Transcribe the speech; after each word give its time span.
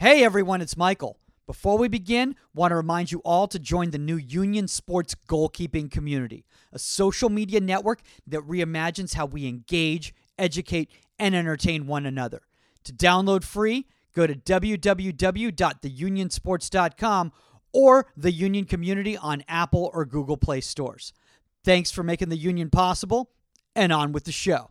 Hey 0.00 0.24
everyone, 0.24 0.60
it's 0.62 0.78
Michael. 0.78 1.18
Before 1.46 1.76
we 1.76 1.86
begin, 1.86 2.34
want 2.54 2.70
to 2.70 2.76
remind 2.76 3.12
you 3.12 3.18
all 3.18 3.46
to 3.48 3.58
join 3.58 3.90
the 3.90 3.98
new 3.98 4.16
Union 4.16 4.66
Sports 4.66 5.14
goalkeeping 5.28 5.90
community, 5.90 6.46
a 6.72 6.78
social 6.78 7.28
media 7.28 7.60
network 7.60 8.00
that 8.26 8.48
reimagines 8.48 9.12
how 9.12 9.26
we 9.26 9.46
engage, 9.46 10.14
educate, 10.38 10.90
and 11.18 11.34
entertain 11.34 11.86
one 11.86 12.06
another. 12.06 12.40
To 12.84 12.94
download 12.94 13.44
free, 13.44 13.88
go 14.14 14.26
to 14.26 14.34
www.theunionsports.com 14.34 17.32
or 17.74 18.06
the 18.16 18.32
Union 18.32 18.64
Community 18.64 19.18
on 19.18 19.44
Apple 19.48 19.90
or 19.92 20.06
Google 20.06 20.38
Play 20.38 20.62
stores. 20.62 21.12
Thanks 21.62 21.90
for 21.90 22.02
making 22.02 22.30
the 22.30 22.38
Union 22.38 22.70
possible, 22.70 23.32
and 23.76 23.92
on 23.92 24.12
with 24.12 24.24
the 24.24 24.32
show. 24.32 24.70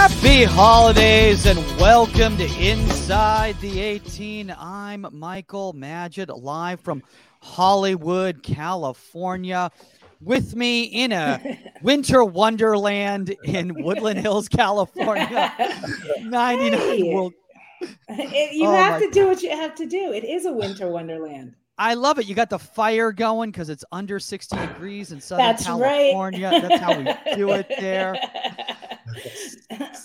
Happy 0.00 0.44
holidays 0.44 1.44
and 1.44 1.58
welcome 1.78 2.34
to 2.38 2.46
Inside 2.58 3.60
the 3.60 3.80
18. 3.80 4.50
I'm 4.58 5.06
Michael 5.12 5.74
Magid, 5.74 6.30
live 6.42 6.80
from 6.80 7.02
Hollywood, 7.42 8.42
California. 8.42 9.70
With 10.22 10.56
me 10.56 10.84
in 10.84 11.12
a 11.12 11.58
winter 11.82 12.24
wonderland 12.24 13.36
in 13.44 13.74
Woodland 13.84 14.20
Hills, 14.20 14.48
California. 14.48 15.52
99 16.22 16.72
Hey. 16.80 17.14
World. 17.14 17.34
You 18.08 18.68
Oh 18.68 18.72
have 18.74 19.02
to 19.02 19.10
do 19.10 19.26
what 19.26 19.42
you 19.42 19.50
have 19.50 19.74
to 19.74 19.86
do. 19.86 20.14
It 20.14 20.24
is 20.24 20.46
a 20.46 20.52
winter 20.52 20.88
wonderland. 20.88 21.56
I 21.80 21.94
love 21.94 22.18
it. 22.18 22.26
You 22.26 22.34
got 22.34 22.50
the 22.50 22.58
fire 22.58 23.10
going 23.10 23.50
because 23.50 23.70
it's 23.70 23.86
under 23.90 24.18
60 24.20 24.54
degrees 24.54 25.12
in 25.12 25.20
Southern 25.20 25.46
That's 25.46 25.64
California. 25.64 26.50
right. 26.50 26.62
That's 26.62 26.82
how 26.82 26.98
we 26.98 27.34
do 27.36 27.52
it 27.52 27.66
there. 27.80 28.14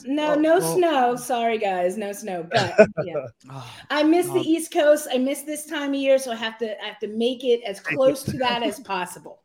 no, 0.06 0.32
Oh, 0.32 0.36
no 0.36 0.56
oh. 0.62 0.76
snow. 0.78 1.16
Sorry, 1.18 1.58
guys, 1.58 1.98
no 1.98 2.14
snow. 2.14 2.48
But 2.50 2.76
yeah. 3.04 3.26
Oh, 3.52 3.74
I 3.90 4.04
miss 4.04 4.28
the 4.28 4.40
East 4.40 4.72
Coast. 4.72 5.10
I 5.12 5.18
miss 5.18 5.42
this 5.42 5.66
time 5.66 5.90
of 5.90 5.96
year, 5.96 6.18
so 6.18 6.32
I 6.32 6.36
have 6.36 6.58
to 6.60 6.82
I 6.82 6.88
have 6.88 7.00
to 7.00 7.08
make 7.08 7.44
it 7.44 7.62
as 7.64 7.82
close 7.82 8.24
to 8.24 8.38
that 8.38 8.64
as 8.64 8.80
possible. 8.80 9.42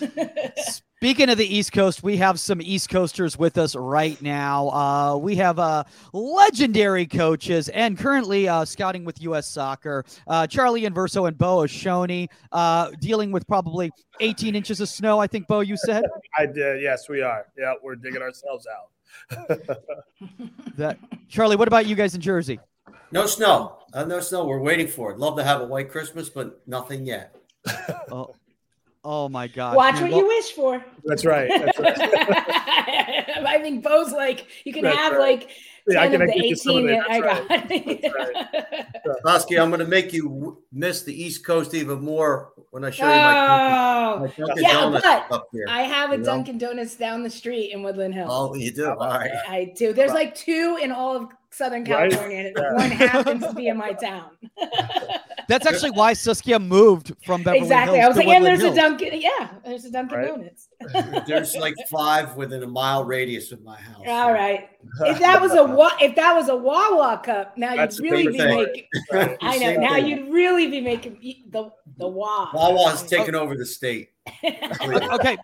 Speaking 1.00 1.30
of 1.30 1.38
the 1.38 1.46
East 1.46 1.70
Coast, 1.70 2.02
we 2.02 2.16
have 2.16 2.40
some 2.40 2.60
East 2.60 2.90
Coasters 2.90 3.38
with 3.38 3.56
us 3.56 3.76
right 3.76 4.20
now. 4.20 4.68
Uh, 4.70 5.16
we 5.16 5.36
have 5.36 5.60
uh, 5.60 5.84
legendary 6.12 7.06
coaches 7.06 7.68
and 7.68 7.96
currently 7.96 8.48
uh, 8.48 8.64
scouting 8.64 9.04
with 9.04 9.22
U.S. 9.22 9.46
Soccer, 9.46 10.04
uh, 10.26 10.48
Charlie 10.48 10.82
Inverso 10.82 11.28
and 11.28 11.38
Bo 11.38 11.58
Oshoniyi, 11.58 12.28
uh, 12.50 12.90
dealing 13.00 13.30
with 13.30 13.46
probably 13.46 13.92
18 14.18 14.56
inches 14.56 14.80
of 14.80 14.88
snow. 14.88 15.20
I 15.20 15.28
think, 15.28 15.46
Bo, 15.46 15.60
you 15.60 15.76
said 15.76 16.02
I 16.36 16.46
did. 16.46 16.82
Yes, 16.82 17.08
we 17.08 17.22
are. 17.22 17.46
Yeah, 17.56 17.74
we're 17.80 17.94
digging 17.94 18.20
ourselves 18.22 18.66
out. 18.66 19.48
that. 20.76 20.98
Charlie, 21.28 21.54
what 21.54 21.68
about 21.68 21.86
you 21.86 21.94
guys 21.94 22.16
in 22.16 22.20
Jersey? 22.20 22.58
No 23.12 23.26
snow. 23.26 23.78
Uh, 23.94 24.02
no 24.02 24.18
snow. 24.18 24.46
We're 24.46 24.58
waiting 24.58 24.88
for 24.88 25.12
it. 25.12 25.18
Love 25.20 25.36
to 25.36 25.44
have 25.44 25.60
a 25.60 25.64
white 25.64 25.92
Christmas, 25.92 26.28
but 26.28 26.60
nothing 26.66 27.06
yet. 27.06 27.36
Oh, 28.10 28.34
oh 29.08 29.28
my 29.28 29.48
God! 29.48 29.74
Watch 29.74 29.94
man. 29.94 30.02
what 30.02 30.10
Well, 30.12 30.20
you 30.20 30.26
wish 30.28 30.52
for. 30.52 30.84
That's 31.04 31.24
right. 31.24 31.48
That's 31.48 31.78
right. 31.78 33.24
I 33.46 33.58
think 33.58 33.82
Bo's 33.84 34.12
like 34.12 34.46
you 34.64 34.72
can 34.72 34.82
That's 34.84 34.96
have 34.96 35.12
right. 35.14 35.40
like 35.40 35.50
Yeah, 35.86 36.02
I 36.02 36.08
ten 36.08 36.12
can 36.12 36.22
of 36.22 36.28
the 36.28 36.34
get 36.34 36.44
you 36.46 36.56
some 36.56 36.76
of 36.76 36.84
eighteen 36.84 36.90
it. 36.90 37.04
that 37.08 37.10
I 37.10 37.20
That's 37.48 39.04
got. 39.04 39.22
Bosky, 39.24 39.58
I'm 39.62 39.70
going 39.70 39.80
to 39.80 39.86
make 39.86 40.12
you 40.12 40.58
miss 40.72 41.02
the 41.02 41.22
East 41.22 41.44
Coast 41.44 41.74
even 41.74 42.00
more 42.04 42.52
when 42.70 42.84
I 42.84 42.90
show 42.90 43.04
you 43.06 43.10
my, 43.10 43.38
oh, 43.38 44.18
my 44.20 44.26
Dunkin' 44.26 44.62
yeah, 44.64 44.72
Donuts 44.72 45.04
but 45.04 45.32
up 45.32 45.48
here. 45.52 45.64
I 45.68 45.82
have 45.82 46.10
a 46.10 46.12
You 46.14 46.18
know? 46.18 46.24
Dunkin' 46.24 46.58
Donuts 46.58 46.96
down 46.96 47.22
the 47.22 47.30
street 47.30 47.72
in 47.72 47.82
Woodland 47.82 48.14
Hills. 48.14 48.28
Oh, 48.30 48.54
you 48.54 48.70
do. 48.70 48.90
All 48.90 48.96
right. 49.08 49.30
I 49.48 49.72
do. 49.76 49.92
There's 49.92 50.12
like 50.12 50.34
two 50.34 50.78
in 50.82 50.92
all 50.92 51.16
of 51.16 51.28
Southern 51.50 51.84
Right? 51.84 52.10
California. 52.10 52.52
and 52.54 52.74
One 52.76 52.90
happens 52.90 53.46
to 53.46 53.54
be 53.54 53.68
in 53.68 53.78
my 53.78 53.92
town. 53.94 54.30
That's 55.48 55.66
actually 55.66 55.92
why 55.92 56.12
Saskia 56.12 56.58
moved 56.58 57.14
from 57.24 57.42
Beverly 57.42 57.62
exactly. 57.62 57.98
Hills 57.98 58.04
I 58.04 58.08
was 58.08 58.16
to 58.18 58.26
like, 58.26 58.36
and 58.36 58.44
Woodland 58.44 58.60
there's 58.60 58.72
a 58.72 58.76
Dunkin'. 58.76 59.20
Yeah, 59.22 59.48
there's 59.64 59.84
a 59.86 59.90
Dunkin' 59.90 60.18
Right. 60.18 60.26
Donuts. 60.28 60.68
There's 61.26 61.56
like 61.56 61.74
five 61.90 62.36
within 62.36 62.62
a 62.62 62.66
mile 62.66 63.02
radius 63.04 63.27
of 63.36 63.62
my 63.62 63.76
house. 63.76 64.02
All 64.06 64.32
right. 64.32 64.68
If 65.02 65.18
that 65.20 65.40
was 65.40 65.52
a 65.52 65.64
wa- 65.64 65.96
if 66.00 66.14
that 66.16 66.34
was 66.34 66.48
a 66.48 66.56
Wawa 66.56 67.20
cup, 67.24 67.56
now 67.58 67.76
That's 67.76 67.98
you'd 67.98 68.10
really 68.10 68.28
be 68.32 68.38
thing. 68.38 68.56
making. 68.56 68.84
Right. 69.12 69.36
I 69.42 69.58
know. 69.58 69.66
Same 69.66 69.80
Now 69.80 69.94
thing. 69.94 70.06
you'd 70.06 70.32
really 70.32 70.68
be 70.70 70.80
making 70.80 71.18
the 71.50 71.70
the 71.98 72.06
Wawa. 72.08 72.50
Wawa's 72.54 73.02
taking 73.04 73.34
over 73.34 73.56
the 73.56 73.66
state. 73.66 74.10
Okay, 74.82 75.36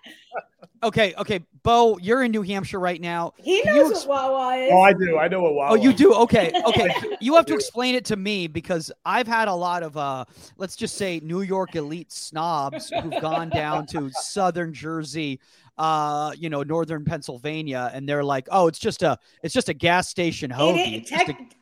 okay, 0.82 1.14
okay. 1.18 1.40
Bo, 1.62 1.96
you're 1.98 2.22
in 2.24 2.30
New 2.30 2.42
Hampshire 2.42 2.78
right 2.78 3.00
now. 3.00 3.32
he 3.38 3.62
Can 3.62 3.74
you 3.74 3.82
knows 3.84 3.90
ex- 3.92 4.06
what 4.06 4.30
Wawa 4.30 4.56
is. 4.56 4.70
Oh, 4.72 4.80
I 4.82 4.92
do. 4.92 5.16
I 5.18 5.28
know 5.28 5.40
what 5.42 5.54
Wawa. 5.54 5.70
Oh, 5.72 5.74
you 5.76 5.94
do? 5.94 6.12
Okay, 6.14 6.52
okay. 6.66 6.90
You 7.20 7.34
have 7.36 7.46
to 7.46 7.54
explain 7.54 7.94
it 7.94 8.04
to 8.06 8.16
me 8.16 8.46
because 8.46 8.92
I've 9.06 9.26
had 9.26 9.48
a 9.48 9.54
lot 9.54 9.82
of, 9.82 9.96
uh, 9.96 10.26
let's 10.58 10.76
just 10.76 10.96
say, 10.96 11.20
New 11.24 11.40
York 11.40 11.74
elite 11.74 12.12
snobs 12.12 12.90
who've 12.90 13.18
gone 13.22 13.48
down 13.48 13.86
to 13.88 14.10
Southern 14.10 14.74
Jersey, 14.74 15.40
uh, 15.78 16.32
you 16.38 16.48
know, 16.50 16.62
Northern 16.62 17.04
Pennsylvania, 17.04 17.90
and 17.92 18.08
they're 18.08 18.24
like, 18.24 18.46
"Oh, 18.50 18.66
it's 18.68 18.78
just 18.78 19.02
a, 19.02 19.18
it's 19.42 19.54
just 19.54 19.68
a 19.68 19.74
gas 19.74 20.08
station 20.08 20.50
It 20.50 20.54
hoagie." 20.54 20.86
is- 20.96 21.00
It's 21.02 21.10
just 21.10 21.28
a- 21.28 21.32
tec- 21.32 21.56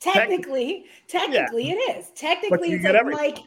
technically, 0.00 0.86
technically, 1.08 1.70
it 1.70 1.96
is. 1.96 2.10
Technically, 2.14 2.72
it's 2.72 2.84
like, 2.84 2.94
everything. 2.94 3.24
like 3.34 3.38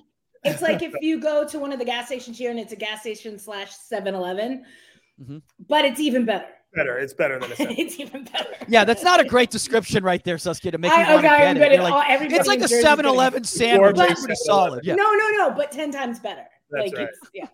it's 0.44 0.62
like 0.62 0.82
if 0.82 0.94
you 1.02 1.20
go 1.20 1.48
to 1.48 1.60
one 1.60 1.72
of 1.72 1.80
the 1.80 1.86
gas 1.86 2.08
stations 2.08 2.38
here 2.38 2.52
and 2.52 2.60
it's 2.60 2.74
a 2.74 2.76
gas 2.76 3.02
station 3.02 3.40
slash 3.40 3.72
7-Eleven, 3.92 4.66
Mhm. 5.22 5.42
but 5.68 5.86
it's 5.86 6.00
even 6.00 6.26
better. 6.26 6.46
better. 6.76 6.98
It's 6.98 7.14
better 7.14 7.40
than 7.40 7.52
a 7.52 7.56
it's 7.80 8.00
even 8.00 8.24
better. 8.26 8.50
yeah, 8.68 8.84
that's 8.84 9.04
not 9.04 9.20
a 9.20 9.24
great 9.24 9.50
description 9.52 10.04
right 10.04 10.24
there, 10.24 10.38
Saskia, 10.38 10.72
to 10.72 10.78
make 10.78 10.92
me 10.92 10.98
I, 10.98 11.14
want 11.16 11.26
to 11.26 11.34
okay, 11.34 11.54
get 11.54 11.58
it. 11.72 11.76
gonna. 11.78 11.84
Like, 11.84 11.94
all- 11.94 12.28
it's 12.28 12.48
like 12.48 12.60
a 12.60 12.68
Jersey's 12.68 12.84
7-Eleven 12.86 13.44
sandwich. 13.46 13.96
But- 13.96 14.12
It's 14.12 14.22
pretty 14.22 14.36
solid. 14.36 14.84
Yeah. 14.86 14.96
No, 14.96 15.12
no, 15.14 15.30
no, 15.30 15.52
but 15.52 15.72
ten 15.72 15.92
times 15.92 16.20
better. 16.20 16.44
That's 16.72 16.92
like 16.92 16.98
right. 16.98 17.08
it's 17.08 17.30
yeah. 17.34 17.48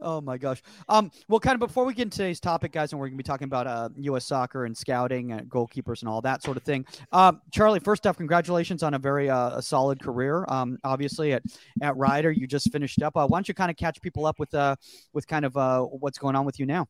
Oh 0.00 0.20
my 0.20 0.38
gosh. 0.38 0.62
Um, 0.88 1.10
well, 1.28 1.40
kind 1.40 1.54
of 1.54 1.60
before 1.60 1.84
we 1.84 1.94
get 1.94 2.04
into 2.04 2.18
today's 2.18 2.40
topic, 2.40 2.72
guys, 2.72 2.92
and 2.92 3.00
we're 3.00 3.06
going 3.06 3.18
to 3.18 3.22
be 3.22 3.26
talking 3.26 3.44
about 3.44 3.66
uh, 3.66 3.88
U.S. 3.96 4.24
soccer 4.26 4.64
and 4.64 4.76
scouting, 4.76 5.32
and 5.32 5.48
goalkeepers, 5.48 6.00
and 6.00 6.08
all 6.08 6.20
that 6.22 6.42
sort 6.42 6.56
of 6.56 6.62
thing. 6.62 6.86
Um, 7.12 7.40
Charlie, 7.50 7.80
first 7.80 8.06
off, 8.06 8.16
congratulations 8.16 8.82
on 8.82 8.94
a 8.94 8.98
very 8.98 9.28
uh, 9.28 9.58
a 9.58 9.62
solid 9.62 10.00
career. 10.02 10.44
Um, 10.48 10.78
obviously 10.84 11.32
at 11.32 11.42
at 11.82 11.96
Rider, 11.96 12.30
you 12.30 12.46
just 12.46 12.72
finished 12.72 13.02
up. 13.02 13.16
Uh, 13.16 13.26
why 13.26 13.38
don't 13.38 13.48
you 13.48 13.54
kind 13.54 13.70
of 13.70 13.76
catch 13.76 14.00
people 14.00 14.26
up 14.26 14.38
with 14.38 14.54
uh 14.54 14.76
with 15.12 15.26
kind 15.26 15.44
of 15.44 15.56
uh 15.56 15.82
what's 15.82 16.18
going 16.18 16.36
on 16.36 16.44
with 16.44 16.58
you 16.58 16.66
now? 16.66 16.88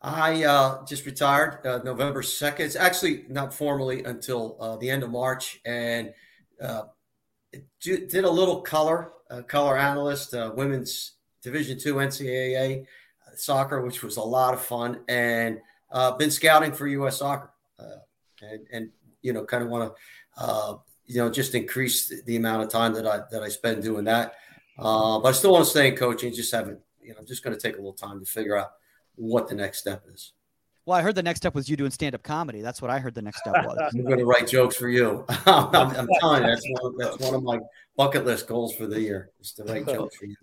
I 0.00 0.44
uh, 0.44 0.84
just 0.84 1.06
retired 1.06 1.66
uh, 1.66 1.80
November 1.84 2.22
2nd. 2.22 2.60
It's 2.60 2.76
actually 2.76 3.24
not 3.28 3.52
formally 3.52 4.04
until 4.04 4.56
uh, 4.60 4.76
the 4.76 4.88
end 4.90 5.02
of 5.02 5.10
March. 5.10 5.60
And 5.64 6.14
uh, 6.62 6.82
did 7.80 8.14
a 8.14 8.30
little 8.30 8.60
color, 8.60 9.12
uh, 9.30 9.42
color 9.42 9.76
analyst, 9.76 10.34
uh, 10.34 10.52
women's 10.54 11.17
Division 11.42 11.78
two 11.78 11.96
NCAA 11.96 12.86
soccer, 13.34 13.82
which 13.82 14.02
was 14.02 14.16
a 14.16 14.22
lot 14.22 14.54
of 14.54 14.60
fun. 14.60 15.00
And 15.08 15.60
uh, 15.90 16.12
been 16.16 16.30
scouting 16.30 16.72
for 16.72 16.86
U.S. 16.86 17.18
soccer. 17.18 17.50
Uh, 17.78 17.98
and, 18.42 18.66
and, 18.72 18.90
you 19.22 19.32
know, 19.32 19.44
kind 19.44 19.62
of 19.62 19.68
want 19.68 19.92
to, 19.92 20.42
uh, 20.42 20.76
you 21.06 21.16
know, 21.16 21.30
just 21.30 21.54
increase 21.54 22.08
the, 22.08 22.22
the 22.26 22.36
amount 22.36 22.62
of 22.62 22.68
time 22.68 22.92
that 22.94 23.06
I, 23.06 23.20
that 23.30 23.42
I 23.42 23.48
spend 23.48 23.82
doing 23.82 24.04
that. 24.04 24.34
Uh, 24.78 25.18
but 25.18 25.28
I 25.28 25.32
still 25.32 25.52
want 25.52 25.64
to 25.64 25.70
stay 25.70 25.88
in 25.88 25.96
coaching. 25.96 26.32
Just 26.32 26.52
haven't, 26.52 26.78
you 27.02 27.10
know, 27.10 27.16
I'm 27.18 27.26
just 27.26 27.42
going 27.42 27.56
to 27.56 27.60
take 27.60 27.74
a 27.74 27.78
little 27.78 27.92
time 27.92 28.20
to 28.20 28.26
figure 28.26 28.56
out 28.56 28.72
what 29.16 29.48
the 29.48 29.54
next 29.54 29.78
step 29.78 30.04
is. 30.12 30.32
Well, 30.86 30.96
I 30.96 31.02
heard 31.02 31.16
the 31.16 31.22
next 31.22 31.40
step 31.40 31.54
was 31.54 31.68
you 31.68 31.76
doing 31.76 31.90
stand 31.90 32.14
up 32.14 32.22
comedy. 32.22 32.62
That's 32.62 32.80
what 32.80 32.90
I 32.90 32.98
heard 32.98 33.14
the 33.14 33.20
next 33.20 33.40
step 33.40 33.54
was. 33.56 33.76
I'm 33.94 34.04
going 34.04 34.18
to 34.18 34.24
write 34.24 34.48
jokes 34.48 34.76
for 34.76 34.88
you. 34.88 35.24
I'm, 35.46 35.74
I'm 35.74 36.08
telling 36.20 36.44
you, 36.44 36.48
that's 36.48 36.66
one, 36.80 36.94
that's 36.96 37.18
one 37.18 37.34
of 37.34 37.42
my 37.42 37.58
bucket 37.96 38.24
list 38.24 38.46
goals 38.46 38.74
for 38.74 38.86
the 38.86 38.98
year 38.98 39.30
is 39.40 39.52
to 39.54 39.64
write 39.64 39.86
jokes 39.86 40.16
for 40.16 40.24
you. 40.24 40.36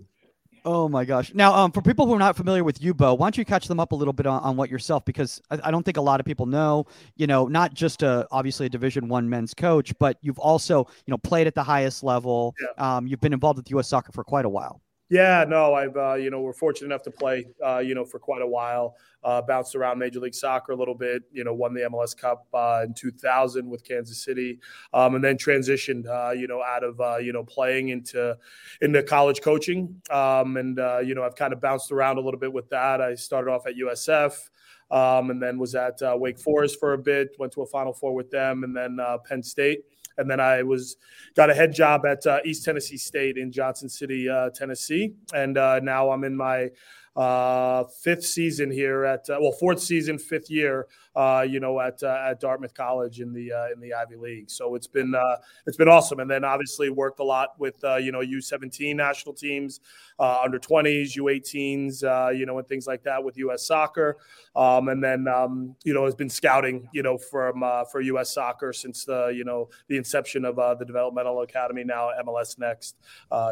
Oh 0.67 0.89
my 0.89 1.05
gosh! 1.05 1.31
Now, 1.35 1.53
um, 1.53 1.71
for 1.71 1.83
people 1.83 2.07
who 2.07 2.15
are 2.15 2.19
not 2.19 2.35
familiar 2.35 2.63
with 2.63 2.81
you, 2.81 2.95
Bo, 2.95 3.13
why 3.13 3.27
don't 3.27 3.37
you 3.37 3.45
catch 3.45 3.67
them 3.67 3.79
up 3.79 3.91
a 3.91 3.95
little 3.95 4.13
bit 4.13 4.25
on, 4.25 4.41
on 4.41 4.57
what 4.57 4.67
yourself? 4.71 5.05
Because 5.05 5.39
I, 5.51 5.59
I 5.65 5.71
don't 5.71 5.83
think 5.83 5.97
a 5.97 6.01
lot 6.01 6.19
of 6.19 6.25
people 6.25 6.47
know. 6.47 6.87
You 7.15 7.27
know, 7.27 7.45
not 7.45 7.75
just 7.75 8.01
a 8.01 8.27
obviously 8.31 8.65
a 8.65 8.69
Division 8.69 9.07
One 9.07 9.29
men's 9.29 9.53
coach, 9.53 9.93
but 9.99 10.17
you've 10.21 10.39
also 10.39 10.87
you 11.05 11.11
know 11.11 11.19
played 11.19 11.45
at 11.45 11.53
the 11.53 11.63
highest 11.63 12.03
level. 12.03 12.55
Um, 12.79 13.05
you've 13.05 13.21
been 13.21 13.33
involved 13.33 13.57
with 13.57 13.69
U.S. 13.71 13.87
Soccer 13.87 14.11
for 14.11 14.23
quite 14.23 14.45
a 14.45 14.49
while. 14.49 14.81
Yeah, 15.09 15.45
no, 15.47 15.75
I've 15.75 15.95
uh, 15.95 16.15
you 16.15 16.31
know 16.31 16.41
we're 16.41 16.53
fortunate 16.53 16.87
enough 16.87 17.03
to 17.03 17.11
play 17.11 17.45
uh, 17.63 17.77
you 17.77 17.93
know 17.93 18.05
for 18.05 18.17
quite 18.17 18.41
a 18.41 18.47
while. 18.47 18.95
Uh, 19.23 19.41
bounced 19.41 19.75
around 19.75 19.97
Major 19.99 20.19
League 20.19 20.33
Soccer 20.33 20.71
a 20.71 20.75
little 20.75 20.95
bit. 20.95 21.23
You 21.31 21.43
know, 21.43 21.53
won 21.53 21.73
the 21.75 21.81
MLS 21.81 22.17
Cup 22.17 22.47
uh, 22.53 22.81
in 22.85 22.93
2000 22.95 23.69
with 23.69 23.83
Kansas 23.83 24.23
City, 24.23 24.59
um, 24.93 25.13
and 25.13 25.23
then 25.23 25.37
transitioned 25.37 26.07
uh, 26.07 26.31
you 26.31 26.47
know 26.47 26.63
out 26.63 26.83
of 26.83 26.99
uh, 26.99 27.17
you 27.17 27.33
know 27.33 27.43
playing 27.43 27.89
into 27.89 28.35
into 28.81 29.03
college 29.03 29.41
coaching. 29.41 30.01
Um, 30.09 30.57
and 30.57 30.77
you 31.07 31.13
know 31.13 31.23
I've 31.23 31.35
kind 31.35 31.53
of 31.53 31.61
bounced 31.61 31.91
around 31.91 32.17
a 32.17 32.21
little 32.21 32.39
bit 32.39 32.51
with 32.51 32.69
that. 32.69 32.99
I 32.99 33.13
started 33.13 33.51
off 33.51 33.67
at 33.67 33.75
USF. 33.75 34.49
Um, 34.91 35.31
and 35.31 35.41
then 35.41 35.57
was 35.57 35.73
at 35.73 35.97
Wake 36.19 36.37
Forest 36.37 36.79
for 36.79 36.93
a 36.93 36.97
bit. 36.97 37.29
Went 37.39 37.51
to 37.53 37.63
a 37.63 37.65
Final 37.65 37.91
Four 37.91 38.13
with 38.13 38.29
them, 38.29 38.63
and 38.63 38.75
then 38.75 38.99
Penn 39.27 39.41
State 39.41 39.79
and 40.17 40.29
then 40.29 40.39
I 40.39 40.63
was 40.63 40.97
got 41.35 41.49
a 41.49 41.53
head 41.53 41.73
job 41.73 42.05
at 42.05 42.25
uh, 42.25 42.39
East 42.45 42.65
Tennessee 42.65 42.97
State 42.97 43.37
in 43.37 43.51
Johnson 43.51 43.89
City, 43.89 44.29
uh, 44.29 44.49
Tennessee, 44.49 45.13
and 45.33 45.57
uh, 45.57 45.79
now 45.81 46.11
I'm 46.11 46.23
in 46.23 46.35
my 46.35 46.69
uh, 47.15 47.85
fifth 48.01 48.25
season 48.25 48.69
here 48.71 49.05
at 49.05 49.29
uh, 49.29 49.37
well 49.39 49.51
fourth 49.51 49.79
season, 49.79 50.17
fifth 50.17 50.49
year. 50.49 50.87
Uh, 51.15 51.45
you 51.47 51.61
know, 51.61 51.79
at 51.79 52.03
uh, 52.03 52.25
at 52.29 52.41
Dartmouth 52.41 52.73
College 52.73 53.21
in 53.21 53.31
the 53.31 53.49
uh, 53.49 53.67
in 53.73 53.79
the 53.79 53.93
Ivy 53.93 54.17
League. 54.17 54.49
So 54.49 54.75
it's 54.75 54.87
been 54.87 55.15
uh, 55.15 55.37
it's 55.65 55.77
been 55.77 55.87
awesome. 55.87 56.19
And 56.19 56.29
then 56.29 56.43
obviously 56.43 56.89
worked 56.89 57.21
a 57.21 57.23
lot 57.23 57.57
with 57.57 57.81
uh, 57.85 57.95
you 57.95 58.11
know 58.11 58.19
U17 58.19 58.95
national 58.97 59.33
teams, 59.33 59.79
under 60.19 60.59
20s, 60.59 61.15
U18s, 61.15 62.03
uh, 62.03 62.31
you 62.31 62.45
know, 62.45 62.59
and 62.59 62.67
things 62.67 62.85
like 62.85 63.01
that 63.03 63.23
with 63.23 63.37
U.S. 63.37 63.65
Soccer. 63.65 64.17
Um, 64.57 64.89
and 64.89 65.01
then 65.01 65.27
um, 65.29 65.75
you 65.85 65.93
know 65.93 66.03
has 66.03 66.15
been 66.15 66.29
scouting 66.29 66.89
you 66.91 67.01
know 67.01 67.17
from 67.17 67.63
for 67.91 68.01
U.S. 68.01 68.33
Soccer 68.33 68.73
since 68.73 69.05
the 69.05 69.27
you 69.27 69.45
know 69.45 69.69
the 69.87 69.95
inception 69.95 70.43
of 70.43 70.57
the 70.57 70.85
developmental 70.85 71.43
academy 71.43 71.85
now 71.85 72.09
MLS 72.25 72.59
Next, 72.59 72.97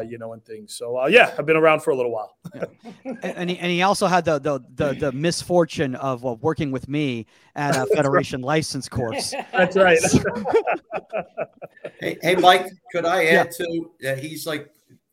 you 0.06 0.18
know, 0.18 0.34
and 0.34 0.44
things. 0.44 0.74
So 0.74 1.06
yeah, 1.06 1.34
I've 1.38 1.46
been 1.46 1.56
around 1.56 1.80
for 1.80 1.92
a 1.92 1.96
little 1.96 2.12
while. 2.12 2.36
And, 3.04 3.18
and 3.24 3.50
he, 3.50 3.58
and 3.58 3.70
he 3.70 3.80
also 3.80 4.06
had 4.06 4.26
the 4.26 4.38
the 4.38 4.60
the, 4.74 4.92
the 4.92 5.12
misfortune 5.12 5.94
of 5.94 6.22
working 6.22 6.70
with 6.70 6.88
me 6.88 7.26
at 7.56 7.76
a 7.76 7.86
Federation 7.94 8.40
license 8.42 8.88
course. 8.88 9.34
That's 9.52 9.76
right. 9.76 9.98
Hey, 12.00 12.18
hey, 12.22 12.34
Mike, 12.34 12.66
could 12.92 13.04
I 13.06 13.26
add 13.26 13.50
to 13.52 13.90
that? 14.00 14.18
He's 14.18 14.46
like 14.46 14.68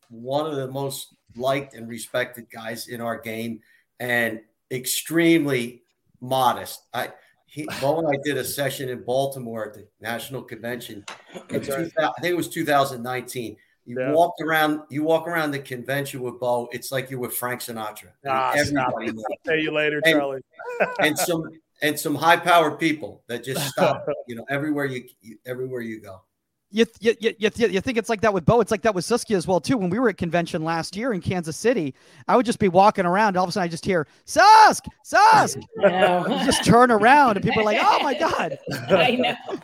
one 0.08 0.46
of 0.46 0.56
the 0.56 0.68
most 0.68 1.14
liked 1.36 1.74
and 1.74 1.88
respected 1.88 2.46
guys 2.50 2.88
in 2.88 3.00
our 3.00 3.18
game, 3.18 3.60
and 4.00 4.40
extremely 4.70 5.82
modest. 6.20 6.82
I 6.92 7.10
he, 7.46 7.68
Bo 7.80 7.98
and 7.98 8.08
I 8.08 8.18
did 8.24 8.36
a 8.36 8.44
session 8.44 8.88
in 8.88 9.04
Baltimore 9.04 9.66
at 9.68 9.74
the 9.74 9.86
National 10.00 10.42
Convention. 10.42 11.04
In 11.50 11.56
right. 11.56 11.62
2000 11.64 11.92
I 11.98 12.10
think 12.20 12.32
it 12.32 12.36
was 12.36 12.48
2019. 12.48 13.56
You 13.84 13.96
Yeah. 14.00 14.12
walked 14.12 14.40
around, 14.40 14.80
you 14.90 15.02
walk 15.04 15.26
around 15.28 15.50
the 15.52 15.58
convention 15.58 16.20
with 16.22 16.40
Bo. 16.40 16.68
It's 16.72 16.90
like 16.92 17.10
you're 17.10 17.20
with 17.20 17.34
Frank 17.34 17.60
Sinatra. 17.60 18.10
Ah, 18.26 18.52
stop 18.56 18.94
Everybody 18.94 19.06
it. 19.08 19.14
knows. 19.46 19.62
You 19.62 19.70
later, 19.70 20.00
And- 20.04 20.14
Charlie. 20.14 20.40
and 21.00 21.18
some 21.18 21.44
and 21.82 21.98
some 21.98 22.14
high 22.14 22.36
powered 22.36 22.78
people 22.78 23.22
that 23.26 23.44
just 23.44 23.68
stop. 23.68 24.06
You 24.28 24.36
know, 24.36 24.46
everywhere 24.48 24.86
you, 24.86 25.04
you 25.20 25.36
everywhere 25.44 25.80
you 25.82 26.00
go. 26.00 26.22
You, 26.74 26.86
you, 27.00 27.14
you, 27.20 27.34
you, 27.38 27.50
you 27.68 27.80
think 27.82 27.98
it's 27.98 28.08
like 28.08 28.22
that 28.22 28.32
with 28.32 28.46
Bo? 28.46 28.60
It's 28.60 28.70
like 28.70 28.80
that 28.82 28.94
with 28.94 29.04
Saskia 29.04 29.36
as 29.36 29.46
well 29.46 29.60
too. 29.60 29.76
When 29.76 29.90
we 29.90 29.98
were 29.98 30.08
at 30.08 30.16
convention 30.16 30.64
last 30.64 30.96
year 30.96 31.12
in 31.12 31.20
Kansas 31.20 31.56
City, 31.56 31.94
I 32.26 32.34
would 32.36 32.46
just 32.46 32.58
be 32.58 32.68
walking 32.68 33.04
around. 33.04 33.36
All 33.36 33.44
of 33.44 33.50
a 33.50 33.52
sudden, 33.52 33.64
I 33.66 33.68
just 33.68 33.84
hear 33.84 34.06
Susk, 34.24 34.86
Susk. 35.04 35.58
I 35.84 35.88
know. 35.90 36.26
You 36.32 36.44
just 36.46 36.64
turn 36.64 36.90
around, 36.90 37.36
and 37.36 37.44
people 37.44 37.60
are 37.60 37.64
like, 37.64 37.78
"Oh 37.80 38.02
my 38.02 38.14
god!" 38.18 38.58
I 38.88 39.16
know. 39.16 39.58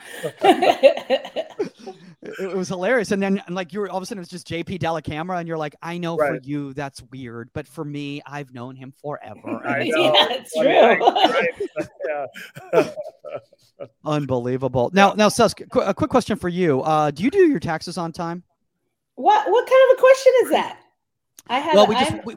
It, 2.21 2.35
it 2.41 2.57
was 2.57 2.69
hilarious. 2.69 3.11
And 3.13 3.23
then, 3.23 3.41
and 3.47 3.55
like, 3.55 3.73
you 3.73 3.81
were 3.81 3.89
all 3.89 3.97
of 3.97 4.03
a 4.03 4.07
sudden, 4.07 4.19
it 4.19 4.23
was 4.23 4.29
just 4.29 4.47
JP 4.49 4.81
Dellacamera, 4.81 5.39
and 5.39 5.47
you're 5.49 5.57
like, 5.57 5.77
"I 5.83 5.99
know 5.99 6.17
for 6.17 6.39
you 6.43 6.75
that's 6.75 7.03
weird, 7.11 7.49
but 7.55 7.67
for 7.67 7.85
me, 7.85 8.21
I've 8.27 8.53
known 8.53 8.77
him 8.77 8.93
forever." 9.01 9.67
I 9.67 9.85
know. 9.85 10.03
yeah, 10.13 10.27
it's 10.31 10.53
Right, 10.59 10.99
true. 12.73 12.83
right. 12.83 12.95
Unbelievable. 14.05 14.91
Now, 14.93 15.13
now, 15.13 15.29
Susk, 15.29 15.63
qu- 15.71 15.81
a 15.81 15.95
quick 15.95 16.11
question 16.11 16.37
for 16.37 16.49
you. 16.49 16.83
Uh, 16.83 16.98
Uh, 16.99 17.11
do 17.13 17.23
you 17.23 17.31
do 17.31 17.47
your 17.47 17.61
taxes 17.61 17.97
on 17.97 18.11
time? 18.11 18.43
What 19.15 19.49
what 19.51 19.67
kind 19.69 19.91
of 19.93 19.99
a 19.99 20.01
question 20.01 20.33
is 20.43 20.51
that? 20.51 20.81
I 21.49 21.59
have. 21.61 21.75
well, 21.75 21.87
we 21.87 21.95
just 21.95 22.11
I'm- 22.13 22.23
we, 22.25 22.37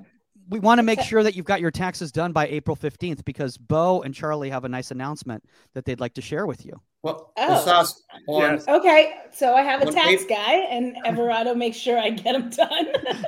we 0.49 0.59
want 0.59 0.77
to 0.79 0.83
make 0.83 1.01
sure 1.01 1.23
that 1.23 1.35
you've 1.35 1.45
got 1.45 1.61
your 1.61 1.71
taxes 1.71 2.11
done 2.11 2.31
by 2.31 2.45
April 2.47 2.75
15th 2.75 3.23
because 3.25 3.57
Bo 3.57 4.01
and 4.03 4.13
Charlie 4.13 4.49
have 4.51 4.63
a 4.65 4.69
nice 4.69 4.91
announcement 4.91 5.43
that 5.73 5.85
they'd 5.85 5.99
like 5.99 6.13
to 6.15 6.21
share 6.21 6.45
with 6.45 6.63
you. 6.65 6.79
Well, 7.01 7.31
Oh. 7.37 7.85
On, 8.27 8.41
Yes. 8.41 8.67
okay, 8.67 9.13
so 9.33 9.55
I 9.55 9.61
have 9.63 9.81
a 9.81 9.89
tax 9.91 10.25
date? 10.25 10.29
guy, 10.29 10.53
and 10.69 10.95
Everardo 11.05 11.55
makes 11.55 11.77
sure 11.77 11.97
I 11.97 12.09
get 12.11 12.33
them 12.33 12.49
done. 12.49 12.85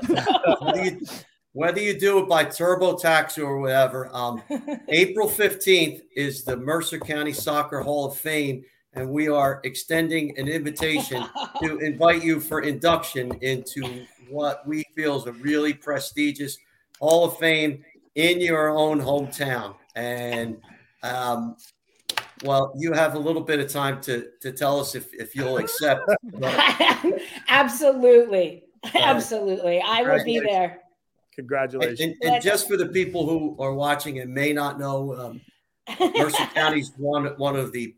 whether, 0.62 0.84
you, 0.86 1.02
whether 1.54 1.80
you 1.82 1.98
do 1.98 2.20
it 2.20 2.28
by 2.30 2.46
TurboTax 2.46 3.38
or 3.42 3.58
whatever, 3.60 4.10
um, 4.14 4.44
April 4.90 5.28
15th 5.30 6.02
is 6.16 6.44
the 6.44 6.58
Mercer 6.58 7.00
County 7.00 7.34
Soccer 7.34 7.80
Hall 7.82 8.06
of 8.06 8.18
Fame, 8.18 8.64
and 8.96 9.10
we 9.10 9.28
are 9.28 9.60
extending 9.64 10.38
an 10.38 10.48
invitation 10.48 11.24
to 11.62 11.80
invite 11.80 12.24
you 12.24 12.40
for 12.40 12.62
induction 12.62 13.32
into 13.42 14.06
what 14.30 14.66
we 14.68 14.84
feel 14.96 15.18
is 15.18 15.26
a 15.26 15.32
really 15.34 15.74
prestigious 15.74 16.58
Hall 17.00 17.26
of 17.26 17.38
Fame 17.38 17.84
in 18.16 18.40
your 18.40 18.70
own 18.70 19.00
hometown. 19.02 19.76
And 19.96 20.58
um, 21.02 21.58
well, 22.44 22.74
you 22.78 22.94
have 22.94 23.16
a 23.16 23.20
little 23.20 23.42
bit 23.42 23.60
of 23.60 23.70
time 23.70 24.00
to 24.02 24.28
to 24.42 24.52
tell 24.52 24.80
us 24.80 24.96
if, 24.96 25.14
if 25.14 25.36
you'll 25.36 25.58
accept. 25.58 26.10
But- 26.34 26.54
Absolutely, 27.50 28.64
absolutely, 28.96 29.82
I 29.86 30.02
will 30.02 30.24
be 30.24 30.40
Congratulations. 30.40 30.46
there. 30.50 30.64
and, 30.72 31.36
Congratulations. 31.36 32.00
and- 32.22 32.34
and 32.34 32.44
just 32.44 32.68
for 32.68 32.78
the 32.78 32.88
people 32.88 33.26
who 33.28 33.56
are 33.60 33.74
watching 33.74 34.20
and 34.20 34.34
may 34.34 34.54
not 34.54 34.80
know, 34.80 35.16
um, 35.16 35.42
Mercer 36.00 36.46
County 36.54 36.80
is 36.80 36.92
one 36.98 37.26
one 37.38 37.56
of 37.56 37.72
the 37.72 37.96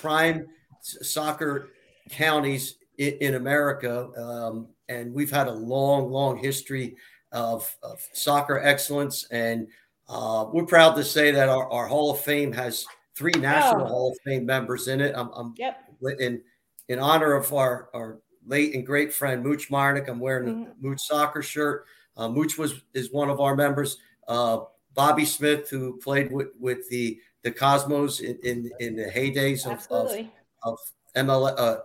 prime 0.00 0.46
soccer 0.82 1.68
counties 2.10 2.76
in, 2.98 3.14
in 3.20 3.34
America, 3.34 4.10
um, 4.16 4.68
and 4.88 5.12
we've 5.14 5.30
had 5.30 5.46
a 5.46 5.52
long, 5.52 6.10
long 6.10 6.36
history 6.36 6.96
of, 7.32 7.72
of 7.82 8.00
soccer 8.12 8.58
excellence. 8.58 9.26
And 9.30 9.68
uh, 10.08 10.46
we're 10.52 10.66
proud 10.66 10.94
to 10.96 11.04
say 11.04 11.30
that 11.30 11.48
our, 11.48 11.70
our 11.70 11.86
Hall 11.86 12.10
of 12.10 12.20
Fame 12.20 12.52
has 12.52 12.84
three 13.14 13.32
National 13.38 13.84
Oh. 13.84 13.88
Hall 13.88 14.12
of 14.12 14.18
Fame 14.24 14.44
members 14.44 14.88
in 14.88 15.00
it. 15.00 15.14
I'm, 15.16 15.30
I'm 15.34 15.54
Yep. 15.56 15.78
in 16.18 16.42
in 16.88 16.98
honor 16.98 17.34
of 17.34 17.52
our 17.52 17.88
our 17.94 18.18
late 18.46 18.74
and 18.74 18.84
great 18.84 19.12
friend 19.12 19.42
Mooch 19.44 19.68
Myernick. 19.70 20.08
I'm 20.08 20.18
wearing 20.18 20.48
Mhm. 20.48 20.70
a 20.72 20.74
Mooch 20.80 21.00
soccer 21.00 21.42
shirt. 21.42 21.84
Uh, 22.16 22.28
Mooch 22.28 22.58
was 22.58 22.82
is 22.94 23.12
one 23.12 23.30
of 23.30 23.40
our 23.40 23.54
members. 23.54 23.98
Uh, 24.26 24.60
Bobby 24.94 25.24
Smith, 25.24 25.68
who 25.70 25.98
played 25.98 26.30
with, 26.30 26.48
with 26.58 26.88
the 26.88 27.20
the 27.42 27.50
Cosmos 27.50 28.20
in 28.20 28.38
in, 28.42 28.70
in 28.80 28.96
the 28.96 29.04
heydays 29.04 29.64
of, 29.64 29.72
of, 29.90 30.06
Absolutely. 30.06 30.32
of 30.62 30.78
ML 31.16 31.54
uh, 31.58 31.76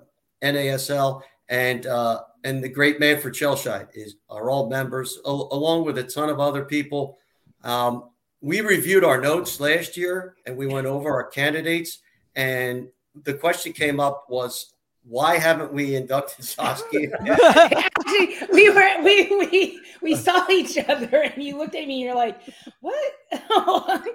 NASL, 0.43 1.21
and 1.49 1.85
uh, 1.85 2.21
and 2.43 2.63
the 2.63 2.69
great 2.69 2.99
Manfred 2.99 3.33
Schellscheidt 3.33 3.89
is 3.93 4.15
are 4.29 4.49
all 4.49 4.69
members, 4.69 5.19
al- 5.25 5.49
along 5.51 5.85
with 5.85 5.97
a 5.97 6.03
ton 6.03 6.29
of 6.29 6.39
other 6.39 6.65
people. 6.65 7.17
Um, 7.63 8.09
we 8.41 8.61
reviewed 8.61 9.03
our 9.03 9.19
notes 9.19 9.59
last 9.59 9.97
year, 9.97 10.35
and 10.45 10.55
we 10.55 10.67
went 10.67 10.87
over 10.87 11.09
our 11.11 11.27
candidates, 11.27 11.99
and 12.35 12.87
the 13.23 13.33
question 13.33 13.73
came 13.73 13.99
up 13.99 14.25
was. 14.29 14.71
Why 15.07 15.37
haven't 15.37 15.71
we 15.71 15.95
inducted 15.95 16.43
Saskia? 16.45 17.11
We 18.51 18.69
were 18.69 19.03
we 19.03 19.27
we 19.37 19.81
we 20.01 20.15
saw 20.15 20.47
each 20.49 20.77
other, 20.77 21.21
and 21.23 21.43
you 21.43 21.57
looked 21.57 21.75
at 21.75 21.87
me, 21.87 21.93
and 21.95 22.01
you're 22.01 22.15
like, 22.15 22.39
"What?" 22.81 23.03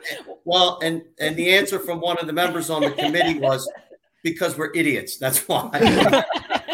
Well, 0.45 0.79
and 0.83 1.03
and 1.19 1.37
the 1.37 1.51
answer 1.55 1.79
from 1.79 2.01
one 2.01 2.19
of 2.19 2.27
the 2.27 2.33
members 2.33 2.71
on 2.71 2.83
the 2.83 2.91
committee 2.91 3.39
was 3.39 3.71
because 4.23 4.57
we're 4.57 4.73
idiots. 4.75 5.17
That's 5.19 5.47
why 5.49 5.71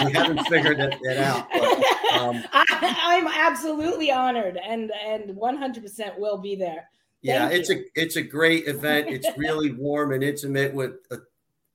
we 0.05 0.13
haven't 0.13 0.45
figured 0.49 0.79
that, 0.79 0.99
that 1.05 1.19
out. 1.19 1.47
But, 1.53 2.21
um, 2.21 2.45
I, 2.53 2.97
I'm 3.05 3.27
absolutely 3.29 4.11
honored, 4.11 4.59
and 4.63 4.91
and 5.05 5.37
100 5.37 5.83
percent 5.83 6.19
will 6.19 6.39
be 6.39 6.57
there. 6.57 6.89
yeah, 7.23 7.49
Thank 7.49 7.61
it's 7.61 7.71
you. 7.71 7.77
a 7.97 8.01
it's 8.03 8.17
a 8.17 8.23
great 8.23 8.67
event. 8.69 9.09
It's 9.09 9.29
really 9.37 9.73
warm 9.73 10.13
and 10.13 10.23
intimate 10.23 10.75
with 10.75 10.93
uh, 11.11 11.17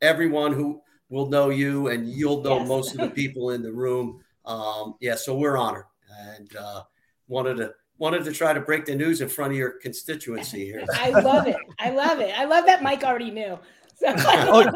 everyone 0.02 0.54
who 0.54 0.82
will 1.10 1.28
know 1.30 1.50
you, 1.50 1.88
and 1.90 2.10
you'll 2.10 2.42
know 2.42 2.60
Yes. 2.60 2.68
most 2.68 2.92
of 2.96 3.02
the 3.02 3.10
people 3.10 3.52
in 3.52 3.62
the 3.62 3.72
room. 3.72 4.22
Um, 4.46 4.96
yeah, 5.00 5.16
so 5.16 5.36
we're 5.38 5.58
honored 5.58 5.86
and 6.30 6.56
uh, 6.56 6.84
wanted 7.28 7.58
to 7.58 7.74
wanted 7.98 8.24
to 8.24 8.32
try 8.32 8.52
to 8.54 8.60
break 8.60 8.86
the 8.86 8.96
news 8.96 9.22
in 9.22 9.30
front 9.30 9.52
of 9.52 9.58
your 9.58 9.72
constituency 9.80 10.66
here. 10.66 10.84
I 10.94 11.12
love 11.12 11.48
it. 11.48 11.58
I 11.80 11.92
love 11.92 12.20
it. 12.20 12.34
I 12.38 12.46
love 12.46 12.66
that 12.66 12.82
Mike 12.82 13.04
already 13.04 13.30
knew. 13.32 13.60
So, 13.96 14.08
Oh, 14.18 14.72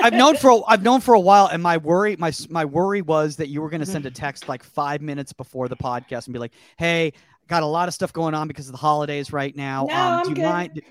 I've 0.00 0.12
known 0.12 0.36
for 0.36 0.50
a, 0.50 0.60
I've 0.68 0.82
known 0.84 1.00
for 1.00 1.14
a 1.14 1.20
while, 1.20 1.46
and 1.48 1.60
my 1.60 1.78
worry 1.78 2.14
my 2.16 2.32
my 2.48 2.64
worry 2.64 3.02
was 3.02 3.34
that 3.36 3.48
you 3.48 3.60
were 3.60 3.68
going 3.68 3.80
to 3.80 3.86
send 3.86 4.06
a 4.06 4.10
text 4.12 4.48
like 4.48 4.62
five 4.62 5.02
minutes 5.02 5.32
before 5.32 5.66
the 5.68 5.76
podcast 5.76 6.26
and 6.26 6.32
be 6.32 6.38
like, 6.38 6.52
"Hey, 6.78 7.12
got 7.48 7.64
a 7.64 7.66
lot 7.66 7.88
of 7.88 7.94
stuff 7.94 8.12
going 8.12 8.34
on 8.34 8.46
because 8.46 8.66
of 8.68 8.72
the 8.72 8.78
holidays 8.78 9.32
right 9.32 9.54
now. 9.56 9.86
No, 9.88 9.94
um, 9.94 10.00
I'm 10.00 10.22
do 10.22 10.28
you 10.30 10.36
good. 10.36 10.44
mind?" 10.44 10.82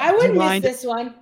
I 0.00 0.12
wouldn't 0.16 0.34
miss 0.34 0.38
mind- 0.38 0.64
this 0.64 0.84
one. 0.84 1.14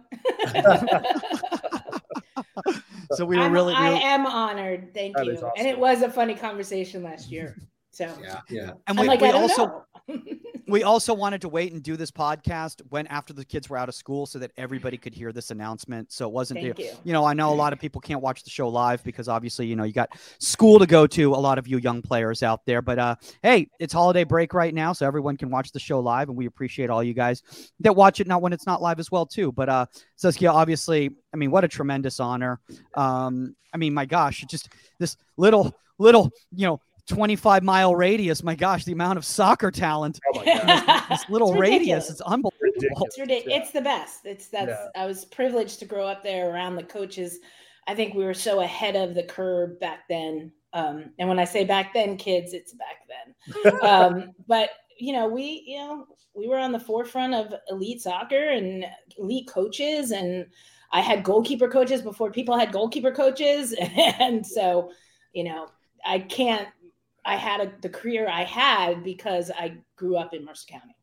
So 3.17 3.25
we 3.25 3.37
were 3.37 3.45
I'm, 3.45 3.53
really, 3.53 3.75
I 3.75 3.91
am 3.91 4.27
honored. 4.27 4.93
Thank 4.95 5.17
That 5.17 5.27
you. 5.27 5.33
is 5.33 5.43
And 5.57 5.67
it 5.67 5.79
was 5.79 6.03
a 6.03 6.11
funny 6.11 6.35
conversation 6.35 7.03
last 7.03 7.31
year. 7.31 7.57
So 7.91 8.13
Yeah, 8.23 8.41
yeah. 8.49 8.73
and 8.87 8.99
we, 8.99 9.07
like, 9.07 9.21
we 9.21 9.31
also 9.31 9.67
know. 9.67 9.85
we 10.69 10.83
also 10.83 11.15
wanted 11.15 11.41
to 11.41 11.49
wait 11.49 11.73
and 11.73 11.83
do 11.83 11.97
this 11.97 12.11
podcast 12.11 12.81
when 12.89 13.07
after 13.09 13.33
the 13.33 13.45
kids 13.45 13.69
were 13.69 13.77
out 13.77 13.89
of 13.89 13.95
school 13.95 14.27
so 14.27 14.39
that 14.39 14.51
everybody 14.57 14.97
could 14.97 15.15
hear 15.15 15.33
this 15.33 15.51
announcement. 15.51 16.13
So 16.13 16.27
it 16.27 16.33
wasn't 16.33 16.61
Thank 16.61 16.79
you. 16.79 16.91
you 17.05 17.13
know, 17.13 17.25
I 17.25 17.35
know 17.35 17.53
a 17.53 17.55
lot 17.55 17.73
of 17.73 17.79
people 17.79 18.01
can't 18.01 18.21
watch 18.21 18.43
the 18.45 18.51
show 18.51 18.69
live 18.69 19.03
because 19.05 19.29
obviously, 19.29 19.67
you 19.67 19.77
know, 19.77 19.85
you 19.85 19.93
got 19.93 20.11
school 20.39 20.79
to 20.79 20.87
go 20.87 21.07
to, 21.09 21.33
a 21.33 21.37
lot 21.37 21.59
of 21.59 21.67
you 21.67 21.79
young 21.79 22.03
players 22.03 22.43
out 22.43 22.65
there. 22.67 22.83
But 22.83 22.99
uh 22.99 23.17
hey, 23.43 23.69
it's 23.79 23.93
holiday 23.93 24.25
break 24.25 24.55
right 24.55 24.75
now, 24.75 24.93
so 24.93 25.07
everyone 25.07 25.37
can 25.37 25.51
watch 25.51 25.73
the 25.73 25.81
show 25.81 26.01
live, 26.01 26.29
and 26.29 26.37
we 26.37 26.47
appreciate 26.47 26.91
all 26.91 27.03
you 27.03 27.15
guys 27.15 27.43
that 27.81 27.95
watch 27.95 28.21
it 28.21 28.27
not 28.27 28.43
when 28.43 28.53
it's 28.53 28.67
not 28.67 28.83
live 28.83 28.99
as 28.99 29.11
well, 29.11 29.27
too. 29.27 29.53
But 29.53 29.69
uh 29.69 29.87
Saskia, 30.17 30.51
obviously, 30.51 31.11
I 31.33 31.37
mean, 31.37 31.51
what 31.51 31.65
a 31.65 31.69
tremendous 31.69 32.21
honor. 32.21 32.61
Um, 32.95 33.57
I 33.73 33.77
mean, 33.79 33.95
my 33.95 34.05
gosh, 34.05 34.45
just 34.49 34.69
this 34.99 35.17
little 35.37 35.75
little, 35.99 36.31
you 36.55 36.67
know, 36.67 36.81
25 37.13 37.63
mile 37.63 37.95
radius. 37.95 38.43
My 38.43 38.55
gosh, 38.55 38.85
the 38.85 38.93
amount 38.93 39.19
of 39.19 39.25
soccer 39.25 39.71
talent. 39.71 40.19
Oh 40.35 40.39
my 40.39 40.45
god. 40.45 41.05
This 41.11 41.25
little 41.29 41.51
It's 41.51 41.61
radius 41.61 41.81
ridiculous. 41.81 42.11
is 42.11 42.21
unbelievable. 42.23 42.55
Ridiculous. 42.61 43.03
It's 43.07 43.19
ridiculous. 43.19 43.55
Yeah. 43.55 43.63
It's 43.63 43.71
the 43.71 43.81
best. 43.81 44.27
It's 44.27 44.49
that's. 44.49 44.69
Yeah. 44.71 45.03
I 45.03 45.07
was 45.07 45.25
privileged 45.27 45.79
to 45.81 45.85
grow 45.85 46.07
up 46.07 46.23
there 46.23 46.51
around 46.51 46.77
the 46.77 46.83
coaches. 46.83 47.39
I 47.87 47.95
think 47.95 48.15
we 48.15 48.25
were 48.25 48.35
so 48.35 48.61
ahead 48.61 48.97
of 48.97 49.15
the 49.15 49.25
curve 49.25 49.79
back 49.81 50.09
then. 50.09 50.53
Um, 50.73 51.11
and 51.19 51.29
when 51.29 51.39
I 51.39 51.45
say 51.45 51.65
back 51.65 51.93
then, 51.93 52.17
kids, 52.17 52.53
it's 52.55 52.75
back 52.75 53.07
then. 53.09 53.75
um, 53.83 54.33
but 54.49 54.71
you 54.99 55.13
know, 55.13 55.29
we 55.29 55.65
you 55.67 55.79
know 55.79 56.07
we 56.35 56.49
were 56.49 56.59
on 56.59 56.73
the 56.73 56.81
forefront 56.81 57.35
of 57.35 57.55
elite 57.69 58.01
soccer 58.01 58.51
and 58.51 58.87
elite 59.19 59.49
coaches, 59.49 60.13
and 60.13 60.47
I 60.93 61.01
had 61.01 61.25
goalkeeper 61.25 61.69
coaches 61.69 62.01
before 62.01 62.31
people 62.31 62.57
had 62.57 62.73
goalkeeper 62.73 63.13
coaches, 63.13 63.75
and 64.19 64.47
so 64.47 64.93
you 65.33 65.45
know 65.45 65.69
I 66.07 66.21
can't. 66.21 66.69
I 67.25 67.37
had 67.37 67.61
a, 67.61 67.73
the 67.81 67.89
career 67.89 68.29
I 68.29 68.45
had 68.45 69.05
because 69.05 69.51
I 69.51 69.77
grew 69.97 70.17
up 70.17 70.35
in 70.35 70.45
Mercer 70.45 70.67
County. 70.69 70.97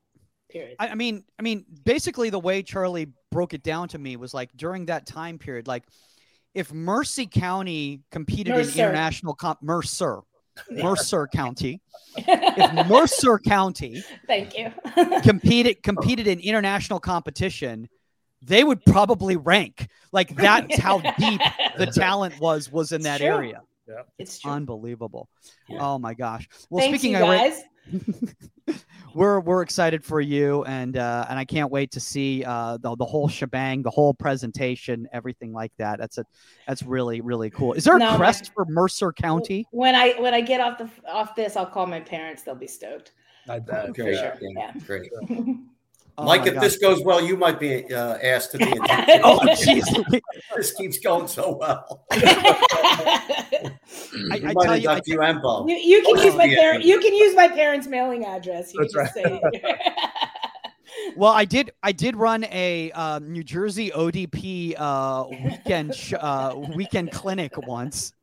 Period. 0.50 0.76
I, 0.80 0.90
I 0.90 0.96
mean, 0.96 1.24
I 1.38 1.44
mean, 1.44 1.66
basically 1.86 2.30
the 2.30 2.40
way 2.40 2.64
Charlie 2.64 3.08
broke 3.32 3.54
it 3.54 3.64
down 3.64 3.88
to 3.90 4.00
me 4.00 4.16
was 4.16 4.34
like 4.34 4.50
during 4.56 4.88
that 4.88 5.06
time 5.06 5.38
period, 5.38 5.68
like 5.68 5.84
if 6.56 6.74
Mercy 6.74 7.28
County 7.28 8.02
competed 8.12 8.56
in 8.56 8.62
international 8.62 9.36
comp, 9.36 9.62
Mercer, 9.62 10.22
Yeah. 10.72 10.84
Mercer 10.84 11.28
County, 11.28 11.82
if 12.18 12.88
Mercer 12.88 13.38
County 13.38 14.04
Thank 14.26 14.58
you. 14.58 14.72
competed 15.22 15.84
competed 15.84 16.26
in 16.28 16.40
international 16.40 17.00
competition, 17.00 17.88
they 18.42 18.64
would 18.64 18.84
probably 18.86 19.38
rank. 19.38 19.88
Like 20.12 20.36
that's 20.36 20.78
how 20.80 21.00
deep 21.00 21.42
the 21.78 21.86
talent 21.86 22.40
was 22.40 22.72
was 22.72 22.92
in 22.92 23.04
that 23.04 23.20
true. 23.20 23.28
area. 23.28 23.62
It's 24.18 24.40
true. 24.40 24.52
Unbelievable. 24.52 25.30
Yeah. 25.68 25.78
Oh 25.82 26.00
my 26.00 26.14
gosh. 26.14 26.48
Well, 26.70 26.82
Thanks, 26.82 27.00
speaking 27.00 27.18
you 27.18 27.24
of 27.24 27.30
ra- 27.30 27.38
guys. 27.38 27.64
we're 29.16 29.40
we're 29.40 29.64
excited 29.64 30.04
for 30.06 30.22
you 30.22 30.64
and 30.66 30.96
uh 30.96 31.26
and 31.28 31.40
I 31.40 31.46
can't 31.46 31.72
wait 31.72 31.90
to 31.92 32.00
see 32.00 32.44
uh 32.46 32.78
the, 32.78 32.96
the 32.96 33.06
whole 33.06 33.28
shebang, 33.28 33.82
the 33.82 33.90
whole 33.90 34.14
presentation, 34.14 35.08
everything 35.12 35.54
like 35.54 35.72
that. 35.78 35.98
That's 36.00 36.18
a 36.20 36.26
that's 36.68 36.84
really 36.84 37.22
really 37.22 37.50
cool. 37.50 37.74
Is 37.74 37.84
there 37.84 37.96
a 37.96 38.00
No, 38.00 38.12
my- 38.12 38.18
crest 38.18 38.52
for 38.54 38.66
Mercer 38.66 39.12
County? 39.12 39.66
When 39.72 39.96
I 39.96 40.14
when 40.20 40.34
I 40.34 40.42
get 40.42 40.62
off 40.62 40.78
the 40.78 40.90
off 41.10 41.36
this, 41.36 41.56
I'll 41.56 41.66
call 41.66 41.88
my 41.88 42.00
parents. 42.00 42.44
They'll 42.44 42.54
be 42.56 42.68
stoked. 42.68 43.14
I 43.48 43.58
bet. 43.60 43.94
Great. 43.94 44.16
Yeah. 44.16 44.36
Yeah, 44.40 44.50
Yeah. 44.56 44.74
Great. 44.86 45.10
Oh 46.20 46.26
Mike, 46.26 46.46
if 46.46 46.54
gosh. 46.56 46.64
this 46.64 46.78
goes 46.78 47.02
well, 47.04 47.24
you 47.24 47.38
might 47.38 47.60
be 47.60 47.86
uh, 47.94 48.18
asked 48.18 48.52
to 48.52 48.58
be. 48.58 48.66
in 48.70 48.78
Oh 49.24 49.40
jeez. 49.54 50.22
this 50.56 50.72
keeps 50.74 51.00
going 51.00 51.28
so 51.28 51.56
well. 51.56 52.06
I, 52.12 53.72
I 54.32 54.40
might 54.54 54.64
tell 54.64 54.78
you, 54.78 54.90
I, 54.90 54.94
induct 54.94 55.08
you 55.08 55.22
and 55.22 55.42
Bo. 55.42 55.66
you, 55.68 55.76
you 55.76 56.02
can 56.04 56.18
Oh, 56.18 56.24
use 56.24 56.36
my 56.36 56.44
yeah. 56.46 56.60
parent. 56.60 56.84
You 56.84 57.00
can 57.00 57.14
use 57.14 57.36
my 57.36 57.48
parents' 57.48 57.88
mailing 57.88 58.26
address. 58.26 58.74
You 58.74 58.88
That's 58.94 59.14
can 59.14 59.40
just 59.42 59.70
well, 61.16 61.32
I 61.32 61.46
did 61.46 61.72
I 61.84 61.92
did 61.92 62.16
run 62.16 62.44
a 62.46 62.92
uh, 62.92 63.20
New 63.20 63.44
Jersey 63.44 63.92
ODP 63.92 64.76
uh, 64.78 65.26
weekend 65.30 65.96
sh- 65.96 66.14
uh, 66.20 66.56
weekend 66.76 67.12
clinic 67.12 67.58
once. 67.68 68.14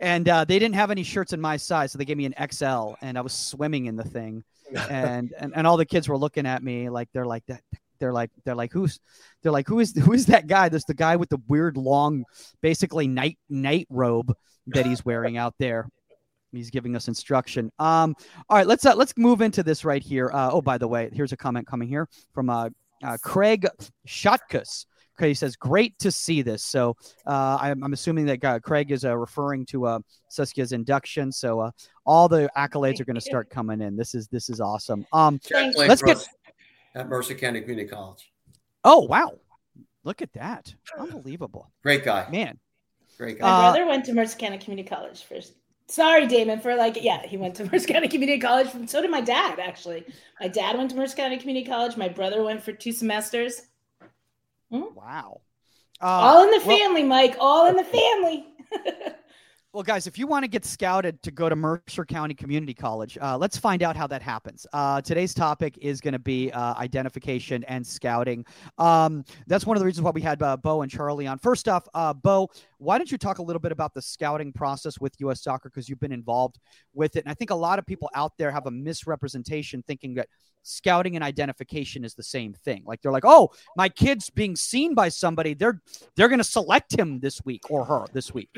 And 0.00 0.28
uh, 0.28 0.44
they 0.44 0.58
didn't 0.58 0.74
have 0.74 0.90
any 0.90 1.04
shirts 1.04 1.32
in 1.32 1.40
my 1.40 1.56
size, 1.56 1.92
so 1.92 1.98
they 1.98 2.04
gave 2.04 2.16
me 2.16 2.26
an 2.26 2.34
XL, 2.50 2.94
and 3.02 3.16
I 3.16 3.20
was 3.20 3.32
swimming 3.32 3.86
in 3.86 3.94
the 3.94 4.02
thing. 4.02 4.42
And 4.90 5.32
and, 5.38 5.52
and 5.54 5.66
all 5.66 5.76
the 5.76 5.86
kids 5.86 6.08
were 6.08 6.18
looking 6.18 6.46
at 6.46 6.62
me 6.62 6.88
like 6.88 7.08
they're 7.12 7.26
like 7.26 7.44
that 7.46 7.62
they're 8.02 8.12
like 8.12 8.30
they're 8.44 8.56
like 8.56 8.72
who's 8.72 8.98
they're 9.42 9.52
like 9.52 9.68
who 9.68 9.78
is 9.78 9.94
who 9.96 10.12
is 10.12 10.26
that 10.26 10.48
guy? 10.48 10.68
There's 10.68 10.84
the 10.84 10.94
guy 10.94 11.16
with 11.16 11.28
the 11.28 11.40
weird 11.48 11.76
long 11.76 12.24
basically 12.60 13.06
night 13.06 13.38
night 13.48 13.86
robe 13.90 14.34
that 14.66 14.86
he's 14.86 15.04
wearing 15.04 15.36
out 15.36 15.54
there. 15.58 15.88
He's 16.50 16.70
giving 16.70 16.96
us 16.96 17.08
instruction. 17.08 17.70
Um 17.78 18.16
all 18.48 18.56
right 18.56 18.66
let's 18.66 18.84
uh, 18.84 18.96
let's 18.96 19.16
move 19.16 19.40
into 19.40 19.62
this 19.62 19.84
right 19.84 20.02
here. 20.02 20.30
Uh, 20.32 20.50
oh 20.50 20.60
by 20.60 20.78
the 20.78 20.88
way 20.88 21.10
here's 21.12 21.32
a 21.32 21.36
comment 21.36 21.66
coming 21.66 21.88
here 21.88 22.08
from 22.34 22.50
uh, 22.50 22.70
uh 23.04 23.18
craig 23.22 23.68
shotkus 24.06 24.86
Okay, 25.18 25.28
he 25.28 25.34
says, 25.34 25.56
"Great 25.56 25.98
to 25.98 26.10
see 26.10 26.42
this." 26.42 26.64
So 26.64 26.96
uh, 27.26 27.58
I'm, 27.60 27.84
I'm 27.84 27.92
assuming 27.92 28.26
that 28.26 28.44
uh, 28.44 28.58
Craig 28.60 28.90
is 28.90 29.04
uh, 29.04 29.16
referring 29.16 29.66
to 29.66 29.86
uh, 29.86 29.98
Saskia's 30.28 30.72
induction. 30.72 31.30
So 31.30 31.60
uh, 31.60 31.70
all 32.06 32.28
the 32.28 32.50
accolades 32.56 32.98
are 33.00 33.04
going 33.04 33.14
to 33.16 33.20
start 33.20 33.50
coming 33.50 33.80
in. 33.82 33.96
This 33.96 34.14
is 34.14 34.28
this 34.28 34.48
is 34.48 34.60
awesome. 34.60 35.06
Um, 35.12 35.38
Jack 35.46 35.74
Let's 35.76 36.02
get- 36.02 36.26
at 36.94 37.08
Mercer 37.08 37.34
County 37.34 37.60
Community 37.60 37.88
College. 37.88 38.30
oh 38.84 39.00
wow, 39.00 39.38
look 40.04 40.22
at 40.22 40.32
that, 40.34 40.74
unbelievable, 40.98 41.70
Great 41.82 42.04
guy. 42.04 42.26
man. 42.30 42.58
Great 43.18 43.40
My 43.40 43.46
guy. 43.48 43.68
Uh, 43.68 43.72
brother 43.72 43.86
went 43.86 44.04
to 44.06 44.12
Mercer 44.14 44.38
County 44.38 44.58
Community 44.58 44.88
College 44.88 45.22
first. 45.24 45.52
Sorry, 45.88 46.26
Damon, 46.26 46.58
for 46.60 46.74
like, 46.74 46.96
yeah, 47.02 47.26
he 47.26 47.36
went 47.36 47.54
to 47.56 47.64
Mercer 47.72 47.86
County 47.88 48.08
Community 48.08 48.40
College. 48.40 48.68
So 48.88 49.02
did 49.02 49.10
my 49.10 49.20
dad, 49.20 49.58
actually. 49.58 50.04
My 50.40 50.48
dad 50.48 50.76
went 50.78 50.90
to 50.90 50.96
Mercer 50.96 51.16
County 51.16 51.36
Community 51.36 51.66
College. 51.66 51.96
My 51.98 52.08
brother 52.08 52.42
went 52.42 52.62
for 52.62 52.72
two 52.72 52.92
semesters. 52.92 53.62
Wow. 54.72 55.40
Uh, 56.00 56.06
All 56.06 56.44
in 56.44 56.50
the 56.50 56.66
well- 56.66 56.78
family, 56.78 57.02
Mike. 57.04 57.36
All 57.38 57.66
in 57.68 57.76
the 57.76 57.84
family. 57.84 58.46
Well, 59.74 59.82
guys, 59.82 60.06
if 60.06 60.18
you 60.18 60.26
want 60.26 60.42
to 60.44 60.48
get 60.48 60.66
scouted 60.66 61.22
to 61.22 61.30
go 61.30 61.48
to 61.48 61.56
Mercer 61.56 62.04
County 62.04 62.34
Community 62.34 62.74
College, 62.74 63.16
uh, 63.22 63.38
let's 63.38 63.56
find 63.56 63.82
out 63.82 63.96
how 63.96 64.06
that 64.06 64.20
happens. 64.20 64.66
Uh, 64.74 65.00
today's 65.00 65.32
topic 65.32 65.78
is 65.80 66.02
going 66.02 66.12
to 66.12 66.18
be 66.18 66.52
uh, 66.52 66.74
identification 66.74 67.64
and 67.64 67.86
scouting. 67.86 68.44
Um, 68.76 69.24
that's 69.46 69.64
one 69.64 69.74
of 69.74 69.80
the 69.80 69.86
reasons 69.86 70.04
why 70.04 70.10
we 70.10 70.20
had 70.20 70.42
uh, 70.42 70.58
Bo 70.58 70.82
and 70.82 70.92
Charlie 70.92 71.26
on. 71.26 71.38
First 71.38 71.68
off, 71.68 71.88
uh, 71.94 72.12
Bo, 72.12 72.50
why 72.76 72.98
don't 72.98 73.10
you 73.10 73.16
talk 73.16 73.38
a 73.38 73.42
little 73.42 73.60
bit 73.60 73.72
about 73.72 73.94
the 73.94 74.02
scouting 74.02 74.52
process 74.52 75.00
with 75.00 75.14
U.S. 75.20 75.42
Soccer 75.42 75.70
because 75.70 75.88
you've 75.88 76.00
been 76.00 76.12
involved 76.12 76.58
with 76.92 77.16
it, 77.16 77.24
and 77.24 77.30
I 77.30 77.34
think 77.34 77.50
a 77.50 77.54
lot 77.54 77.78
of 77.78 77.86
people 77.86 78.10
out 78.14 78.32
there 78.36 78.50
have 78.50 78.66
a 78.66 78.70
misrepresentation 78.70 79.82
thinking 79.86 80.12
that 80.16 80.28
scouting 80.62 81.16
and 81.16 81.24
identification 81.24 82.04
is 82.04 82.14
the 82.14 82.22
same 82.22 82.52
thing. 82.52 82.82
Like 82.86 83.02
they're 83.02 83.12
like, 83.12 83.24
"Oh, 83.24 83.50
my 83.76 83.88
kid's 83.88 84.30
being 84.30 84.56
seen 84.56 84.94
by 84.94 85.08
somebody; 85.08 85.54
they're 85.54 85.80
they're 86.16 86.28
going 86.28 86.38
to 86.38 86.44
select 86.44 86.92
him 86.98 87.20
this 87.20 87.44
week 87.44 87.70
or 87.70 87.84
her 87.84 88.06
this 88.12 88.32
week." 88.34 88.48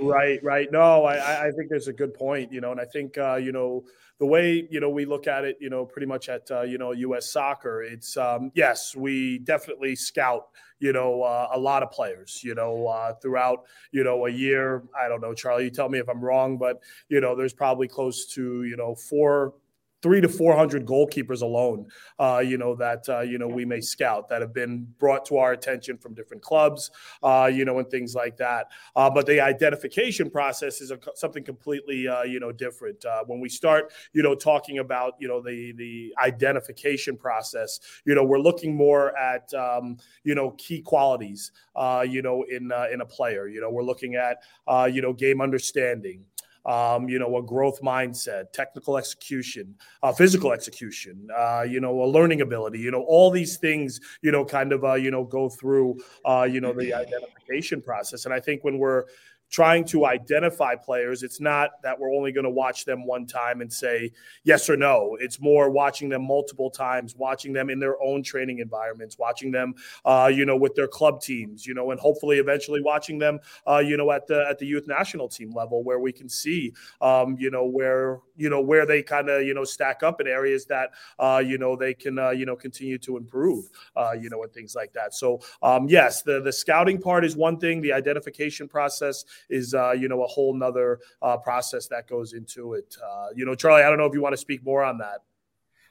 Right, 0.00 0.42
right. 0.42 0.61
No, 0.70 1.04
I- 1.04 1.16
I, 1.16 1.46
I 1.46 1.50
think 1.52 1.68
there's 1.70 1.88
a 1.88 1.92
good 1.92 2.14
point, 2.14 2.52
you 2.52 2.60
know, 2.60 2.70
and 2.72 2.80
I 2.80 2.84
think, 2.84 3.18
uh, 3.18 3.36
you 3.36 3.52
know, 3.52 3.84
the 4.18 4.26
way, 4.26 4.68
you 4.70 4.78
know, 4.80 4.90
we 4.90 5.04
look 5.04 5.26
at 5.26 5.44
it, 5.44 5.56
you 5.60 5.68
know, 5.70 5.84
pretty 5.84 6.06
much 6.06 6.28
at, 6.28 6.48
uh, 6.50 6.62
you 6.62 6.78
know, 6.78 6.92
U.S. 6.92 7.30
soccer, 7.32 7.82
it's, 7.82 8.16
um, 8.16 8.52
yes, 8.54 8.94
we 8.94 9.38
definitely 9.38 9.96
scout, 9.96 10.46
you 10.78 10.92
know, 10.92 11.22
uh, 11.22 11.48
a 11.52 11.58
lot 11.58 11.82
of 11.82 11.90
players, 11.90 12.40
you 12.44 12.54
know, 12.54 12.86
uh, 12.86 13.14
throughout, 13.14 13.64
you 13.90 14.04
know, 14.04 14.26
a 14.26 14.30
year. 14.30 14.84
I 15.00 15.08
don't 15.08 15.20
know, 15.20 15.34
Charlie, 15.34 15.64
you 15.64 15.70
tell 15.70 15.88
me 15.88 15.98
if 15.98 16.08
I'm 16.08 16.20
wrong, 16.20 16.56
but, 16.58 16.80
you 17.08 17.20
know, 17.20 17.34
there's 17.34 17.52
probably 17.54 17.88
close 17.88 18.26
to, 18.34 18.62
you 18.64 18.76
know, 18.76 18.94
four, 18.94 19.54
three 20.02 20.20
to 20.20 20.28
400 20.28 20.84
goalkeepers 20.84 21.42
alone, 21.42 21.86
uh, 22.18 22.42
you 22.44 22.58
know, 22.58 22.74
that, 22.74 23.08
uh, 23.08 23.20
you 23.20 23.38
know, 23.38 23.48
we 23.48 23.64
may 23.64 23.80
scout 23.80 24.28
that 24.28 24.40
have 24.40 24.52
been 24.52 24.86
brought 24.98 25.24
to 25.26 25.38
our 25.38 25.52
attention 25.52 25.96
from 25.96 26.12
different 26.14 26.42
clubs, 26.42 26.90
uh, 27.22 27.48
you 27.52 27.64
know, 27.64 27.78
and 27.78 27.88
things 27.88 28.14
like 28.14 28.36
that. 28.36 28.66
Uh, 28.96 29.08
but 29.08 29.26
the 29.26 29.40
identification 29.40 30.28
process 30.28 30.80
is 30.80 30.90
a, 30.90 30.98
something 31.14 31.44
completely, 31.44 32.08
uh, 32.08 32.22
you 32.24 32.40
know, 32.40 32.50
different. 32.52 33.04
Uh, 33.04 33.22
when 33.26 33.40
we 33.40 33.48
start, 33.48 33.92
you 34.12 34.22
know, 34.22 34.34
talking 34.34 34.78
about, 34.78 35.14
you 35.18 35.28
know, 35.28 35.40
the 35.40 35.72
the 35.76 36.12
identification 36.22 37.16
process, 37.16 37.78
you 38.04 38.14
know, 38.14 38.24
we're 38.24 38.38
looking 38.38 38.74
more 38.74 39.16
at, 39.16 39.52
um, 39.54 39.96
you 40.24 40.34
know, 40.34 40.50
key 40.52 40.80
qualities, 40.80 41.52
uh, 41.76 42.04
you 42.08 42.22
know, 42.22 42.44
in 42.50 42.72
uh, 42.72 42.86
in 42.92 43.00
a 43.00 43.06
player. 43.06 43.46
You 43.48 43.60
know, 43.60 43.70
we're 43.70 43.84
looking 43.84 44.16
at, 44.16 44.38
uh, 44.66 44.88
you 44.92 45.00
know, 45.02 45.12
game 45.12 45.40
understanding. 45.40 46.24
Um, 46.64 47.08
you 47.08 47.18
know, 47.18 47.38
a 47.38 47.42
growth 47.42 47.82
mindset, 47.82 48.52
technical 48.52 48.96
execution, 48.96 49.74
uh, 50.04 50.12
physical 50.12 50.52
execution, 50.52 51.28
uh, 51.36 51.62
you 51.62 51.80
know, 51.80 52.04
a 52.04 52.06
learning 52.06 52.40
ability, 52.40 52.78
you 52.78 52.92
know, 52.92 53.02
all 53.02 53.32
these 53.32 53.56
things, 53.56 54.00
you 54.22 54.30
know, 54.30 54.44
kind 54.44 54.72
of, 54.72 54.84
uh, 54.84 54.94
you 54.94 55.10
know, 55.10 55.24
go 55.24 55.48
through, 55.48 55.98
uh, 56.24 56.46
you 56.48 56.60
know, 56.60 56.72
the 56.72 56.94
identification 56.94 57.82
process. 57.82 58.26
And 58.26 58.32
I 58.32 58.38
think 58.38 58.62
when 58.62 58.78
we're 58.78 59.06
trying 59.52 59.84
to 59.84 60.06
identify 60.06 60.74
players, 60.74 61.22
it's 61.22 61.38
not 61.38 61.70
that 61.82 62.00
we're 62.00 62.12
only 62.12 62.32
going 62.32 62.44
to 62.44 62.50
watch 62.50 62.86
them 62.86 63.06
one 63.06 63.26
time 63.26 63.60
and 63.60 63.70
say 63.70 64.10
yes 64.44 64.68
or 64.70 64.78
no. 64.78 65.16
It's 65.20 65.38
more 65.38 65.68
watching 65.68 66.08
them 66.08 66.26
multiple 66.26 66.70
times, 66.70 67.14
watching 67.14 67.52
them 67.52 67.68
in 67.68 67.78
their 67.78 68.02
own 68.02 68.22
training 68.22 68.60
environments, 68.60 69.18
watching 69.18 69.52
them, 69.52 69.74
uh, 70.06 70.30
you 70.34 70.46
know, 70.46 70.56
with 70.56 70.74
their 70.74 70.88
club 70.88 71.20
teams, 71.20 71.66
you 71.66 71.74
know, 71.74 71.90
and 71.90 72.00
hopefully 72.00 72.38
eventually 72.38 72.80
watching 72.80 73.18
them, 73.18 73.38
uh, 73.68 73.78
you 73.78 73.98
know, 73.98 74.10
at 74.10 74.26
the 74.26 74.44
at 74.48 74.58
the 74.58 74.66
youth 74.66 74.88
national 74.88 75.28
team 75.28 75.52
level 75.54 75.84
where 75.84 76.00
we 76.00 76.12
can 76.12 76.30
see, 76.30 76.72
um, 77.02 77.36
you 77.38 77.50
know, 77.50 77.66
where 77.66 78.20
you 78.42 78.50
know 78.50 78.60
where 78.60 78.84
they 78.84 79.02
kind 79.02 79.28
of 79.28 79.42
you 79.44 79.54
know 79.54 79.62
stack 79.62 80.02
up 80.02 80.20
in 80.20 80.26
areas 80.26 80.66
that 80.66 80.90
uh, 81.20 81.40
you 81.44 81.58
know 81.58 81.76
they 81.76 81.94
can 81.94 82.18
uh, 82.18 82.30
you 82.30 82.44
know 82.44 82.56
continue 82.56 82.98
to 82.98 83.16
improve, 83.16 83.70
uh, 83.96 84.12
you 84.12 84.28
know, 84.28 84.42
and 84.42 84.52
things 84.52 84.74
like 84.74 84.92
that. 84.94 85.14
So 85.14 85.40
um, 85.62 85.88
yes, 85.88 86.22
the 86.22 86.40
the 86.40 86.52
scouting 86.52 87.00
part 87.00 87.24
is 87.24 87.36
one 87.36 87.58
thing. 87.58 87.80
The 87.80 87.92
identification 87.92 88.66
process 88.66 89.24
is 89.48 89.74
uh, 89.74 89.92
you 89.92 90.08
know 90.08 90.24
a 90.24 90.26
whole 90.26 90.54
nother 90.54 90.98
uh, 91.22 91.36
process 91.36 91.86
that 91.88 92.08
goes 92.08 92.32
into 92.32 92.74
it. 92.74 92.96
Uh, 93.02 93.28
you 93.36 93.46
know, 93.46 93.54
Charlie, 93.54 93.84
I 93.84 93.88
don't 93.88 93.98
know 93.98 94.06
if 94.06 94.14
you 94.14 94.22
want 94.22 94.32
to 94.32 94.42
speak 94.48 94.64
more 94.64 94.82
on 94.82 94.98
that. 94.98 95.20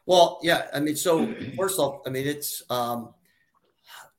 Well, 0.06 0.40
yeah. 0.42 0.68
I 0.74 0.82
mean, 0.82 0.98
so 0.98 1.34
first 1.58 1.80
off, 1.80 2.02
I 2.06 2.10
mean, 2.10 2.28
it's 2.28 2.64
um, 2.70 3.14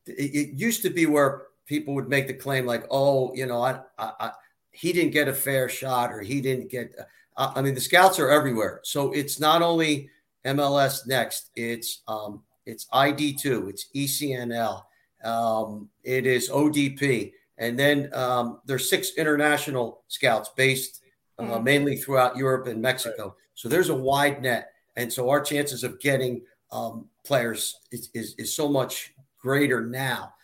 it, 0.06 0.30
it 0.34 0.48
used 0.54 0.82
to 0.82 0.90
be 0.90 1.04
where 1.04 1.48
people 1.66 1.94
would 1.94 2.08
make 2.08 2.28
the 2.28 2.34
claim 2.34 2.64
like, 2.64 2.84
oh, 2.90 3.34
you 3.34 3.46
know, 3.46 3.60
I, 3.62 3.80
I, 3.98 4.12
I 4.20 4.30
he 4.70 4.92
didn't 4.92 5.12
get 5.12 5.28
a 5.28 5.34
fair 5.34 5.68
shot 5.68 6.12
or 6.12 6.20
he 6.20 6.40
didn't 6.40 6.70
get. 6.70 6.94
Uh, 7.36 7.52
I 7.54 7.62
mean, 7.62 7.74
the 7.74 7.80
scouts 7.80 8.18
are 8.18 8.30
everywhere. 8.30 8.80
So 8.84 9.12
it's 9.12 9.40
not 9.40 9.62
only 9.62 10.10
MLS 10.44 11.06
Next, 11.06 11.50
it's 11.56 12.02
um, 12.08 12.42
it's 12.66 12.86
ID2, 12.92 13.70
it's 13.70 13.88
ECNL, 13.94 14.82
um, 15.24 15.88
it 16.04 16.26
is 16.26 16.50
ODP, 16.50 17.32
and 17.58 17.78
then 17.78 18.12
um, 18.14 18.60
there's 18.66 18.88
six 18.88 19.12
international 19.16 20.02
scouts 20.08 20.50
based 20.56 21.02
uh, 21.38 21.44
mm-hmm. 21.44 21.64
mainly 21.64 21.96
throughout 21.96 22.36
Europe 22.36 22.66
and 22.66 22.80
Mexico. 22.80 23.36
So 23.54 23.68
there's 23.68 23.88
a 23.88 23.94
wide 23.94 24.42
net, 24.42 24.72
and 24.96 25.12
so 25.12 25.30
our 25.30 25.40
chances 25.40 25.84
of 25.84 26.00
getting 26.00 26.42
um, 26.70 27.06
players 27.24 27.76
is, 27.90 28.10
is, 28.14 28.34
is 28.38 28.54
so 28.54 28.68
much 28.68 29.14
greater 29.40 29.84
now. 29.84 30.34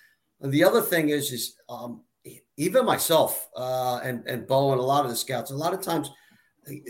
And 0.40 0.52
the 0.52 0.64
other 0.64 0.83
thing 0.83 1.09
is 1.09 1.33
is 1.33 1.54
um, 1.68 2.02
even 2.57 2.85
myself 2.85 3.49
uh, 3.57 4.00
and 4.02 4.26
and 4.26 4.47
Bo 4.47 4.73
and 4.73 4.80
a 4.80 4.85
lot 4.85 5.04
of 5.04 5.11
the 5.11 5.16
scouts, 5.16 5.50
a 5.50 5.57
lot 5.57 5.75
of 5.75 5.83
times 5.83 6.11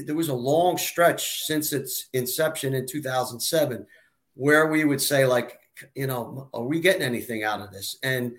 there 0.04 0.14
was 0.14 0.28
a 0.28 0.34
long 0.34 0.78
stretch 0.78 1.44
since 1.44 1.72
its 1.72 2.08
inception 2.12 2.74
in 2.74 2.86
2007 2.86 3.86
where 4.34 4.68
we 4.68 4.84
would 4.84 5.00
say 5.00 5.26
like 5.26 5.58
you 5.94 6.06
know 6.06 6.48
are 6.54 6.64
we 6.64 6.80
getting 6.80 7.02
anything 7.02 7.44
out 7.44 7.60
of 7.60 7.70
this 7.72 7.98
and 8.02 8.34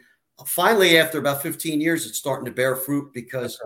finally 0.46 0.98
after 0.98 1.20
about 1.20 1.42
15 1.42 1.82
years 1.82 2.06
it's 2.06 2.18
starting 2.18 2.46
to 2.46 2.52
bear 2.52 2.76
fruit 2.76 3.14
because 3.14 3.60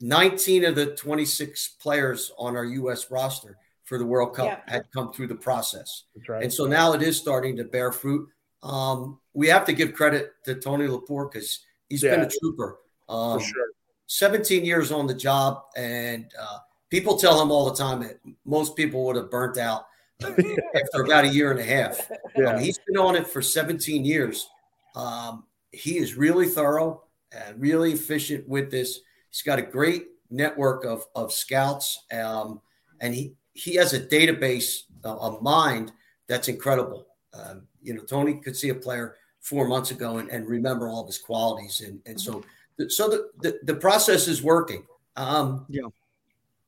19 0.00 0.64
of 0.64 0.74
the 0.74 0.94
26 0.96 1.68
players 1.80 2.32
on 2.38 2.56
our 2.56 2.66
us 2.66 3.10
roster 3.10 3.56
for 3.84 3.98
the 3.98 4.04
world 4.04 4.34
cup 4.34 4.46
yeah. 4.46 4.72
had 4.72 4.82
come 4.92 5.12
through 5.12 5.28
the 5.28 5.34
process 5.34 6.04
right. 6.28 6.42
and 6.42 6.52
so 6.52 6.66
now 6.66 6.92
it 6.92 7.02
is 7.02 7.16
starting 7.16 7.56
to 7.56 7.64
bear 7.64 7.92
fruit 7.92 8.28
um, 8.62 9.18
we 9.32 9.46
have 9.46 9.64
to 9.64 9.72
give 9.72 9.94
credit 9.94 10.32
to 10.44 10.54
tony 10.54 10.86
lepore 10.86 11.30
because 11.30 11.60
he's 11.88 12.02
yeah. 12.02 12.16
been 12.16 12.26
a 12.26 12.30
trooper 12.40 12.78
um, 13.08 13.40
sure. 13.40 13.68
17 14.08 14.64
years 14.64 14.90
on 14.90 15.06
the 15.06 15.14
job 15.14 15.62
and 15.76 16.32
uh, 16.40 16.58
people 16.90 17.16
tell 17.16 17.40
him 17.40 17.50
all 17.50 17.70
the 17.70 17.76
time 17.76 18.00
that 18.00 18.18
most 18.44 18.76
people 18.76 19.04
would 19.06 19.16
have 19.16 19.30
burnt 19.30 19.58
out 19.58 19.86
after 20.22 21.04
about 21.04 21.24
a 21.24 21.28
year 21.28 21.50
and 21.50 21.60
a 21.60 21.64
half. 21.64 22.10
Yeah. 22.36 22.54
Um, 22.54 22.60
he's 22.60 22.78
been 22.78 22.96
on 22.96 23.16
it 23.16 23.26
for 23.26 23.42
17 23.42 24.04
years. 24.04 24.48
Um, 24.94 25.44
he 25.72 25.98
is 25.98 26.14
really 26.14 26.46
thorough 26.46 27.02
and 27.32 27.60
really 27.60 27.92
efficient 27.92 28.48
with 28.48 28.70
this. 28.70 29.00
He's 29.30 29.42
got 29.42 29.58
a 29.58 29.62
great 29.62 30.06
network 30.30 30.84
of, 30.84 31.04
of 31.14 31.32
scouts, 31.32 32.04
um, 32.12 32.60
and 33.00 33.14
he, 33.14 33.34
he 33.52 33.74
has 33.74 33.92
a 33.92 34.00
database, 34.00 34.82
uh, 35.04 35.16
a 35.16 35.42
mind 35.42 35.92
that's 36.28 36.48
incredible. 36.48 37.06
Um, 37.34 37.66
you 37.82 37.94
know, 37.94 38.02
Tony 38.02 38.40
could 38.40 38.56
see 38.56 38.70
a 38.70 38.74
player 38.74 39.16
four 39.40 39.68
months 39.68 39.90
ago 39.90 40.18
and, 40.18 40.30
and 40.30 40.48
remember 40.48 40.88
all 40.88 41.02
of 41.02 41.06
his 41.06 41.18
qualities. 41.18 41.80
And, 41.80 42.00
and 42.06 42.20
so, 42.20 42.42
so 42.88 43.08
the, 43.08 43.28
the, 43.40 43.58
the 43.62 43.74
process 43.74 44.28
is 44.28 44.42
working. 44.42 44.84
Um, 45.16 45.66
yeah. 45.68 45.82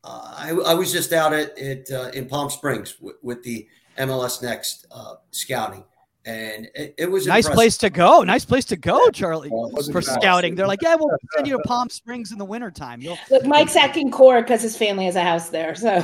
Uh, 0.03 0.33
I, 0.37 0.51
I, 0.51 0.73
was 0.73 0.91
just 0.93 1.11
out 1.11 1.33
at, 1.33 1.57
at 1.59 1.91
uh, 1.91 2.09
in 2.13 2.25
Palm 2.27 2.49
Springs 2.49 2.95
with, 3.01 3.17
with 3.21 3.43
the 3.43 3.67
MLS 3.97 4.41
Next 4.41 4.87
uh, 4.91 5.15
scouting, 5.31 5.83
and 6.25 6.69
it, 6.73 6.95
it 6.97 7.11
was 7.11 7.27
nice 7.27 7.45
impressive. 7.45 7.55
place 7.55 7.77
to 7.79 7.89
go. 7.89 8.23
Nice 8.23 8.45
place 8.45 8.63
to 8.65 8.77
go, 8.77 9.09
Charlie, 9.09 9.49
for 9.91 10.01
scouting. 10.01 10.55
They're 10.55 10.67
like, 10.67 10.81
yeah, 10.81 10.95
we'll 10.95 11.09
send 11.35 11.47
you 11.47 11.57
to 11.57 11.63
Palm 11.63 11.89
Springs 11.89 12.31
in 12.31 12.37
the 12.37 12.45
wintertime. 12.45 13.01
You'll- 13.01 13.17
Look, 13.29 13.45
Mike's 13.45 13.75
acting 13.75 14.09
core 14.09 14.41
because 14.41 14.61
his 14.61 14.77
family 14.77 15.03
has 15.03 15.17
a 15.17 15.21
house 15.21 15.49
there, 15.49 15.75
so 15.75 16.01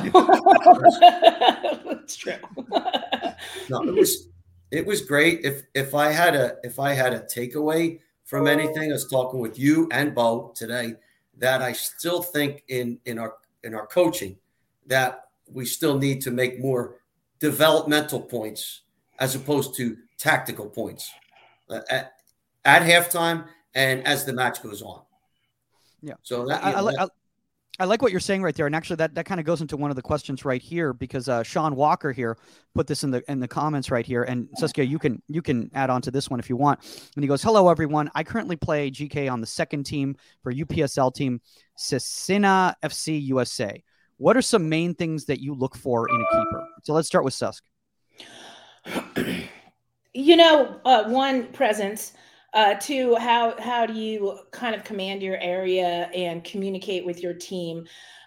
it's 2.02 2.16
true. 2.18 2.34
no, 3.70 3.82
it 3.82 3.94
was 3.94 4.28
it 4.70 4.84
was 4.84 5.00
great. 5.00 5.40
If 5.42 5.62
if 5.74 5.94
I 5.94 6.12
had 6.12 6.34
a 6.34 6.56
if 6.64 6.78
I 6.78 6.92
had 6.92 7.14
a 7.14 7.20
takeaway 7.20 8.00
from 8.24 8.46
anything, 8.46 8.90
I 8.90 8.92
was 8.92 9.08
talking 9.08 9.40
with 9.40 9.58
you 9.58 9.88
and 9.90 10.14
Bo 10.14 10.52
today 10.54 10.96
that 11.38 11.62
I 11.62 11.72
still 11.72 12.20
think 12.22 12.62
in 12.68 12.98
in 13.06 13.18
our 13.18 13.34
in 13.66 13.74
our 13.74 13.86
coaching 13.86 14.36
that 14.86 15.24
we 15.52 15.66
still 15.66 15.98
need 15.98 16.20
to 16.22 16.30
make 16.30 16.60
more 16.60 16.96
developmental 17.40 18.20
points 18.20 18.82
as 19.18 19.34
opposed 19.34 19.74
to 19.76 19.96
tactical 20.18 20.66
points 20.66 21.10
uh, 21.68 21.80
at, 21.90 22.12
at 22.64 22.82
halftime 22.82 23.46
and 23.74 24.06
as 24.06 24.24
the 24.24 24.32
match 24.32 24.62
goes 24.62 24.82
on. 24.82 25.02
Yeah. 26.02 26.14
So 26.22 26.46
that, 26.46 26.64
I, 26.64 26.72
I, 26.72 27.04
I, 27.04 27.06
I, 27.78 27.84
like 27.84 28.02
what 28.02 28.10
you're 28.10 28.20
saying 28.20 28.42
right 28.42 28.54
there, 28.54 28.66
and 28.66 28.74
actually 28.74 28.96
that, 28.96 29.14
that 29.14 29.26
kind 29.26 29.38
of 29.38 29.46
goes 29.46 29.60
into 29.60 29.76
one 29.76 29.90
of 29.90 29.96
the 29.96 30.02
questions 30.02 30.44
right 30.44 30.62
here 30.62 30.92
because 30.92 31.28
uh, 31.28 31.42
Sean 31.42 31.76
Walker 31.76 32.12
here 32.12 32.38
put 32.74 32.86
this 32.86 33.04
in 33.04 33.10
the 33.10 33.22
in 33.30 33.40
the 33.40 33.48
comments 33.48 33.90
right 33.90 34.06
here, 34.06 34.22
and 34.22 34.48
Saskia, 34.54 34.84
you 34.84 34.98
can 34.98 35.22
you 35.28 35.42
can 35.42 35.70
add 35.74 35.90
on 35.90 36.00
to 36.02 36.10
this 36.10 36.30
one 36.30 36.40
if 36.40 36.48
you 36.48 36.56
want. 36.56 36.80
And 37.14 37.24
he 37.24 37.28
goes, 37.28 37.42
"Hello 37.42 37.68
everyone, 37.68 38.10
I 38.14 38.24
currently 38.24 38.56
play 38.56 38.90
GK 38.90 39.30
on 39.30 39.40
the 39.40 39.46
second 39.46 39.84
team 39.84 40.16
for 40.42 40.52
UPSL 40.52 41.14
team 41.14 41.40
Cesena 41.78 42.74
FC 42.82 43.22
USA. 43.26 43.82
What 44.18 44.36
are 44.36 44.42
some 44.42 44.68
main 44.68 44.94
things 44.94 45.26
that 45.26 45.40
you 45.40 45.54
look 45.54 45.76
for 45.76 46.08
in 46.08 46.14
a 46.14 46.24
keeper? 46.32 46.64
So 46.84 46.94
let's 46.94 47.06
start 47.06 47.24
with 47.24 47.34
Susk. 47.34 47.62
You 50.14 50.36
know, 50.36 50.80
uh, 50.86 51.04
one 51.04 51.48
presence. 51.48 52.14
Uh, 52.56 52.72
two, 52.72 53.14
how 53.16 53.54
how 53.60 53.84
do 53.84 53.92
you 53.92 54.38
kind 54.50 54.74
of 54.74 54.82
command 54.82 55.22
your 55.22 55.36
area 55.40 56.08
and 56.14 56.42
communicate 56.42 57.04
with 57.04 57.22
your 57.22 57.34
team 57.34 57.86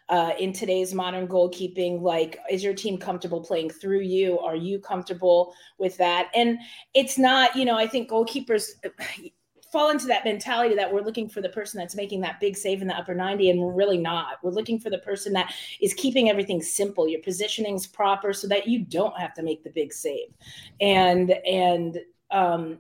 uh, 0.10 0.34
in 0.38 0.54
today's 0.54 0.94
modern 0.94 1.28
goalkeeping? 1.28 2.00
Like, 2.00 2.38
is 2.48 2.64
your 2.64 2.76
team 2.76 3.00
comfortable 3.00 3.42
playing 3.42 3.72
through 3.72 4.02
you? 4.02 4.38
Are 4.38 4.56
you 4.56 4.80
comfortable 4.80 5.56
with 5.80 5.98
that? 5.98 6.30
And 6.36 6.60
it's 6.94 7.18
not, 7.18 7.56
you 7.56 7.66
know, 7.66 7.76
I 7.76 7.88
think 7.88 8.08
goalkeepers 8.08 8.68
fall 9.72 9.90
into 9.90 10.06
that 10.06 10.26
mentality 10.26 10.76
that 10.76 10.94
we're 10.94 11.02
looking 11.02 11.28
for 11.28 11.42
the 11.42 11.50
person 11.50 11.80
that's 11.80 11.96
making 11.96 12.22
that 12.22 12.40
big 12.40 12.56
save 12.56 12.84
in 12.84 12.88
the 12.88 12.96
upper 12.96 13.16
90 13.16 13.50
and 13.50 13.60
we're 13.60 13.74
really 13.74 14.00
not 14.00 14.38
we're 14.42 14.50
looking 14.50 14.80
for 14.80 14.90
the 14.90 14.98
person 15.00 15.32
that 15.32 15.54
is 15.80 15.94
keeping 15.94 16.28
everything 16.28 16.60
simple 16.60 17.08
your 17.08 17.22
positioning's 17.22 17.86
proper 17.86 18.34
so 18.34 18.48
that 18.48 18.68
you 18.68 18.80
don't 18.80 19.16
have 19.20 19.32
to 19.32 19.44
make 19.44 19.64
the 19.64 19.70
big 19.70 19.94
save 19.94 20.30
and 20.82 21.30
and 21.46 22.00
um 22.32 22.80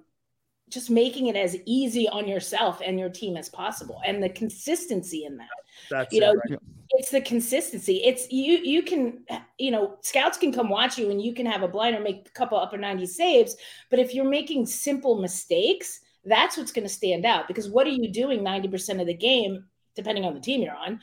just 0.70 0.90
making 0.90 1.28
it 1.28 1.36
as 1.36 1.58
easy 1.66 2.08
on 2.10 2.28
yourself 2.28 2.82
and 2.86 3.00
your 3.00 3.10
team 3.10 3.36
as 3.38 3.50
possible 3.50 4.02
and 4.06 4.22
the 4.22 4.30
consistency 4.30 5.26
in 5.26 5.38
that 5.38 5.48
that's 5.90 6.14
you 6.14 6.20
know 6.20 6.34
right. 6.34 6.60
it's 6.92 7.12
the 7.12 7.22
consistency 7.22 8.02
it's 8.06 8.32
you 8.32 8.58
you 8.58 8.82
can 8.84 9.24
you 9.58 9.72
know 9.72 9.98
scouts 10.02 10.38
can 10.38 10.52
come 10.52 10.70
watch 10.70 10.98
you 10.98 11.10
and 11.12 11.22
you 11.22 11.34
can 11.34 11.46
have 11.46 11.64
a 11.64 11.68
blinder 11.68 12.00
make 12.00 12.28
a 12.28 12.32
couple 12.32 12.58
upper 12.58 12.78
90 12.78 13.06
saves 13.06 13.56
but 13.90 14.00
if 14.00 14.14
you're 14.14 14.30
making 14.30 14.66
simple 14.66 15.20
mistakes 15.22 16.02
that's 16.26 16.58
what's 16.58 16.72
going 16.72 16.88
to 16.88 16.94
stand 16.94 17.26
out 17.26 17.48
because 17.48 17.70
what 17.70 17.88
are 17.88 17.92
you 17.92 18.10
doing 18.10 18.42
90% 18.42 19.02
of 19.02 19.08
the 19.08 19.14
game, 19.14 19.66
depending 19.96 20.26
on 20.26 20.34
the 20.34 20.40
team 20.40 20.62
you're 20.62 20.76
on, 20.76 21.00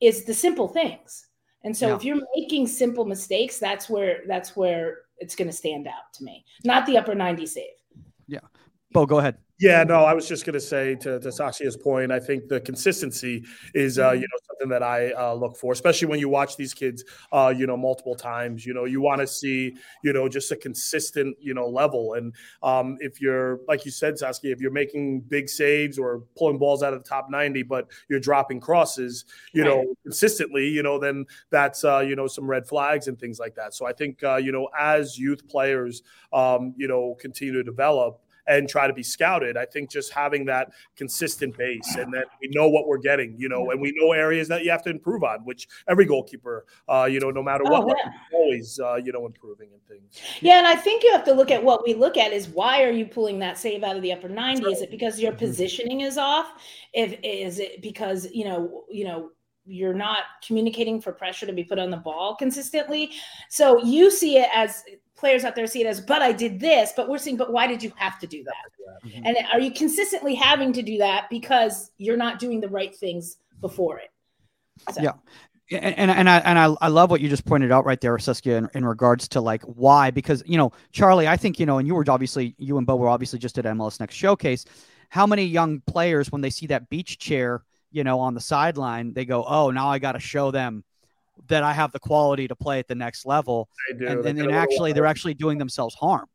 is 0.00 0.24
the 0.24 0.34
simple 0.34 0.68
things. 0.68 1.26
And 1.64 1.76
so 1.76 1.88
yeah. 1.88 1.96
if 1.96 2.04
you're 2.04 2.22
making 2.36 2.68
simple 2.68 3.04
mistakes, 3.04 3.58
that's 3.58 3.88
where 3.88 4.20
that's 4.28 4.56
where 4.56 4.98
it's 5.18 5.34
going 5.34 5.48
to 5.48 5.56
stand 5.56 5.88
out 5.88 6.12
to 6.14 6.24
me, 6.24 6.44
not 6.64 6.86
the 6.86 6.96
upper 6.96 7.14
90 7.14 7.46
save. 7.46 7.64
Bo, 8.92 9.06
go 9.06 9.18
ahead. 9.18 9.36
Yeah, 9.60 9.82
no, 9.82 10.04
I 10.04 10.14
was 10.14 10.28
just 10.28 10.46
going 10.46 10.54
to 10.54 10.60
say 10.60 10.94
to, 10.96 11.18
to 11.18 11.32
Saskia's 11.32 11.76
point, 11.76 12.12
I 12.12 12.20
think 12.20 12.46
the 12.46 12.60
consistency 12.60 13.44
is, 13.74 13.98
uh, 13.98 14.12
you 14.12 14.20
know, 14.20 14.38
something 14.46 14.68
that 14.68 14.84
I 14.84 15.10
uh, 15.10 15.34
look 15.34 15.56
for, 15.56 15.72
especially 15.72 16.06
when 16.06 16.20
you 16.20 16.28
watch 16.28 16.56
these 16.56 16.72
kids, 16.72 17.02
uh, 17.32 17.52
you 17.54 17.66
know, 17.66 17.76
multiple 17.76 18.14
times. 18.14 18.64
You 18.64 18.72
know, 18.72 18.84
you 18.84 19.00
want 19.00 19.20
to 19.20 19.26
see, 19.26 19.74
you 20.04 20.12
know, 20.12 20.28
just 20.28 20.52
a 20.52 20.56
consistent, 20.56 21.36
you 21.40 21.54
know, 21.54 21.66
level. 21.66 22.14
And 22.14 22.32
um, 22.62 22.98
if 23.00 23.20
you're, 23.20 23.58
like 23.66 23.84
you 23.84 23.90
said, 23.90 24.16
Saskia, 24.16 24.52
if 24.52 24.60
you're 24.60 24.70
making 24.70 25.22
big 25.22 25.48
saves 25.48 25.98
or 25.98 26.22
pulling 26.36 26.58
balls 26.58 26.84
out 26.84 26.94
of 26.94 27.02
the 27.02 27.08
top 27.08 27.28
90, 27.28 27.64
but 27.64 27.88
you're 28.08 28.20
dropping 28.20 28.60
crosses, 28.60 29.24
you 29.52 29.62
right. 29.62 29.70
know, 29.70 29.94
consistently, 30.04 30.68
you 30.68 30.84
know, 30.84 31.00
then 31.00 31.26
that's, 31.50 31.82
uh, 31.82 31.98
you 31.98 32.14
know, 32.14 32.28
some 32.28 32.46
red 32.46 32.64
flags 32.64 33.08
and 33.08 33.18
things 33.18 33.40
like 33.40 33.56
that. 33.56 33.74
So 33.74 33.86
I 33.86 33.92
think, 33.92 34.22
uh, 34.22 34.36
you 34.36 34.52
know, 34.52 34.68
as 34.78 35.18
youth 35.18 35.48
players, 35.48 36.04
um, 36.32 36.74
you 36.76 36.86
know, 36.86 37.16
continue 37.18 37.54
to 37.54 37.64
develop, 37.64 38.20
and 38.48 38.68
try 38.68 38.86
to 38.86 38.92
be 38.92 39.02
scouted. 39.02 39.56
I 39.56 39.66
think 39.66 39.90
just 39.90 40.12
having 40.12 40.44
that 40.46 40.72
consistent 40.96 41.56
base 41.56 41.96
and 41.96 42.12
that 42.14 42.26
we 42.40 42.48
know 42.48 42.68
what 42.68 42.86
we're 42.86 42.98
getting, 42.98 43.34
you 43.38 43.48
know, 43.48 43.70
and 43.70 43.80
we 43.80 43.92
know 43.96 44.12
areas 44.12 44.48
that 44.48 44.64
you 44.64 44.70
have 44.70 44.82
to 44.84 44.90
improve 44.90 45.22
on, 45.22 45.44
which 45.44 45.68
every 45.88 46.06
goalkeeper, 46.06 46.64
uh, 46.88 47.08
you 47.10 47.20
know, 47.20 47.30
no 47.30 47.42
matter 47.42 47.64
what, 47.64 47.84
oh, 47.84 47.94
yeah. 47.96 48.12
always, 48.32 48.80
uh, 48.80 48.96
you 48.96 49.12
know, 49.12 49.26
improving 49.26 49.68
and 49.72 49.82
things. 49.86 50.20
Yeah, 50.40 50.58
and 50.58 50.66
I 50.66 50.74
think 50.74 51.02
you 51.04 51.12
have 51.12 51.24
to 51.24 51.32
look 51.32 51.50
at 51.50 51.62
what 51.62 51.84
we 51.84 51.94
look 51.94 52.16
at 52.16 52.32
is 52.32 52.48
why 52.48 52.82
are 52.82 52.90
you 52.90 53.06
pulling 53.06 53.38
that 53.40 53.58
save 53.58 53.84
out 53.84 53.96
of 53.96 54.02
the 54.02 54.12
upper 54.12 54.28
90? 54.28 54.64
Right. 54.64 54.72
Is 54.72 54.82
it 54.82 54.90
because 54.90 55.20
your 55.20 55.32
mm-hmm. 55.32 55.38
positioning 55.38 56.00
is 56.00 56.16
off? 56.16 56.52
If 56.94 57.18
is 57.22 57.58
it 57.58 57.82
because 57.82 58.28
you 58.32 58.44
know, 58.44 58.84
you 58.90 59.04
know, 59.04 59.30
you're 59.68 59.94
not 59.94 60.20
communicating 60.44 61.00
for 61.00 61.12
pressure 61.12 61.46
to 61.46 61.52
be 61.52 61.62
put 61.62 61.78
on 61.78 61.90
the 61.90 61.96
ball 61.96 62.34
consistently. 62.34 63.10
So 63.48 63.84
you 63.84 64.10
see 64.10 64.38
it 64.38 64.48
as 64.54 64.82
players 65.18 65.44
out 65.44 65.54
there 65.54 65.66
see 65.66 65.82
it 65.82 65.86
as, 65.86 66.00
but 66.00 66.22
I 66.22 66.32
did 66.32 66.60
this, 66.60 66.92
but 66.96 67.08
we're 67.08 67.18
seeing, 67.18 67.36
but 67.36 67.52
why 67.52 67.66
did 67.66 67.82
you 67.82 67.92
have 67.96 68.18
to 68.20 68.26
do 68.26 68.44
that? 68.44 69.06
Mm-hmm. 69.06 69.26
And 69.26 69.36
are 69.52 69.60
you 69.60 69.72
consistently 69.72 70.34
having 70.34 70.72
to 70.72 70.82
do 70.82 70.98
that 70.98 71.28
because 71.28 71.90
you're 71.98 72.16
not 72.16 72.38
doing 72.38 72.60
the 72.60 72.68
right 72.68 72.94
things 72.94 73.36
before 73.60 73.98
it? 73.98 74.10
So. 74.92 75.02
Yeah. 75.02 75.12
And, 75.70 76.10
and 76.10 76.30
I 76.30 76.38
and 76.38 76.58
I, 76.58 76.74
I 76.80 76.88
love 76.88 77.10
what 77.10 77.20
you 77.20 77.28
just 77.28 77.44
pointed 77.44 77.70
out 77.70 77.84
right 77.84 78.00
there, 78.00 78.18
Saskia, 78.18 78.56
in, 78.56 78.70
in 78.72 78.86
regards 78.86 79.28
to 79.28 79.42
like 79.42 79.62
why 79.64 80.10
because 80.10 80.42
you 80.46 80.56
know 80.56 80.72
Charlie, 80.92 81.28
I 81.28 81.36
think 81.36 81.60
you 81.60 81.66
know, 81.66 81.76
and 81.76 81.86
you 81.86 81.94
were 81.94 82.06
obviously 82.08 82.54
you 82.56 82.78
and 82.78 82.86
Bo 82.86 82.96
were 82.96 83.10
obviously 83.10 83.38
just 83.38 83.58
at 83.58 83.66
MLS 83.66 84.00
Next 84.00 84.14
Showcase. 84.14 84.64
How 85.10 85.26
many 85.26 85.44
young 85.44 85.80
players 85.80 86.32
when 86.32 86.40
they 86.40 86.48
see 86.48 86.68
that 86.68 86.88
beach 86.88 87.18
chair, 87.18 87.64
you 87.90 88.04
know, 88.04 88.20
on 88.20 88.34
the 88.34 88.40
sideline, 88.40 89.12
they 89.12 89.24
go, 89.24 89.44
"Oh, 89.44 89.70
now 89.70 89.88
I 89.88 89.98
got 89.98 90.12
to 90.12 90.20
show 90.20 90.50
them 90.50 90.84
that 91.46 91.62
I 91.62 91.72
have 91.72 91.92
the 91.92 92.00
quality 92.00 92.48
to 92.48 92.56
play 92.56 92.78
at 92.78 92.88
the 92.88 92.94
next 92.94 93.24
level. 93.24 93.68
They 93.90 93.98
do. 93.98 94.06
And, 94.06 94.24
They 94.24 94.30
and, 94.30 94.38
and 94.40 94.52
actually, 94.52 94.92
they're 94.92 95.06
actually 95.06 95.34
doing 95.34 95.58
themselves 95.58 95.94
harm. 95.94 96.26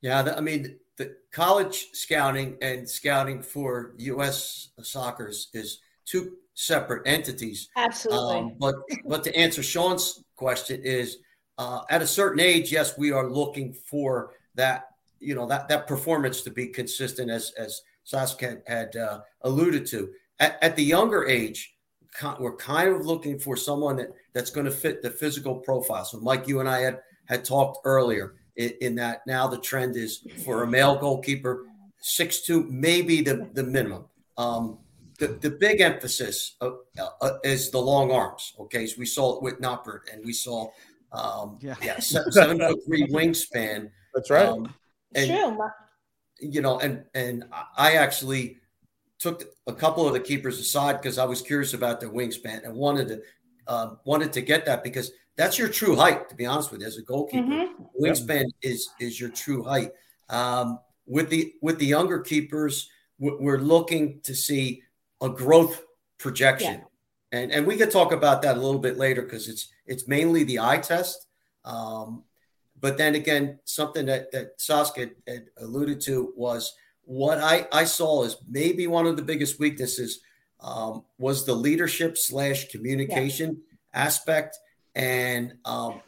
Yeah, 0.00 0.22
the- 0.22 0.36
I 0.36 0.40
mean, 0.40 0.78
the 0.96 1.16
college 1.30 1.88
scouting 1.92 2.56
and 2.60 2.88
scouting 2.88 3.42
for 3.42 3.94
U.S. 3.98 4.70
soccer 4.82 5.28
is, 5.28 5.48
is 5.54 5.78
two 6.04 6.36
separate 6.54 7.06
entities. 7.06 7.68
Absolutely. 7.76 8.36
Um, 8.36 8.56
but 8.58 8.74
but 9.06 9.24
to 9.24 9.34
answer 9.34 9.62
Sean's 9.62 10.22
question 10.36 10.82
is, 10.84 11.18
uh, 11.58 11.80
at 11.88 12.02
a 12.02 12.06
certain 12.06 12.40
age, 12.40 12.72
yes, 12.72 12.98
we 12.98 13.10
are 13.12 13.30
looking 13.30 13.72
for 13.72 14.34
that 14.54 14.88
you 15.18 15.34
know 15.34 15.46
that 15.46 15.68
that 15.68 15.86
performance 15.86 16.42
to 16.42 16.50
be 16.50 16.66
consistent, 16.66 17.30
as 17.30 17.52
as 17.52 17.80
Saskia 18.04 18.58
had, 18.66 18.94
had 18.94 18.96
uh, 18.96 19.20
alluded 19.42 19.86
to. 19.86 20.10
At, 20.40 20.58
at 20.62 20.76
the 20.76 20.82
younger 20.84 21.26
age, 21.26 21.74
we're 22.38 22.56
kind 22.56 22.90
of 22.94 23.06
looking 23.06 23.38
for 23.38 23.56
someone 23.56 23.96
that 23.96 24.08
that's 24.34 24.50
going 24.50 24.66
to 24.66 24.72
fit 24.72 25.02
the 25.02 25.10
physical 25.10 25.56
profile. 25.56 26.04
So, 26.04 26.18
Mike, 26.20 26.46
you 26.48 26.60
and 26.60 26.68
I 26.68 26.80
had 26.80 27.00
had 27.26 27.44
talked 27.44 27.78
earlier 27.84 28.34
in, 28.56 28.72
in 28.80 28.94
that 28.96 29.22
now 29.26 29.46
the 29.46 29.58
trend 29.58 29.96
is 29.96 30.26
for 30.44 30.62
a 30.62 30.66
male 30.66 30.96
goalkeeper, 30.96 31.66
six 32.00 32.42
two, 32.42 32.64
maybe 32.70 33.22
the 33.22 33.48
the 33.54 33.62
minimum. 33.62 34.04
Um, 34.36 34.78
the, 35.18 35.28
the 35.28 35.50
big 35.50 35.80
emphasis 35.80 36.56
uh, 36.60 36.70
uh, 37.20 37.38
is 37.44 37.70
the 37.70 37.78
long 37.78 38.10
arms. 38.10 38.54
Okay, 38.58 38.86
so 38.86 38.96
we 38.98 39.06
saw 39.06 39.36
it 39.36 39.42
with 39.42 39.60
Noppert, 39.60 40.00
and 40.12 40.24
we 40.24 40.32
saw 40.32 40.68
um, 41.12 41.58
Yeah. 41.60 41.76
yeah, 41.82 41.98
seven, 42.00 42.32
seven 42.32 42.58
foot 42.58 42.80
three 42.86 43.06
wingspan. 43.06 43.90
That's 44.14 44.30
right. 44.30 44.46
Um, 44.48 44.74
and- 45.14 45.30
true. 45.30 45.68
You 46.40 46.60
know, 46.60 46.80
and 46.80 47.04
and 47.14 47.44
I 47.76 47.92
actually 47.94 48.56
took 49.22 49.44
a 49.68 49.72
couple 49.72 50.06
of 50.06 50.12
the 50.12 50.20
keepers 50.20 50.58
aside 50.58 51.00
because 51.00 51.16
I 51.16 51.24
was 51.24 51.40
curious 51.40 51.74
about 51.74 52.00
their 52.00 52.10
wingspan 52.10 52.64
and 52.64 52.74
wanted 52.74 53.08
to 53.08 53.22
um, 53.68 53.98
wanted 54.04 54.32
to 54.32 54.40
get 54.42 54.66
that 54.66 54.82
because 54.82 55.12
that's 55.36 55.56
your 55.56 55.68
true 55.68 55.94
height. 55.94 56.28
To 56.28 56.34
be 56.34 56.46
honest 56.46 56.72
with 56.72 56.80
you, 56.80 56.88
as 56.88 56.96
a 56.98 57.02
goalkeeper, 57.02 57.46
Mhm. 57.46 57.68
wingspan 57.98 58.46
is 58.60 58.90
is 58.98 59.20
your 59.20 59.30
true 59.30 59.62
height. 59.62 59.92
Um, 60.28 60.80
with 61.06 61.30
the 61.30 61.54
with 61.62 61.78
the 61.78 61.86
younger 61.86 62.18
keepers, 62.18 62.90
we- 63.18 63.36
we're 63.38 63.60
looking 63.60 64.20
to 64.22 64.34
see 64.34 64.82
a 65.20 65.28
growth 65.28 65.84
projection, 66.18 66.82
and 67.30 67.52
and 67.52 67.64
we 67.64 67.76
could 67.76 67.92
talk 67.92 68.10
about 68.10 68.42
that 68.42 68.56
a 68.56 68.60
little 68.60 68.80
bit 68.80 68.98
later 68.98 69.22
because 69.22 69.48
it's 69.48 69.68
it's 69.86 70.08
mainly 70.08 70.42
the 70.42 70.58
eye 70.58 70.78
test. 70.78 71.28
Um, 71.64 72.24
but 72.80 72.98
then 72.98 73.14
again, 73.14 73.60
something 73.64 74.06
that 74.06 74.32
that 74.32 74.60
Saskia 74.60 75.10
had 75.28 75.44
alluded 75.58 76.00
to 76.02 76.32
was 76.36 76.74
what 77.04 77.38
I 77.38 77.66
I 77.72 77.84
saw 77.84 78.24
as 78.24 78.36
maybe 78.48 78.86
one 78.86 79.06
of 79.06 79.16
the 79.16 79.22
biggest 79.22 79.58
weaknesses 79.58 80.20
um, 80.60 81.04
was 81.18 81.44
the 81.44 81.54
leadership 81.54 82.16
slash 82.16 82.68
communication 82.68 83.60
aspect, 83.92 84.56
and 84.94 85.54
um, 85.64 86.00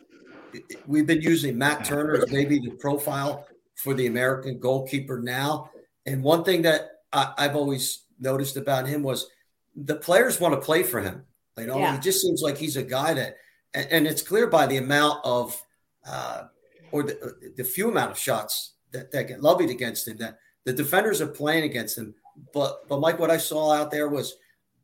we've 0.87 1.07
been 1.07 1.21
using 1.23 1.59
Matt 1.59 1.85
Turner 1.85 2.15
as 2.23 2.31
maybe 2.31 2.59
the 2.61 2.71
profile 2.71 3.47
for 3.75 3.95
the 3.95 4.07
American 4.07 4.59
goalkeeper 4.59 5.21
now. 5.21 5.71
And 6.07 6.23
one 6.23 6.45
thing 6.45 6.63
that 6.63 7.01
I, 7.13 7.35
I've 7.37 7.57
always 7.57 8.05
noticed 8.21 8.57
about 8.57 8.87
him 8.87 9.03
was 9.03 9.27
the 9.75 9.97
players 9.97 10.41
want 10.41 10.55
to 10.55 10.61
play 10.61 10.85
for 10.85 11.01
him. 11.01 11.25
You 11.59 11.67
know, 11.67 11.79
Yeah. 11.79 11.95
he 11.95 11.99
just 12.01 12.21
seems 12.23 12.41
like 12.43 12.57
he's 12.57 12.77
a 12.77 12.83
guy 12.83 13.15
that, 13.15 13.37
and, 13.75 13.89
and 13.91 14.07
it's 14.07 14.23
clear 14.23 14.47
by 14.47 14.67
the 14.67 14.77
amount 14.77 15.21
of, 15.25 15.61
uh, 16.07 16.45
or 16.93 17.03
the, 17.03 17.53
the 17.57 17.65
few 17.65 17.89
amount 17.89 18.13
of 18.13 18.19
shots 18.19 18.75
that, 18.93 19.11
that 19.11 19.27
get 19.27 19.43
levied 19.43 19.71
against 19.71 20.07
him 20.07 20.19
that 20.19 20.39
the 20.65 20.73
defenders 20.73 21.21
are 21.21 21.27
playing 21.27 21.65
against 21.65 21.97
him. 21.99 22.15
But, 22.53 22.89
but 22.89 23.01
Mike, 23.01 23.19
what 23.19 23.31
I 23.31 23.37
saw 23.37 23.73
out 23.73 23.91
there 23.91 24.09
was 24.09 24.35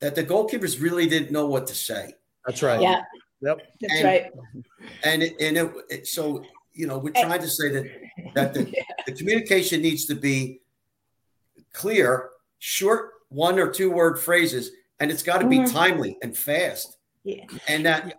that 0.00 0.14
the 0.14 0.24
goalkeepers 0.24 0.80
really 0.80 1.06
didn't 1.08 1.30
know 1.32 1.46
what 1.46 1.66
to 1.68 1.74
say. 1.74 2.14
That's 2.46 2.62
right. 2.62 2.80
Yeah, 2.80 3.02
Yep. 3.42 3.58
that's 3.80 3.94
And- 3.94 4.04
right. 4.04 4.30
And 5.02 5.22
it, 5.22 5.34
and 5.40 5.56
it, 5.58 5.72
it, 5.90 6.06
so 6.06 6.44
you 6.72 6.86
know 6.86 6.98
we're 6.98 7.12
trying 7.12 7.40
to 7.40 7.48
say 7.48 7.68
that 7.70 7.86
that 8.34 8.54
the, 8.54 8.72
the 9.06 9.12
communication 9.12 9.82
needs 9.82 10.06
to 10.06 10.14
be 10.14 10.60
clear, 11.72 12.30
short, 12.58 13.10
one 13.28 13.58
or 13.58 13.70
two 13.70 13.90
word 13.90 14.18
phrases, 14.18 14.70
and 14.98 15.10
it's 15.10 15.22
got 15.22 15.38
to 15.38 15.46
be 15.46 15.58
Mhm. 15.58 15.72
timely 15.72 16.16
and 16.22 16.36
fast. 16.36 16.96
Yeah. 17.24 17.44
And 17.68 17.84
that 17.86 18.14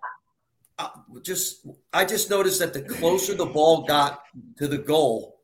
uh, 0.78 0.89
just 1.24 1.65
I 1.93 2.06
just 2.06 2.30
noticed 2.30 2.60
that 2.60 2.74
the 2.74 2.82
closer 2.82 3.34
the 3.34 3.45
ball 3.45 3.84
got 3.86 4.24
to 4.58 4.67
the 4.67 4.78
goal, 4.78 5.40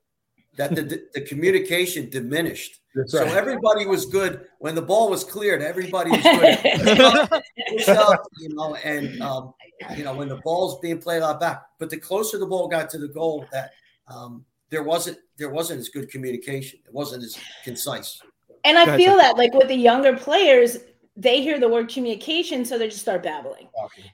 that 0.57 0.75
the 0.75 1.03
the 1.13 1.21
communication 1.21 2.09
diminished. 2.09 2.79
That's 2.95 3.11
So 3.11 3.23
everybody 3.23 3.85
was 3.85 4.05
good 4.05 4.47
when 4.59 4.75
the 4.75 4.81
ball 4.81 5.09
was 5.09 5.23
cleared. 5.23 5.61
Everybody 5.61 6.11
was 6.11 6.23
good. 6.23 7.43
Push 7.69 7.87
up, 7.89 8.23
you 8.39 8.49
know, 8.49 8.75
and 8.75 9.21
um, 9.21 9.53
you 9.95 10.03
know 10.03 10.15
when 10.15 10.27
the 10.27 10.37
ball's 10.37 10.79
being 10.79 10.99
played 10.99 11.21
out 11.21 11.39
back. 11.39 11.63
But 11.79 11.89
the 11.89 11.97
closer 11.97 12.37
the 12.37 12.47
ball 12.47 12.67
got 12.67 12.89
to 12.91 12.97
the 12.97 13.07
goal, 13.07 13.45
that 13.51 13.71
um, 14.07 14.45
there 14.69 14.83
wasn't 14.83 15.19
there 15.37 15.49
wasn't 15.49 15.79
as 15.79 15.89
good 15.89 16.09
communication. 16.09 16.79
It 16.85 16.93
wasn't 16.93 17.23
as 17.23 17.37
concise. 17.63 18.19
And 18.65 18.77
I 18.77 18.85
Gotcha. 18.85 18.97
feel 18.97 19.17
that 19.17 19.37
like 19.37 19.53
with 19.53 19.67
the 19.67 19.75
younger 19.75 20.17
players, 20.17 20.77
they 21.19 21.41
hear 21.41 21.59
the 21.59 21.67
word 21.67 21.89
communication, 21.89 22.63
so 22.63 22.77
they 22.77 22.87
just 22.87 23.01
start 23.01 23.23
babbling. 23.23 23.67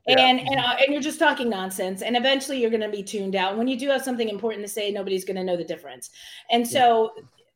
Yeah. 0.08 0.20
And 0.20 0.40
and 0.40 0.60
uh, 0.60 0.76
and 0.80 0.94
you're 0.94 1.02
just 1.02 1.20
talking 1.20 1.50
nonsense, 1.50 2.02
and 2.02 2.16
eventually 2.16 2.62
you're 2.62 2.70
going 2.70 2.82
to 2.82 2.90
be 2.90 3.04
tuned 3.04 3.36
out. 3.36 3.58
When 3.58 3.68
you 3.68 3.78
do 3.78 3.90
have 3.90 4.02
something 4.02 4.30
important 4.30 4.64
to 4.64 4.72
say, 4.72 4.90
nobody's 4.90 5.26
going 5.26 5.36
to 5.36 5.44
know 5.44 5.58
the 5.58 5.66
difference. 5.66 6.12
And 6.50 6.66
so, 6.66 7.12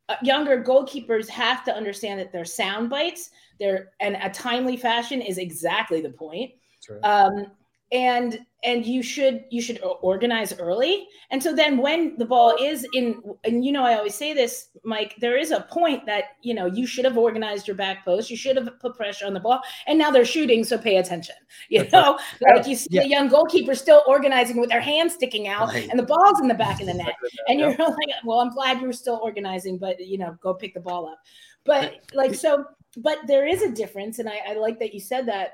uh, 0.09 0.15
younger 0.21 0.61
goalkeepers 0.61 1.29
have 1.29 1.63
to 1.63 1.73
understand 1.73 2.19
that 2.19 2.33
their 2.33 2.43
sound 2.43 2.89
bites, 2.89 3.29
their 3.57 3.91
and 4.01 4.17
a 4.21 4.29
timely 4.29 4.75
fashion 4.75 5.21
is 5.21 5.37
exactly 5.37 6.01
the 6.01 6.09
point. 6.09 6.51
Right. 6.89 6.99
Um, 6.99 7.47
and 7.91 8.39
and 8.63 8.85
you 8.85 9.03
should 9.03 9.45
you 9.49 9.61
should 9.61 9.79
organize 10.01 10.51
early. 10.59 11.07
And 11.29 11.41
so 11.41 11.53
then 11.53 11.77
when 11.77 12.17
the 12.17 12.25
ball 12.25 12.55
is 12.59 12.85
in 12.93 13.21
and 13.43 13.63
you 13.63 13.71
know 13.71 13.83
i 13.83 13.95
always 13.95 14.15
say 14.15 14.33
this 14.33 14.69
mike 14.83 15.15
there 15.19 15.37
is 15.37 15.51
a 15.51 15.61
point 15.71 16.05
that 16.05 16.23
you 16.41 16.53
know 16.53 16.65
you 16.65 16.87
should 16.87 17.05
have 17.05 17.17
organized 17.17 17.67
your 17.67 17.75
back 17.75 18.03
post 18.03 18.29
you 18.29 18.37
should 18.37 18.55
have 18.57 18.67
put 18.79 18.95
pressure 18.95 19.25
on 19.25 19.33
the 19.33 19.39
ball 19.39 19.61
and 19.85 19.97
now 19.99 20.09
they're 20.09 20.25
shooting 20.25 20.63
so 20.63 20.77
pay 20.77 20.97
attention. 20.97 21.35
You 21.69 21.83
know 21.89 21.89
oh, 22.17 22.19
like 22.41 22.67
you 22.67 22.75
see 22.75 22.87
Yeah. 22.91 23.03
the 23.03 23.09
young 23.09 23.27
goalkeeper 23.29 23.75
still 23.75 24.03
organizing 24.07 24.57
with 24.59 24.69
their 24.69 24.81
hands 24.81 25.13
sticking 25.13 25.47
out 25.47 25.69
Right. 25.69 25.87
and 25.89 25.99
the 25.99 26.03
ball's 26.03 26.39
in 26.41 26.47
the 26.47 26.53
back 26.53 26.79
of 26.81 26.87
the 26.87 26.93
net. 26.93 27.15
And 27.47 27.59
you're 27.59 27.69
like 27.77 28.09
well 28.25 28.39
i'm 28.39 28.49
glad 28.49 28.81
you're 28.81 28.93
still 28.93 29.19
organizing 29.23 29.77
but 29.77 29.99
you 30.05 30.17
know 30.17 30.35
go 30.41 30.53
pick 30.53 30.73
the 30.73 30.79
ball 30.81 31.07
up. 31.07 31.19
But 31.65 32.05
like 32.13 32.33
so 32.33 32.65
but 32.97 33.19
there 33.27 33.45
is 33.47 33.61
a 33.61 33.71
difference 33.71 34.19
and 34.19 34.27
i, 34.29 34.39
I 34.49 34.53
like 34.55 34.79
that 34.79 34.93
you 34.93 34.99
said 34.99 35.25
that 35.27 35.49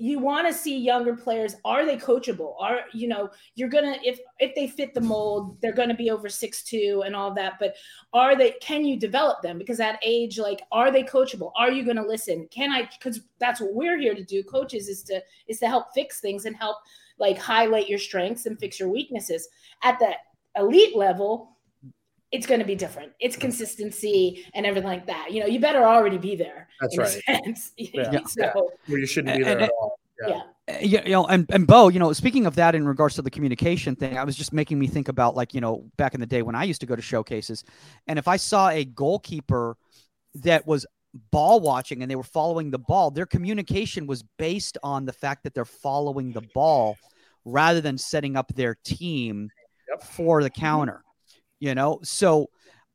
you 0.00 0.20
want 0.20 0.46
to 0.46 0.54
see 0.54 0.78
younger 0.78 1.14
players 1.16 1.56
are 1.64 1.84
they 1.84 1.96
coachable? 1.96 2.54
Are 2.60 2.80
you 2.92 3.08
know 3.08 3.30
you're 3.56 3.68
gonna 3.68 3.96
if 4.04 4.20
if 4.38 4.54
they 4.54 4.68
fit 4.68 4.94
the 4.94 5.00
mold 5.00 5.58
they're 5.60 5.72
gonna 5.74 5.94
be 5.96 6.10
over 6.10 6.28
six 6.28 6.62
two 6.62 7.02
and 7.04 7.16
all 7.16 7.34
that 7.34 7.54
but 7.58 7.74
are 8.12 8.36
they 8.36 8.52
can 8.60 8.84
you 8.84 8.96
develop 8.98 9.42
them? 9.42 9.58
Because 9.58 9.80
at 9.80 9.98
age 10.04 10.38
like 10.38 10.62
are 10.70 10.90
they 10.92 11.02
coachable? 11.02 11.50
Are 11.56 11.70
you 11.72 11.84
gonna 11.84 12.06
listen? 12.06 12.46
Can 12.50 12.70
i 12.72 12.88
because 12.98 13.20
that's 13.40 13.60
what 13.60 13.74
we're 13.74 13.98
here 13.98 14.14
to 14.14 14.22
do 14.24 14.42
coaches 14.44 14.88
is 14.88 15.02
to 15.04 15.20
is 15.48 15.58
to 15.58 15.66
help 15.66 15.86
fix 15.94 16.20
things 16.20 16.44
and 16.44 16.54
help 16.56 16.76
like 17.18 17.36
highlight 17.36 17.88
your 17.88 17.98
strengths 17.98 18.46
and 18.46 18.56
fix 18.60 18.78
your 18.78 18.88
weaknesses. 18.90 19.48
At 19.82 19.98
the 19.98 20.12
elite 20.56 20.96
level 20.96 21.56
it's 22.30 22.46
going 22.46 22.60
to 22.60 22.66
be 22.66 22.74
different. 22.74 23.10
It's 23.20 23.36
consistency 23.36 24.44
and 24.52 24.66
everything 24.66 24.86
like 24.86 25.06
that. 25.06 25.32
You 25.32 25.40
know 25.40 25.46
you 25.46 25.60
better 25.60 25.82
already 25.82 26.18
be 26.18 26.36
there 26.36 26.68
That's 26.78 26.94
in 26.94 27.00
a 27.00 27.02
right. 27.04 27.22
sense. 27.44 27.72
Yeah. 27.78 28.22
so 28.26 28.70
Well, 28.86 28.98
you 28.98 29.06
shouldn't 29.06 29.38
be 29.38 29.44
there 29.44 29.54
And- 29.54 29.62
at 29.62 29.70
all. 29.80 29.87
Yeah 30.26 30.42
Uh, 30.68 30.78
you 30.80 31.00
you 31.04 31.12
know, 31.12 31.26
and, 31.26 31.46
and 31.50 31.66
Bo, 31.66 31.88
you 31.88 31.98
know, 31.98 32.12
speaking 32.12 32.46
of 32.46 32.54
that 32.56 32.74
in 32.74 32.86
regards 32.86 33.14
to 33.14 33.22
the 33.22 33.30
communication 33.30 33.96
thing, 33.96 34.18
I 34.18 34.24
was 34.24 34.36
just 34.36 34.52
making 34.52 34.78
me 34.78 34.86
think 34.86 35.08
about 35.08 35.34
like, 35.34 35.54
you 35.54 35.60
know, 35.62 35.88
back 35.96 36.14
in 36.14 36.20
the 36.20 36.26
day 36.26 36.42
when 36.42 36.54
I 36.54 36.64
used 36.64 36.80
to 36.82 36.86
go 36.86 36.94
to 36.94 37.02
showcases, 37.02 37.64
and 38.06 38.18
if 38.18 38.28
I 38.28 38.36
saw 38.36 38.68
a 38.68 38.84
goalkeeper 38.84 39.76
that 40.34 40.66
was 40.66 40.84
ball 41.30 41.60
watching 41.60 42.02
and 42.02 42.10
they 42.10 42.16
were 42.16 42.22
following 42.22 42.70
the 42.70 42.78
ball, 42.78 43.10
their 43.10 43.26
communication 43.26 44.06
was 44.06 44.22
based 44.36 44.76
on 44.82 45.06
the 45.06 45.12
fact 45.12 45.42
that 45.44 45.54
they're 45.54 45.64
following 45.64 46.32
the 46.32 46.42
ball 46.54 46.96
rather 47.46 47.80
than 47.80 47.96
setting 47.96 48.36
up 48.36 48.54
their 48.54 48.76
team 48.84 49.50
Yep. 49.88 50.02
for 50.02 50.42
the 50.42 50.50
counter, 50.50 51.02
you 51.60 51.74
know? 51.74 52.00
So 52.02 52.50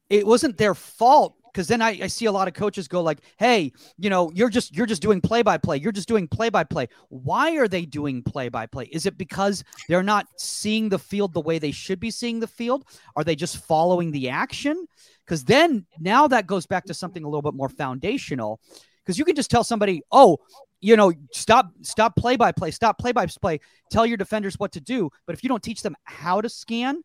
it 0.09 0.27
wasn't 0.27 0.57
their 0.57 0.75
fault 0.75 1.35
because 1.53 1.67
then 1.67 1.81
I, 1.81 1.99
I 2.03 2.07
see 2.07 2.25
a 2.25 2.31
lot 2.31 2.47
of 2.47 2.55
coaches 2.55 2.87
go 2.87 3.01
like, 3.01 3.19
"Hey, 3.37 3.71
you 3.97 4.09
know, 4.09 4.31
you're 4.33 4.49
just 4.49 4.75
you're 4.75 4.87
just 4.87 5.01
doing 5.01 5.21
play 5.21 5.43
by 5.43 5.57
play. 5.57 5.77
You're 5.77 5.91
just 5.91 6.07
doing 6.07 6.27
play 6.27 6.49
by 6.49 6.63
play. 6.63 6.87
Why 7.09 7.55
are 7.57 7.67
they 7.67 7.85
doing 7.85 8.23
play 8.23 8.49
by 8.49 8.65
play? 8.65 8.85
Is 8.85 9.05
it 9.05 9.17
because 9.17 9.63
they're 9.87 10.03
not 10.03 10.27
seeing 10.37 10.89
the 10.89 10.97
field 10.97 11.33
the 11.33 11.41
way 11.41 11.59
they 11.59 11.71
should 11.71 11.99
be 11.99 12.09
seeing 12.09 12.39
the 12.39 12.47
field? 12.47 12.85
Are 13.15 13.23
they 13.23 13.35
just 13.35 13.63
following 13.65 14.11
the 14.11 14.29
action? 14.29 14.87
Because 15.25 15.43
then 15.43 15.85
now 15.99 16.27
that 16.27 16.47
goes 16.47 16.65
back 16.65 16.85
to 16.85 16.93
something 16.93 17.23
a 17.23 17.27
little 17.27 17.43
bit 17.43 17.53
more 17.53 17.69
foundational. 17.69 18.59
Because 19.03 19.19
you 19.19 19.25
can 19.25 19.35
just 19.35 19.51
tell 19.51 19.63
somebody, 19.63 20.01
"Oh, 20.11 20.39
you 20.81 20.97
know, 20.97 21.13
stop 21.31 21.71
stop 21.81 22.15
play 22.15 22.35
by 22.35 22.51
play, 22.51 22.71
stop 22.71 22.97
play 22.97 23.11
by 23.11 23.27
play. 23.27 23.59
Tell 23.91 24.05
your 24.05 24.17
defenders 24.17 24.57
what 24.57 24.71
to 24.71 24.81
do." 24.81 25.11
But 25.27 25.35
if 25.35 25.43
you 25.43 25.49
don't 25.49 25.61
teach 25.61 25.83
them 25.83 25.95
how 26.05 26.41
to 26.41 26.49
scan, 26.49 27.03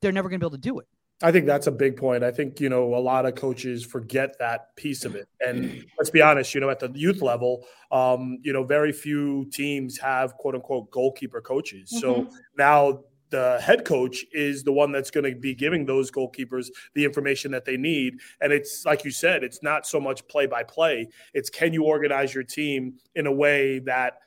they're 0.00 0.12
never 0.12 0.30
going 0.30 0.40
to 0.40 0.44
be 0.44 0.46
able 0.46 0.56
to 0.56 0.62
do 0.62 0.78
it. 0.78 0.88
I 1.22 1.30
think 1.30 1.46
that's 1.46 1.66
a 1.66 1.72
big 1.72 1.96
point. 1.96 2.24
I 2.24 2.30
think, 2.30 2.60
you 2.60 2.68
know, 2.68 2.94
a 2.94 2.98
lot 2.98 3.26
of 3.26 3.34
coaches 3.34 3.84
forget 3.84 4.38
that 4.38 4.74
piece 4.76 5.04
of 5.04 5.14
it. 5.14 5.28
And 5.40 5.84
let's 5.98 6.10
be 6.10 6.20
honest, 6.20 6.54
you 6.54 6.60
know, 6.60 6.70
at 6.70 6.80
the 6.80 6.90
youth 6.94 7.22
level, 7.22 7.64
um, 7.90 8.38
you 8.42 8.52
know, 8.52 8.64
very 8.64 8.92
few 8.92 9.48
teams 9.50 9.98
have 9.98 10.34
quote 10.34 10.54
unquote 10.54 10.90
goalkeeper 10.90 11.40
coaches. 11.40 11.90
Mm-hmm. 11.92 12.00
So 12.00 12.28
now 12.56 13.04
the 13.30 13.60
head 13.60 13.84
coach 13.84 14.24
is 14.32 14.62
the 14.62 14.72
one 14.72 14.92
that's 14.92 15.10
going 15.10 15.24
to 15.24 15.38
be 15.38 15.54
giving 15.54 15.86
those 15.86 16.10
goalkeepers 16.10 16.68
the 16.94 17.04
information 17.04 17.50
that 17.52 17.64
they 17.64 17.76
need. 17.76 18.18
And 18.40 18.52
it's 18.52 18.84
like 18.84 19.04
you 19.04 19.10
said, 19.10 19.42
it's 19.42 19.62
not 19.62 19.86
so 19.86 20.00
much 20.00 20.26
play 20.28 20.46
by 20.46 20.62
play. 20.62 21.08
It's 21.34 21.50
can 21.50 21.72
you 21.72 21.84
organize 21.84 22.34
your 22.34 22.44
team 22.44 22.94
in 23.14 23.26
a 23.26 23.32
way 23.32 23.80
that 23.80 24.18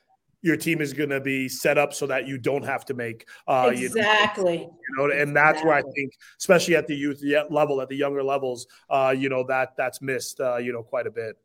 your 0.46 0.56
team 0.56 0.80
is 0.80 0.92
going 0.92 1.10
to 1.10 1.20
be 1.20 1.48
set 1.48 1.76
up 1.76 1.92
so 1.92 2.06
that 2.06 2.26
you 2.28 2.38
don't 2.38 2.64
have 2.64 2.84
to 2.84 2.94
make 2.94 3.28
uh, 3.48 3.72
exactly. 3.74 4.58
You 4.58 4.96
know, 4.96 5.10
and 5.10 5.36
that's 5.36 5.60
exactly. 5.60 5.68
where 5.68 5.78
I 5.78 5.82
think, 5.92 6.12
especially 6.38 6.76
at 6.76 6.86
the 6.86 6.94
youth 6.94 7.22
level, 7.50 7.80
at 7.80 7.88
the 7.88 7.96
younger 7.96 8.22
levels, 8.22 8.68
uh, 8.88 9.12
you 9.16 9.28
know 9.28 9.44
that 9.48 9.76
that's 9.76 10.00
missed, 10.00 10.40
uh, 10.40 10.58
you 10.58 10.72
know, 10.72 10.84
quite 10.84 11.08
a 11.08 11.10
bit. 11.10 11.36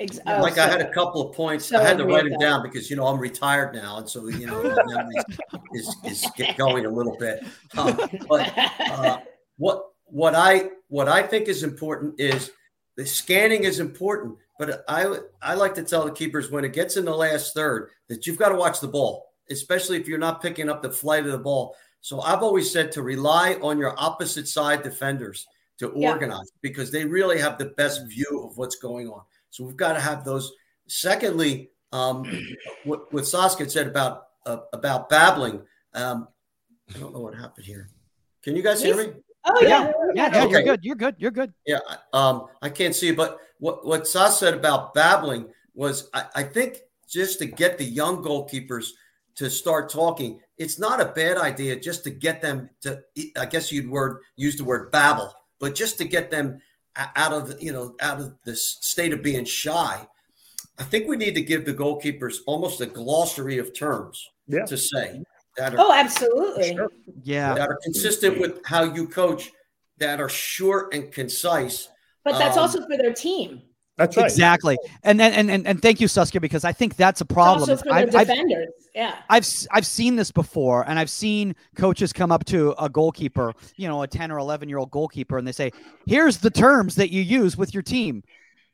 Exactly. 0.00 0.42
Like 0.42 0.58
I 0.58 0.66
had 0.66 0.80
a 0.80 0.90
couple 0.92 1.28
of 1.28 1.36
points. 1.36 1.66
So 1.66 1.78
I 1.78 1.84
had 1.84 1.98
to 1.98 2.04
write 2.04 2.28
them 2.28 2.38
down 2.40 2.64
because 2.64 2.90
you 2.90 2.96
know 2.96 3.06
I'm 3.06 3.20
retired 3.20 3.74
now, 3.74 3.98
and 3.98 4.08
so 4.08 4.26
you 4.26 4.46
know 4.46 4.60
is, 5.72 5.96
is 6.04 6.26
is 6.36 6.52
going 6.56 6.86
a 6.86 6.90
little 6.90 7.16
bit. 7.16 7.44
Um, 7.78 7.96
but 8.28 8.52
uh, 8.80 9.18
what 9.56 9.84
what 10.06 10.34
I 10.34 10.70
what 10.88 11.08
I 11.08 11.22
think 11.22 11.46
is 11.46 11.62
important 11.62 12.18
is 12.18 12.50
the 12.96 13.06
scanning 13.06 13.62
is 13.62 13.78
important. 13.78 14.36
But 14.58 14.84
I 14.88 15.18
I 15.40 15.54
like 15.54 15.74
to 15.74 15.82
tell 15.82 16.04
the 16.04 16.12
keepers 16.12 16.50
when 16.50 16.64
it 16.64 16.72
gets 16.72 16.96
in 16.96 17.04
the 17.04 17.14
last 17.14 17.54
third 17.54 17.90
that 18.08 18.26
you've 18.26 18.38
got 18.38 18.50
to 18.50 18.56
watch 18.56 18.80
the 18.80 18.88
ball, 18.88 19.32
especially 19.50 19.98
if 19.98 20.06
you're 20.06 20.18
not 20.18 20.42
picking 20.42 20.68
up 20.68 20.82
the 20.82 20.90
flight 20.90 21.24
of 21.24 21.32
the 21.32 21.38
ball. 21.38 21.74
So 22.00 22.20
I've 22.20 22.42
always 22.42 22.70
said 22.70 22.92
to 22.92 23.02
rely 23.02 23.54
on 23.62 23.78
your 23.78 23.94
opposite 23.96 24.48
side 24.48 24.82
defenders 24.82 25.46
to 25.78 25.88
organize 25.88 26.50
yeah. 26.52 26.58
because 26.60 26.90
they 26.90 27.04
really 27.04 27.38
have 27.38 27.58
the 27.58 27.66
best 27.76 28.06
view 28.08 28.46
of 28.48 28.56
what's 28.56 28.76
going 28.76 29.08
on. 29.08 29.22
So 29.50 29.64
we've 29.64 29.76
got 29.76 29.94
to 29.94 30.00
have 30.00 30.24
those. 30.24 30.52
Secondly, 30.86 31.70
um, 31.92 32.24
what, 32.84 33.12
what 33.12 33.26
Saskia 33.26 33.68
said 33.68 33.86
about 33.86 34.26
uh, 34.44 34.58
about 34.72 35.08
babbling, 35.08 35.62
um, 35.94 36.28
I 36.94 36.98
don't 36.98 37.12
know 37.14 37.20
what 37.20 37.34
happened 37.34 37.66
here. 37.66 37.88
Can 38.42 38.56
you 38.56 38.62
guys 38.62 38.82
hear 38.82 38.96
me? 38.96 39.12
Oh 39.44 39.60
yeah, 39.60 39.92
yeah, 40.14 40.30
yeah. 40.34 40.44
Okay. 40.44 40.50
You're 40.50 40.62
good. 40.62 40.84
You're 40.84 40.96
good. 40.96 41.14
You're 41.18 41.30
good. 41.30 41.52
Yeah. 41.66 41.80
Um, 42.12 42.46
I 42.60 42.68
can't 42.68 42.94
see, 42.94 43.12
but 43.12 43.38
what 43.58 43.84
what 43.84 44.06
Sas 44.06 44.38
said 44.38 44.54
about 44.54 44.94
babbling 44.94 45.48
was, 45.74 46.08
I, 46.14 46.24
I 46.36 46.42
think, 46.42 46.78
just 47.08 47.38
to 47.40 47.46
get 47.46 47.78
the 47.78 47.84
young 47.84 48.22
goalkeepers 48.22 48.88
to 49.36 49.50
start 49.50 49.90
talking, 49.90 50.40
it's 50.58 50.78
not 50.78 51.00
a 51.00 51.06
bad 51.06 51.38
idea 51.38 51.78
just 51.78 52.04
to 52.04 52.10
get 52.10 52.40
them 52.40 52.70
to. 52.82 53.02
I 53.36 53.46
guess 53.46 53.72
you'd 53.72 53.90
word 53.90 54.20
use 54.36 54.56
the 54.56 54.64
word 54.64 54.92
babble, 54.92 55.32
but 55.58 55.74
just 55.74 55.98
to 55.98 56.04
get 56.04 56.30
them 56.30 56.60
out 56.96 57.32
of 57.32 57.60
you 57.60 57.72
know 57.72 57.96
out 58.00 58.20
of 58.20 58.34
this 58.44 58.78
state 58.80 59.12
of 59.12 59.22
being 59.22 59.44
shy. 59.44 60.06
I 60.78 60.84
think 60.84 61.08
we 61.08 61.16
need 61.16 61.34
to 61.34 61.42
give 61.42 61.64
the 61.64 61.74
goalkeepers 61.74 62.36
almost 62.46 62.80
a 62.80 62.86
glossary 62.86 63.58
of 63.58 63.74
terms 63.74 64.30
yeah. 64.46 64.64
to 64.64 64.76
say 64.76 65.22
that 65.56 65.74
are, 65.74 65.80
oh 65.80 65.92
absolutely 65.92 66.74
sure, 66.74 66.90
yeah 67.22 67.54
that 67.54 67.68
are 67.68 67.78
consistent 67.82 68.40
with 68.40 68.60
how 68.64 68.82
you 68.82 69.06
coach 69.06 69.50
that 69.98 70.20
are 70.20 70.28
short 70.28 70.92
and 70.94 71.12
concise 71.12 71.88
but 72.24 72.38
that's 72.38 72.56
um, 72.56 72.62
also 72.64 72.80
for 72.86 72.96
their 72.96 73.12
team 73.12 73.62
that's 73.98 74.16
right. 74.16 74.24
Exactly. 74.24 74.78
And 75.02 75.20
then 75.20 75.32
and, 75.32 75.50
and 75.50 75.66
and 75.66 75.82
thank 75.82 76.00
you, 76.00 76.08
Saskia, 76.08 76.40
because 76.40 76.64
I 76.64 76.72
think 76.72 76.96
that's 76.96 77.20
a 77.20 77.24
problem. 77.24 77.70
It's 77.70 77.82
also 77.82 77.90
for 77.90 77.94
I've, 77.94 78.10
defenders. 78.10 78.68
I've, 78.68 78.86
yeah. 78.94 79.16
I've 79.28 79.46
I've 79.70 79.86
seen 79.86 80.16
this 80.16 80.30
before, 80.32 80.88
and 80.88 80.98
I've 80.98 81.10
seen 81.10 81.54
coaches 81.76 82.12
come 82.12 82.32
up 82.32 82.44
to 82.46 82.74
a 82.78 82.88
goalkeeper, 82.88 83.52
you 83.76 83.88
know, 83.88 84.02
a 84.02 84.08
10 84.08 84.32
or 84.32 84.38
11 84.38 84.68
year 84.68 84.78
old 84.78 84.90
goalkeeper, 84.90 85.36
and 85.36 85.46
they 85.46 85.52
say, 85.52 85.72
Here's 86.06 86.38
the 86.38 86.50
terms 86.50 86.94
that 86.94 87.10
you 87.10 87.22
use 87.22 87.56
with 87.56 87.74
your 87.74 87.82
team. 87.82 88.22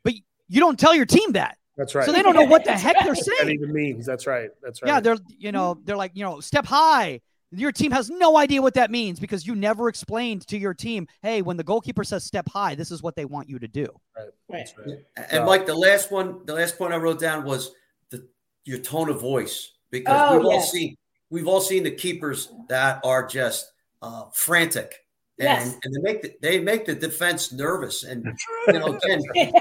But 0.04 0.14
you 0.48 0.60
don't 0.60 0.78
tell 0.78 0.94
your 0.94 1.06
team 1.06 1.32
that. 1.32 1.57
That's 1.78 1.94
right. 1.94 2.04
So 2.04 2.10
they 2.10 2.22
don't 2.22 2.34
know 2.34 2.44
what 2.44 2.64
the 2.64 2.72
heck 2.72 2.96
they're 3.04 3.14
saying. 3.14 3.38
That 3.46 3.52
even 3.52 3.72
means. 3.72 4.04
That's 4.04 4.26
right. 4.26 4.50
That's 4.60 4.82
right. 4.82 4.88
Yeah, 4.88 5.00
they're 5.00 5.16
you 5.38 5.52
know 5.52 5.78
they're 5.84 5.96
like 5.96 6.10
you 6.14 6.24
know 6.24 6.40
step 6.40 6.66
high. 6.66 7.20
Your 7.52 7.72
team 7.72 7.92
has 7.92 8.10
no 8.10 8.36
idea 8.36 8.60
what 8.60 8.74
that 8.74 8.90
means 8.90 9.20
because 9.20 9.46
you 9.46 9.54
never 9.54 9.88
explained 9.88 10.46
to 10.48 10.58
your 10.58 10.74
team, 10.74 11.06
hey, 11.22 11.40
when 11.40 11.56
the 11.56 11.64
goalkeeper 11.64 12.04
says 12.04 12.22
step 12.22 12.46
high, 12.46 12.74
this 12.74 12.90
is 12.90 13.02
what 13.02 13.16
they 13.16 13.24
want 13.24 13.48
you 13.48 13.58
to 13.58 13.66
do. 13.68 13.88
Right. 14.14 14.28
right. 14.50 14.68
right. 14.86 15.26
And 15.30 15.46
Mike, 15.46 15.64
the 15.64 15.74
last 15.74 16.12
one, 16.12 16.44
the 16.44 16.52
last 16.52 16.76
point 16.76 16.92
I 16.92 16.98
wrote 16.98 17.18
down 17.18 17.44
was 17.44 17.70
the 18.10 18.28
your 18.64 18.78
tone 18.80 19.08
of 19.08 19.20
voice 19.20 19.72
because 19.90 20.30
oh, 20.30 20.36
we've 20.36 20.46
yes. 20.46 20.54
all 20.54 20.62
seen 20.62 20.96
we've 21.30 21.48
all 21.48 21.60
seen 21.60 21.84
the 21.84 21.92
keepers 21.92 22.52
that 22.68 23.00
are 23.04 23.26
just 23.26 23.70
uh, 24.02 24.24
frantic. 24.34 25.04
And, 25.38 25.46
yes. 25.46 25.78
and 25.84 25.94
they 25.94 26.00
make 26.00 26.22
the, 26.22 26.34
they 26.42 26.58
make 26.58 26.84
the 26.86 26.96
defense 26.96 27.52
nervous. 27.52 28.02
And 28.02 28.26
you 28.66 28.72
know, 28.72 28.98
again, 29.04 29.22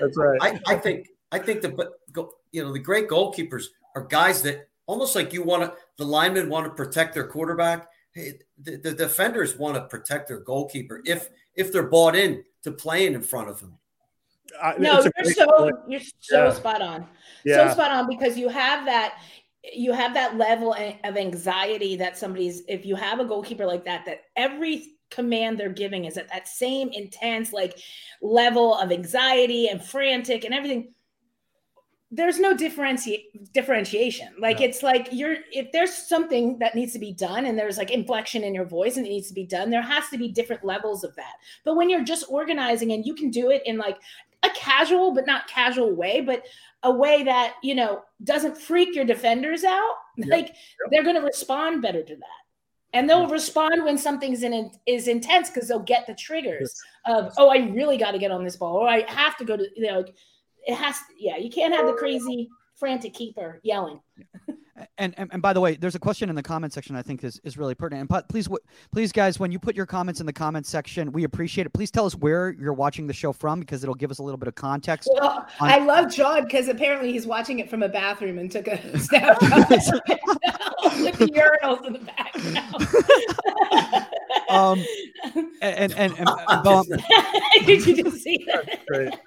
that's 0.00 0.16
right. 0.16 0.38
I, 0.42 0.60
I 0.66 0.74
think 0.74 1.06
I 1.32 1.38
think 1.38 1.62
the 1.62 1.90
you 2.52 2.62
know 2.62 2.72
the 2.72 2.78
great 2.78 3.08
goalkeepers 3.08 3.66
are 3.94 4.04
guys 4.04 4.42
that 4.42 4.68
almost 4.86 5.14
like 5.14 5.32
you 5.32 5.42
want 5.42 5.62
to 5.62 5.74
the 5.98 6.04
linemen 6.04 6.48
want 6.48 6.66
to 6.66 6.70
protect 6.70 7.14
their 7.14 7.26
quarterback. 7.26 7.88
The, 8.14 8.38
the 8.76 8.94
defenders 8.94 9.58
want 9.58 9.74
to 9.74 9.82
protect 9.82 10.28
their 10.28 10.40
goalkeeper 10.40 11.02
if 11.04 11.28
if 11.54 11.72
they're 11.72 11.88
bought 11.88 12.16
in 12.16 12.44
to 12.62 12.72
playing 12.72 13.14
in 13.14 13.22
front 13.22 13.50
of 13.50 13.60
them. 13.60 13.78
Uh, 14.60 14.72
no, 14.78 15.02
you're 15.02 15.32
so 15.32 15.46
point. 15.58 15.76
you're 15.88 16.00
so 16.20 16.44
yeah. 16.44 16.52
spot 16.52 16.80
on. 16.80 17.06
Yeah. 17.44 17.68
So 17.68 17.74
spot 17.74 17.90
on 17.90 18.08
because 18.08 18.38
you 18.38 18.48
have 18.48 18.86
that 18.86 19.18
you 19.74 19.92
have 19.92 20.14
that 20.14 20.36
level 20.36 20.72
of 20.72 21.16
anxiety 21.16 21.96
that 21.96 22.16
somebody's 22.16 22.62
if 22.68 22.86
you 22.86 22.94
have 22.94 23.20
a 23.20 23.24
goalkeeper 23.24 23.66
like 23.66 23.84
that 23.84 24.04
that 24.06 24.22
every 24.36 24.92
command 25.10 25.58
they're 25.58 25.68
giving 25.68 26.04
is 26.04 26.16
at 26.16 26.28
that 26.28 26.48
same 26.48 26.88
intense 26.92 27.52
like 27.52 27.78
level 28.22 28.76
of 28.76 28.90
anxiety 28.90 29.68
and 29.68 29.82
frantic 29.82 30.44
and 30.44 30.54
everything 30.54 30.92
there's 32.10 32.38
no 32.38 32.56
differentiate 32.56 33.52
differentiation. 33.52 34.28
Like 34.38 34.60
it's 34.60 34.82
like 34.82 35.08
you're 35.10 35.36
if 35.52 35.72
there's 35.72 35.92
something 35.92 36.58
that 36.60 36.74
needs 36.74 36.92
to 36.92 36.98
be 37.00 37.12
done 37.12 37.46
and 37.46 37.58
there's 37.58 37.78
like 37.78 37.90
inflection 37.90 38.44
in 38.44 38.54
your 38.54 38.64
voice 38.64 38.96
and 38.96 39.04
it 39.04 39.10
needs 39.10 39.28
to 39.28 39.34
be 39.34 39.44
done, 39.44 39.70
there 39.70 39.82
has 39.82 40.08
to 40.10 40.18
be 40.18 40.28
different 40.28 40.64
levels 40.64 41.02
of 41.02 41.14
that. 41.16 41.34
But 41.64 41.76
when 41.76 41.90
you're 41.90 42.04
just 42.04 42.26
organizing 42.28 42.92
and 42.92 43.04
you 43.04 43.14
can 43.14 43.30
do 43.30 43.50
it 43.50 43.62
in 43.66 43.76
like 43.76 43.98
a 44.44 44.50
casual 44.50 45.12
but 45.12 45.26
not 45.26 45.48
casual 45.48 45.94
way, 45.94 46.20
but 46.20 46.44
a 46.84 46.90
way 46.90 47.24
that, 47.24 47.56
you 47.62 47.74
know, 47.74 48.02
doesn't 48.22 48.56
freak 48.56 48.94
your 48.94 49.04
defenders 49.04 49.64
out, 49.64 49.94
yep. 50.16 50.28
like 50.28 50.46
yep. 50.46 50.56
they're 50.90 51.02
going 51.02 51.16
to 51.16 51.26
respond 51.26 51.82
better 51.82 52.02
to 52.02 52.14
that. 52.14 52.42
And 52.92 53.10
they'll 53.10 53.26
respond 53.26 53.84
when 53.84 53.98
something's 53.98 54.42
in 54.42 54.70
is 54.86 55.08
intense 55.08 55.50
because 55.50 55.68
they'll 55.68 55.80
get 55.80 56.06
the 56.06 56.14
triggers 56.14 56.72
of, 57.04 57.32
oh, 57.36 57.48
I 57.48 57.68
really 57.68 57.98
got 57.98 58.12
to 58.12 58.18
get 58.18 58.30
on 58.30 58.44
this 58.44 58.56
ball, 58.56 58.76
or 58.76 58.88
I 58.88 59.04
have 59.10 59.36
to 59.38 59.44
go 59.44 59.56
to, 59.56 59.66
you 59.74 59.86
know, 59.86 60.04
it 60.66 60.74
has 60.74 60.96
to, 60.98 61.04
yeah, 61.18 61.36
you 61.36 61.50
can't 61.50 61.74
have 61.74 61.86
the 61.86 61.94
crazy 61.94 62.48
frantic 62.76 63.14
keeper 63.14 63.60
yelling. 63.62 64.00
and, 64.98 65.14
and, 65.16 65.30
and 65.32 65.40
by 65.40 65.52
the 65.52 65.60
way, 65.60 65.76
there's 65.76 65.94
a 65.94 65.98
question 65.98 66.28
in 66.28 66.34
the 66.34 66.42
comment 66.42 66.72
section 66.72 66.94
I 66.94 67.02
think 67.02 67.24
is, 67.24 67.40
is 67.44 67.56
really 67.56 67.74
pertinent. 67.74 68.10
And 68.10 68.28
please, 68.28 68.48
please, 68.92 69.12
guys, 69.12 69.38
when 69.40 69.50
you 69.50 69.58
put 69.58 69.74
your 69.74 69.86
comments 69.86 70.20
in 70.20 70.26
the 70.26 70.32
comment 70.32 70.66
section, 70.66 71.12
we 71.12 71.24
appreciate 71.24 71.66
it. 71.66 71.72
Please 71.72 71.90
tell 71.90 72.04
us 72.04 72.14
where 72.14 72.50
you're 72.50 72.74
watching 72.74 73.06
the 73.06 73.12
show 73.12 73.32
from 73.32 73.60
because 73.60 73.82
it'll 73.82 73.94
give 73.94 74.10
us 74.10 74.18
a 74.18 74.22
little 74.22 74.38
bit 74.38 74.48
of 74.48 74.54
context. 74.54 75.08
Well, 75.14 75.46
on- 75.60 75.70
I 75.70 75.78
love 75.78 76.12
John 76.12 76.44
because 76.44 76.68
apparently 76.68 77.12
he's 77.12 77.26
watching 77.26 77.60
it 77.60 77.70
from 77.70 77.82
a 77.82 77.88
bathroom 77.88 78.38
and 78.38 78.50
took 78.50 78.66
a 78.68 78.98
snapshot 78.98 79.40
with 79.70 81.18
the 81.18 81.58
urinals 81.62 81.86
in 81.86 81.92
the 81.94 82.00
background. 82.00 82.86
um, 84.50 84.84
and 85.62 85.92
and, 85.92 86.18
and, 86.18 86.28
and 86.48 86.64
Bo, 86.64 86.82
did 87.64 87.86
you 87.86 88.02
just 88.02 88.22
see 88.22 88.44
that? 88.46 89.20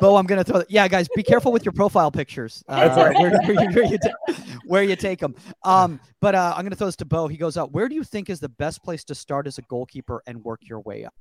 Bo, 0.00 0.16
I'm 0.16 0.26
gonna 0.26 0.44
throw. 0.44 0.58
That. 0.58 0.70
Yeah, 0.70 0.86
guys, 0.88 1.08
be 1.14 1.22
careful 1.22 1.52
with 1.52 1.64
your 1.64 1.72
profile 1.72 2.10
pictures. 2.10 2.62
Uh, 2.74 2.92
right. 2.96 3.18
where, 3.18 3.30
where, 3.30 3.70
where, 3.72 3.84
you 3.84 3.98
ta- 3.98 4.34
where, 4.66 4.82
you 4.82 4.96
take 4.96 5.20
them. 5.20 5.34
Um, 5.62 6.00
but 6.20 6.34
uh, 6.34 6.54
I'm 6.56 6.64
gonna 6.64 6.74
throw 6.74 6.88
this 6.88 6.96
to 6.96 7.04
Bo. 7.04 7.28
He 7.28 7.36
goes 7.36 7.56
out. 7.56 7.72
Where 7.72 7.88
do 7.88 7.94
you 7.94 8.02
think 8.02 8.28
is 8.28 8.40
the 8.40 8.48
best 8.48 8.82
place 8.82 9.04
to 9.04 9.14
start 9.14 9.46
as 9.46 9.58
a 9.58 9.62
goalkeeper 9.62 10.22
and 10.26 10.42
work 10.42 10.60
your 10.62 10.80
way 10.80 11.04
up? 11.04 11.14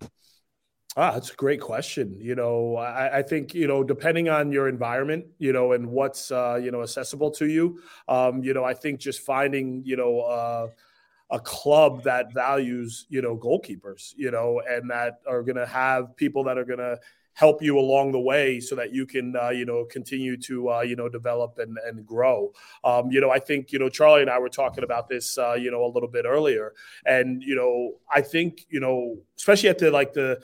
Ah, 0.96 1.12
that's 1.12 1.32
a 1.32 1.36
great 1.36 1.60
question. 1.60 2.16
You 2.20 2.36
know, 2.36 2.76
I, 2.76 3.20
I, 3.20 3.22
think 3.24 3.54
you 3.54 3.68
know, 3.68 3.84
depending 3.84 4.30
on 4.30 4.52
your 4.52 4.68
environment, 4.68 5.26
you 5.40 5.52
know, 5.52 5.72
and 5.72 5.88
what's 5.88 6.32
uh, 6.32 6.60
you 6.62 6.72
know 6.72 6.82
accessible 6.82 7.32
to 7.32 7.48
you, 7.48 7.82
um, 8.08 8.44
you 8.44 8.54
know, 8.54 8.64
I 8.64 8.74
think 8.74 9.00
just 9.00 9.22
finding 9.22 9.84
you 9.86 9.96
know. 9.96 10.20
Uh, 10.22 10.68
a 11.32 11.40
club 11.40 12.04
that 12.04 12.32
values 12.32 13.08
you 13.10 13.20
know 13.20 13.36
goalkeepers 13.36 14.14
you 14.16 14.30
know 14.30 14.62
and 14.70 14.92
that 14.92 15.20
are 15.26 15.42
going 15.42 15.56
to 15.56 15.66
have 15.66 16.16
people 16.16 16.44
that 16.44 16.60
are 16.60 16.66
going 16.66 16.78
to 16.78 17.00
help 17.34 17.62
you 17.62 17.78
along 17.78 18.12
the 18.12 18.20
way 18.20 18.60
so 18.60 18.76
that 18.76 18.94
you 18.94 19.06
can 19.06 19.36
uh, 19.36 19.50
you 19.50 19.66
know 19.66 19.86
continue 19.86 20.38
to 20.38 20.70
uh, 20.70 20.82
you 20.82 20.96
know 20.96 21.10
develop 21.10 21.58
and, 21.58 21.78
and 21.86 22.06
grow. 22.06 22.52
Um, 22.84 23.12
you 23.12 23.20
know 23.22 23.32
i 23.32 23.40
think 23.40 23.72
you 23.72 23.80
know 23.80 23.90
charlie 23.90 24.22
and 24.22 24.30
i 24.30 24.40
were 24.40 24.50
talking 24.50 24.84
about 24.84 25.08
this 25.08 25.38
uh, 25.38 25.54
you 25.54 25.72
know 25.72 25.86
a 25.86 25.92
little 25.92 26.10
bit 26.10 26.26
earlier. 26.26 26.74
And 27.06 27.44
you 27.44 27.56
know 27.56 27.94
i 28.14 28.22
think 28.22 28.66
you 28.70 28.80
know 28.80 29.18
especially 29.38 29.70
at 29.70 29.80
the 29.80 29.92
like 29.92 30.14
the 30.14 30.42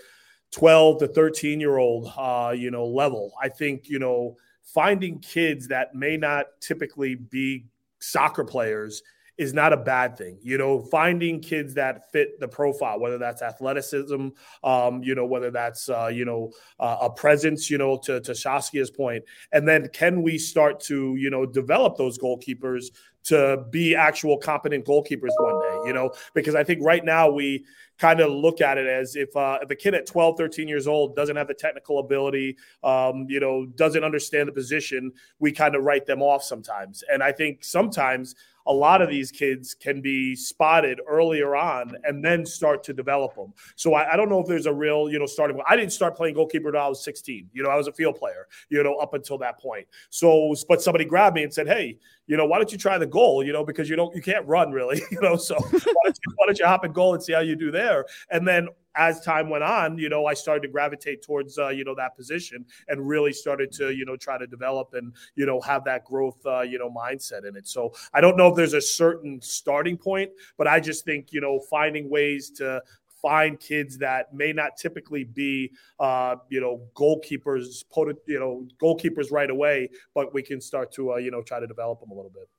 12 0.51 0.99
to 0.99 1.07
13 1.07 1.59
year 1.59 1.77
old 1.77 2.11
uh, 2.17 2.53
you 2.55 2.71
know 2.71 2.85
level 2.85 3.33
i 3.41 3.47
think 3.47 3.87
you 3.87 3.99
know 3.99 4.35
finding 4.63 5.19
kids 5.19 5.67
that 5.67 5.95
may 5.95 6.17
not 6.17 6.45
typically 6.59 7.15
be 7.15 7.65
soccer 7.99 8.43
players 8.43 9.01
is 9.39 9.53
not 9.53 9.71
a 9.71 9.77
bad 9.77 10.17
thing. 10.17 10.37
You 10.41 10.57
know, 10.57 10.81
finding 10.81 11.39
kids 11.39 11.73
that 11.75 12.11
fit 12.11 12.39
the 12.41 12.47
profile, 12.47 12.99
whether 12.99 13.17
that's 13.17 13.41
athleticism, 13.41 14.27
um, 14.65 15.01
you 15.01 15.15
know, 15.15 15.25
whether 15.25 15.49
that's 15.49 15.89
uh, 15.89 16.11
you 16.13 16.25
know 16.25 16.51
uh, 16.79 16.97
a 17.01 17.09
presence, 17.09 17.69
you 17.69 17.77
know, 17.77 17.97
to 18.03 18.19
to 18.19 18.33
Saskia's 18.33 18.91
point, 18.91 19.23
and 19.53 19.67
then 19.67 19.87
can 19.93 20.21
we 20.21 20.37
start 20.37 20.81
to 20.81 21.15
you 21.15 21.29
know 21.29 21.45
develop 21.45 21.97
those 21.97 22.19
goalkeepers 22.19 22.91
to 23.23 23.65
be 23.71 23.95
actual 23.95 24.37
competent 24.37 24.85
goalkeepers 24.85 25.31
one 25.39 25.61
day? 25.61 25.87
You 25.87 25.93
know, 25.93 26.11
because 26.33 26.53
I 26.53 26.65
think 26.65 26.83
right 26.83 27.03
now 27.03 27.31
we 27.31 27.65
kind 27.97 28.21
of 28.21 28.31
look 28.31 28.61
at 28.61 28.77
it 28.77 28.87
as 28.87 29.15
if 29.15 29.35
uh, 29.37 29.59
if 29.61 29.69
a 29.69 29.75
kid 29.75 29.93
at 29.93 30.05
12 30.05 30.37
13 30.37 30.67
years 30.67 30.87
old 30.87 31.15
doesn't 31.15 31.35
have 31.35 31.47
the 31.47 31.53
technical 31.53 31.99
ability 31.99 32.57
um, 32.83 33.25
you 33.29 33.39
know 33.39 33.65
doesn't 33.75 34.03
understand 34.03 34.47
the 34.47 34.53
position 34.53 35.11
we 35.39 35.51
kind 35.51 35.75
of 35.75 35.83
write 35.83 36.05
them 36.05 36.21
off 36.21 36.41
sometimes 36.41 37.03
and 37.11 37.21
i 37.21 37.31
think 37.31 37.63
sometimes 37.63 38.35
a 38.69 38.73
lot 38.73 39.01
of 39.01 39.09
these 39.09 39.31
kids 39.31 39.73
can 39.73 39.99
be 39.99 40.35
spotted 40.35 41.01
earlier 41.07 41.55
on 41.55 41.95
and 42.03 42.23
then 42.23 42.45
start 42.45 42.83
to 42.83 42.93
develop 42.93 43.35
them. 43.35 43.51
So 43.75 43.95
I, 43.95 44.13
I 44.13 44.15
don't 44.15 44.29
know 44.29 44.39
if 44.39 44.47
there's 44.47 44.67
a 44.67 44.73
real, 44.73 45.09
you 45.09 45.17
know, 45.17 45.25
starting. 45.25 45.59
I 45.67 45.75
didn't 45.75 45.91
start 45.91 46.15
playing 46.15 46.35
goalkeeper 46.35 46.69
until 46.69 46.81
I 46.81 46.87
was 46.87 47.03
16. 47.03 47.49
You 47.51 47.63
know, 47.63 47.69
I 47.69 47.75
was 47.75 47.87
a 47.87 47.91
field 47.91 48.15
player, 48.15 48.47
you 48.69 48.81
know, 48.83 48.95
up 48.95 49.15
until 49.15 49.39
that 49.39 49.59
point. 49.59 49.87
So, 50.11 50.53
but 50.67 50.83
somebody 50.83 51.03
grabbed 51.03 51.35
me 51.35 51.43
and 51.43 51.53
said, 51.53 51.67
"Hey, 51.67 51.97
you 52.29 52.37
know, 52.37 52.45
why 52.45 52.57
don't 52.57 52.71
you 52.71 52.77
try 52.77 52.99
the 52.99 53.07
goal? 53.07 53.43
You 53.43 53.51
know, 53.53 53.65
because 53.65 53.89
you 53.89 53.95
don't, 53.95 54.15
you 54.15 54.21
can't 54.21 54.45
run 54.47 54.71
really, 54.71 55.01
you 55.11 55.19
know. 55.19 55.35
So 55.35 55.55
why, 55.55 55.71
don't 55.71 56.19
you, 56.23 56.33
why 56.35 56.45
don't 56.45 56.59
you 56.59 56.65
hop 56.67 56.85
in 56.85 56.91
goal 56.91 57.15
and 57.15 57.23
see 57.23 57.33
how 57.33 57.39
you 57.39 57.55
do 57.55 57.71
there? 57.71 58.05
And 58.29 58.47
then 58.47 58.67
as 58.99 59.21
time 59.21 59.49
went 59.49 59.63
on, 59.63 59.97
you 59.97 60.09
know, 60.09 60.25
I 60.25 60.33
started 60.33 60.61
to 60.63 60.67
gravitate 60.67 61.23
towards, 61.23 61.57
uh, 61.57 61.69
you 61.69 61.85
know, 61.85 61.95
that 61.95 62.17
position 62.17 62.65
and 62.89 63.07
really 63.07 63.31
started 63.31 63.71
to, 63.73 63.91
you 63.91 64.05
know, 64.05 64.17
try 64.17 64.37
to 64.37 64.45
develop 64.45 64.89
and, 64.93 65.15
you 65.35 65.45
know, 65.45 65.61
have 65.61 65.85
that 65.85 66.03
growth, 66.03 66.45
uh, 66.45 66.61
you 66.61 66.77
know, 66.77 66.89
mindset 66.91 67.47
in 67.47 67.55
it. 67.55 67.65
So 67.65 67.93
I 68.13 68.19
don't 68.19 68.35
know 68.35 68.49
if 68.49 68.55
there's 68.55 68.73
a 68.73 68.81
certain 68.81 69.41
starting 69.41 69.97
point, 69.97 70.31
but 70.57 70.67
I 70.67 70.81
just 70.81 71.05
think, 71.05 71.31
you 71.31 71.39
know, 71.39 71.61
finding 71.69 72.09
ways 72.09 72.49
to 72.57 72.83
find 73.21 73.57
kids 73.57 73.97
that 73.99 74.33
may 74.33 74.51
not 74.51 74.75
typically 74.77 75.23
be, 75.23 75.71
uh, 75.99 76.35
you 76.49 76.59
know, 76.59 76.81
goalkeepers, 76.93 77.85
you 78.27 78.39
know, 78.39 78.67
goalkeepers 78.81 79.31
right 79.31 79.49
away, 79.49 79.89
but 80.13 80.33
we 80.33 80.43
can 80.43 80.59
start 80.59 80.91
to, 80.93 81.13
uh, 81.13 81.15
you 81.15 81.31
know, 81.31 81.41
try 81.41 81.59
to 81.59 81.67
develop 81.67 82.01
them 82.01 82.11
a 82.11 82.13
little 82.13 82.31
bit. 82.31 82.49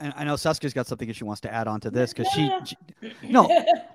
I 0.00 0.24
know 0.24 0.34
Saskia's 0.34 0.74
got 0.74 0.86
something 0.86 1.08
that 1.08 1.16
she 1.16 1.24
wants 1.24 1.40
to 1.42 1.52
add 1.52 1.68
on 1.68 1.80
to 1.80 1.90
this 1.90 2.12
because 2.12 2.30
she, 2.32 2.50
she, 2.64 2.76
no, 3.28 3.48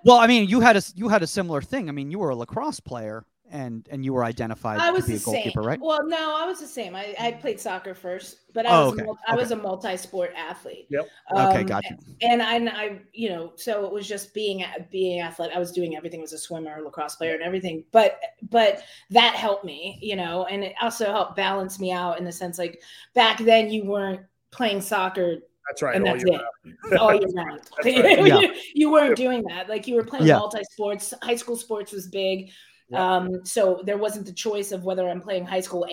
well, 0.03 0.17
I 0.17 0.27
mean, 0.27 0.47
you 0.47 0.59
had 0.59 0.77
a 0.77 0.81
you 0.95 1.09
had 1.09 1.23
a 1.23 1.27
similar 1.27 1.61
thing. 1.61 1.89
I 1.89 1.91
mean, 1.91 2.11
you 2.11 2.19
were 2.19 2.29
a 2.29 2.35
lacrosse 2.35 2.79
player 2.79 3.25
and 3.51 3.87
and 3.91 4.03
you 4.05 4.13
were 4.13 4.23
identified 4.23 4.79
I 4.79 4.91
was 4.91 5.05
to 5.05 5.11
be 5.11 5.17
a 5.17 5.19
goalkeeper, 5.19 5.61
same. 5.61 5.67
right? 5.67 5.79
Well, 5.79 6.05
no, 6.07 6.35
I 6.37 6.45
was 6.45 6.59
the 6.59 6.67
same. 6.67 6.95
I, 6.95 7.13
I 7.19 7.31
played 7.33 7.59
soccer 7.59 7.93
first, 7.93 8.37
but 8.53 8.65
I 8.65 8.83
was 8.83 8.93
oh, 8.93 8.93
okay. 8.93 9.03
a, 9.03 9.05
I 9.05 9.33
okay. 9.33 9.41
was 9.41 9.51
a 9.51 9.55
multi-sport 9.55 10.31
athlete. 10.35 10.87
Yep. 10.89 11.09
Um, 11.35 11.47
okay, 11.47 11.63
gotcha. 11.63 11.97
And 12.21 12.41
I, 12.41 12.55
I, 12.67 12.99
you 13.13 13.29
know, 13.29 13.51
so 13.57 13.85
it 13.85 13.91
was 13.91 14.07
just 14.07 14.33
being 14.33 14.63
being 14.89 15.19
athlete. 15.19 15.51
I 15.53 15.59
was 15.59 15.71
doing 15.71 15.95
everything. 15.95 16.21
as 16.21 16.31
was 16.31 16.39
a 16.39 16.43
swimmer, 16.43 16.81
lacrosse 16.81 17.15
player, 17.15 17.33
and 17.33 17.43
everything. 17.43 17.83
But 17.91 18.19
but 18.49 18.83
that 19.09 19.35
helped 19.35 19.65
me, 19.65 19.99
you 20.01 20.15
know, 20.15 20.45
and 20.45 20.63
it 20.63 20.73
also 20.81 21.11
helped 21.11 21.35
balance 21.35 21.79
me 21.79 21.91
out 21.91 22.17
in 22.17 22.25
the 22.25 22.31
sense 22.31 22.57
like 22.57 22.81
back 23.13 23.39
then 23.39 23.69
you 23.69 23.83
weren't 23.83 24.21
playing 24.51 24.81
soccer 24.81 25.37
that's 25.67 25.81
right. 25.81 25.95
And 25.95 26.05
that's 26.05 26.23
it. 26.23 26.41
all 26.99 27.13
year 27.13 27.27
round. 27.35 27.61
right. 27.85 28.27
yeah. 28.27 28.53
you, 28.73 28.91
weren't 28.91 29.15
doing 29.15 29.43
that. 29.49 29.69
Like 29.69 29.87
you 29.87 29.95
were 29.95 30.03
playing 30.03 30.25
yeah. 30.25 30.37
multi 30.37 30.63
sports. 30.71 31.13
High 31.21 31.35
school 31.35 31.55
sports 31.55 31.91
was 31.91 32.07
big. 32.07 32.51
Yeah. 32.89 33.15
Um, 33.15 33.45
so 33.45 33.81
there 33.85 33.97
wasn't 33.97 34.25
the 34.25 34.33
choice 34.33 34.71
of 34.71 34.83
whether 34.83 35.07
I'm 35.09 35.21
playing 35.21 35.45
high 35.45 35.61
school 35.61 35.87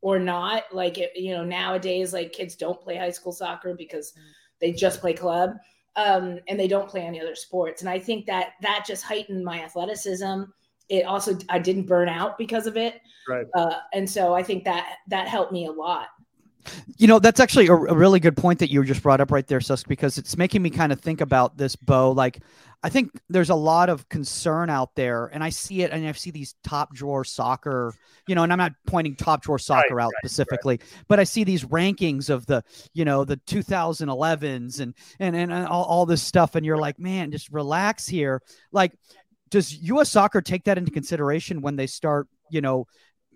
or 0.00 0.18
not. 0.18 0.64
Like 0.72 0.98
it, 0.98 1.12
you 1.14 1.34
know, 1.34 1.44
nowadays, 1.44 2.12
like 2.12 2.32
kids 2.32 2.56
don't 2.56 2.80
play 2.80 2.96
high 2.96 3.10
school 3.10 3.32
soccer 3.32 3.74
because 3.74 4.12
they 4.60 4.72
just 4.72 5.00
play 5.00 5.12
club. 5.12 5.50
Um, 5.94 6.40
and 6.48 6.60
they 6.60 6.68
don't 6.68 6.90
play 6.90 7.00
any 7.00 7.22
other 7.22 7.34
sports. 7.34 7.80
And 7.80 7.88
I 7.88 7.98
think 7.98 8.26
that 8.26 8.50
that 8.60 8.84
just 8.86 9.02
heightened 9.02 9.44
my 9.44 9.62
athleticism. 9.62 10.42
It 10.90 11.06
also 11.06 11.38
I 11.48 11.58
didn't 11.58 11.86
burn 11.86 12.08
out 12.08 12.36
because 12.36 12.66
of 12.66 12.76
it. 12.76 13.00
Right. 13.28 13.46
Uh, 13.54 13.76
and 13.94 14.08
so 14.08 14.34
I 14.34 14.42
think 14.42 14.64
that 14.64 14.96
that 15.08 15.26
helped 15.26 15.52
me 15.52 15.66
a 15.66 15.72
lot. 15.72 16.08
You 16.96 17.06
know, 17.06 17.18
that's 17.18 17.40
actually 17.40 17.66
a, 17.66 17.74
a, 17.74 17.94
really 17.94 18.20
good 18.20 18.36
point 18.36 18.58
that 18.60 18.70
you 18.70 18.82
just 18.84 19.02
brought 19.02 19.20
up 19.20 19.30
right 19.30 19.46
there, 19.46 19.60
Sask, 19.60 19.86
because 19.88 20.18
it's 20.18 20.36
making 20.36 20.62
me 20.62 20.70
kind 20.70 20.92
of 20.92 21.00
think 21.00 21.20
about 21.20 21.56
this, 21.56 21.76
Bo. 21.76 22.12
Like, 22.12 22.42
I 22.82 22.88
think 22.88 23.10
there's 23.28 23.50
a 23.50 23.54
lot 23.54 23.88
of 23.88 24.08
concern 24.08 24.70
out 24.70 24.94
there, 24.94 25.26
and 25.26 25.42
I 25.42 25.48
see 25.48 25.82
it, 25.82 25.90
and 25.90 26.06
I 26.06 26.12
see 26.12 26.30
these 26.30 26.54
top 26.62 26.94
drawer 26.94 27.24
soccer, 27.24 27.94
you 28.28 28.34
know, 28.34 28.42
and 28.42 28.52
I'm 28.52 28.58
not 28.58 28.72
pointing 28.86 29.16
top 29.16 29.42
drawer 29.42 29.58
soccer 29.58 29.96
right, 29.96 30.04
out 30.04 30.12
right, 30.12 30.18
specifically, 30.24 30.76
right. 30.76 31.04
but 31.08 31.18
I 31.18 31.24
see 31.24 31.44
these 31.44 31.64
rankings 31.64 32.30
of 32.30 32.46
the, 32.46 32.62
you 32.92 33.04
know, 33.04 33.24
the 33.24 33.38
2011s 33.38 34.80
and 34.80 34.94
and 35.18 35.34
and 35.34 35.52
all, 35.52 35.84
all 35.84 36.06
this 36.06 36.22
stuff, 36.22 36.54
and 36.54 36.64
you're 36.64 36.76
like, 36.76 36.98
man, 36.98 37.30
just 37.30 37.50
relax 37.50 38.06
here. 38.06 38.42
Like, 38.72 38.92
does 39.50 39.72
U.S. 39.82 40.10
Soccer 40.10 40.42
take 40.42 40.64
that 40.64 40.78
into 40.78 40.90
consideration 40.90 41.62
when 41.62 41.76
they 41.76 41.86
start, 41.86 42.28
you 42.50 42.60
know, 42.60 42.86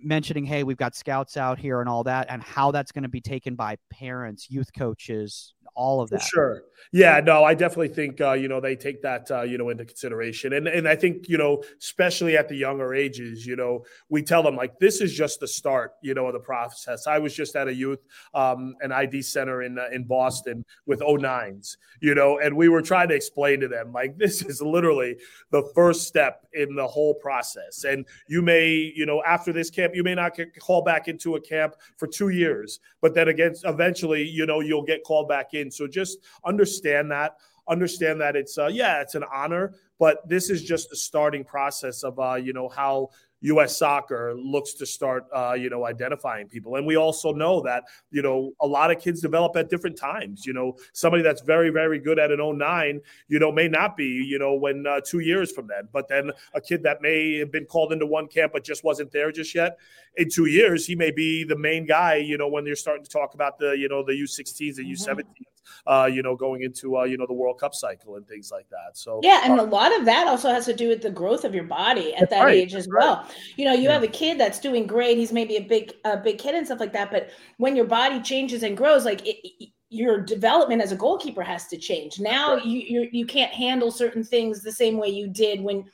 mentioning, 0.03 0.45
hey, 0.45 0.63
we've 0.63 0.77
got 0.77 0.95
scouts 0.95 1.37
out 1.37 1.59
here 1.59 1.81
and 1.81 1.89
all 1.89 2.05
that, 2.05 2.27
and 2.31 2.43
how 2.43 2.71
that's 2.71 2.93
going 2.93 3.03
to 3.03 3.09
be 3.09 3.21
taken 3.21 3.55
by 3.55 3.77
parents, 3.91 4.51
youth 4.51 4.71
coaches, 4.77 5.55
all 5.75 6.01
of 6.01 6.11
that. 6.11 6.23
Sure. 6.23 6.63
Yeah, 6.93 7.21
no, 7.21 7.45
I 7.45 7.55
definitely 7.55 7.89
think 7.89 8.21
uh, 8.21 8.33
you 8.33 8.49
know 8.49 8.61
they 8.61 8.75
take 8.75 9.03
that 9.03 9.31
uh, 9.31 9.43
you 9.43 9.59
know 9.59 9.69
into 9.69 9.85
consideration, 9.85 10.53
and 10.55 10.67
and 10.67 10.89
I 10.89 10.97
think 10.97 11.29
you 11.29 11.39
know 11.39 11.63
especially 11.81 12.37
at 12.37 12.49
the 12.49 12.57
younger 12.57 12.95
ages, 12.95 13.47
you 13.47 13.55
know, 13.57 13.85
we 14.09 14.23
tell 14.23 14.43
them 14.43 14.57
like 14.57 14.79
this 14.79 15.01
is 15.01 15.15
just 15.15 15.41
the 15.41 15.49
start, 15.49 15.93
you 16.03 16.15
know, 16.15 16.27
of 16.27 16.33
the 16.33 16.41
process. 16.41 17.07
I 17.07 17.19
was 17.19 17.35
just 17.35 17.55
at 17.55 17.69
a 17.69 17.75
youth 17.75 18.01
um, 18.35 18.75
an 18.81 18.93
ID 18.93 19.23
center 19.23 19.63
in 19.63 19.79
uh, 19.79 19.87
in 19.93 20.05
Boston 20.05 20.65
with 20.87 21.01
09s, 21.01 21.77
you 22.01 22.15
know, 22.15 22.39
and 22.39 22.57
we 22.57 22.69
were 22.69 22.83
trying 22.83 23.09
to 23.09 23.15
explain 23.15 23.61
to 23.61 23.69
them 23.69 23.93
like 23.93 24.17
this 24.19 24.43
is 24.43 24.61
literally 24.61 25.17
the 25.51 25.63
first 25.75 26.07
step 26.07 26.47
in 26.53 26.75
the 26.75 26.87
whole 26.87 27.15
process, 27.15 27.85
and 27.85 28.07
you 28.27 28.43
may 28.43 28.93
you 28.95 29.07
know 29.07 29.23
after 29.25 29.53
this 29.53 29.71
camp 29.71 29.90
you 29.95 30.03
may 30.03 30.15
not 30.15 30.37
get 30.37 30.59
called 30.59 30.85
back 30.85 31.09
into 31.09 31.37
a 31.37 31.41
camp 31.41 31.75
for 31.97 32.07
two 32.07 32.31
years, 32.31 32.81
but 33.01 33.15
then 33.15 33.29
again 33.29 33.55
eventually 33.65 34.27
you 34.27 34.47
know 34.47 34.61
you'll 34.61 34.85
get 34.85 35.05
called 35.05 35.29
back 35.29 35.55
in. 35.55 35.71
So 35.71 35.87
just 35.87 36.19
understand 36.45 37.11
that 37.11 37.37
understand 37.69 38.21
that 38.21 38.35
it's 38.35 38.59
uh, 38.59 38.67
yeah 38.67 39.01
it's 39.01 39.15
an 39.15 39.25
honor 39.33 39.73
but 40.01 40.27
this 40.29 40.51
is 40.51 40.65
just 40.65 40.91
the 40.91 40.97
starting 40.97 41.45
process 41.45 42.03
of 42.03 42.19
uh, 42.19 42.35
you 42.35 42.53
know 42.53 42.69
how 42.69 43.11
U.S. 43.43 43.77
soccer 43.79 44.35
looks 44.37 44.75
to 44.75 44.87
start, 44.87 45.27
uh, 45.35 45.55
you 45.59 45.71
know, 45.71 45.87
identifying 45.87 46.47
people. 46.49 46.77
And 46.77 46.87
we 46.87 46.97
also 46.97 47.33
know 47.33 47.61
that, 47.63 47.85
you 48.11 48.23
know, 48.23 48.53
a 48.61 48.67
lot 48.67 48.91
of 48.91 49.01
kids 49.01 49.21
develop 49.21 49.57
at 49.57 49.71
different 49.71 49.97
times. 49.97 50.45
You 50.45 50.53
know, 50.53 50.77
somebody 50.93 51.23
that's 51.23 51.41
very, 51.43 51.71
very 51.71 51.99
good 51.99 52.19
at 52.19 52.31
an 52.31 52.41
09, 52.59 53.01
you 53.29 53.39
know, 53.39 53.51
may 53.51 53.69
not 53.69 53.97
be, 53.97 54.05
you 54.05 54.39
know, 54.39 54.55
when 54.55 54.87
uh, 54.87 55.01
two 55.05 55.21
years 55.21 55.53
from 55.53 55.67
then. 55.67 55.89
But 55.93 56.09
then 56.09 56.31
a 56.55 56.61
kid 56.61 56.83
that 56.83 57.03
may 57.03 57.39
have 57.39 57.51
been 57.51 57.65
called 57.65 57.93
into 57.93 58.07
one 58.07 58.29
camp 58.29 58.53
but 58.53 58.65
just 58.65 58.85
wasn't 58.85 59.13
there 59.13 59.33
just 59.33 59.55
yet, 59.55 59.79
in 60.17 60.29
two 60.29 60.47
years, 60.47 60.87
he 60.87 60.97
may 60.97 61.11
be 61.11 61.45
the 61.45 61.57
main 61.57 61.87
guy, 61.87 62.17
you 62.17 62.37
know, 62.37 62.49
when 62.49 62.67
you're 62.67 62.77
starting 62.77 63.05
to 63.05 63.11
talk 63.11 63.35
about 63.35 63.59
the, 63.59 63.71
you 63.71 63.89
know, 63.89 64.05
the 64.05 64.13
U16s 64.13 64.79
and 64.79 64.87
U17s. 64.87 65.21
Mm-hmm 65.21 65.43
uh, 65.87 66.09
you 66.11 66.23
know, 66.23 66.37
going 66.37 66.63
into 66.63 66.99
uh, 66.99 67.05
you 67.05 67.17
know 67.17 67.27
the 67.27 67.35
World 67.35 67.59
Cup 67.59 67.75
cycle 67.75 68.17
and 68.17 68.27
things 68.27 68.51
like 68.51 68.69
that. 68.71 68.97
So 68.97 69.21
yeah, 69.23 69.43
and 69.45 69.59
uh, 69.59 69.63
a 69.63 69.67
lot 69.67 69.97
of 69.99 70.05
that 70.05 70.27
also 70.27 70.51
has 70.51 70.67
to 70.67 70.75
do 70.75 70.89
with 70.89 71.03
the 71.03 71.11
growth 71.11 71.45
of 71.45 71.55
your 71.55 71.65
body 71.65 72.15
at 72.15 72.31
that 72.31 72.45
right, 72.45 72.57
age 72.57 72.75
as 72.75 72.89
well. 72.93 73.27
You 73.57 73.65
know, 73.65 73.73
you 73.73 73.85
yeah. 73.85 73.93
have 73.93 74.03
a 74.03 74.09
kid 74.09 74.39
that's 74.39 74.59
doing 74.59 74.87
great; 74.87 75.19
he's 75.19 75.33
maybe 75.33 75.57
a 75.57 75.63
big 75.63 75.93
a 76.05 76.17
big 76.17 76.39
kid 76.39 76.55
and 76.55 76.67
stuff 76.67 76.81
like 76.81 76.93
that. 76.93 77.11
But 77.11 77.31
when 77.59 77.77
your 77.77 77.87
body 77.87 78.21
changes 78.21 78.63
and 78.63 78.77
grows, 78.77 79.05
like 79.05 79.27
it, 79.27 79.71
your 79.91 80.21
development 80.21 80.81
as 80.81 80.93
a 80.93 80.97
goalkeeper 80.97 81.43
has 81.43 81.67
to 81.69 81.77
change. 81.77 82.21
Now 82.21 82.55
right. 82.55 82.65
you 82.65 82.81
you're, 82.81 83.07
you 83.13 83.27
can 83.27 83.49
not 83.49 83.51
handle 83.51 83.91
certain 83.91 84.25
things 84.25 84.63
the 84.63 84.73
same 84.73 84.97
way 84.97 85.09
you 85.09 85.29
did 85.29 85.61
when 85.61 85.85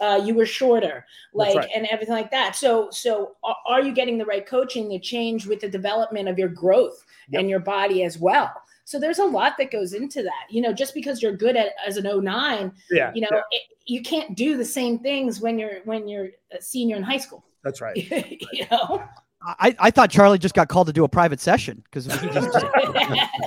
uh, 0.00 0.20
you 0.22 0.34
were 0.34 0.46
shorter, 0.46 1.06
like 1.32 1.56
right. 1.56 1.68
and 1.74 1.86
everything 1.90 2.14
like 2.14 2.30
that. 2.30 2.54
So, 2.54 2.90
so 2.90 3.36
are, 3.42 3.56
are, 3.66 3.82
you 3.82 3.92
getting 3.92 4.18
the 4.18 4.26
right 4.26 4.46
coaching 4.46 4.90
to 4.90 4.98
change 4.98 5.46
with 5.46 5.60
the 5.60 5.68
development 5.68 6.28
of 6.28 6.38
your 6.38 6.48
growth 6.48 7.04
yep. 7.28 7.40
and 7.40 7.50
your 7.50 7.60
body 7.60 8.04
as 8.04 8.18
well? 8.18 8.52
So 8.86 9.00
there's 9.00 9.18
a 9.18 9.24
lot 9.24 9.54
that 9.58 9.72
goes 9.72 9.94
into 9.94 10.22
that. 10.22 10.46
You 10.48 10.62
know, 10.62 10.72
just 10.72 10.94
because 10.94 11.20
you're 11.20 11.36
good 11.36 11.56
at 11.56 11.72
as 11.84 11.96
an 11.96 12.04
09, 12.04 12.72
yeah, 12.90 13.12
you 13.14 13.20
know, 13.20 13.28
yeah. 13.32 13.40
It, 13.50 13.62
you 13.84 14.00
can't 14.00 14.36
do 14.36 14.56
the 14.56 14.64
same 14.64 15.00
things 15.00 15.40
when 15.40 15.58
you're 15.58 15.80
when 15.84 16.08
you're 16.08 16.28
a 16.52 16.62
senior 16.62 16.96
in 16.96 17.02
high 17.02 17.18
school. 17.18 17.44
That's 17.64 17.80
right. 17.80 17.96
you 18.52 18.64
know. 18.70 19.02
I, 19.42 19.76
I 19.78 19.90
thought 19.90 20.10
Charlie 20.10 20.38
just 20.38 20.54
got 20.54 20.68
called 20.68 20.88
to 20.88 20.92
do 20.92 21.04
a 21.04 21.08
private 21.08 21.38
session 21.40 21.84
because 21.84 22.06
he 22.06 22.28
just, 22.30 22.64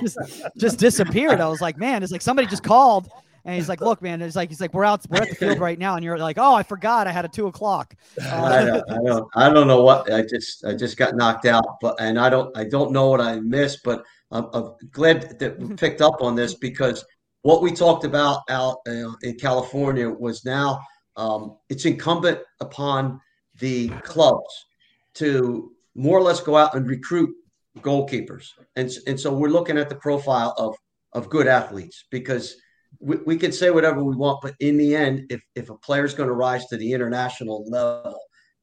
just, 0.00 0.18
just 0.56 0.78
disappeared. 0.78 1.42
I 1.42 1.48
was 1.48 1.60
like, 1.60 1.76
man, 1.76 2.02
it's 2.02 2.10
like 2.10 2.22
somebody 2.22 2.48
just 2.48 2.62
called 2.62 3.10
and 3.44 3.54
he's 3.54 3.68
like, 3.68 3.80
"Look, 3.80 4.02
man," 4.02 4.20
it's 4.20 4.36
like 4.36 4.50
he's 4.50 4.60
like, 4.60 4.74
"We're 4.74 4.84
out, 4.84 5.04
we're 5.08 5.22
at 5.22 5.30
the 5.30 5.34
field 5.34 5.58
right 5.58 5.78
now," 5.78 5.96
and 5.96 6.04
you're 6.04 6.18
like, 6.18 6.36
"Oh, 6.38 6.54
I 6.54 6.62
forgot, 6.62 7.06
I 7.06 7.12
had 7.12 7.24
a 7.24 7.28
two 7.28 7.46
o'clock." 7.46 7.94
Uh, 8.20 8.24
I, 8.30 8.64
don't, 8.64 8.90
I 8.90 8.94
don't, 9.02 9.28
I 9.34 9.50
don't 9.50 9.66
know 9.66 9.82
what 9.82 10.12
I 10.12 10.22
just, 10.22 10.64
I 10.64 10.74
just 10.74 10.96
got 10.96 11.16
knocked 11.16 11.46
out, 11.46 11.80
but 11.80 11.96
and 12.00 12.18
I 12.18 12.28
don't, 12.28 12.54
I 12.56 12.64
don't 12.64 12.92
know 12.92 13.08
what 13.08 13.20
I 13.20 13.40
missed, 13.40 13.80
but 13.82 14.04
I'm, 14.30 14.46
I'm 14.52 14.72
glad 14.90 15.38
that 15.38 15.58
we 15.58 15.74
picked 15.74 16.00
up 16.00 16.20
on 16.20 16.34
this 16.34 16.54
because 16.54 17.04
what 17.42 17.62
we 17.62 17.72
talked 17.72 18.04
about 18.04 18.42
out 18.48 18.78
uh, 18.86 19.12
in 19.22 19.36
California 19.40 20.08
was 20.08 20.44
now 20.44 20.80
um, 21.16 21.56
it's 21.68 21.84
incumbent 21.84 22.40
upon 22.60 23.20
the 23.58 23.88
clubs 24.02 24.66
to 25.14 25.72
more 25.94 26.18
or 26.18 26.22
less 26.22 26.40
go 26.40 26.56
out 26.56 26.74
and 26.74 26.88
recruit 26.88 27.34
goalkeepers, 27.78 28.48
and 28.76 28.90
and 29.06 29.18
so 29.18 29.32
we're 29.32 29.48
looking 29.48 29.78
at 29.78 29.88
the 29.88 29.96
profile 29.96 30.54
of 30.56 30.76
of 31.12 31.28
good 31.28 31.46
athletes 31.46 32.04
because 32.10 32.56
we, 32.98 33.16
we 33.26 33.36
can 33.36 33.52
say 33.52 33.70
whatever 33.70 34.02
we 34.02 34.16
want, 34.16 34.40
but 34.42 34.54
in 34.60 34.76
the 34.76 34.94
end, 34.94 35.26
if 35.30 35.40
if 35.54 35.70
a 35.70 35.76
player's 35.76 36.14
going 36.14 36.28
to 36.28 36.34
rise 36.34 36.66
to 36.66 36.76
the 36.76 36.92
international 36.92 37.64
level, 37.68 38.18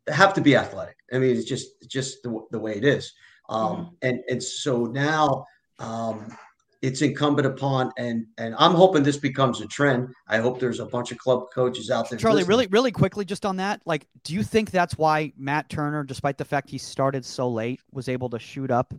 they 0.06 0.14
have 0.14 0.34
to 0.36 0.42
be 0.42 0.56
athletic. 0.56 0.96
I 1.14 1.20
mean, 1.20 1.36
it's 1.36 1.46
just 1.46 1.68
just 1.88 2.24
the, 2.24 2.40
the 2.52 2.60
way 2.60 2.76
it 2.76 2.86
is. 2.86 3.12
Um, 3.50 3.76
mm-hmm. 3.76 3.94
And 4.04 4.20
and 4.30 4.44
so 4.44 4.86
now 4.86 5.46
um, 5.80 6.36
it's 6.82 7.02
incumbent 7.02 7.48
upon 7.48 7.92
and 7.98 8.26
and 8.38 8.56
I'm 8.58 8.74
hoping 8.74 9.04
this 9.04 9.18
becomes 9.18 9.62
a 9.62 9.68
trend. 9.68 10.10
I 10.28 10.38
hope 10.38 10.60
there's 10.60 10.80
a 10.80 10.86
bunch 10.86 11.12
of 11.12 11.18
club 11.18 11.46
coaches 11.54 11.90
out 11.90 12.10
there. 12.10 12.20
Charlie, 12.20 12.38
listening. 12.38 12.50
really, 12.50 12.68
really 12.68 12.92
quickly, 12.92 13.26
just 13.26 13.46
on 13.46 13.58
that, 13.58 13.82
like, 13.86 14.08
do 14.24 14.34
you 14.34 14.44
think 14.44 14.72
that's 14.72 14.98
why 14.98 15.34
Matt 15.38 15.70
Turner, 15.70 16.04
despite 16.04 16.38
the 16.38 16.46
fact 16.46 16.70
he 16.70 16.78
started 16.78 17.26
so 17.26 17.50
late, 17.50 17.82
was 17.92 18.10
able 18.10 18.30
to 18.30 18.40
shoot 18.40 18.70
up 18.70 18.94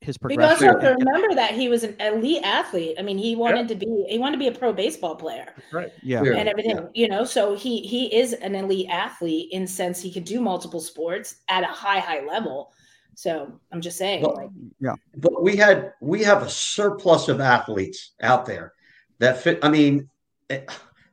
his 0.00 0.16
progression? 0.16 0.64
You 0.64 0.70
also 0.70 0.86
have 0.86 0.98
to 0.98 1.04
remember 1.04 1.34
that 1.34 1.52
he 1.52 1.68
was 1.68 1.82
an 1.82 1.96
elite 2.00 2.42
athlete. 2.44 2.96
I 2.98 3.02
mean, 3.02 3.18
he 3.18 3.34
wanted 3.34 3.68
yeah. 3.68 3.74
to 3.78 3.86
be 3.86 4.06
he 4.08 4.18
wanted 4.18 4.36
to 4.36 4.38
be 4.38 4.48
a 4.48 4.52
pro 4.52 4.72
baseball 4.72 5.16
player, 5.16 5.54
right? 5.72 5.92
Yeah, 6.02 6.22
and 6.22 6.48
everything. 6.48 6.76
Yeah. 6.76 6.86
You 6.94 7.08
know, 7.08 7.24
so 7.24 7.56
he 7.56 7.80
he 7.80 8.14
is 8.14 8.34
an 8.34 8.54
elite 8.54 8.88
athlete 8.90 9.48
in 9.50 9.66
sense 9.66 10.00
he 10.00 10.12
could 10.12 10.24
do 10.24 10.40
multiple 10.40 10.80
sports 10.80 11.36
at 11.48 11.64
a 11.64 11.68
high 11.68 11.98
high 11.98 12.24
level. 12.24 12.72
So 13.16 13.60
I'm 13.72 13.80
just 13.80 13.98
saying, 13.98 14.22
but, 14.22 14.36
like, 14.36 14.50
yeah. 14.80 14.94
But 15.16 15.42
we 15.42 15.56
had 15.56 15.92
we 16.00 16.22
have 16.24 16.42
a 16.42 16.50
surplus 16.50 17.28
of 17.28 17.40
athletes 17.40 18.12
out 18.20 18.46
there 18.46 18.72
that 19.18 19.40
fit. 19.42 19.58
I 19.62 19.68
mean, 19.68 20.08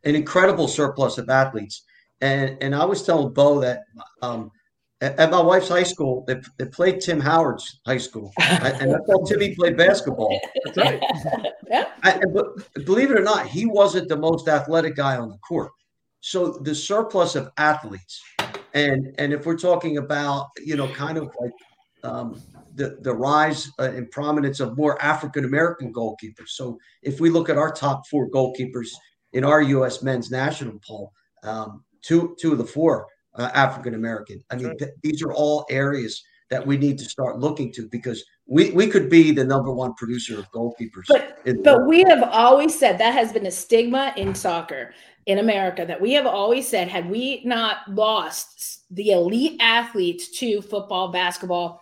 an 0.03 0.15
incredible 0.15 0.67
surplus 0.67 1.17
of 1.17 1.29
athletes. 1.29 1.83
And 2.21 2.57
and 2.61 2.75
I 2.75 2.85
was 2.85 3.03
telling 3.03 3.33
Bo 3.33 3.59
that 3.61 3.83
um, 4.21 4.51
at, 5.01 5.19
at, 5.19 5.31
my 5.31 5.41
wife's 5.41 5.69
high 5.69 5.83
school, 5.83 6.23
they, 6.27 6.39
they 6.57 6.65
played 6.65 7.01
Tim 7.01 7.19
Howard's 7.19 7.79
high 7.85 7.97
school, 7.97 8.31
and 8.39 8.95
I 8.95 8.99
thought 9.07 9.27
Timmy 9.27 9.55
played 9.55 9.75
basketball. 9.75 10.39
Right. 10.77 11.01
yeah. 11.69 11.89
I, 12.03 12.21
but 12.31 12.85
believe 12.85 13.09
it 13.09 13.19
or 13.19 13.23
not, 13.23 13.47
he 13.47 13.65
wasn't 13.65 14.07
the 14.07 14.17
most 14.17 14.47
athletic 14.47 14.95
guy 14.95 15.17
on 15.17 15.29
the 15.29 15.37
court. 15.37 15.71
So 16.19 16.59
the 16.61 16.75
surplus 16.75 17.35
of 17.35 17.51
athletes, 17.57 18.21
and 18.75 19.15
and 19.17 19.33
if 19.33 19.47
we're 19.47 19.57
talking 19.57 19.97
about 19.97 20.49
you 20.63 20.75
know 20.75 20.87
kind 20.89 21.17
of 21.17 21.35
like 21.39 21.51
um, 22.03 22.41
the, 22.75 22.97
the 23.01 23.13
rise 23.13 23.69
uh, 23.79 23.91
in 23.91 24.07
prominence 24.07 24.59
of 24.59 24.77
more 24.77 25.01
African 25.01 25.45
American 25.45 25.93
goalkeepers. 25.93 26.49
So 26.49 26.77
if 27.01 27.19
we 27.19 27.29
look 27.29 27.49
at 27.49 27.57
our 27.57 27.71
top 27.71 28.07
four 28.07 28.29
goalkeepers 28.29 28.89
in 29.33 29.43
our 29.43 29.61
U.S. 29.61 30.01
men's 30.01 30.31
national 30.31 30.79
poll, 30.85 31.11
um, 31.43 31.83
two 32.01 32.35
two 32.39 32.53
of 32.53 32.57
the 32.57 32.65
four 32.65 33.07
uh, 33.35 33.49
African 33.53 33.95
American. 33.95 34.43
I 34.49 34.55
mean, 34.55 34.77
th- 34.77 34.91
these 35.03 35.21
are 35.21 35.33
all 35.33 35.65
areas 35.69 36.23
that 36.49 36.65
we 36.65 36.77
need 36.77 36.97
to 36.97 37.05
start 37.05 37.39
looking 37.39 37.71
to 37.71 37.87
because 37.87 38.23
we, 38.45 38.71
we 38.71 38.87
could 38.87 39.09
be 39.09 39.31
the 39.31 39.43
number 39.43 39.71
one 39.71 39.93
producer 39.93 40.37
of 40.37 40.51
goalkeepers. 40.51 41.05
But, 41.07 41.63
but 41.63 41.87
we 41.87 42.03
have 42.03 42.23
always 42.23 42.77
said 42.77 42.97
that 42.97 43.13
has 43.13 43.31
been 43.31 43.45
a 43.45 43.51
stigma 43.51 44.13
in 44.17 44.35
soccer 44.35 44.93
in 45.27 45.37
America 45.37 45.85
that 45.85 46.01
we 46.01 46.11
have 46.13 46.25
always 46.25 46.67
said 46.67 46.89
had 46.89 47.09
we 47.09 47.41
not 47.45 47.77
lost 47.87 48.83
the 48.91 49.11
elite 49.11 49.57
athletes 49.61 50.27
to 50.39 50.61
football, 50.61 51.09
basketball, 51.09 51.80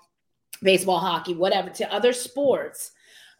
baseball, 0.61 0.99
hockey, 0.99 1.33
whatever, 1.33 1.69
to 1.69 1.93
other 1.93 2.13
sports. 2.13 2.91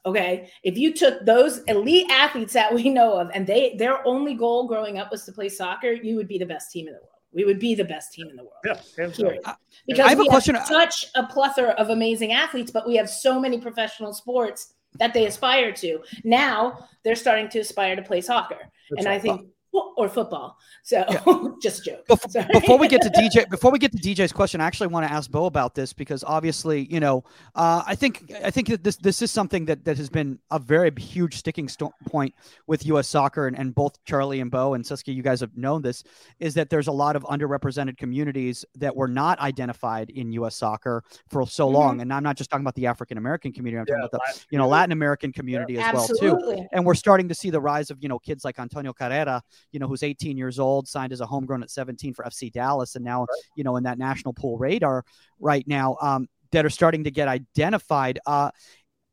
Okay. 0.06 0.50
If 0.64 0.78
you 0.78 0.94
took 0.94 1.26
those 1.26 1.60
elite 1.68 2.10
athletes 2.10 2.54
that 2.54 2.74
we 2.74 2.90
know 2.90 3.20
of 3.20 3.30
and 3.34 3.46
they 3.46 3.76
their 3.78 4.06
only 4.08 4.34
goal 4.34 4.68
growing 4.68 4.98
up 4.98 5.12
was 5.12 5.26
to 5.26 5.32
play 5.32 5.50
soccer, 5.50 5.92
you 5.92 6.16
would 6.16 6.28
be 6.28 6.38
the 6.38 6.46
best 6.46 6.72
team 6.72 6.88
in 6.88 6.94
the 6.94 7.00
world. 7.00 7.06
We 7.32 7.46
would 7.46 7.60
be 7.60 7.76
the 7.76 7.86
best 7.86 8.14
team 8.14 8.28
in 8.30 8.36
the 8.36 8.44
world. 8.44 8.56
Yeah, 8.66 9.54
because 9.86 10.06
I 10.06 10.10
have 10.10 10.20
a 10.20 10.26
question. 10.26 10.56
Have 10.56 10.66
such 10.66 11.06
a 11.16 11.28
plethora 11.28 11.72
of 11.72 11.90
amazing 11.90 12.32
athletes, 12.32 12.72
but 12.72 12.88
we 12.88 12.96
have 12.96 13.10
so 13.10 13.40
many 13.40 13.60
professional 13.60 14.14
sports 14.14 14.74
that 14.96 15.14
they 15.14 15.28
aspire 15.28 15.72
to. 15.74 16.00
Now 16.24 16.88
they're 17.04 17.16
starting 17.16 17.48
to 17.50 17.60
aspire 17.60 17.96
to 17.96 18.02
play 18.02 18.22
soccer, 18.22 18.58
That's 18.90 18.98
and 18.98 19.06
right. 19.06 19.16
I 19.16 19.20
think 19.20 19.48
or 19.72 20.10
football. 20.10 20.58
So 20.84 21.04
yeah. 21.10 21.50
just 21.62 21.84
joke. 21.84 22.08
Before, 22.08 22.46
before, 22.52 22.78
we 22.78 22.88
get 22.88 23.02
to 23.02 23.10
DJ, 23.10 23.50
before 23.50 23.72
we 23.72 23.80
get 23.80 23.92
to 23.92 23.98
DJ's 23.98 24.32
question, 24.32 24.62
I 24.62 24.66
actually 24.66 24.88
want 24.88 25.06
to 25.06 25.12
ask 25.12 25.30
Bo 25.30 25.46
about 25.46 25.76
this 25.76 25.94
because 25.94 26.24
obviously, 26.24 26.88
you 26.92 27.00
know, 27.00 27.24
uh, 27.56 27.84
I 27.86 27.96
think 27.96 28.32
I 28.44 28.50
think 28.50 28.70
that 28.70 28.84
this 28.84 28.96
this 28.98 29.22
is 29.22 29.32
something 29.32 29.66
that 29.66 29.86
that 29.86 29.98
has 29.98 30.10
been 30.10 30.40
a 30.52 30.60
very 30.60 30.92
huge 30.98 31.36
sticking 31.36 31.68
st- 31.68 31.92
point 32.08 32.34
with 32.68 32.86
U.S. 32.88 33.08
soccer, 33.08 33.48
and, 33.48 33.58
and 33.58 33.76
both 33.76 34.04
Charlie 34.06 34.40
and 34.40 34.50
Bo 34.50 34.74
and 34.74 34.86
Saskia, 34.86 35.14
you 35.14 35.24
guys 35.24 35.42
have 35.42 35.56
known 35.58 35.82
this, 35.82 36.04
is 36.40 36.54
that 36.54 36.70
there's 36.70 36.88
a 36.88 36.92
lot 36.92 37.16
of 37.16 37.24
underrepresented 37.24 37.98
communities 37.98 38.66
that 38.76 38.96
were 38.96 39.08
not 39.08 39.40
identified 39.40 40.10
in 40.10 40.32
U.S. 40.34 40.56
soccer 40.56 41.04
for 41.30 41.46
so 41.46 41.66
mm-hmm. 41.66 41.76
long, 41.76 42.02
and 42.02 42.14
I'm 42.14 42.24
not 42.24 42.38
just 42.38 42.50
talking 42.50 42.64
about 42.64 42.76
the 42.76 42.88
African 42.88 43.18
American 43.18 43.52
community, 43.52 43.80
I'm 43.80 43.86
yeah, 43.88 44.02
talking 44.02 44.18
about 44.22 44.36
the 44.36 44.46
you 44.50 44.58
know 44.58 44.68
Latin 44.68 44.92
American 44.92 45.32
community 45.32 45.74
yeah. 45.74 45.90
as 45.90 46.10
Absolutely. 46.10 46.56
well 46.56 46.64
too, 46.64 46.68
and 46.72 46.86
we're 46.86 46.96
starting 46.96 47.28
to 47.28 47.36
see 47.36 47.50
the 47.50 47.62
rise 47.62 47.92
of 47.92 47.98
you 48.02 48.10
know 48.10 48.20
kids 48.20 48.46
like 48.46 48.60
Antonio 48.60 48.94
Carrera 48.94 49.44
you 49.72 49.80
know, 49.80 49.88
who's 49.88 50.04
18 50.04 50.38
years 50.38 50.60
old, 50.60 50.88
signed 50.88 51.14
as 51.14 51.22
a 51.22 51.26
homegrown 51.26 51.64
at 51.64 51.72
17 51.72 52.14
for 52.14 52.26
FC 52.26 52.52
Dallas, 52.52 52.96
and 52.96 53.04
now, 53.04 53.22
right. 53.22 53.28
you 53.56 53.64
know, 53.64 53.76
in 53.78 53.84
that 53.84 53.98
national 53.98 54.34
pool 54.34 54.58
radar 54.58 55.04
right 55.40 55.68
now, 55.68 55.98
um, 56.02 56.28
that 56.52 56.66
are 56.66 56.70
starting 56.70 57.04
to 57.04 57.12
get 57.12 57.28
identified. 57.28 58.20
Uh, 58.26 58.52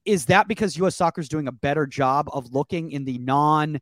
is 0.04 0.26
that 0.26 0.48
because 0.48 0.76
U.S. 0.76 0.96
Soccer 0.96 1.20
is 1.20 1.28
doing 1.28 1.48
a 1.48 1.52
better 1.52 1.86
job 1.86 2.28
of 2.32 2.52
looking 2.52 2.92
in 2.92 3.04
the 3.04 3.18
non 3.18 3.80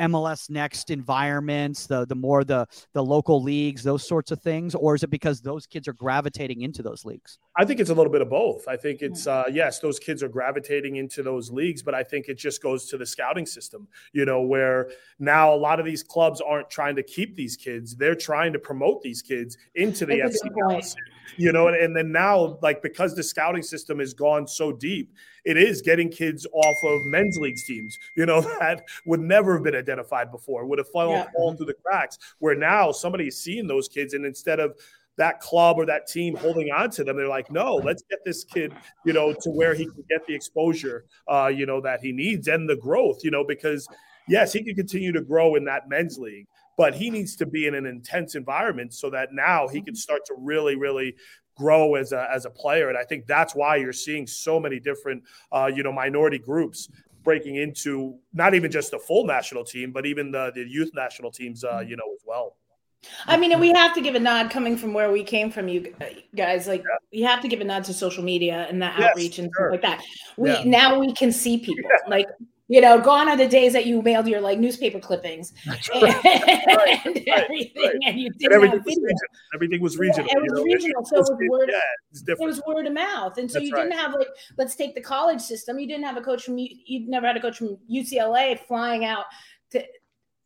MLS 0.00 0.50
next 0.50 0.90
environments, 0.90 1.86
the 1.86 2.04
the 2.06 2.14
more 2.14 2.44
the 2.44 2.66
the 2.92 3.02
local 3.02 3.42
leagues, 3.42 3.82
those 3.82 4.06
sorts 4.06 4.30
of 4.30 4.40
things, 4.40 4.74
or 4.74 4.94
is 4.94 5.02
it 5.02 5.10
because 5.10 5.40
those 5.40 5.66
kids 5.66 5.86
are 5.86 5.92
gravitating 5.92 6.62
into 6.62 6.82
those 6.82 7.04
leagues? 7.04 7.38
I 7.56 7.64
think 7.64 7.80
it's 7.80 7.90
a 7.90 7.94
little 7.94 8.12
bit 8.12 8.20
of 8.20 8.28
both. 8.28 8.66
I 8.66 8.76
think 8.76 9.02
it's 9.02 9.26
uh, 9.26 9.44
yes, 9.52 9.78
those 9.78 9.98
kids 9.98 10.22
are 10.22 10.28
gravitating 10.28 10.96
into 10.96 11.22
those 11.22 11.50
leagues, 11.50 11.82
but 11.82 11.94
I 11.94 12.02
think 12.02 12.28
it 12.28 12.38
just 12.38 12.62
goes 12.62 12.86
to 12.86 12.98
the 12.98 13.06
scouting 13.06 13.46
system. 13.46 13.86
You 14.12 14.24
know, 14.24 14.42
where 14.42 14.90
now 15.18 15.54
a 15.54 15.56
lot 15.56 15.78
of 15.78 15.86
these 15.86 16.02
clubs 16.02 16.40
aren't 16.40 16.70
trying 16.70 16.96
to 16.96 17.02
keep 17.02 17.36
these 17.36 17.56
kids; 17.56 17.96
they're 17.96 18.16
trying 18.16 18.52
to 18.52 18.58
promote 18.58 19.02
these 19.02 19.22
kids 19.22 19.56
into 19.74 20.06
the 20.06 20.14
FC. 20.14 20.94
You 21.36 21.52
know, 21.52 21.68
and, 21.68 21.76
and 21.76 21.96
then 21.96 22.12
now, 22.12 22.58
like 22.62 22.82
because 22.82 23.16
the 23.16 23.22
scouting 23.22 23.62
system 23.62 23.98
has 23.98 24.12
gone 24.12 24.46
so 24.46 24.72
deep, 24.72 25.14
it 25.44 25.56
is 25.56 25.82
getting 25.82 26.08
kids 26.08 26.46
off 26.52 26.76
of 26.84 27.04
men's 27.04 27.38
leagues 27.38 27.64
teams, 27.64 27.98
you 28.16 28.26
know, 28.26 28.40
that 28.60 28.84
would 29.06 29.20
never 29.20 29.54
have 29.54 29.62
been 29.62 29.76
identified 29.76 30.30
before, 30.30 30.64
would 30.66 30.78
have 30.78 30.88
fallen, 30.88 31.20
yeah. 31.20 31.30
fallen 31.36 31.56
through 31.56 31.66
the 31.66 31.74
cracks. 31.74 32.18
Where 32.38 32.54
now 32.54 32.92
somebody's 32.92 33.38
seeing 33.38 33.66
those 33.66 33.88
kids, 33.88 34.14
and 34.14 34.24
instead 34.24 34.60
of 34.60 34.76
that 35.16 35.40
club 35.40 35.78
or 35.78 35.86
that 35.86 36.06
team 36.06 36.34
holding 36.34 36.70
on 36.70 36.90
to 36.90 37.04
them. 37.04 37.16
They're 37.16 37.28
like, 37.28 37.50
no, 37.50 37.76
let's 37.76 38.02
get 38.10 38.18
this 38.24 38.44
kid, 38.44 38.74
you 39.04 39.12
know, 39.12 39.32
to 39.32 39.50
where 39.50 39.74
he 39.74 39.84
can 39.84 40.04
get 40.10 40.26
the 40.26 40.34
exposure, 40.34 41.04
uh, 41.28 41.52
you 41.54 41.66
know, 41.66 41.80
that 41.82 42.00
he 42.00 42.12
needs 42.12 42.48
and 42.48 42.68
the 42.68 42.76
growth, 42.76 43.20
you 43.22 43.30
know, 43.30 43.44
because 43.44 43.86
yes, 44.28 44.52
he 44.52 44.62
can 44.62 44.74
continue 44.74 45.12
to 45.12 45.20
grow 45.20 45.54
in 45.54 45.64
that 45.64 45.88
men's 45.88 46.18
league, 46.18 46.46
but 46.76 46.94
he 46.94 47.10
needs 47.10 47.36
to 47.36 47.46
be 47.46 47.66
in 47.66 47.74
an 47.74 47.86
intense 47.86 48.34
environment 48.34 48.92
so 48.92 49.10
that 49.10 49.32
now 49.32 49.68
he 49.68 49.80
can 49.80 49.94
start 49.94 50.24
to 50.26 50.34
really, 50.38 50.74
really 50.74 51.14
grow 51.56 51.94
as 51.94 52.12
a, 52.12 52.28
as 52.32 52.44
a 52.44 52.50
player. 52.50 52.88
And 52.88 52.98
I 52.98 53.04
think 53.04 53.26
that's 53.26 53.54
why 53.54 53.76
you're 53.76 53.92
seeing 53.92 54.26
so 54.26 54.58
many 54.58 54.80
different, 54.80 55.22
uh, 55.52 55.70
you 55.74 55.82
know, 55.82 55.92
minority 55.92 56.38
groups 56.38 56.88
breaking 57.22 57.56
into 57.56 58.18
not 58.32 58.54
even 58.54 58.70
just 58.70 58.90
the 58.90 58.98
full 58.98 59.24
national 59.24 59.64
team, 59.64 59.92
but 59.92 60.04
even 60.06 60.30
the, 60.30 60.52
the 60.54 60.64
youth 60.68 60.90
national 60.94 61.30
teams, 61.30 61.64
uh, 61.64 61.80
you 61.80 61.96
know, 61.96 62.12
as 62.14 62.20
well. 62.26 62.56
I 63.26 63.36
mean, 63.36 63.58
we 63.60 63.70
have 63.72 63.94
to 63.94 64.00
give 64.00 64.14
a 64.14 64.18
nod 64.18 64.50
coming 64.50 64.76
from 64.76 64.94
where 64.94 65.12
we 65.12 65.24
came 65.24 65.50
from, 65.50 65.68
you 65.68 65.94
guys. 66.34 66.66
Like, 66.66 66.80
yeah. 66.80 67.18
you 67.18 67.26
have 67.26 67.40
to 67.42 67.48
give 67.48 67.60
a 67.60 67.64
nod 67.64 67.84
to 67.84 67.92
social 67.92 68.24
media 68.24 68.66
and 68.68 68.80
the 68.80 68.86
yes, 68.86 69.10
outreach 69.10 69.38
and 69.38 69.50
sure. 69.56 69.68
stuff 69.68 69.72
like 69.72 69.82
that. 69.82 70.04
We 70.36 70.50
yeah. 70.50 70.64
now 70.64 70.98
we 70.98 71.12
can 71.12 71.30
see 71.30 71.58
people. 71.58 71.84
Yeah. 71.84 72.10
Like, 72.10 72.28
you 72.68 72.80
know, 72.80 72.98
gone 73.00 73.28
are 73.28 73.36
the 73.36 73.46
days 73.46 73.74
that 73.74 73.84
you 73.84 74.00
mailed 74.00 74.26
your 74.26 74.40
like 74.40 74.58
newspaper 74.58 74.98
clippings 74.98 75.52
and, 75.66 75.74
right, 75.94 77.00
and 77.04 77.28
everything, 77.28 78.00
and 78.06 78.18
you 78.18 78.30
didn't 78.30 78.54
everything. 78.54 78.82
Was 78.84 79.22
everything 79.54 79.80
was 79.82 79.98
regional. 79.98 80.26
it 80.30 80.42
was 80.42 80.52
know? 80.52 80.62
regional, 80.62 81.04
so 81.04 81.16
it 81.16 81.20
was 81.20 81.30
word. 81.50 81.70
Yeah, 81.70 82.32
it 82.32 82.40
was 82.40 82.62
word 82.66 82.86
of 82.86 82.94
mouth, 82.94 83.36
and 83.36 83.50
so 83.50 83.58
That's 83.58 83.68
you 83.68 83.76
didn't 83.76 83.92
have 83.92 84.14
like, 84.14 84.28
let's 84.56 84.76
take 84.76 84.94
the 84.94 85.02
college 85.02 85.42
system. 85.42 85.78
You 85.78 85.86
didn't 85.86 86.04
have 86.04 86.16
a 86.16 86.22
coach 86.22 86.44
from 86.44 86.56
you 86.56 86.68
You 86.86 87.08
never 87.08 87.26
had 87.26 87.36
a 87.36 87.40
coach 87.40 87.58
from 87.58 87.76
UCLA 87.90 88.58
flying 88.66 89.04
out 89.04 89.26
to 89.72 89.84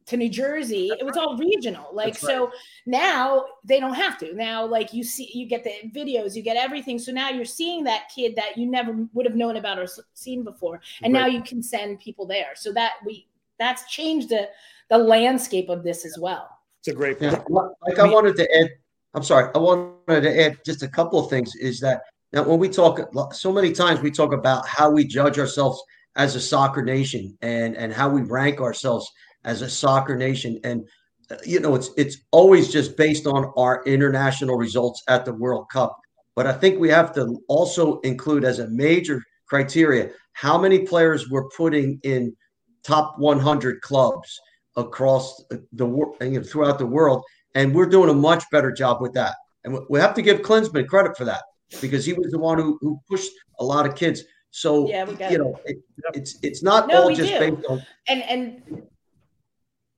to 0.08 0.16
New 0.16 0.28
Jersey. 0.28 0.88
That's 0.88 1.02
it 1.02 1.04
was 1.04 1.16
right. 1.16 1.26
all 1.26 1.36
regional. 1.36 1.90
Like 1.92 2.14
That's 2.14 2.20
so 2.20 2.46
right. 2.46 2.54
now 2.86 3.44
they 3.64 3.78
don't 3.78 3.94
have 3.94 4.18
to. 4.18 4.34
Now 4.34 4.64
like 4.64 4.92
you 4.92 5.04
see 5.04 5.30
you 5.32 5.46
get 5.46 5.64
the 5.64 5.72
videos, 5.94 6.34
you 6.34 6.42
get 6.42 6.56
everything. 6.56 6.98
So 6.98 7.12
now 7.12 7.30
you're 7.30 7.44
seeing 7.44 7.84
that 7.84 8.10
kid 8.14 8.34
that 8.36 8.56
you 8.56 8.66
never 8.66 9.06
would 9.12 9.26
have 9.26 9.36
known 9.36 9.56
about 9.56 9.78
or 9.78 9.86
seen 10.14 10.44
before. 10.44 10.80
And 11.02 11.12
right. 11.12 11.20
now 11.20 11.26
you 11.26 11.42
can 11.42 11.62
send 11.62 12.00
people 12.00 12.26
there. 12.26 12.52
So 12.54 12.72
that 12.72 12.94
we 13.04 13.28
that's 13.58 13.90
changed 13.90 14.30
the 14.30 14.48
the 14.88 14.98
landscape 14.98 15.68
of 15.68 15.82
this 15.82 16.04
as 16.04 16.18
well. 16.18 16.48
It's 16.80 16.88
a 16.88 16.94
great 16.94 17.18
point. 17.18 17.32
Yeah, 17.32 17.62
like 17.86 17.98
I 17.98 18.08
wanted 18.08 18.36
to 18.36 18.58
add 18.58 18.70
I'm 19.14 19.22
sorry, 19.22 19.50
I 19.54 19.58
wanted 19.58 20.22
to 20.22 20.44
add 20.44 20.58
just 20.64 20.82
a 20.82 20.88
couple 20.88 21.18
of 21.18 21.30
things 21.30 21.54
is 21.56 21.80
that 21.80 22.02
now 22.32 22.44
when 22.44 22.58
we 22.58 22.68
talk 22.68 23.00
so 23.34 23.52
many 23.52 23.72
times 23.72 24.00
we 24.00 24.10
talk 24.10 24.32
about 24.32 24.66
how 24.66 24.90
we 24.90 25.04
judge 25.04 25.38
ourselves 25.38 25.82
as 26.16 26.34
a 26.34 26.40
soccer 26.40 26.82
nation 26.82 27.36
and 27.42 27.76
and 27.76 27.92
how 27.92 28.08
we 28.08 28.22
rank 28.22 28.60
ourselves 28.60 29.10
as 29.48 29.62
a 29.62 29.68
soccer 29.68 30.14
nation. 30.14 30.60
And 30.62 30.86
uh, 31.30 31.36
you 31.44 31.58
know, 31.58 31.74
it's 31.74 31.90
it's 31.96 32.18
always 32.30 32.70
just 32.70 32.96
based 32.96 33.26
on 33.26 33.52
our 33.56 33.82
international 33.84 34.56
results 34.56 35.02
at 35.08 35.24
the 35.24 35.32
World 35.32 35.66
Cup. 35.72 35.98
But 36.36 36.46
I 36.46 36.52
think 36.52 36.78
we 36.78 36.90
have 36.90 37.12
to 37.14 37.42
also 37.48 37.98
include 38.00 38.44
as 38.44 38.60
a 38.60 38.68
major 38.68 39.22
criteria 39.46 40.10
how 40.34 40.56
many 40.56 40.80
players 40.80 41.28
we're 41.28 41.48
putting 41.48 41.98
in 42.04 42.36
top 42.84 43.18
100 43.18 43.80
clubs 43.80 44.38
across 44.76 45.42
the 45.72 45.84
world 45.86 46.16
you 46.20 46.38
know, 46.38 46.42
throughout 46.42 46.78
the 46.78 46.86
world, 46.86 47.24
and 47.56 47.74
we're 47.74 47.86
doing 47.86 48.10
a 48.10 48.14
much 48.14 48.44
better 48.52 48.70
job 48.70 49.00
with 49.00 49.12
that. 49.14 49.34
And 49.64 49.76
we 49.90 49.98
have 49.98 50.14
to 50.14 50.22
give 50.22 50.42
Klinsmann 50.42 50.86
credit 50.86 51.16
for 51.16 51.24
that 51.24 51.42
because 51.80 52.06
he 52.06 52.12
was 52.12 52.30
the 52.30 52.38
one 52.38 52.58
who, 52.58 52.78
who 52.80 53.00
pushed 53.10 53.32
a 53.58 53.64
lot 53.64 53.84
of 53.86 53.96
kids. 53.96 54.22
So 54.50 54.88
Yeah, 54.88 55.04
we 55.04 55.14
got 55.14 55.32
you 55.32 55.38
know, 55.38 55.58
it, 55.64 55.78
it's 56.14 56.38
it's 56.42 56.62
not 56.62 56.88
No, 56.88 57.02
all 57.02 57.14
just 57.14 57.32
do. 57.32 57.38
based 57.38 57.66
on 57.68 57.82
And 58.06 58.22
and 58.22 58.82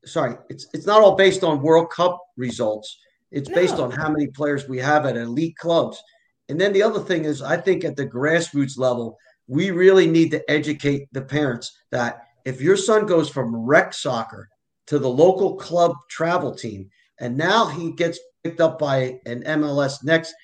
sorry, 0.05 0.36
it's 0.48 0.66
it's 0.72 0.86
not 0.86 1.03
all 1.03 1.16
based 1.16 1.44
on 1.44 1.62
World 1.62 1.90
Cup 1.90 2.20
results. 2.36 2.98
It's 3.30 3.48
based 3.48 3.76
on 3.76 3.92
how 3.92 4.11
many 4.11 4.26
players 4.26 4.68
we 4.68 4.78
have 4.78 5.07
at 5.07 5.16
elite 5.16 5.57
clubs. 5.57 6.03
And 6.48 6.61
then 6.61 6.72
the 6.72 6.82
other 6.82 6.98
thing 6.98 7.24
is, 7.24 7.42
I 7.42 7.57
think 7.57 7.84
at 7.84 7.94
the 7.94 8.07
grassroots 8.07 8.76
level, 8.76 9.16
we 9.46 9.70
really 9.70 10.09
need 10.09 10.32
to 10.32 10.51
educate 10.51 11.07
the 11.12 11.22
parents 11.22 11.78
that 11.92 12.24
if 12.44 12.61
your 12.61 12.76
son 12.76 13.07
goes 13.07 13.28
from 13.28 13.55
rec 13.55 13.94
soccer 13.94 14.48
to 14.88 14.98
the 14.98 15.09
local 15.09 15.55
club 15.55 15.92
travel 16.09 16.53
team, 16.53 16.90
and 17.20 17.36
now 17.36 17.66
he 17.66 17.92
gets 17.92 18.18
picked 18.42 18.61
up 18.61 18.78
by 18.78 19.20
an 19.26 19.42
MLS 19.44 20.03
next, 20.03 20.34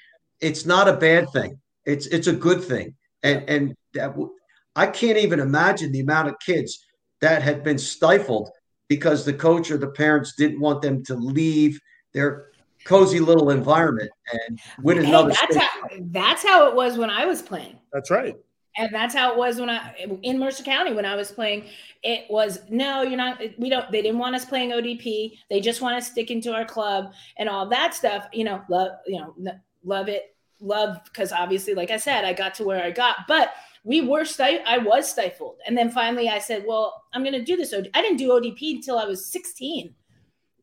it's 0.40 0.64
not 0.66 0.88
a 0.88 0.96
bad 0.96 1.28
thing. 1.30 1.58
It's 1.84 2.06
it's 2.06 2.26
a 2.26 2.32
good 2.32 2.62
thing. 2.62 2.94
And 3.22 3.42
and 3.48 3.74
that 3.94 4.08
w- 4.08 4.32
I 4.76 4.86
can't 4.86 5.18
even 5.18 5.40
imagine 5.40 5.90
the 5.90 6.00
amount 6.00 6.28
of 6.28 6.38
kids 6.44 6.84
that 7.20 7.42
had 7.42 7.64
been 7.64 7.78
stifled 7.78 8.50
because 8.88 9.24
the 9.24 9.32
coach 9.32 9.70
or 9.70 9.78
the 9.78 9.88
parents 9.88 10.34
didn't 10.34 10.60
want 10.60 10.82
them 10.82 11.02
to 11.04 11.14
leave 11.14 11.80
their 12.12 12.46
cozy 12.84 13.20
little 13.20 13.50
environment 13.50 14.10
and 14.32 14.60
win 14.82 14.98
hey, 14.98 15.08
another 15.08 15.30
that's 15.30 15.56
how 15.56 15.88
that's 16.00 16.42
how 16.42 16.68
it 16.68 16.74
was 16.74 16.96
when 16.96 17.10
I 17.10 17.26
was 17.26 17.42
playing. 17.42 17.78
That's 17.92 18.10
right. 18.10 18.36
And 18.78 18.92
that's 18.92 19.14
how 19.14 19.32
it 19.32 19.38
was 19.38 19.58
when 19.58 19.70
I 19.70 19.94
in 20.22 20.38
Mercer 20.38 20.62
County 20.62 20.92
when 20.92 21.06
I 21.06 21.16
was 21.16 21.32
playing. 21.32 21.64
It 22.02 22.26
was 22.30 22.60
no, 22.68 23.02
you're 23.02 23.16
not. 23.16 23.40
We 23.58 23.70
don't. 23.70 23.90
They 23.90 24.02
didn't 24.02 24.18
want 24.18 24.34
us 24.34 24.44
playing 24.44 24.70
ODP. 24.70 25.38
They 25.48 25.60
just 25.60 25.80
want 25.80 25.96
us 25.96 26.10
sticking 26.10 26.42
to 26.42 26.52
our 26.52 26.66
club 26.66 27.12
and 27.38 27.48
all 27.48 27.66
that 27.70 27.94
stuff. 27.94 28.28
You 28.32 28.44
know, 28.44 28.62
love. 28.68 28.92
You 29.06 29.20
know, 29.20 29.54
love 29.82 30.08
it, 30.08 30.36
love 30.60 31.00
because 31.04 31.32
obviously, 31.32 31.74
like 31.74 31.90
I 31.90 31.96
said, 31.96 32.24
I 32.24 32.34
got 32.34 32.54
to 32.56 32.64
where 32.64 32.84
I 32.84 32.90
got. 32.90 33.16
But 33.26 33.54
we 33.86 34.00
were 34.00 34.24
stif- 34.24 34.62
I 34.66 34.78
was 34.78 35.08
stifled, 35.08 35.58
and 35.66 35.78
then 35.78 35.90
finally 35.90 36.28
I 36.28 36.40
said, 36.40 36.64
"Well, 36.66 37.04
I'm 37.14 37.22
going 37.22 37.34
to 37.34 37.44
do 37.44 37.56
this." 37.56 37.72
OD- 37.72 37.90
I 37.94 38.02
didn't 38.02 38.18
do 38.18 38.30
ODP 38.30 38.76
until 38.76 38.98
I 38.98 39.04
was 39.04 39.24
16 39.26 39.94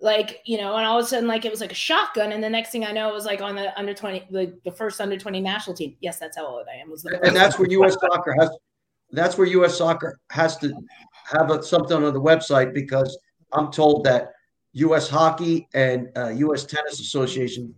like 0.02 0.42
you 0.44 0.58
know 0.58 0.76
and 0.76 0.86
all 0.86 1.00
of 1.00 1.06
a 1.06 1.08
sudden 1.08 1.30
like 1.30 1.46
it 1.46 1.52
was 1.52 1.62
like 1.62 1.72
a 1.72 1.76
shotgun 1.76 2.34
and 2.34 2.44
the 2.44 2.50
next 2.50 2.72
thing 2.72 2.84
i 2.86 2.92
know 2.92 3.08
it 3.08 3.14
was 3.14 3.24
like 3.24 3.42
on 3.42 3.56
the 3.56 3.80
under 3.80 3.94
20 3.94 4.28
the, 4.32 4.60
the 4.66 4.72
first 4.72 5.00
under 5.00 5.16
20 5.16 5.40
national 5.40 5.74
team 5.74 5.96
yes 6.02 6.20
that's 6.20 6.36
how 6.36 6.46
old 6.46 6.66
i 6.70 6.76
am 6.76 6.90
was 6.90 7.04
the 7.04 7.18
and 7.24 7.34
that's 7.34 7.58
where 7.58 7.70
U.S. 7.70 7.96
Soccer 8.02 8.36
has. 8.38 8.50
That's 9.14 9.38
where 9.38 9.48
U.S. 9.48 9.78
Soccer 9.78 10.20
has 10.32 10.58
to 10.58 10.74
have 11.26 11.52
a, 11.52 11.62
something 11.62 11.96
on 11.96 12.14
the 12.14 12.22
website 12.22 12.74
because 12.74 13.18
I'm 13.52 13.72
told 13.72 14.04
that 14.06 14.32
U.S. 14.74 15.08
Hockey 15.08 15.68
and 15.76 16.10
uh, 16.18 16.30
U.S. 16.30 16.66
Tennis 16.66 17.00
Association 17.00 17.74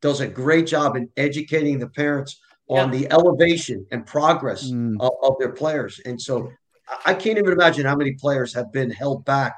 does 0.00 0.20
a 0.20 0.28
great 0.28 0.66
job 0.66 0.96
in 0.96 1.08
educating 1.16 1.80
the 1.80 1.88
parents 1.88 2.40
on 2.68 2.90
the 2.90 3.10
elevation 3.12 3.86
and 3.92 4.04
progress 4.06 4.70
Mm. 4.70 4.96
of, 5.00 5.12
of 5.22 5.34
their 5.38 5.52
players. 5.52 6.00
And 6.04 6.20
so 6.20 6.50
I- 6.88 7.12
I 7.12 7.14
can't 7.14 7.38
even 7.38 7.52
imagine 7.52 7.86
how 7.86 7.96
many 7.96 8.12
players 8.12 8.52
have 8.54 8.72
been 8.72 8.90
held 8.90 9.24
back 9.24 9.56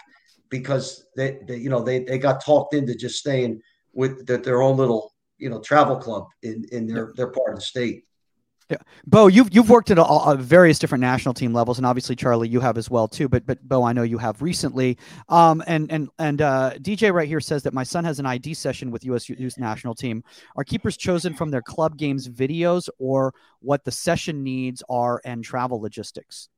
because 0.51 1.07
they, 1.17 1.39
they 1.47 1.57
you 1.57 1.71
know, 1.71 1.83
they, 1.83 2.01
they 2.01 2.19
got 2.19 2.45
talked 2.45 2.75
into 2.75 2.95
just 2.95 3.19
staying 3.19 3.61
with 3.93 4.27
the, 4.27 4.39
their 4.39 4.63
own 4.63 4.77
little, 4.77 5.15
you 5.39 5.49
know, 5.51 5.61
travel 5.61 5.97
club 5.97 6.27
in, 6.43 6.65
in 6.73 6.87
their, 6.87 7.13
their 7.17 7.29
part 7.29 7.51
of 7.51 7.57
the 7.57 7.61
state. 7.63 8.05
Bo, 9.07 9.29
you've 9.29 9.49
you've 9.55 9.71
worked 9.71 9.91
at 9.91 9.99
all, 9.99 10.29
uh, 10.29 10.37
various 10.37 10.79
different 10.79 11.01
national 11.01 11.33
team 11.33 11.55
levels, 11.55 11.79
and 11.79 11.87
obviously 11.87 12.15
Charlie, 12.15 12.49
you 12.49 12.61
have 12.61 12.77
as 12.77 12.91
well 12.91 13.09
too. 13.09 13.29
But 13.29 13.47
but 13.47 13.67
Bo, 13.67 13.83
I 13.83 13.93
know 13.93 14.03
you 14.03 14.19
have 14.19 14.43
recently. 14.43 14.99
Um, 15.29 15.63
and 15.67 15.91
and 15.91 16.11
and 16.19 16.43
uh, 16.43 16.73
DJ 16.81 17.13
right 17.13 17.29
here 17.29 17.41
says 17.41 17.63
that 17.63 17.73
my 17.73 17.83
son 17.83 18.05
has 18.05 18.19
an 18.19 18.27
ID 18.27 18.55
session 18.55 18.91
with 18.91 19.05
U.S. 19.07 19.29
Youth 19.29 19.59
National 19.59 19.95
Team. 19.95 20.23
Are 20.57 20.65
keepers 20.65 20.97
chosen 20.97 21.35
from 21.35 21.51
their 21.51 21.63
club 21.63 21.97
games 21.97 22.29
videos 22.29 22.89
or 22.99 23.33
what 23.61 23.85
the 23.85 23.93
session 23.93 24.43
needs 24.43 24.83
are 24.89 25.21
and 25.25 25.43
travel 25.43 25.81
logistics? 25.81 26.49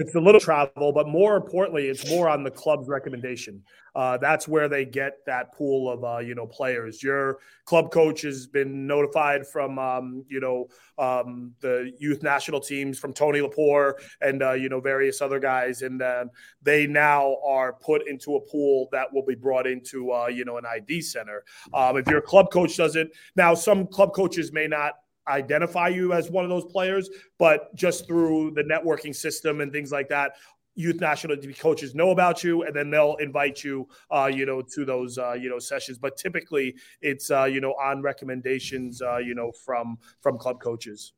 It's 0.00 0.14
a 0.14 0.20
little 0.20 0.40
travel, 0.40 0.92
but 0.92 1.08
more 1.08 1.36
importantly, 1.36 1.88
it's 1.88 2.08
more 2.08 2.28
on 2.28 2.44
the 2.44 2.52
club's 2.52 2.86
recommendation. 2.86 3.64
Uh, 3.96 4.16
that's 4.16 4.46
where 4.46 4.68
they 4.68 4.84
get 4.84 5.24
that 5.26 5.52
pool 5.52 5.90
of 5.90 6.04
uh, 6.04 6.18
you 6.18 6.36
know 6.36 6.46
players. 6.46 7.02
Your 7.02 7.38
club 7.64 7.90
coach 7.90 8.22
has 8.22 8.46
been 8.46 8.86
notified 8.86 9.44
from 9.44 9.76
um, 9.76 10.24
you 10.28 10.38
know 10.38 10.68
um, 10.98 11.52
the 11.58 11.92
youth 11.98 12.22
national 12.22 12.60
teams, 12.60 12.96
from 12.96 13.12
Tony 13.12 13.40
Lepore 13.40 13.94
and 14.20 14.40
uh, 14.40 14.52
you 14.52 14.68
know 14.68 14.80
various 14.80 15.20
other 15.20 15.40
guys, 15.40 15.82
and 15.82 16.00
then 16.00 16.30
they 16.62 16.86
now 16.86 17.36
are 17.44 17.72
put 17.72 18.06
into 18.06 18.36
a 18.36 18.40
pool 18.40 18.88
that 18.92 19.12
will 19.12 19.24
be 19.24 19.34
brought 19.34 19.66
into 19.66 20.12
uh, 20.12 20.28
you 20.28 20.44
know 20.44 20.58
an 20.58 20.64
ID 20.64 21.00
center. 21.00 21.42
Um, 21.74 21.96
if 21.96 22.06
your 22.06 22.20
club 22.20 22.52
coach 22.52 22.76
doesn't, 22.76 23.10
now 23.34 23.52
some 23.54 23.84
club 23.88 24.14
coaches 24.14 24.52
may 24.52 24.68
not 24.68 24.92
identify 25.28 25.88
you 25.88 26.12
as 26.12 26.30
one 26.30 26.44
of 26.44 26.50
those 26.50 26.64
players, 26.64 27.10
but 27.38 27.74
just 27.74 28.06
through 28.06 28.52
the 28.52 28.62
networking 28.62 29.14
system 29.14 29.60
and 29.60 29.72
things 29.72 29.92
like 29.92 30.08
that, 30.08 30.32
youth 30.78 31.00
national 31.00 31.36
coaches 31.58 31.94
know 31.94 32.10
about 32.10 32.44
you, 32.44 32.62
and 32.62 32.74
then 32.74 32.88
they'll 32.88 33.16
invite 33.16 33.64
you, 33.64 33.88
uh, 34.10 34.30
you 34.32 34.46
know, 34.46 34.62
to 34.62 34.84
those 34.84 35.18
uh, 35.18 35.32
you 35.32 35.50
know 35.50 35.58
sessions. 35.58 35.98
But 35.98 36.16
typically, 36.16 36.76
it's 37.02 37.30
uh, 37.30 37.44
you 37.44 37.60
know 37.60 37.72
on 37.72 38.00
recommendations, 38.00 39.02
uh, 39.02 39.18
you 39.18 39.34
know, 39.34 39.52
from 39.64 39.98
from 40.20 40.38
club 40.38 40.60
coaches. 40.60 41.12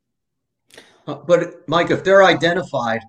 Uh, 1.07 1.15
But 1.15 1.69
Mike, 1.69 1.91
if 1.91 2.03
they're 2.03 2.25
identified, 2.25 3.03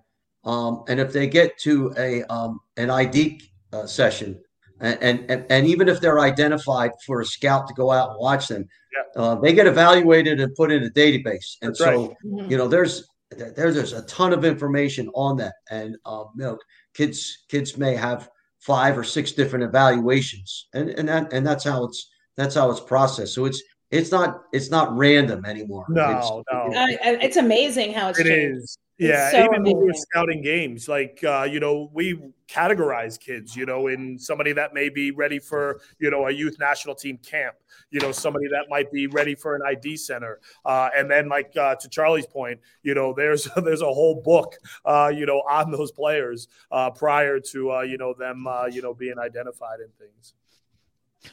um, 0.44 0.84
and 0.88 1.00
if 1.00 1.14
they 1.14 1.28
get 1.28 1.58
to 1.60 1.94
a 1.98 2.24
um, 2.26 2.60
an 2.78 2.90
ID 2.90 3.42
uh, 3.72 3.86
session, 3.86 4.40
and, 4.82 5.26
and 5.30 5.46
and 5.50 5.68
even 5.68 5.88
if 5.88 6.02
they're 6.02 6.20
identified 6.20 6.92
for 7.06 7.22
a 7.22 7.26
scout 7.26 7.68
to 7.68 7.74
go 7.74 7.92
out 7.92 8.10
and 8.12 8.20
watch 8.20 8.48
them, 8.48 8.68
uh, 9.16 9.36
they 9.36 9.54
get 9.54 9.68
evaluated 9.68 10.40
and 10.40 10.54
put 10.56 10.72
in 10.72 10.84
a 10.84 10.90
database. 10.90 11.58
And 11.62 11.70
That's 11.72 11.80
so, 11.80 12.16
Mhm. 12.26 12.50
you 12.50 12.58
know, 12.58 12.68
there's 12.68 13.08
there's 13.56 13.76
there's 13.76 13.94
a 13.94 14.02
ton 14.04 14.34
of 14.34 14.44
information 14.44 15.10
on 15.14 15.38
that, 15.38 15.54
and 15.70 15.96
um, 16.06 16.26
you 16.36 16.44
know, 16.44 16.58
kids 16.94 17.46
kids 17.50 17.78
may 17.78 17.96
have 17.96 18.30
five 18.60 18.98
or 18.98 19.04
six 19.04 19.32
different 19.32 19.64
evaluations, 19.66 20.68
and 20.74 20.90
and 20.90 21.08
that 21.10 21.32
and 21.34 21.46
that's 21.46 21.64
how 21.64 21.84
it's 21.86 22.10
that's 22.38 22.56
how 22.56 22.70
it's 22.72 22.80
processed. 22.82 23.34
So 23.36 23.46
it's 23.46 23.62
it's 23.92 24.12
not 24.12 24.42
it's 24.52 24.72
not 24.72 24.96
random 24.98 25.46
anymore. 25.46 25.86
No, 25.90 26.10
It's- 26.10 26.32
no. 26.52 26.80
I- 26.80 26.98
I- 27.04 27.20
it's 27.22 27.38
amazing 27.38 27.94
how 27.94 28.10
it's 28.10 28.20
It 28.20 28.26
changed. 28.28 28.64
is. 28.64 28.78
Yeah, 29.02 29.32
so 29.32 29.46
even 29.46 29.64
when 29.64 29.78
we're 29.78 29.94
scouting 29.94 30.44
games, 30.44 30.88
like 30.88 31.24
uh, 31.24 31.48
you 31.50 31.60
know, 31.60 31.90
we 31.92 32.22
categorize 32.48 33.20
kids, 33.20 33.56
you 33.56 33.66
know, 33.66 33.88
in 33.88 34.20
somebody 34.20 34.54
that 34.54 34.76
may 34.76 34.90
be 34.90 35.10
ready 35.10 35.40
for, 35.40 35.82
you 35.98 36.12
know, 36.12 36.28
a 36.28 36.32
youth 36.32 36.58
national 36.60 36.94
team 36.94 37.18
camp, 37.18 37.56
you 37.90 38.00
know, 38.00 38.12
somebody 38.12 38.48
that 38.50 38.66
might 38.70 38.92
be 38.92 39.08
ready 39.08 39.34
for 39.34 39.56
an 39.56 39.62
ID 39.66 39.98
center, 39.98 40.40
uh, 40.66 40.90
and 40.96 41.10
then 41.10 41.28
like 41.30 41.52
uh, 41.58 41.74
to 41.78 41.90
Charlie's 41.90 42.28
point, 42.28 42.60
you 42.84 42.94
know, 42.94 43.12
there's 43.18 43.50
there's 43.56 43.82
a 43.82 43.92
whole 43.92 44.22
book, 44.22 44.54
uh, 44.86 45.12
you 45.12 45.26
know, 45.26 45.42
on 45.50 45.72
those 45.72 45.92
players 45.92 46.48
uh, 46.72 46.92
prior 46.92 47.40
to 47.40 47.72
uh, 47.72 47.82
you 47.82 47.98
know 47.98 48.14
them, 48.14 48.46
uh, 48.46 48.68
you 48.68 48.84
know, 48.84 48.94
being 48.94 49.18
identified 49.18 49.80
and 49.80 49.92
things. 49.98 50.36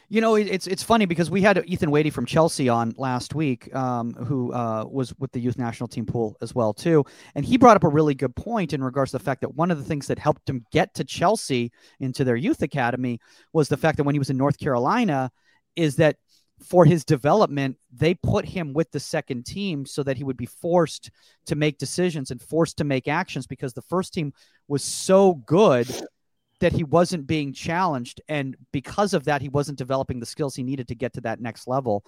You 0.09 0.20
know, 0.20 0.34
it's 0.34 0.66
it's 0.66 0.82
funny 0.82 1.07
because 1.07 1.30
we 1.30 1.41
had 1.41 1.62
Ethan 1.66 1.91
Wady 1.91 2.11
from 2.11 2.26
Chelsea 2.26 2.68
on 2.68 2.95
last 2.99 3.34
week, 3.34 3.74
um, 3.74 4.12
who 4.12 4.53
uh, 4.53 4.84
was 4.89 5.14
with 5.18 5.32
the 5.32 5.41
youth 5.41 5.57
national 5.57 5.89
team 5.89 6.05
pool 6.05 6.36
as 6.43 6.55
well 6.55 6.74
too, 6.74 7.05
and 7.34 7.45
he 7.45 7.57
brought 7.57 7.76
up 7.76 7.84
a 7.84 7.89
really 7.89 8.14
good 8.14 8.34
point 8.36 8.72
in 8.72 8.82
regards 8.82 9.12
to 9.12 9.18
the 9.18 9.24
fact 9.24 9.41
that 9.41 9.55
one 9.55 9.70
of 9.70 9.78
the 9.78 9.84
things 9.84 10.07
that 10.07 10.18
helped 10.18 10.49
him 10.49 10.64
get 10.72 10.95
to 10.95 11.05
Chelsea 11.05 11.72
into 12.01 12.22
their 12.22 12.36
youth 12.36 12.62
academy 12.62 13.18
was 13.53 13.68
the 13.68 13.76
fact 13.76 13.97
that 13.97 14.05
when 14.05 14.14
he 14.14 14.18
was 14.18 14.30
in 14.30 14.36
North 14.36 14.59
Carolina, 14.59 15.30
is 15.74 15.97
that 15.97 16.16
for 16.61 16.84
his 16.84 17.05
development 17.05 17.76
they 17.93 18.14
put 18.14 18.45
him 18.45 18.72
with 18.72 18.91
the 18.91 19.01
second 19.01 19.47
team 19.47 19.86
so 19.86 20.03
that 20.03 20.16
he 20.16 20.24
would 20.24 20.36
be 20.36 20.47
forced 20.47 21.11
to 21.47 21.55
make 21.55 21.78
decisions 21.78 22.30
and 22.30 22.43
forced 22.43 22.76
to 22.76 22.84
make 22.84 23.09
actions 23.09 23.47
because 23.47 23.72
the 23.72 23.82
first 23.82 24.12
team 24.12 24.32
was 24.66 24.82
so 24.82 25.34
good 25.47 25.89
that 26.61 26.72
he 26.72 26.84
wasn't 26.84 27.26
being 27.26 27.52
challenged 27.52 28.20
and 28.28 28.56
because 28.72 29.14
of 29.14 29.24
that 29.24 29.40
he 29.40 29.48
wasn't 29.48 29.78
developing 29.78 30.18
the 30.18 30.26
skills 30.26 30.54
he 30.54 30.62
needed 30.62 30.88
to 30.88 30.94
get 30.94 31.12
to 31.12 31.20
that 31.20 31.40
next 31.40 31.66
level 31.66 32.04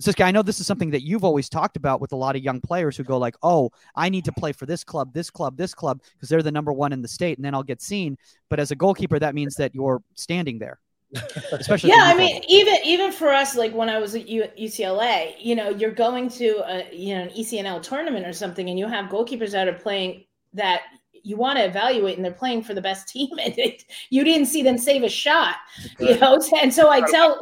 Saskia, 0.00 0.26
I 0.26 0.32
know 0.32 0.42
this 0.42 0.58
is 0.58 0.66
something 0.66 0.90
that 0.90 1.04
you've 1.04 1.22
always 1.22 1.48
talked 1.48 1.76
about 1.76 2.00
with 2.00 2.12
a 2.12 2.16
lot 2.16 2.34
of 2.34 2.42
young 2.42 2.60
players 2.60 2.96
who 2.96 3.04
go 3.04 3.16
like, 3.16 3.36
"Oh, 3.44 3.70
I 3.94 4.08
need 4.08 4.24
to 4.24 4.32
play 4.32 4.50
for 4.50 4.66
this 4.66 4.82
club, 4.82 5.14
this 5.14 5.30
club, 5.30 5.56
this 5.56 5.72
club 5.72 6.02
because 6.14 6.28
they're 6.28 6.42
the 6.42 6.50
number 6.50 6.72
one 6.72 6.92
in 6.92 7.00
the 7.00 7.06
state, 7.06 7.38
and 7.38 7.44
then 7.44 7.54
I'll 7.54 7.62
get 7.62 7.80
seen." 7.80 8.18
But 8.50 8.58
as 8.58 8.72
a 8.72 8.74
goalkeeper, 8.74 9.20
that 9.20 9.36
means 9.36 9.54
that 9.54 9.72
you're 9.72 10.02
standing 10.14 10.58
there, 10.58 10.80
especially. 11.52 11.90
yeah 11.90 12.02
i 12.02 12.14
mean 12.14 12.42
even 12.48 12.74
even 12.84 13.12
for 13.12 13.28
us 13.28 13.54
like 13.54 13.72
when 13.72 13.88
i 13.88 13.98
was 13.98 14.14
at 14.14 14.28
U- 14.28 14.50
ucla 14.58 15.32
you 15.38 15.54
know 15.54 15.68
you're 15.68 15.92
going 15.92 16.28
to 16.30 16.62
a 16.66 16.92
you 16.92 17.14
know 17.14 17.22
an 17.22 17.28
ecnl 17.30 17.80
tournament 17.80 18.26
or 18.26 18.32
something 18.32 18.68
and 18.68 18.78
you 18.78 18.86
have 18.88 19.10
goalkeepers 19.10 19.52
that 19.52 19.68
are 19.68 19.74
playing 19.74 20.24
that 20.54 20.82
you 21.24 21.36
want 21.36 21.58
to 21.58 21.64
evaluate 21.64 22.16
and 22.16 22.24
they're 22.24 22.32
playing 22.32 22.62
for 22.62 22.74
the 22.74 22.80
best 22.80 23.08
team 23.08 23.30
and 23.42 23.58
it, 23.58 23.84
you 24.10 24.22
didn't 24.22 24.46
see 24.46 24.62
them 24.62 24.78
save 24.78 25.02
a 25.02 25.08
shot 25.08 25.56
you 25.98 26.18
know 26.18 26.40
and 26.62 26.72
so 26.72 26.90
i 26.90 27.00
tell 27.00 27.38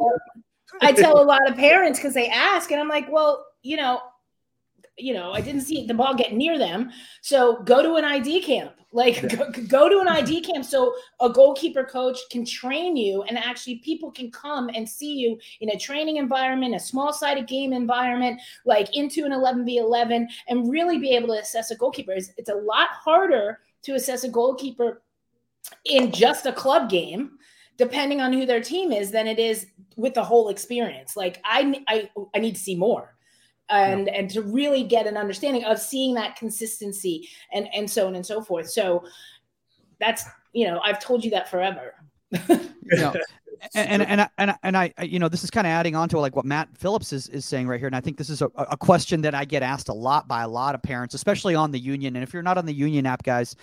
i 0.81 0.91
tell 0.93 1.21
a 1.21 1.23
lot 1.23 1.47
of 1.49 1.55
parents 1.55 1.99
because 1.99 2.13
they 2.13 2.27
ask 2.29 2.71
and 2.71 2.81
i'm 2.81 2.89
like 2.89 3.11
well 3.11 3.45
you 3.61 3.77
know 3.77 4.01
you 4.97 5.13
know, 5.13 5.31
I 5.31 5.41
didn't 5.41 5.61
see 5.61 5.85
the 5.85 5.93
ball 5.93 6.13
get 6.13 6.33
near 6.33 6.57
them. 6.57 6.91
So 7.21 7.63
go 7.63 7.81
to 7.81 7.95
an 7.95 8.05
ID 8.05 8.41
camp. 8.41 8.73
Like 8.91 9.23
yeah. 9.23 9.35
go, 9.35 9.51
go, 9.67 9.89
to 9.89 10.01
an 10.01 10.07
ID 10.07 10.41
camp 10.41 10.63
so 10.63 10.93
a 11.19 11.27
goalkeeper 11.27 11.83
coach 11.83 12.19
can 12.29 12.45
train 12.45 12.95
you 12.95 13.23
and 13.23 13.39
actually 13.39 13.77
people 13.79 14.11
can 14.11 14.29
come 14.29 14.69
and 14.69 14.87
see 14.87 15.15
you 15.15 15.39
in 15.61 15.69
a 15.71 15.79
training 15.79 16.17
environment, 16.17 16.75
a 16.75 16.79
small 16.79 17.11
sided 17.11 17.47
game 17.47 17.73
environment, 17.73 18.39
like 18.65 18.95
into 18.95 19.25
an 19.25 19.31
11v11 19.31 20.27
and 20.47 20.69
really 20.69 20.99
be 20.99 21.15
able 21.15 21.29
to 21.29 21.41
assess 21.41 21.71
a 21.71 21.75
goalkeeper. 21.75 22.11
It's, 22.11 22.29
it's 22.37 22.49
a 22.49 22.55
lot 22.55 22.89
harder 22.91 23.61
to 23.83 23.93
assess 23.93 24.23
a 24.23 24.29
goalkeeper 24.29 25.01
in 25.85 26.11
just 26.11 26.45
a 26.45 26.51
club 26.53 26.89
game 26.89 27.31
depending 27.77 28.21
on 28.21 28.31
who 28.31 28.45
their 28.45 28.61
team 28.61 28.91
is 28.91 29.09
than 29.09 29.25
it 29.25 29.39
is 29.39 29.65
with 29.95 30.13
the 30.13 30.23
whole 30.23 30.49
experience. 30.49 31.15
Like 31.15 31.39
i 31.43 31.81
i, 31.87 32.09
I 32.35 32.39
need 32.39 32.55
to 32.55 32.61
see 32.61 32.75
more. 32.75 33.15
And 33.69 34.07
yeah. 34.07 34.13
and 34.13 34.29
to 34.31 34.41
really 34.41 34.83
get 34.83 35.07
an 35.07 35.17
understanding 35.17 35.63
of 35.63 35.79
seeing 35.79 36.13
that 36.15 36.35
consistency 36.35 37.29
and 37.51 37.67
and 37.73 37.89
so 37.89 38.07
on 38.07 38.15
and 38.15 38.25
so 38.25 38.41
forth. 38.41 38.69
So 38.69 39.03
that's 39.99 40.25
you 40.53 40.67
know 40.67 40.79
i've 40.83 40.99
told 40.99 41.23
you 41.23 41.31
that 41.31 41.49
forever 41.49 41.95
and, 43.75 44.01
and 44.01 44.21
and 44.21 44.29
and 44.37 44.55
and 44.63 44.77
I, 44.77 44.93
you 45.01 45.19
know, 45.19 45.29
this 45.29 45.43
is 45.43 45.51
kind 45.51 45.67
of 45.67 45.71
adding 45.71 45.95
on 45.95 46.09
to 46.09 46.19
like 46.19 46.35
what 46.35 46.45
Matt 46.45 46.69
Phillips 46.77 47.13
is, 47.13 47.27
is 47.29 47.45
saying 47.45 47.67
right 47.67 47.79
here, 47.79 47.87
and 47.87 47.95
I 47.95 48.01
think 48.01 48.17
this 48.17 48.29
is 48.29 48.41
a, 48.41 48.47
a 48.55 48.77
question 48.77 49.21
that 49.21 49.33
I 49.33 49.45
get 49.45 49.63
asked 49.63 49.89
a 49.89 49.93
lot 49.93 50.27
by 50.27 50.43
a 50.43 50.47
lot 50.47 50.75
of 50.75 50.83
parents, 50.83 51.15
especially 51.15 51.55
on 51.55 51.71
the 51.71 51.79
Union. 51.79 52.15
And 52.15 52.23
if 52.23 52.33
you're 52.33 52.43
not 52.43 52.57
on 52.57 52.65
the 52.65 52.73
Union 52.73 53.05
app, 53.05 53.23
guys, 53.23 53.55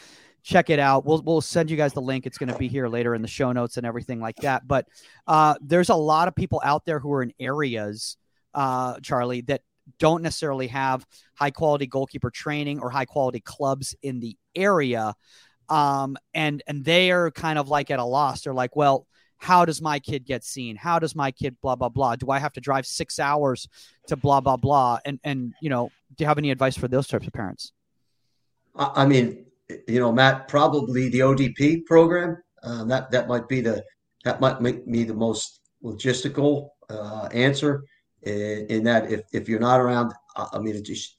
check 0.42 0.70
it 0.70 0.78
out. 0.78 1.04
We'll 1.04 1.22
we'll 1.22 1.40
send 1.40 1.70
you 1.70 1.76
guys 1.76 1.92
the 1.92 2.00
link. 2.02 2.26
It's 2.26 2.38
going 2.38 2.52
to 2.52 2.58
be 2.58 2.68
here 2.68 2.88
later 2.88 3.14
in 3.14 3.22
the 3.22 3.28
show 3.28 3.52
notes 3.52 3.76
and 3.76 3.86
everything 3.86 4.20
like 4.20 4.36
that. 4.36 4.66
But 4.66 4.86
uh, 5.26 5.54
there's 5.60 5.88
a 5.90 5.94
lot 5.94 6.28
of 6.28 6.34
people 6.34 6.60
out 6.64 6.84
there 6.84 6.98
who 6.98 7.12
are 7.12 7.22
in 7.22 7.32
areas, 7.38 8.16
uh, 8.54 8.98
Charlie, 9.00 9.42
that 9.42 9.62
don't 9.98 10.22
necessarily 10.22 10.68
have 10.68 11.06
high 11.34 11.50
quality 11.50 11.86
goalkeeper 11.86 12.30
training 12.30 12.80
or 12.80 12.90
high 12.90 13.04
quality 13.04 13.40
clubs 13.40 13.94
in 14.02 14.20
the 14.20 14.36
area. 14.54 15.14
Um, 15.68 16.16
and 16.34 16.62
and 16.66 16.84
they 16.84 17.10
are 17.12 17.30
kind 17.30 17.58
of 17.58 17.68
like 17.68 17.90
at 17.90 17.98
a 17.98 18.04
loss. 18.04 18.42
They're 18.42 18.54
like, 18.54 18.74
well, 18.74 19.06
how 19.40 19.64
does 19.64 19.80
my 19.80 19.98
kid 19.98 20.26
get 20.26 20.44
seen? 20.44 20.76
How 20.76 20.98
does 20.98 21.16
my 21.16 21.30
kid 21.30 21.56
blah 21.62 21.74
blah 21.74 21.88
blah? 21.88 22.14
Do 22.16 22.30
I 22.30 22.38
have 22.38 22.52
to 22.52 22.60
drive 22.60 22.86
six 22.86 23.18
hours 23.18 23.68
to 24.06 24.16
blah 24.16 24.40
blah 24.40 24.56
blah? 24.56 24.98
And 25.04 25.18
and 25.24 25.54
you 25.60 25.70
know, 25.70 25.90
do 26.16 26.22
you 26.22 26.28
have 26.28 26.38
any 26.38 26.50
advice 26.50 26.76
for 26.76 26.88
those 26.88 27.08
types 27.08 27.26
of 27.26 27.32
parents? 27.32 27.72
I 28.76 29.06
mean, 29.06 29.46
you 29.88 29.98
know, 29.98 30.12
Matt, 30.12 30.46
probably 30.46 31.08
the 31.08 31.20
ODP 31.20 31.86
program. 31.86 32.36
Um, 32.62 32.88
that 32.88 33.10
that 33.10 33.28
might 33.28 33.48
be 33.48 33.62
the 33.62 33.82
that 34.24 34.40
might 34.40 34.60
make 34.60 34.86
me 34.86 35.04
the 35.04 35.14
most 35.14 35.60
logistical 35.82 36.68
uh, 36.90 37.28
answer 37.32 37.84
in, 38.22 38.66
in, 38.66 38.84
that 38.84 39.10
if, 39.10 39.22
if 39.32 39.48
you're 39.48 39.60
not 39.60 39.80
around, 39.80 40.12
I 40.36 40.58
mean, 40.58 40.84
just, 40.84 41.16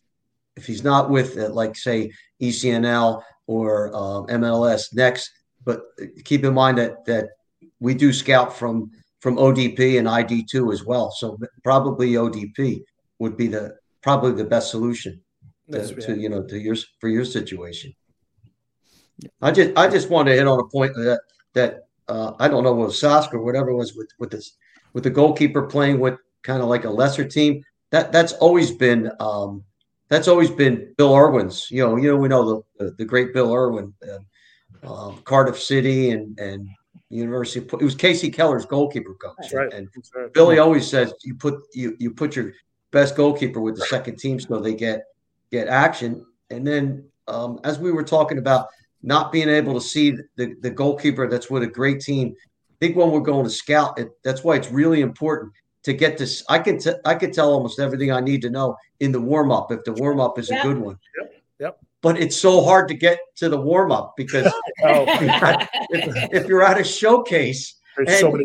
if 0.55 0.67
he's 0.67 0.83
not 0.83 1.09
with 1.09 1.35
uh, 1.37 1.49
like 1.49 1.75
say 1.75 2.11
ECNL 2.39 3.23
or 3.47 3.87
um, 3.95 4.27
MLS 4.27 4.93
next, 4.93 5.31
but 5.65 5.81
keep 6.25 6.43
in 6.43 6.53
mind 6.53 6.77
that 6.77 7.03
that 7.05 7.29
we 7.81 7.93
do 7.93 8.13
scout 8.13 8.55
from 8.55 8.91
from 9.19 9.35
ODP 9.35 9.99
and 9.99 10.07
ID2 10.07 10.73
as 10.73 10.85
well. 10.85 11.11
So 11.11 11.37
probably 11.63 12.13
ODP 12.13 12.83
would 13.19 13.35
be 13.35 13.47
the 13.47 13.75
probably 14.01 14.31
the 14.31 14.45
best 14.45 14.71
solution 14.71 15.21
to, 15.71 15.95
to 15.95 16.17
you 16.17 16.29
know 16.29 16.43
to 16.43 16.57
your 16.57 16.75
for 16.99 17.09
your 17.09 17.25
situation. 17.25 17.93
I 19.41 19.51
just 19.51 19.77
I 19.77 19.89
just 19.89 20.09
want 20.09 20.27
to 20.27 20.33
hit 20.33 20.47
on 20.47 20.59
a 20.59 20.67
point 20.67 20.93
that 20.95 21.21
that 21.53 21.87
uh, 22.07 22.33
I 22.39 22.47
don't 22.47 22.63
know 22.63 22.73
what 22.73 22.91
Sask 22.91 23.33
or 23.33 23.43
whatever 23.43 23.71
it 23.71 23.75
was 23.75 23.95
with 23.95 24.09
with 24.17 24.31
this 24.31 24.53
with 24.93 25.03
the 25.03 25.09
goalkeeper 25.09 25.63
playing 25.63 25.99
with 25.99 26.17
kind 26.43 26.61
of 26.61 26.69
like 26.69 26.85
a 26.85 26.89
lesser 26.89 27.25
team. 27.25 27.63
That 27.89 28.11
that's 28.11 28.33
always 28.33 28.71
been 28.71 29.11
um, 29.19 29.63
that's 30.07 30.27
always 30.27 30.49
been 30.49 30.93
Bill 30.97 31.15
Irwin's. 31.15 31.69
You 31.69 31.85
know, 31.85 31.97
you 31.97 32.09
know 32.09 32.17
we 32.17 32.27
know 32.27 32.63
the 32.77 32.85
the, 32.85 32.91
the 32.91 33.05
great 33.05 33.33
Bill 33.33 33.53
Irwin, 33.53 33.93
uh, 34.07 34.87
um, 34.91 35.21
Cardiff 35.23 35.61
City 35.61 36.11
and 36.11 36.39
and 36.39 36.67
University. 37.11 37.65
It 37.65 37.83
was 37.83 37.95
Kasey 37.95 38.33
Keller's 38.33 38.65
goalkeeper 38.65 39.13
coach. 39.15 39.35
That's 39.39 39.53
right. 39.53 39.71
And 39.73 39.87
right. 40.15 40.33
Billy 40.33 40.59
always 40.59 40.87
says 40.87 41.13
you 41.23 41.35
put 41.35 41.55
you 41.73 41.95
you 41.99 42.11
put 42.11 42.35
your 42.35 42.53
best 42.91 43.15
goalkeeper 43.15 43.61
with 43.61 43.77
the 43.77 43.85
second 43.85 44.17
team 44.17 44.39
so 44.39 44.59
they 44.59 44.73
get 44.73 45.03
get 45.51 45.67
action. 45.67 46.25
And 46.49 46.65
then 46.65 47.05
um, 47.27 47.59
as 47.63 47.79
we 47.79 47.91
were 47.91 48.03
talking 48.03 48.37
about 48.37 48.67
not 49.03 49.31
being 49.31 49.49
able 49.49 49.73
to 49.73 49.81
see 49.81 50.11
the, 50.35 50.55
the 50.61 50.69
goalkeeper 50.69 51.27
that's 51.27 51.49
with 51.49 51.63
a 51.63 51.67
great 51.67 52.01
team. 52.01 52.35
I 52.37 52.85
think 52.85 52.95
when 52.95 53.11
we're 53.11 53.19
going 53.21 53.43
to 53.43 53.49
scout, 53.49 53.99
it, 53.99 54.09
that's 54.23 54.43
why 54.43 54.55
it's 54.55 54.71
really 54.71 55.01
important 55.01 55.53
to 55.83 55.93
get 55.93 56.17
this. 56.17 56.43
I 56.49 56.59
can 56.59 56.77
t- 56.77 56.93
I 57.05 57.15
can 57.15 57.31
tell 57.31 57.51
almost 57.51 57.79
everything 57.79 58.11
I 58.11 58.19
need 58.19 58.41
to 58.43 58.49
know 58.49 58.75
in 58.99 59.11
the 59.11 59.21
warm 59.21 59.51
up 59.51 59.71
if 59.71 59.83
the 59.83 59.93
warm 59.93 60.19
up 60.19 60.37
is 60.37 60.49
yep. 60.49 60.63
a 60.63 60.67
good 60.67 60.77
one. 60.77 60.99
Yep. 61.19 61.33
Yep. 61.59 61.79
But 62.01 62.19
it's 62.19 62.35
so 62.35 62.63
hard 62.63 62.87
to 62.87 62.95
get 62.95 63.19
to 63.37 63.49
the 63.49 63.59
warm 63.59 63.91
up 63.91 64.13
because 64.17 64.45
oh. 64.83 65.05
if, 65.89 66.33
if, 66.33 66.47
you're 66.47 66.63
at 66.63 66.79
a 66.79 66.83
showcase 66.83 67.79
and, 67.97 68.09
so 68.09 68.37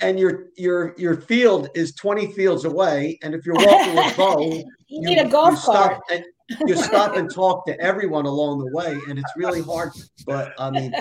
and, 0.00 0.18
your 0.18 0.46
your 0.56 0.94
your 0.98 1.20
field 1.22 1.68
is 1.74 1.94
20 1.94 2.32
fields 2.32 2.64
away, 2.64 3.18
and 3.22 3.34
if 3.34 3.46
you're 3.46 3.56
walking 3.56 3.96
with 3.96 4.16
Bo, 4.16 4.40
you, 4.54 4.64
you 4.88 5.00
need 5.00 5.18
a 5.18 5.28
golf 5.28 5.62
cart. 5.64 6.00
And, 6.10 6.24
you 6.66 6.76
stop 6.76 7.14
and 7.16 7.32
talk 7.32 7.64
to 7.66 7.80
everyone 7.80 8.26
along 8.26 8.58
the 8.58 8.76
way, 8.76 8.98
and 9.08 9.20
it's 9.20 9.32
really 9.36 9.62
hard. 9.62 9.92
But 10.26 10.52
I 10.58 10.70
mean, 10.70 10.92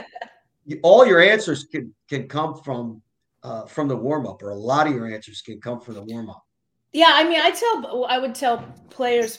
all 0.84 1.06
your 1.06 1.20
answers 1.20 1.64
can 1.64 1.94
can 2.08 2.28
come 2.28 2.62
from 2.62 3.02
uh, 3.44 3.66
from 3.66 3.88
the 3.88 3.96
warm 3.96 4.28
up, 4.28 4.44
or 4.44 4.50
a 4.50 4.56
lot 4.56 4.88
of 4.88 4.94
your 4.94 5.12
answers 5.12 5.42
can 5.42 5.60
come 5.60 5.82
from 5.82 5.96
the 5.96 6.04
warm 6.04 6.30
up. 6.30 6.44
Yeah, 6.94 7.12
I 7.14 7.28
mean, 7.28 7.40
I 7.42 7.52
tell 7.52 8.06
I 8.06 8.20
would 8.20 8.36
tell 8.36 8.60
players 8.90 9.38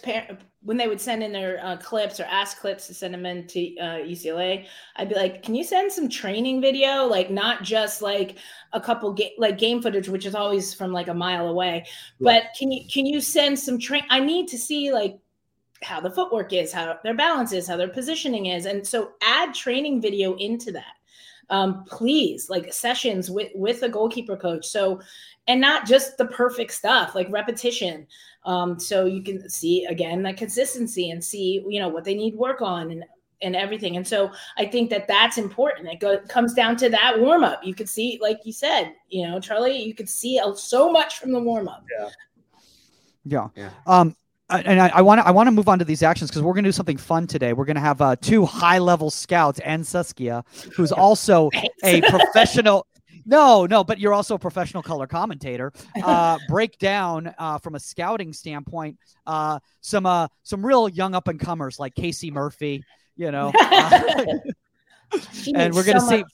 when 0.63 0.77
they 0.77 0.89
would 0.89 1.01
send 1.01 1.23
in 1.23 1.33
their 1.33 1.65
uh, 1.65 1.77
clips 1.79 2.21
or 2.21 2.25
ask 2.25 2.61
clips 2.61 2.87
to 2.87 2.95
send 2.95 3.15
them 3.15 3.25
in 3.25 3.47
to 3.47 3.77
uh, 3.79 3.99
UCLA. 3.99 4.67
I'd 4.97 5.09
be 5.09 5.15
like, 5.15 5.43
"Can 5.43 5.55
you 5.55 5.65
send 5.65 5.91
some 5.91 6.09
training 6.09 6.61
video, 6.61 7.07
like 7.07 7.31
not 7.31 7.63
just 7.63 8.03
like 8.03 8.37
a 8.73 8.81
couple 8.81 9.13
ga- 9.13 9.35
like 9.39 9.59
game 9.59 9.81
footage, 9.81 10.09
which 10.09 10.27
is 10.27 10.35
always 10.35 10.75
from 10.75 10.93
like 10.93 11.09
a 11.09 11.15
mile 11.15 11.49
away, 11.49 11.87
but 12.21 12.45
can 12.59 12.71
you 12.71 12.85
can 12.93 13.07
you 13.07 13.21
send 13.21 13.59
some 13.59 13.79
train? 13.79 14.05
I 14.11 14.21
need 14.21 14.49
to 14.49 14.59
see 14.59 14.93
like 14.93 15.19
how 15.83 16.01
the 16.01 16.11
footwork 16.11 16.53
is, 16.53 16.73
how 16.73 16.99
their 17.03 17.15
balance 17.15 17.53
is, 17.53 17.67
how 17.67 17.77
their 17.77 17.89
positioning 17.89 18.47
is. 18.47 18.67
And 18.67 18.87
so 18.87 19.13
add 19.23 19.55
training 19.55 20.01
video 20.01 20.37
into 20.37 20.73
that. 20.73 20.95
Um, 21.49 21.85
please, 21.85 22.49
like 22.49 22.73
sessions 22.73 23.31
with 23.31 23.51
with 23.55 23.83
a 23.83 23.89
goalkeeper 23.89 24.37
coach. 24.37 24.67
So, 24.67 25.01
and 25.51 25.61
not 25.61 25.85
just 25.85 26.17
the 26.17 26.27
perfect 26.27 26.73
stuff, 26.73 27.17
like 27.17 27.27
repetition. 27.31 28.07
Um, 28.45 28.79
so 28.79 29.05
you 29.05 29.21
can 29.21 29.51
see 29.51 29.85
again 29.87 30.23
that 30.23 30.37
consistency 30.37 31.11
and 31.11 31.23
see 31.23 31.65
you 31.69 31.81
know 31.81 31.89
what 31.89 32.05
they 32.05 32.15
need 32.15 32.37
work 32.37 32.63
on 32.63 32.93
and 32.93 33.05
and 33.43 33.57
everything. 33.57 33.97
And 33.97 34.07
so 34.07 34.31
I 34.59 34.67
think 34.67 34.91
that 34.91 35.09
that's 35.09 35.39
important. 35.39 35.89
It 35.89 35.99
go, 35.99 36.19
comes 36.29 36.55
down 36.55 36.77
to 36.77 36.91
that 36.91 37.19
warm 37.19 37.43
up. 37.43 37.65
You 37.65 37.75
could 37.75 37.89
see, 37.89 38.19
like 38.21 38.39
you 38.45 38.53
said, 38.53 38.93
you 39.09 39.27
know, 39.27 39.41
Charlie, 39.41 39.83
you 39.83 39.95
could 39.95 40.11
see 40.11 40.39
so 40.57 40.93
much 40.93 41.19
from 41.19 41.33
the 41.33 41.41
warm 41.41 41.67
up. 41.67 41.83
Yeah. 41.99 42.09
Yeah. 43.25 43.49
yeah. 43.57 43.71
Um, 43.87 44.15
and 44.51 44.81
I 44.81 45.01
want 45.01 45.21
to 45.21 45.27
I 45.27 45.31
want 45.31 45.47
to 45.47 45.53
move 45.53 45.69
on 45.69 45.79
to 45.79 45.85
these 45.85 46.03
actions 46.03 46.31
because 46.31 46.43
we're 46.43 46.53
going 46.53 46.65
to 46.65 46.69
do 46.69 46.73
something 46.73 46.97
fun 46.97 47.27
today. 47.27 47.53
We're 47.53 47.65
going 47.65 47.77
to 47.77 47.81
have 47.81 48.01
uh, 48.01 48.17
two 48.17 48.45
high 48.45 48.79
level 48.79 49.11
scouts 49.11 49.59
and 49.61 49.87
Saskia, 49.87 50.45
who's 50.75 50.93
also 51.07 51.51
a 51.83 52.03
professional. 52.03 52.87
No, 53.31 53.65
no, 53.65 53.85
but 53.85 54.01
you're 54.01 54.13
also 54.13 54.35
a 54.35 54.39
professional 54.39 54.83
color 54.83 55.07
commentator. 55.07 55.73
Uh, 56.03 56.39
break 56.49 56.79
down 56.79 57.33
uh, 57.39 57.59
from 57.59 57.75
a 57.75 57.79
scouting 57.81 58.33
standpoint 58.33 58.97
uh, 59.27 59.59
some 59.81 60.07
uh, 60.07 60.27
some 60.43 60.65
real 60.65 60.89
young 60.89 61.15
up 61.15 61.29
and 61.29 61.39
comers 61.39 61.79
like 61.79 61.95
Casey 61.95 62.31
Murphy. 62.31 62.83
You 63.17 63.31
know, 63.31 63.53
uh, 63.55 64.15
and 65.55 65.75
we're 65.75 65.85
going 65.85 65.97
to 65.97 66.01
so 66.01 66.09
see 66.09 66.25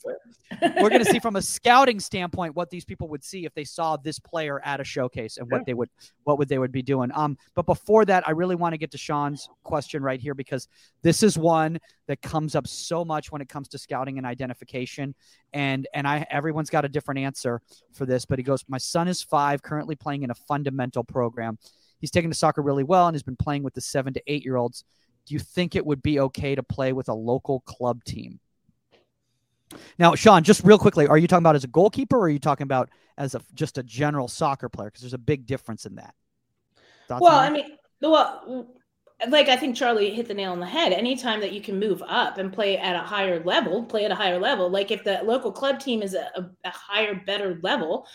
we're 0.80 0.88
going 0.88 1.04
to 1.04 1.10
see 1.10 1.18
from 1.18 1.36
a 1.36 1.42
scouting 1.42 1.98
standpoint 1.98 2.54
what 2.54 2.70
these 2.70 2.84
people 2.84 3.08
would 3.08 3.24
see 3.24 3.44
if 3.44 3.54
they 3.54 3.64
saw 3.64 3.96
this 3.96 4.18
player 4.18 4.60
at 4.64 4.80
a 4.80 4.84
showcase 4.84 5.38
and 5.38 5.50
what 5.50 5.66
they 5.66 5.74
would 5.74 5.88
what 6.24 6.38
would 6.38 6.48
they 6.48 6.58
would 6.58 6.72
be 6.72 6.82
doing. 6.82 7.10
Um, 7.14 7.36
but 7.54 7.66
before 7.66 8.04
that, 8.04 8.26
I 8.26 8.30
really 8.30 8.54
want 8.54 8.72
to 8.72 8.78
get 8.78 8.90
to 8.92 8.98
Sean's 8.98 9.48
question 9.64 10.02
right 10.02 10.20
here 10.20 10.34
because 10.34 10.68
this 11.02 11.22
is 11.22 11.36
one 11.36 11.78
that 12.06 12.22
comes 12.22 12.54
up 12.54 12.66
so 12.66 13.04
much 13.04 13.32
when 13.32 13.42
it 13.42 13.48
comes 13.48 13.68
to 13.68 13.78
scouting 13.78 14.18
and 14.18 14.26
identification, 14.26 15.14
and 15.52 15.88
and 15.94 16.06
I 16.06 16.26
everyone's 16.30 16.70
got 16.70 16.84
a 16.84 16.88
different 16.88 17.20
answer 17.20 17.60
for 17.92 18.06
this. 18.06 18.24
But 18.24 18.38
he 18.38 18.42
goes, 18.42 18.64
my 18.68 18.78
son 18.78 19.08
is 19.08 19.22
five, 19.22 19.62
currently 19.62 19.96
playing 19.96 20.22
in 20.22 20.30
a 20.30 20.34
fundamental 20.34 21.02
program. 21.02 21.58
He's 22.00 22.10
taken 22.10 22.30
to 22.30 22.36
soccer 22.36 22.62
really 22.62 22.84
well 22.84 23.08
and 23.08 23.14
has 23.14 23.22
been 23.22 23.36
playing 23.36 23.62
with 23.62 23.74
the 23.74 23.80
seven 23.80 24.14
to 24.14 24.22
eight 24.26 24.44
year 24.44 24.56
olds. 24.56 24.84
Do 25.26 25.34
you 25.34 25.40
think 25.40 25.74
it 25.74 25.84
would 25.84 26.02
be 26.02 26.20
okay 26.20 26.54
to 26.54 26.62
play 26.62 26.92
with 26.92 27.08
a 27.08 27.14
local 27.14 27.60
club 27.60 28.04
team? 28.04 28.38
Now, 29.98 30.14
Sean, 30.14 30.42
just 30.42 30.64
real 30.64 30.78
quickly, 30.78 31.06
are 31.06 31.18
you 31.18 31.26
talking 31.26 31.42
about 31.42 31.56
as 31.56 31.64
a 31.64 31.68
goalkeeper 31.68 32.16
or 32.16 32.22
are 32.22 32.28
you 32.28 32.38
talking 32.38 32.64
about 32.64 32.90
as 33.18 33.34
a 33.34 33.40
just 33.54 33.78
a 33.78 33.82
general 33.82 34.28
soccer 34.28 34.68
player? 34.68 34.88
Because 34.88 35.02
there's 35.02 35.14
a 35.14 35.18
big 35.18 35.46
difference 35.46 35.86
in 35.86 35.96
that. 35.96 36.14
Thoughts 37.08 37.22
well, 37.22 37.38
I 37.38 37.50
mean, 37.50 37.76
well, 38.00 38.68
like 39.28 39.48
I 39.48 39.56
think 39.56 39.76
Charlie 39.76 40.10
hit 40.10 40.28
the 40.28 40.34
nail 40.34 40.52
on 40.52 40.60
the 40.60 40.66
head. 40.66 40.92
Anytime 40.92 41.40
that 41.40 41.52
you 41.52 41.60
can 41.60 41.78
move 41.78 42.02
up 42.06 42.38
and 42.38 42.52
play 42.52 42.78
at 42.78 42.96
a 42.96 43.00
higher 43.00 43.42
level, 43.42 43.84
play 43.84 44.04
at 44.04 44.10
a 44.10 44.14
higher 44.14 44.38
level. 44.38 44.68
Like 44.68 44.90
if 44.90 45.04
the 45.04 45.20
local 45.24 45.52
club 45.52 45.80
team 45.80 46.02
is 46.02 46.14
a, 46.14 46.50
a, 46.64 46.70
higher, 46.70 47.14
better 47.14 47.58
level, 47.62 48.06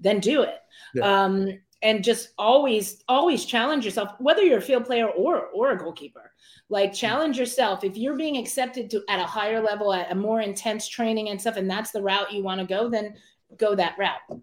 then 0.00 0.20
do 0.20 0.42
it. 0.42 0.58
Yeah. 0.94 1.24
Um, 1.24 1.58
and 1.82 2.02
just 2.02 2.30
always 2.38 3.02
always 3.08 3.44
challenge 3.44 3.84
yourself 3.84 4.12
whether 4.18 4.42
you're 4.42 4.58
a 4.58 4.62
field 4.62 4.84
player 4.84 5.08
or 5.08 5.46
or 5.48 5.70
a 5.70 5.78
goalkeeper 5.78 6.32
like 6.68 6.90
mm-hmm. 6.90 6.96
challenge 6.96 7.38
yourself 7.38 7.84
if 7.84 7.96
you're 7.96 8.16
being 8.16 8.36
accepted 8.36 8.90
to 8.90 9.02
at 9.08 9.20
a 9.20 9.24
higher 9.24 9.60
level 9.60 9.92
at 9.92 10.10
a 10.10 10.14
more 10.14 10.40
intense 10.40 10.88
training 10.88 11.28
and 11.28 11.40
stuff 11.40 11.56
and 11.56 11.70
that's 11.70 11.90
the 11.90 12.02
route 12.02 12.32
you 12.32 12.42
want 12.42 12.60
to 12.60 12.66
go 12.66 12.88
then 12.88 13.14
go 13.56 13.74
that 13.74 13.96
route 13.98 14.40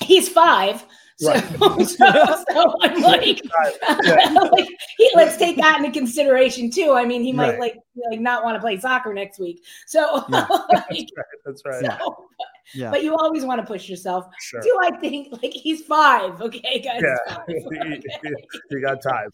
he's 0.00 0.28
five 0.28 0.84
so, 1.18 1.32
right. 1.32 1.44
so, 1.88 2.44
so 2.48 2.74
I'm 2.80 3.00
like, 3.02 3.42
yeah. 4.04 4.28
like 4.52 4.68
he, 4.96 5.10
let's 5.16 5.36
take 5.36 5.56
that 5.56 5.78
into 5.78 5.90
consideration 5.90 6.70
too. 6.70 6.92
I 6.92 7.04
mean, 7.04 7.22
he 7.22 7.32
might 7.32 7.50
right. 7.50 7.58
like 7.58 7.78
like 8.10 8.20
not 8.20 8.44
want 8.44 8.54
to 8.54 8.60
play 8.60 8.78
soccer 8.78 9.12
next 9.12 9.40
week. 9.40 9.64
So 9.86 10.24
yeah. 10.28 10.46
like, 10.48 10.88
that's 10.90 11.12
right. 11.16 11.26
That's 11.44 11.62
right. 11.66 11.98
So, 11.98 12.28
yeah. 12.74 12.90
But 12.90 13.02
you 13.02 13.14
always 13.16 13.44
want 13.44 13.60
to 13.60 13.66
push 13.66 13.88
yourself. 13.88 14.26
Sure. 14.40 14.60
Do 14.60 14.78
I 14.82 14.96
think 14.98 15.28
like 15.42 15.52
he's 15.52 15.82
five? 15.82 16.40
Okay, 16.40 16.80
guys. 16.80 17.02
Yeah, 17.02 17.36
okay. 17.48 18.34
you 18.70 18.80
got 18.80 19.02
time. 19.02 19.30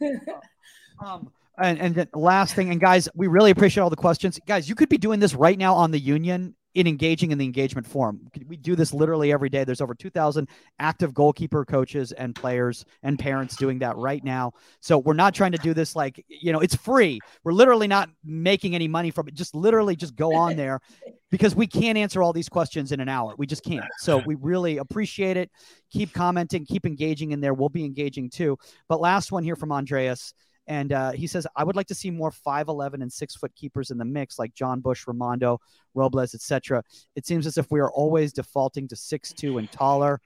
um, 1.04 1.30
and 1.58 1.78
and 1.78 1.94
the 1.94 2.08
last 2.14 2.54
thing, 2.54 2.70
and 2.70 2.80
guys, 2.80 3.08
we 3.14 3.26
really 3.26 3.50
appreciate 3.50 3.82
all 3.82 3.90
the 3.90 3.96
questions. 3.96 4.38
Guys, 4.46 4.68
you 4.68 4.74
could 4.74 4.88
be 4.88 4.98
doing 4.98 5.20
this 5.20 5.34
right 5.34 5.58
now 5.58 5.74
on 5.74 5.90
the 5.90 6.00
Union 6.00 6.54
in 6.74 6.88
engaging 6.88 7.30
in 7.30 7.38
the 7.38 7.44
engagement 7.44 7.86
forum. 7.86 8.28
We 8.46 8.56
do 8.56 8.74
this 8.74 8.92
literally 8.92 9.32
every 9.32 9.48
day. 9.48 9.62
There's 9.62 9.80
over 9.80 9.94
2,000 9.94 10.48
active 10.80 11.14
goalkeeper 11.14 11.64
coaches 11.64 12.10
and 12.12 12.34
players 12.34 12.84
and 13.02 13.18
parents 13.18 13.56
doing 13.56 13.78
that 13.78 13.96
right 13.96 14.22
now. 14.24 14.52
So 14.80 14.98
we're 14.98 15.14
not 15.14 15.34
trying 15.34 15.52
to 15.52 15.58
do 15.58 15.72
this 15.72 15.94
like, 15.94 16.24
you 16.28 16.52
know, 16.52 16.58
it's 16.58 16.74
free. 16.74 17.20
We're 17.44 17.52
literally 17.52 17.86
not 17.86 18.10
making 18.24 18.74
any 18.74 18.88
money 18.88 19.12
from 19.12 19.28
it. 19.28 19.34
Just 19.34 19.54
literally 19.54 19.94
just 19.94 20.16
go 20.16 20.34
on 20.34 20.56
there 20.56 20.80
because 21.30 21.54
we 21.54 21.66
can't 21.66 21.96
answer 21.96 22.22
all 22.22 22.32
these 22.32 22.48
questions 22.48 22.90
in 22.90 22.98
an 22.98 23.08
hour. 23.08 23.34
We 23.38 23.46
just 23.46 23.64
can't. 23.64 23.86
So 23.98 24.22
we 24.26 24.34
really 24.34 24.78
appreciate 24.78 25.36
it. 25.36 25.50
Keep 25.92 26.12
commenting, 26.12 26.66
keep 26.66 26.86
engaging 26.86 27.30
in 27.30 27.40
there. 27.40 27.54
We'll 27.54 27.68
be 27.68 27.84
engaging 27.84 28.30
too. 28.30 28.58
But 28.88 29.00
last 29.00 29.30
one 29.30 29.44
here 29.44 29.56
from 29.56 29.70
Andreas. 29.70 30.34
And 30.66 30.92
uh, 30.92 31.12
he 31.12 31.26
says, 31.26 31.46
I 31.56 31.64
would 31.64 31.76
like 31.76 31.88
to 31.88 31.94
see 31.94 32.10
more 32.10 32.30
5'11 32.30 32.94
and 32.94 33.12
six 33.12 33.36
foot 33.36 33.54
keepers 33.54 33.90
in 33.90 33.98
the 33.98 34.04
mix, 34.04 34.38
like 34.38 34.54
Jon 34.54 34.80
Busch, 34.80 35.04
Rimando, 35.06 35.58
Robles, 35.94 36.34
etc. 36.34 36.82
It 37.16 37.26
seems 37.26 37.46
as 37.46 37.58
if 37.58 37.70
we 37.70 37.80
are 37.80 37.90
always 37.90 38.32
defaulting 38.32 38.88
to 38.88 38.96
six 38.96 39.32
two 39.32 39.58
and 39.58 39.70
taller. 39.70 40.20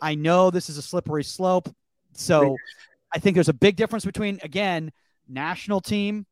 I 0.00 0.14
know 0.14 0.50
this 0.50 0.68
is 0.68 0.78
a 0.78 0.82
slippery 0.82 1.24
slope. 1.24 1.68
So 2.12 2.56
I 3.14 3.18
think 3.18 3.34
there's 3.34 3.48
a 3.48 3.54
big 3.54 3.76
difference 3.76 4.04
between, 4.04 4.40
again, 4.42 4.92
national 5.28 5.80
team 5.80 6.26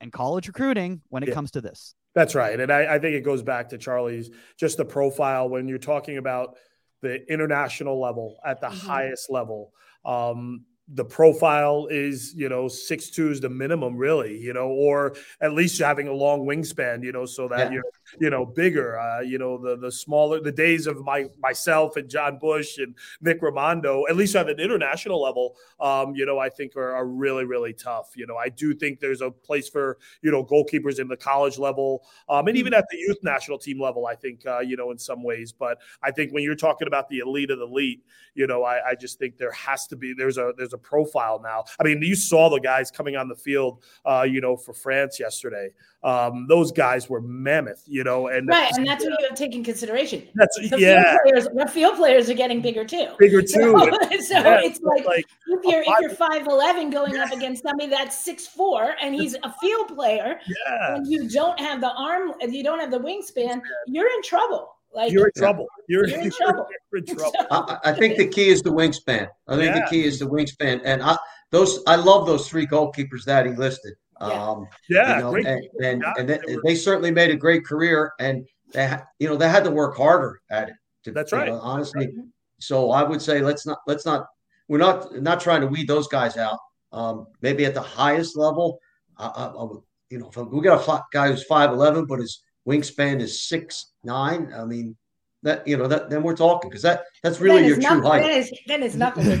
and 0.00 0.12
college 0.12 0.48
recruiting 0.48 1.02
when 1.08 1.22
it 1.22 1.28
yeah. 1.28 1.34
comes 1.34 1.52
to 1.52 1.60
this. 1.60 1.94
That's 2.14 2.34
right. 2.34 2.58
And 2.58 2.72
I, 2.72 2.94
I 2.94 2.98
think 2.98 3.14
it 3.14 3.24
goes 3.24 3.42
back 3.42 3.68
to 3.70 3.78
Charlie's 3.78 4.30
just 4.56 4.76
the 4.76 4.84
profile 4.84 5.48
when 5.48 5.68
you're 5.68 5.78
talking 5.78 6.16
about 6.16 6.56
the 7.02 7.24
international 7.32 8.00
level 8.00 8.38
at 8.44 8.60
the 8.60 8.68
mm-hmm. 8.68 8.86
highest 8.86 9.30
level. 9.30 9.72
Um, 10.04 10.64
the 10.88 11.04
profile 11.04 11.86
is 11.90 12.34
you 12.36 12.46
know 12.46 12.68
six 12.68 13.08
two 13.08 13.30
is 13.30 13.40
the 13.40 13.48
minimum 13.48 13.96
really 13.96 14.38
you 14.38 14.52
know 14.52 14.68
or 14.68 15.16
at 15.40 15.52
least 15.52 15.80
having 15.80 16.08
a 16.08 16.12
long 16.12 16.44
wingspan 16.44 17.02
you 17.02 17.10
know 17.10 17.24
so 17.24 17.48
that 17.48 17.70
yeah. 17.70 17.70
you're 17.70 17.84
you 18.20 18.28
know 18.28 18.44
bigger 18.44 18.98
uh, 18.98 19.20
you 19.20 19.38
know 19.38 19.56
the 19.56 19.76
the 19.78 19.90
smaller 19.90 20.40
the 20.40 20.52
days 20.52 20.86
of 20.86 21.02
my 21.02 21.24
myself 21.38 21.96
and 21.96 22.10
Jon 22.10 22.38
Busch 22.38 22.76
and 22.76 22.94
nick 23.22 23.40
rimando 23.40 24.02
at 24.10 24.16
least 24.16 24.36
at 24.36 24.50
an 24.50 24.60
international 24.60 25.22
level 25.22 25.56
um, 25.80 26.14
you 26.14 26.26
know 26.26 26.38
i 26.38 26.50
think 26.50 26.76
are, 26.76 26.94
are, 26.94 27.06
really 27.06 27.44
really 27.44 27.72
tough 27.72 28.12
you 28.16 28.26
know 28.26 28.36
i 28.36 28.48
do 28.48 28.74
think 28.74 29.00
there's 29.00 29.20
a 29.20 29.30
place 29.30 29.68
for 29.68 29.98
you 30.20 30.30
know 30.30 30.44
goalkeepers 30.44 30.98
in 30.98 31.08
the 31.08 31.16
college 31.16 31.58
level 31.58 32.04
um, 32.28 32.46
and 32.48 32.58
even 32.58 32.72
mm-hmm. 32.72 32.78
at 32.80 32.86
the 32.90 32.98
youth 32.98 33.18
national 33.22 33.56
team 33.56 33.80
level 33.80 34.06
i 34.06 34.14
think 34.14 34.44
uh, 34.46 34.60
you 34.60 34.76
know 34.76 34.90
in 34.90 34.98
some 34.98 35.22
ways 35.22 35.50
but 35.50 35.78
i 36.02 36.10
think 36.10 36.32
when 36.32 36.42
you're 36.42 36.54
talking 36.54 36.88
about 36.88 37.08
the 37.08 37.20
elite 37.20 37.50
of 37.50 37.58
the 37.58 37.64
elite 37.64 38.02
you 38.34 38.46
know 38.46 38.64
I, 38.64 38.90
I 38.90 38.94
just 38.94 39.18
think 39.18 39.38
there 39.38 39.52
has 39.52 39.86
to 39.88 39.96
be 39.96 40.12
there's 40.12 40.38
a 40.38 40.52
there's 40.56 40.73
a 40.74 40.78
profile 40.78 41.40
now. 41.42 41.64
I 41.80 41.84
mean, 41.84 42.02
you 42.02 42.14
saw 42.14 42.50
the 42.50 42.60
guys 42.60 42.90
coming 42.90 43.16
on 43.16 43.28
the 43.28 43.34
field, 43.34 43.82
uh, 44.04 44.26
you 44.28 44.40
know, 44.40 44.56
for 44.56 44.74
France 44.74 45.18
yesterday. 45.18 45.70
Um, 46.02 46.46
those 46.48 46.70
guys 46.70 47.08
were 47.08 47.22
mammoth, 47.22 47.82
you 47.86 48.04
know, 48.04 48.28
and 48.28 48.46
right, 48.46 48.70
and 48.76 48.86
that's 48.86 49.02
yeah. 49.02 49.10
what 49.10 49.20
you 49.20 49.26
have 49.26 49.38
taken 49.38 49.64
consideration. 49.64 50.28
That's 50.34 50.54
the 50.68 50.78
yeah. 50.78 51.02
Field 51.02 51.20
players, 51.24 51.48
the 51.54 51.72
field 51.72 51.96
players 51.96 52.28
are 52.28 52.34
getting 52.34 52.60
bigger 52.60 52.84
too. 52.84 53.08
Bigger 53.18 53.40
too. 53.42 53.48
So, 53.48 53.90
so 54.20 54.38
yeah, 54.40 54.60
it's 54.62 54.82
like, 54.82 55.06
like, 55.06 55.24
if 55.46 55.64
you're 55.64 55.80
if 55.80 55.94
you're 56.02 56.10
five 56.10 56.46
eleven 56.46 56.90
going 56.90 57.14
yeah. 57.14 57.24
up 57.24 57.32
against 57.32 57.62
somebody 57.62 57.88
that's 57.88 58.22
six 58.22 58.46
four 58.46 58.96
and 59.00 59.14
he's 59.14 59.34
a 59.42 59.54
field 59.62 59.94
player, 59.94 60.38
yeah. 60.46 60.96
and 60.96 61.06
you 61.06 61.26
don't 61.26 61.58
have 61.58 61.80
the 61.80 61.92
arm, 61.92 62.34
you 62.42 62.62
don't 62.62 62.80
have 62.80 62.90
the 62.90 63.00
wingspan, 63.00 63.62
you're 63.86 64.08
in 64.08 64.22
trouble. 64.22 64.73
Like 64.94 65.10
you're 65.10 65.26
in 65.26 65.32
trouble. 65.36 65.66
You're, 65.88 66.06
you're 66.06 66.20
in 66.20 66.30
trouble. 66.42 66.66
You're 66.92 67.00
in 67.00 67.06
trouble. 67.06 67.32
I, 67.50 67.78
I, 67.84 67.92
think 67.92 68.16
the 68.16 68.28
key 68.28 68.48
is 68.48 68.62
the 68.62 68.70
wingspan. 68.70 69.28
I 69.48 69.56
think 69.56 69.74
yeah. 69.74 69.80
the 69.80 69.86
key 69.90 70.04
is 70.04 70.18
the 70.20 70.26
wingspan, 70.26 70.80
and 70.84 71.02
I 71.02 71.18
those 71.50 71.80
I 71.86 71.96
love 71.96 72.26
those 72.26 72.48
three 72.48 72.66
goalkeepers 72.66 73.24
that 73.24 73.46
he 73.46 73.52
listed. 73.52 73.94
Yeah, 74.20 74.26
um, 74.26 74.66
yeah, 74.88 75.16
you 75.16 75.22
know, 75.22 75.30
great. 75.32 75.46
and 75.46 75.64
and, 75.82 76.04
and 76.18 76.28
they, 76.28 76.56
they, 76.64 76.74
certainly 76.76 77.10
made 77.10 77.30
a 77.30 77.36
great 77.36 77.64
career, 77.64 78.12
and 78.20 78.46
they 78.72 78.96
you 79.18 79.28
know 79.28 79.36
they 79.36 79.48
had 79.48 79.64
to 79.64 79.70
work 79.70 79.96
harder 79.96 80.40
at 80.50 80.68
it. 80.68 80.74
To, 81.04 81.10
That's 81.10 81.32
right. 81.32 81.48
Know, 81.48 81.58
honestly, 81.60 82.14
so 82.60 82.92
I 82.92 83.02
would 83.02 83.20
say 83.20 83.40
let's 83.40 83.66
not 83.66 83.78
let's 83.86 84.06
not 84.06 84.26
we're 84.68 84.78
not 84.78 85.20
not 85.20 85.40
trying 85.40 85.60
to 85.62 85.66
weed 85.66 85.88
those 85.88 86.06
guys 86.06 86.36
out. 86.36 86.58
Um, 86.92 87.26
maybe 87.42 87.64
at 87.64 87.74
the 87.74 87.82
highest 87.82 88.36
level, 88.36 88.78
I, 89.18 89.26
I, 89.26 89.46
I 89.46 89.64
would, 89.64 89.80
you 90.10 90.18
know, 90.18 90.28
if 90.28 90.36
we 90.36 90.60
got 90.60 90.88
a 90.88 91.02
guy 91.12 91.28
who's 91.28 91.42
five 91.44 91.70
eleven, 91.70 92.06
but 92.06 92.20
his 92.20 92.43
wingspan 92.66 93.20
is 93.20 93.42
six 93.42 93.92
nine. 94.02 94.52
I 94.56 94.64
mean, 94.64 94.96
that 95.44 95.66
you 95.68 95.76
know 95.76 95.86
that 95.86 96.08
then 96.08 96.22
we're 96.22 96.34
talking 96.34 96.70
because 96.70 96.82
that 96.82 97.04
that's 97.22 97.38
really 97.38 97.66
your 97.66 97.78
true 97.78 98.02
height. 98.02 98.22
Then 98.22 98.30
is 98.30 98.52
then 98.66 98.82
is 98.82 98.96
nothing. 98.96 99.24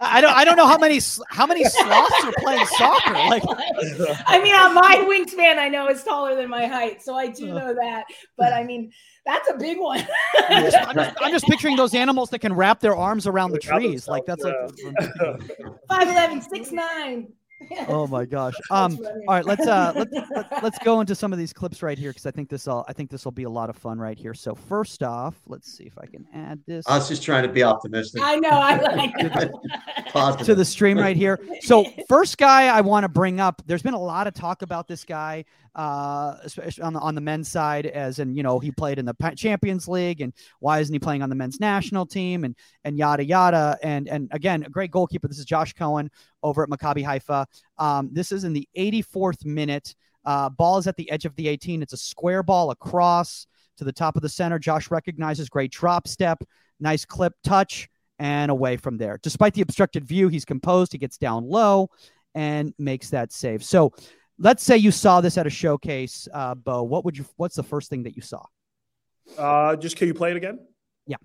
I 0.00 0.20
don't 0.20 0.34
I 0.34 0.44
don't 0.44 0.56
know 0.56 0.66
how 0.66 0.78
many 0.78 0.98
how 1.28 1.46
many 1.46 1.64
sloths 1.64 2.24
are 2.24 2.32
playing 2.38 2.66
soccer. 2.66 3.12
Like, 3.12 3.42
I 4.26 4.40
mean, 4.42 4.54
on 4.54 4.74
my 4.74 5.06
wingspan, 5.08 5.58
I 5.58 5.68
know 5.68 5.88
is 5.88 6.02
taller 6.02 6.34
than 6.34 6.48
my 6.48 6.66
height, 6.66 7.02
so 7.02 7.14
I 7.14 7.28
do 7.28 7.48
know 7.48 7.74
that. 7.74 8.04
But 8.38 8.54
I 8.54 8.64
mean, 8.64 8.90
that's 9.26 9.50
a 9.50 9.54
big 9.54 9.78
one. 9.78 10.06
I'm, 10.48 10.64
just, 10.64 10.76
I'm, 11.20 11.30
just, 11.30 11.44
picturing 11.44 11.76
those 11.76 11.94
animals 11.94 12.30
that 12.30 12.38
can 12.38 12.54
wrap 12.54 12.80
their 12.80 12.96
arms 12.96 13.26
around 13.26 13.50
the 13.50 13.58
trees. 13.58 14.08
Like 14.08 14.24
that's 14.24 14.42
like 14.42 14.54
five 15.86 16.08
eleven, 16.08 16.40
six 16.40 16.72
nine 16.72 17.28
oh 17.88 18.06
my 18.06 18.24
gosh. 18.24 18.54
Um. 18.70 18.98
All 19.26 19.34
right. 19.34 19.44
Let's 19.44 19.66
uh. 19.66 19.92
Let's 19.94 20.12
let's, 20.30 20.62
let's 20.62 20.78
go 20.80 21.00
into 21.00 21.14
some 21.14 21.32
of 21.32 21.38
these 21.38 21.52
clips 21.52 21.82
right 21.82 21.98
here 21.98 22.10
because 22.10 22.26
I 22.26 22.30
think 22.30 22.48
this 22.48 22.66
will 22.66 22.84
I 22.86 22.92
think 22.92 23.10
this 23.10 23.24
will 23.24 23.32
be 23.32 23.44
a 23.44 23.50
lot 23.50 23.70
of 23.70 23.76
fun 23.76 23.98
right 23.98 24.18
here. 24.18 24.34
So 24.34 24.54
first 24.54 25.02
off, 25.02 25.36
let's 25.46 25.72
see 25.72 25.84
if 25.84 25.98
I 25.98 26.06
can 26.06 26.26
add 26.34 26.60
this. 26.66 26.86
I 26.86 26.98
was 26.98 27.08
just 27.08 27.22
trying 27.22 27.44
to 27.44 27.48
be 27.48 27.62
optimistic. 27.62 28.22
I 28.22 28.36
know. 28.36 28.50
I 28.50 28.76
like 28.76 30.38
to 30.44 30.54
the 30.54 30.64
stream 30.64 30.98
right 30.98 31.16
here. 31.16 31.38
So 31.60 31.86
first 32.08 32.36
guy 32.38 32.68
I 32.68 32.80
want 32.82 33.04
to 33.04 33.08
bring 33.08 33.40
up. 33.40 33.62
There's 33.66 33.82
been 33.82 33.94
a 33.94 34.00
lot 34.00 34.26
of 34.26 34.34
talk 34.34 34.62
about 34.62 34.86
this 34.86 35.04
guy 35.04 35.44
uh, 35.78 36.36
especially 36.42 36.82
on 36.82 36.92
the 36.92 36.98
on 36.98 37.14
the 37.14 37.20
men's 37.20 37.48
side, 37.48 37.86
as 37.86 38.18
in 38.18 38.34
you 38.34 38.42
know 38.42 38.58
he 38.58 38.72
played 38.72 38.98
in 38.98 39.04
the 39.04 39.14
Champions 39.36 39.86
League, 39.86 40.20
and 40.20 40.34
why 40.58 40.80
isn't 40.80 40.92
he 40.92 40.98
playing 40.98 41.22
on 41.22 41.28
the 41.30 41.36
men's 41.36 41.60
national 41.60 42.04
team, 42.04 42.42
and 42.42 42.56
and 42.82 42.98
yada 42.98 43.24
yada, 43.24 43.78
and 43.80 44.08
and 44.08 44.28
again, 44.32 44.64
a 44.64 44.68
great 44.68 44.90
goalkeeper. 44.90 45.28
This 45.28 45.38
is 45.38 45.44
Josh 45.44 45.72
Cohen 45.74 46.10
over 46.42 46.64
at 46.64 46.68
Maccabi 46.68 47.04
Haifa. 47.04 47.46
Um, 47.78 48.10
this 48.12 48.32
is 48.32 48.42
in 48.42 48.52
the 48.52 48.68
84th 48.76 49.44
minute. 49.44 49.94
Uh, 50.24 50.48
ball 50.48 50.78
is 50.78 50.88
at 50.88 50.96
the 50.96 51.08
edge 51.12 51.24
of 51.24 51.36
the 51.36 51.46
18. 51.46 51.80
It's 51.80 51.92
a 51.92 51.96
square 51.96 52.42
ball 52.42 52.72
across 52.72 53.46
to 53.76 53.84
the 53.84 53.92
top 53.92 54.16
of 54.16 54.22
the 54.22 54.28
center. 54.28 54.58
Josh 54.58 54.90
recognizes 54.90 55.48
great 55.48 55.70
drop 55.70 56.08
step, 56.08 56.42
nice 56.80 57.04
clip 57.04 57.34
touch, 57.44 57.88
and 58.18 58.50
away 58.50 58.76
from 58.76 58.98
there. 58.98 59.20
Despite 59.22 59.54
the 59.54 59.62
obstructed 59.62 60.04
view, 60.04 60.26
he's 60.26 60.44
composed. 60.44 60.90
He 60.90 60.98
gets 60.98 61.18
down 61.18 61.48
low 61.48 61.90
and 62.34 62.74
makes 62.78 63.10
that 63.10 63.32
save. 63.32 63.64
So 63.64 63.92
let's 64.38 64.62
say 64.62 64.76
you 64.76 64.90
saw 64.90 65.20
this 65.20 65.36
at 65.36 65.46
a 65.46 65.50
showcase, 65.50 66.28
uh, 66.32 66.54
Bo. 66.54 66.82
What 66.82 67.04
would 67.04 67.16
you? 67.16 67.24
What's 67.36 67.56
the 67.56 67.62
first 67.62 67.90
thing 67.90 68.04
that 68.04 68.16
you 68.16 68.22
saw? 68.22 68.44
Uh, 69.36 69.76
just 69.76 69.96
can 69.96 70.08
you 70.08 70.14
play 70.14 70.30
it 70.30 70.36
again? 70.36 70.60
Yeah. 71.06 71.16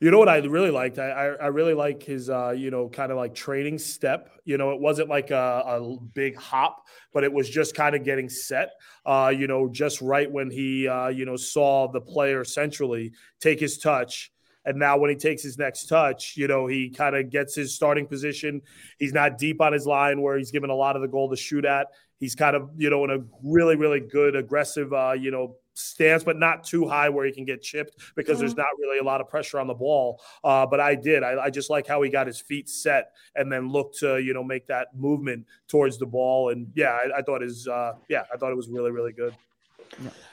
You 0.00 0.10
know 0.10 0.18
what 0.18 0.28
I 0.28 0.38
really 0.38 0.70
liked? 0.70 0.98
I 0.98 1.10
I, 1.10 1.24
I 1.26 1.46
really 1.46 1.74
like 1.74 2.02
his 2.02 2.28
uh, 2.28 2.50
you 2.50 2.70
know 2.70 2.88
kind 2.88 3.10
of 3.10 3.16
like 3.16 3.34
training 3.34 3.78
step. 3.78 4.30
You 4.44 4.58
know, 4.58 4.72
it 4.72 4.80
wasn't 4.80 5.08
like 5.08 5.30
a, 5.30 5.62
a 5.66 5.96
big 6.12 6.36
hop, 6.36 6.84
but 7.12 7.24
it 7.24 7.32
was 7.32 7.48
just 7.48 7.74
kind 7.74 7.94
of 7.94 8.04
getting 8.04 8.28
set. 8.28 8.72
Uh, 9.06 9.32
you 9.34 9.46
know, 9.46 9.68
just 9.68 10.00
right 10.00 10.30
when 10.30 10.50
he 10.50 10.88
uh, 10.88 11.08
you 11.08 11.24
know 11.24 11.36
saw 11.36 11.90
the 11.90 12.00
player 12.00 12.44
centrally 12.44 13.12
take 13.40 13.60
his 13.60 13.78
touch. 13.78 14.30
And 14.66 14.78
now 14.78 14.96
when 14.96 15.10
he 15.10 15.16
takes 15.16 15.42
his 15.42 15.58
next 15.58 15.86
touch, 15.88 16.38
you 16.38 16.48
know, 16.48 16.66
he 16.66 16.88
kind 16.88 17.14
of 17.14 17.28
gets 17.28 17.54
his 17.54 17.74
starting 17.74 18.06
position. 18.06 18.62
He's 18.98 19.12
not 19.12 19.36
deep 19.36 19.60
on 19.60 19.74
his 19.74 19.86
line 19.86 20.22
where 20.22 20.38
he's 20.38 20.50
given 20.50 20.70
a 20.70 20.74
lot 20.74 20.96
of 20.96 21.02
the 21.02 21.08
goal 21.08 21.28
to 21.28 21.36
shoot 21.36 21.66
at. 21.66 21.88
He's 22.24 22.34
kind 22.34 22.56
of, 22.56 22.70
you 22.78 22.88
know, 22.88 23.04
in 23.04 23.10
a 23.10 23.18
really, 23.42 23.76
really 23.76 24.00
good, 24.00 24.34
aggressive, 24.34 24.94
uh, 24.94 25.12
you 25.12 25.30
know, 25.30 25.56
stance, 25.74 26.24
but 26.24 26.38
not 26.38 26.64
too 26.64 26.88
high 26.88 27.10
where 27.10 27.26
he 27.26 27.32
can 27.32 27.44
get 27.44 27.60
chipped 27.60 28.00
because 28.14 28.36
mm-hmm. 28.36 28.46
there's 28.46 28.56
not 28.56 28.66
really 28.80 28.98
a 28.98 29.02
lot 29.02 29.20
of 29.20 29.28
pressure 29.28 29.60
on 29.60 29.66
the 29.66 29.74
ball. 29.74 30.22
Uh, 30.42 30.64
but 30.64 30.80
I 30.80 30.94
did. 30.94 31.22
I, 31.22 31.44
I, 31.44 31.50
just 31.50 31.68
like 31.68 31.86
how 31.86 32.00
he 32.00 32.08
got 32.08 32.26
his 32.26 32.40
feet 32.40 32.70
set 32.70 33.10
and 33.36 33.52
then 33.52 33.68
looked 33.68 33.98
to, 33.98 34.22
you 34.22 34.32
know, 34.32 34.42
make 34.42 34.66
that 34.68 34.88
movement 34.96 35.44
towards 35.68 35.98
the 35.98 36.06
ball. 36.06 36.48
And 36.48 36.68
yeah, 36.74 36.92
I, 36.92 37.18
I 37.18 37.22
thought 37.22 37.42
his, 37.42 37.68
uh, 37.68 37.92
yeah, 38.08 38.22
I 38.32 38.38
thought 38.38 38.52
it 38.52 38.56
was 38.56 38.68
really, 38.68 38.90
really 38.90 39.12
good. 39.12 39.34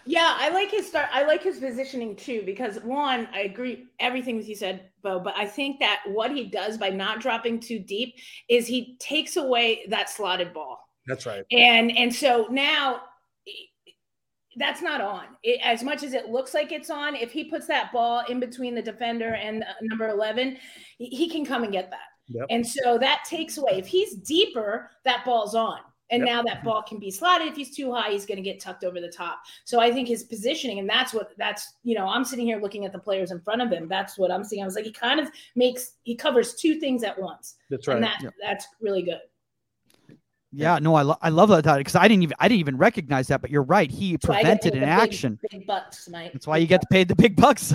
Yeah, 0.05 0.35
I 0.37 0.49
like 0.49 0.71
his 0.71 0.87
start. 0.87 1.09
I 1.11 1.23
like 1.23 1.43
his 1.43 1.59
positioning 1.59 2.15
too 2.15 2.41
because 2.45 2.79
one, 2.79 3.27
I 3.33 3.41
agree 3.41 3.87
everything 3.99 4.37
that 4.37 4.47
you 4.47 4.55
said, 4.55 4.89
Bo. 5.03 5.19
But 5.19 5.35
I 5.37 5.45
think 5.45 5.79
that 5.79 6.01
what 6.07 6.31
he 6.31 6.45
does 6.45 6.77
by 6.77 6.89
not 6.89 7.19
dropping 7.19 7.59
too 7.59 7.79
deep 7.79 8.15
is 8.49 8.65
he 8.65 8.95
takes 8.99 9.37
away 9.37 9.85
that 9.89 10.09
slotted 10.09 10.53
ball. 10.53 10.79
That's 11.07 11.25
right. 11.25 11.43
And 11.51 11.95
and 11.97 12.13
so 12.13 12.47
now 12.49 13.01
that's 14.57 14.81
not 14.81 15.01
on. 15.01 15.23
It, 15.43 15.59
as 15.63 15.81
much 15.83 16.03
as 16.03 16.13
it 16.13 16.29
looks 16.29 16.53
like 16.53 16.71
it's 16.71 16.89
on, 16.89 17.15
if 17.15 17.31
he 17.31 17.45
puts 17.45 17.67
that 17.67 17.91
ball 17.91 18.23
in 18.27 18.39
between 18.39 18.75
the 18.75 18.81
defender 18.81 19.33
and 19.35 19.63
number 19.81 20.09
eleven, 20.09 20.57
he, 20.97 21.07
he 21.07 21.29
can 21.29 21.45
come 21.45 21.63
and 21.63 21.71
get 21.71 21.89
that. 21.89 21.99
Yep. 22.27 22.45
And 22.49 22.65
so 22.65 22.97
that 22.97 23.23
takes 23.25 23.57
away. 23.57 23.73
If 23.73 23.87
he's 23.87 24.15
deeper, 24.15 24.89
that 25.05 25.25
ball's 25.25 25.55
on. 25.55 25.79
And 26.11 26.25
yep. 26.25 26.27
now 26.27 26.43
that 26.43 26.63
ball 26.65 26.83
can 26.83 26.99
be 26.99 27.09
slotted. 27.09 27.47
If 27.47 27.55
he's 27.55 27.73
too 27.73 27.93
high, 27.93 28.11
he's 28.11 28.25
going 28.25 28.37
to 28.37 28.41
get 28.43 28.59
tucked 28.59 28.83
over 28.83 28.99
the 28.99 29.09
top. 29.09 29.39
So 29.63 29.79
I 29.79 29.93
think 29.93 30.09
his 30.09 30.23
positioning, 30.23 30.79
and 30.79 30.89
that's 30.89 31.13
what 31.13 31.31
that's, 31.37 31.75
you 31.83 31.95
know, 31.95 32.05
I'm 32.05 32.25
sitting 32.25 32.45
here 32.45 32.59
looking 32.59 32.83
at 32.85 32.91
the 32.91 32.99
players 32.99 33.31
in 33.31 33.39
front 33.39 33.61
of 33.61 33.69
him. 33.69 33.87
That's 33.87 34.17
what 34.17 34.29
I'm 34.29 34.43
seeing. 34.43 34.61
I 34.61 34.65
was 34.65 34.75
like, 34.75 34.83
he 34.83 34.91
kind 34.91 35.21
of 35.21 35.29
makes, 35.55 35.93
he 36.03 36.15
covers 36.15 36.55
two 36.55 36.81
things 36.81 37.03
at 37.03 37.17
once. 37.17 37.55
That's 37.69 37.87
right. 37.87 37.95
And 37.95 38.03
that, 38.03 38.21
that's 38.41 38.67
really 38.81 39.03
good. 39.03 39.21
Yeah, 40.53 40.79
no, 40.79 40.95
I, 40.95 41.01
lo- 41.03 41.17
I 41.21 41.29
love 41.29 41.49
that 41.49 41.77
because 41.77 41.95
I 41.95 42.07
didn't 42.09 42.23
even 42.23 42.35
I 42.39 42.49
didn't 42.49 42.59
even 42.59 42.77
recognize 42.77 43.27
that, 43.27 43.39
but 43.39 43.49
you're 43.49 43.63
right. 43.63 43.89
He 43.89 44.17
prevented 44.17 44.75
an 44.75 44.83
action. 44.83 45.39
Big 45.49 45.65
bucks, 45.65 46.09
Mike. 46.09 46.33
That's 46.33 46.45
why 46.45 46.57
you 46.57 46.67
get 46.67 46.83
paid 46.89 47.07
the 47.07 47.15
big 47.15 47.37
bucks. 47.37 47.73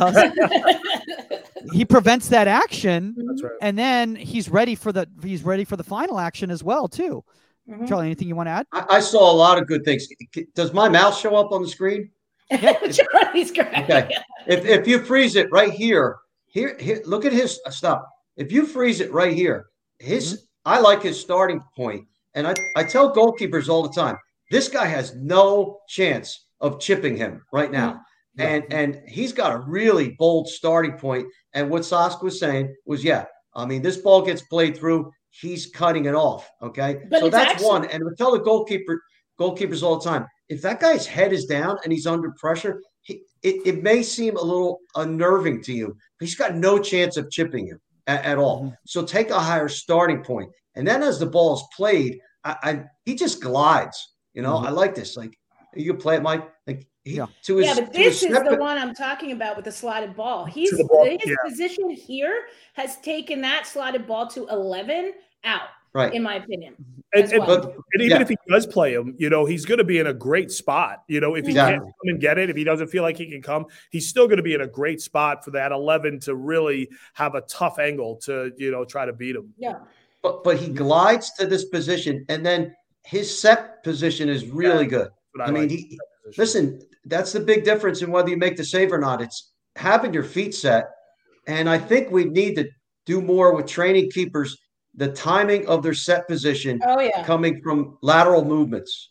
he 1.73 1.87
prevents 1.87 2.29
that 2.29 2.49
action, 2.49 3.15
right. 3.43 3.53
and 3.63 3.79
then 3.79 4.15
he's 4.15 4.51
ready 4.51 4.75
for 4.75 4.93
the 4.93 5.09
he's 5.23 5.43
ready 5.43 5.65
for 5.65 5.77
the 5.77 5.85
final 5.85 6.19
action 6.19 6.51
as 6.51 6.63
well 6.63 6.87
too. 6.87 7.25
Mm-hmm. 7.69 7.87
Charlie, 7.87 8.07
anything 8.07 8.29
you 8.29 8.37
want 8.37 8.49
to 8.49 8.53
add? 8.53 8.67
I, 8.73 8.87
I, 8.97 9.01
saw 9.01 9.31
a 9.31 9.35
lot 9.35 9.59
of 9.59 9.67
good 9.67 9.85
things. 9.85 10.07
Does 10.55 10.73
my 10.73 10.89
mouse 10.89 11.21
show 11.21 11.35
up 11.35 11.51
on 11.51 11.63
the 11.63 11.69
screen? 11.69 12.11
Charlie's 12.51 13.51
great. 13.51 13.77
Okay. 13.77 14.09
If, 14.47 14.65
if 14.65 14.87
you 14.87 15.01
freeze 15.01 15.35
it 15.35 15.51
right 15.51 15.73
here, 15.73 16.19
here, 16.47 16.77
here, 16.79 17.03
look 17.05 17.25
at 17.25 17.33
his 17.33 17.59
uh, 17.67 17.71
stop. 17.71 18.09
If 18.37 18.53
you 18.53 18.67
freeze 18.67 19.01
it 19.01 19.13
right 19.13 19.33
here, 19.35 19.67
his 19.99 20.35
mm-hmm. 20.35 20.43
I 20.65 20.79
like 20.79 21.03
his 21.03 21.21
starting 21.21 21.61
point, 21.75 22.07
and 22.37 22.47
I, 22.47 22.55
I 22.77 22.85
tell 22.85 23.13
goalkeepers 23.13 23.69
all 23.69 23.83
the 23.83 23.93
time, 23.93 24.17
this 24.51 24.69
guy 24.69 24.87
has 24.87 25.17
no 25.17 25.81
chance 25.89 26.47
of 26.61 26.81
chipping 26.81 27.17
him 27.17 27.43
right 27.53 27.73
now. 27.73 28.01
Mm-hmm. 28.39 28.43
And 28.43 28.73
and 28.73 29.09
he's 29.09 29.33
got 29.33 29.53
a 29.53 29.59
really 29.59 30.15
bold 30.19 30.47
starting 30.49 30.93
point. 30.93 31.27
And 31.55 31.69
what 31.69 31.83
Sask 31.83 32.23
was 32.23 32.39
saying 32.39 32.73
was, 32.85 33.03
yeah, 33.03 33.25
I 33.55 33.67
mean, 33.67 33.83
this 33.83 33.97
ball 33.97 34.23
gets 34.23 34.43
played 34.43 34.77
through 34.77 35.11
he's 35.41 35.67
cutting 35.67 36.07
it 36.07 36.15
off. 36.15 36.49
Okay. 36.63 37.03
But 37.11 37.21
so 37.21 37.31
that's 37.31 37.53
actually- 37.53 37.67
one. 37.67 37.85
And 37.87 38.05
we 38.05 38.11
tell 38.17 38.33
the 38.33 38.39
goalkeeper, 38.39 39.03
goalkeepers 39.39 39.83
all 39.83 39.99
the 39.99 40.09
time, 40.09 40.27
if 40.49 40.63
that 40.63 40.81
guy's 40.81 41.07
head 41.07 41.33
is 41.33 41.47
down 41.47 41.77
and 41.85 41.93
he's 41.93 42.07
under 42.07 42.33
pressure, 42.39 42.83
he, 43.03 43.23
it, 43.43 43.67
it 43.67 43.83
may 43.83 44.03
seem 44.03 44.37
a 44.37 44.43
little 44.43 44.81
unnerving 44.95 45.63
to 45.65 45.73
you, 45.73 45.89
but 45.89 46.27
he's 46.27 46.35
got 46.35 46.55
no 46.55 46.79
chance 46.79 47.17
of 47.17 47.31
chipping 47.31 47.67
you 47.67 47.79
at, 48.07 48.25
at 48.25 48.39
all. 48.39 48.65
Mm-hmm. 48.65 48.75
So 48.87 49.05
take 49.05 49.31
a 49.31 49.39
higher 49.39 49.69
starting 49.69 50.23
point. 50.23 50.51
And 50.77 50.87
then 50.87 51.03
as 51.03 51.19
the 51.19 51.27
ball 51.27 51.55
is 51.55 51.65
played, 51.75 52.21
I, 52.45 52.57
I 52.63 52.85
he 53.05 53.15
just 53.15 53.43
glides. 53.43 54.13
You 54.35 54.43
know, 54.43 54.57
mm-hmm. 54.57 54.67
I 54.67 54.71
like 54.71 54.95
this. 54.95 55.17
Like 55.17 55.37
you 55.75 55.93
can 55.93 56.01
play 56.01 56.17
it, 56.17 56.23
Mike. 56.23 56.49
Like 56.67 56.87
he, 57.05 57.17
yeah. 57.17 57.27
to 57.43 57.57
his, 57.57 57.67
yeah, 57.67 57.75
but 57.75 57.93
this 57.93 58.23
is 58.23 58.33
the 58.33 58.57
one 58.57 58.79
I'm 58.79 58.95
talking 58.95 59.33
about 59.33 59.57
with 59.57 59.65
the 59.65 59.73
slotted 59.73 60.15
ball. 60.15 60.45
He's 60.45 60.77
ball, 60.89 61.05
his 61.05 61.19
yeah. 61.25 61.35
position 61.45 61.91
here 61.91 62.47
has 62.75 62.99
taken 62.99 63.41
that 63.43 63.67
slotted 63.67 64.07
ball 64.07 64.27
to 64.29 64.47
11 64.49 65.13
out. 65.45 65.69
Right. 65.95 66.13
In 66.13 66.23
my 66.23 66.35
opinion. 66.35 66.75
And, 67.15 67.33
and, 67.33 67.47
well. 67.47 67.73
and 67.95 68.03
even 68.03 68.19
yeah. 68.19 68.21
if 68.21 68.29
he 68.29 68.37
does 68.51 68.67
play 68.67 68.93
him, 68.93 69.15
you 69.17 69.31
know, 69.31 69.47
he's 69.47 69.65
going 69.65 69.79
to 69.79 69.85
be 69.85 69.99
in 69.99 70.09
a 70.09 70.13
great 70.13 70.51
spot. 70.51 71.05
You 71.09 71.21
know, 71.21 71.37
if 71.37 71.47
he 71.47 71.53
exactly. 71.53 71.79
can't 71.79 71.85
come 71.85 72.09
and 72.09 72.21
get 72.21 72.37
it, 72.37 72.51
if 72.51 72.57
he 72.57 72.65
doesn't 72.65 72.89
feel 72.89 73.03
like 73.03 73.17
he 73.17 73.31
can 73.31 73.41
come, 73.41 73.65
he's 73.91 74.07
still 74.07 74.27
going 74.27 74.37
to 74.37 74.43
be 74.43 74.53
in 74.53 74.61
a 74.61 74.67
great 74.67 75.01
spot 75.01 75.43
for 75.43 75.53
that 75.53 75.73
11 75.73 76.21
to 76.21 76.35
really 76.35 76.91
have 77.15 77.35
a 77.35 77.41
tough 77.43 77.79
angle 77.79 78.17
to, 78.25 78.53
you 78.59 78.71
know, 78.71 78.85
try 78.85 79.07
to 79.07 79.15
beat 79.15 79.37
him. 79.37 79.55
Yeah. 79.57 79.77
But, 80.27 80.43
but 80.43 80.57
he 80.57 80.71
glides 80.71 81.31
to 81.35 81.47
this 81.47 81.67
position 81.67 82.25
and 82.29 82.45
then 82.45 82.75
his 83.05 83.27
set 83.41 83.85
position 83.85 84.29
is 84.29 84.45
really 84.49 84.83
yeah. 84.83 84.91
good. 84.91 85.09
I, 85.41 85.45
I, 85.45 85.51
mean, 85.53 85.69
like 85.69 85.71
he, 85.71 85.99
listen, 86.37 86.83
that's 87.05 87.31
the 87.31 87.39
big 87.39 87.63
difference 87.63 88.03
in 88.03 88.11
whether 88.11 88.29
you 88.31 88.37
make 88.37 88.57
the 88.57 88.65
save 88.65 88.93
or 88.93 88.99
not. 88.99 89.23
It's 89.23 89.53
having 89.77 90.13
your 90.13 90.25
feet 90.25 90.53
set. 90.53 90.91
And 91.47 91.69
I 91.69 91.79
think 91.79 92.11
we 92.11 92.25
need 92.25 92.57
to 92.57 92.69
do 93.05 93.21
more 93.21 93.55
with 93.55 93.67
training 93.67 94.11
keepers 94.11 94.59
the 94.97 95.13
timing 95.13 95.69
of 95.69 95.85
their 95.85 95.95
set 95.95 96.27
position 96.27 96.81
oh, 96.85 96.99
yeah. 96.99 97.23
coming 97.23 97.63
from 97.63 97.97
lateral 98.03 98.45
movements 98.45 99.11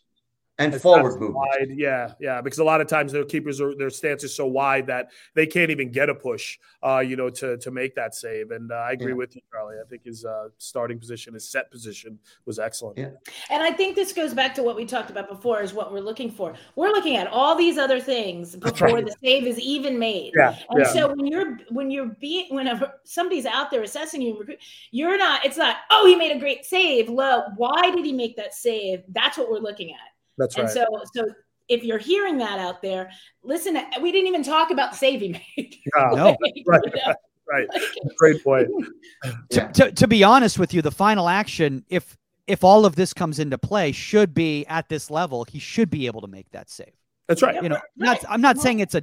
and 0.58 0.74
it's 0.74 0.82
forward 0.82 1.20
movement. 1.20 1.34
Wide. 1.34 1.70
Yeah, 1.70 2.12
yeah, 2.18 2.40
because 2.40 2.58
a 2.58 2.64
lot 2.64 2.80
of 2.80 2.86
times 2.86 3.12
their 3.12 3.24
keepers 3.24 3.60
are 3.60 3.74
their 3.76 3.90
stance 3.90 4.24
is 4.24 4.34
so 4.34 4.46
wide 4.46 4.86
that 4.86 5.10
they 5.34 5.46
can't 5.46 5.70
even 5.70 5.92
get 5.92 6.08
a 6.08 6.14
push, 6.14 6.58
uh, 6.82 7.00
you 7.00 7.16
know, 7.16 7.28
to 7.30 7.58
to 7.58 7.70
make 7.70 7.94
that 7.96 8.14
save. 8.14 8.50
And 8.50 8.72
uh, 8.72 8.76
I 8.76 8.92
agree 8.92 9.08
yeah. 9.08 9.14
with 9.14 9.36
you, 9.36 9.42
Charlie. 9.52 9.76
I 9.84 9.88
think 9.88 10.04
his 10.04 10.24
uh, 10.24 10.48
starting 10.58 10.98
position, 10.98 11.34
his 11.34 11.48
set 11.48 11.70
position, 11.70 12.18
was 12.46 12.58
excellent. 12.58 12.98
Yeah. 12.98 13.10
And 13.50 13.62
I 13.62 13.70
think 13.70 13.96
this 13.96 14.12
goes 14.12 14.32
back 14.32 14.54
to 14.54 14.62
what 14.62 14.76
we 14.76 14.86
talked 14.86 15.10
about 15.10 15.28
before, 15.28 15.60
is 15.60 15.74
what 15.74 15.92
we're 15.92 16.00
looking 16.00 16.30
for. 16.30 16.54
We're 16.74 16.88
looking 16.88 17.16
at 17.16 17.26
all 17.26 17.54
these 17.54 17.76
other 17.76 18.00
things 18.00 18.56
before 18.56 18.88
right. 18.88 19.06
the 19.06 19.14
save 19.22 19.46
is 19.46 19.58
even 19.60 19.98
made. 19.98 20.32
Yeah. 20.36 20.56
And 20.70 20.80
yeah. 20.80 20.92
so 20.92 21.14
when 21.14 21.26
you're 21.26 21.58
when 21.70 21.90
you're 21.90 22.16
being 22.20 22.54
whenever 22.54 22.94
somebody's 23.04 23.46
out 23.46 23.70
there 23.70 23.82
assessing 23.82 24.22
you, 24.22 24.42
you're 24.90 25.18
not. 25.18 25.44
It's 25.44 25.58
not. 25.58 25.76
Oh, 25.90 26.06
he 26.06 26.16
made 26.16 26.34
a 26.34 26.38
great 26.38 26.64
save. 26.64 27.10
Look, 27.10 27.44
why 27.56 27.90
did 27.94 28.04
he 28.04 28.12
make 28.12 28.36
that 28.36 28.54
save? 28.54 29.02
That's 29.08 29.36
what 29.36 29.50
we're 29.50 29.58
looking 29.58 29.90
at. 29.90 30.15
That's 30.38 30.56
and 30.56 30.64
right. 30.64 30.72
so, 30.72 30.86
so 31.14 31.26
if 31.68 31.82
you're 31.82 31.98
hearing 31.98 32.38
that 32.38 32.58
out 32.58 32.82
there, 32.82 33.10
listen. 33.42 33.78
We 34.00 34.12
didn't 34.12 34.28
even 34.28 34.42
talk 34.42 34.70
about 34.70 34.94
saving 34.94 35.34
save 35.34 35.42
he 35.50 35.62
made. 35.62 35.76
Yeah, 35.96 36.10
no, 36.12 36.36
right, 36.66 36.82
right, 36.96 37.16
right. 37.48 37.68
Great 38.16 38.42
point. 38.44 38.68
to, 39.50 39.68
to, 39.72 39.92
to 39.92 40.08
be 40.08 40.22
honest 40.22 40.58
with 40.58 40.72
you, 40.74 40.82
the 40.82 40.90
final 40.90 41.28
action, 41.28 41.84
if 41.88 42.16
if 42.46 42.62
all 42.62 42.86
of 42.86 42.94
this 42.94 43.12
comes 43.12 43.38
into 43.38 43.58
play, 43.58 43.90
should 43.92 44.32
be 44.32 44.64
at 44.66 44.88
this 44.88 45.10
level. 45.10 45.44
He 45.44 45.58
should 45.58 45.90
be 45.90 46.06
able 46.06 46.20
to 46.20 46.28
make 46.28 46.48
that 46.52 46.70
save. 46.70 46.92
That's 47.26 47.42
right. 47.42 47.60
You 47.60 47.68
know, 47.68 47.80
not, 47.96 48.24
I'm 48.28 48.40
not 48.40 48.58
saying 48.58 48.78
it's 48.78 48.94
a 48.94 49.02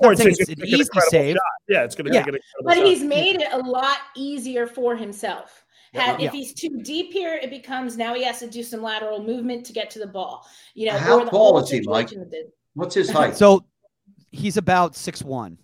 or 0.00 0.12
it's, 0.12 0.20
it's, 0.20 0.48
an 0.48 0.66
easy 0.66 0.84
save. 1.08 1.34
Shot. 1.34 1.42
Yeah, 1.68 1.84
it's 1.84 1.94
going 1.94 2.06
to 2.06 2.14
yeah. 2.14 2.24
take 2.24 2.34
it. 2.34 2.42
But 2.64 2.76
shot. 2.76 2.86
he's 2.86 3.04
made 3.04 3.40
it 3.40 3.52
a 3.52 3.58
lot 3.58 3.98
easier 4.16 4.66
for 4.66 4.96
himself. 4.96 5.61
Had, 5.94 6.20
yeah. 6.20 6.28
If 6.28 6.32
he's 6.32 6.54
too 6.54 6.80
deep 6.82 7.12
here, 7.12 7.34
it 7.34 7.50
becomes 7.50 7.98
now 7.98 8.14
he 8.14 8.24
has 8.24 8.38
to 8.38 8.48
do 8.48 8.62
some 8.62 8.80
lateral 8.80 9.22
movement 9.22 9.66
to 9.66 9.74
get 9.74 9.90
to 9.90 9.98
the 9.98 10.06
ball. 10.06 10.46
You 10.74 10.86
know, 10.86 10.96
how 10.96 11.24
tall 11.24 11.58
is 11.58 11.70
he, 11.70 11.82
Mike? 11.82 12.10
What's 12.74 12.94
his 12.94 13.10
height? 13.10 13.36
so 13.36 13.64
he's 14.30 14.56
about 14.56 14.96
six 14.96 15.22
one. 15.22 15.58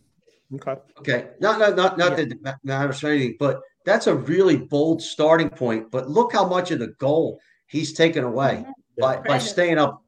Okay. 0.54 0.76
Okay. 0.98 1.28
Not 1.40 1.58
not 1.58 1.76
not 1.76 1.98
not 1.98 2.18
yeah. 2.18 2.26
that 2.42 2.58
matters 2.62 3.02
or 3.02 3.08
anything, 3.08 3.36
but 3.38 3.62
that's 3.86 4.06
a 4.06 4.14
really 4.14 4.56
bold 4.56 5.00
starting 5.02 5.48
point. 5.48 5.90
But 5.90 6.10
look 6.10 6.32
how 6.32 6.46
much 6.46 6.70
of 6.70 6.78
the 6.78 6.88
goal 6.98 7.40
he's 7.66 7.94
taken 7.94 8.24
away 8.24 8.64
mm-hmm. 8.66 8.70
by, 9.00 9.20
by 9.20 9.38
staying 9.38 9.78
up 9.78 10.02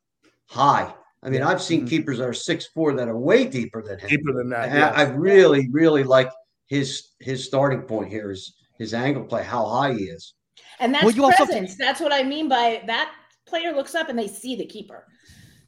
high. 0.46 0.92
I 1.22 1.30
mean. 1.30 1.42
I've 1.42 1.62
seen 1.62 1.80
mm-hmm. 1.80 1.88
keepers 1.88 2.18
that 2.18 2.28
are 2.28 2.34
six 2.34 2.66
four 2.66 2.92
that 2.94 3.08
are 3.08 3.18
way 3.18 3.46
deeper 3.46 3.82
than 3.82 3.98
him. 3.98 4.08
Deeper 4.08 4.32
than 4.34 4.50
that. 4.50 4.70
Yeah. 4.70 4.90
I, 4.90 5.04
I 5.04 5.08
really, 5.10 5.68
really 5.70 6.04
like 6.04 6.30
his 6.66 7.12
his 7.20 7.44
starting 7.44 7.82
point 7.82 8.10
here 8.10 8.30
is 8.30 8.54
his 8.80 8.94
angle 8.94 9.22
play, 9.22 9.44
how 9.44 9.66
high 9.66 9.92
he 9.92 10.04
is. 10.04 10.34
And 10.80 10.94
that's 10.94 11.04
well, 11.04 11.30
presence. 11.32 11.76
that's 11.76 12.00
what 12.00 12.12
I 12.12 12.22
mean 12.22 12.48
by 12.48 12.82
that 12.86 13.12
player 13.46 13.72
looks 13.72 13.94
up 13.94 14.08
and 14.08 14.18
they 14.18 14.26
see 14.26 14.56
the 14.56 14.64
keeper. 14.64 15.06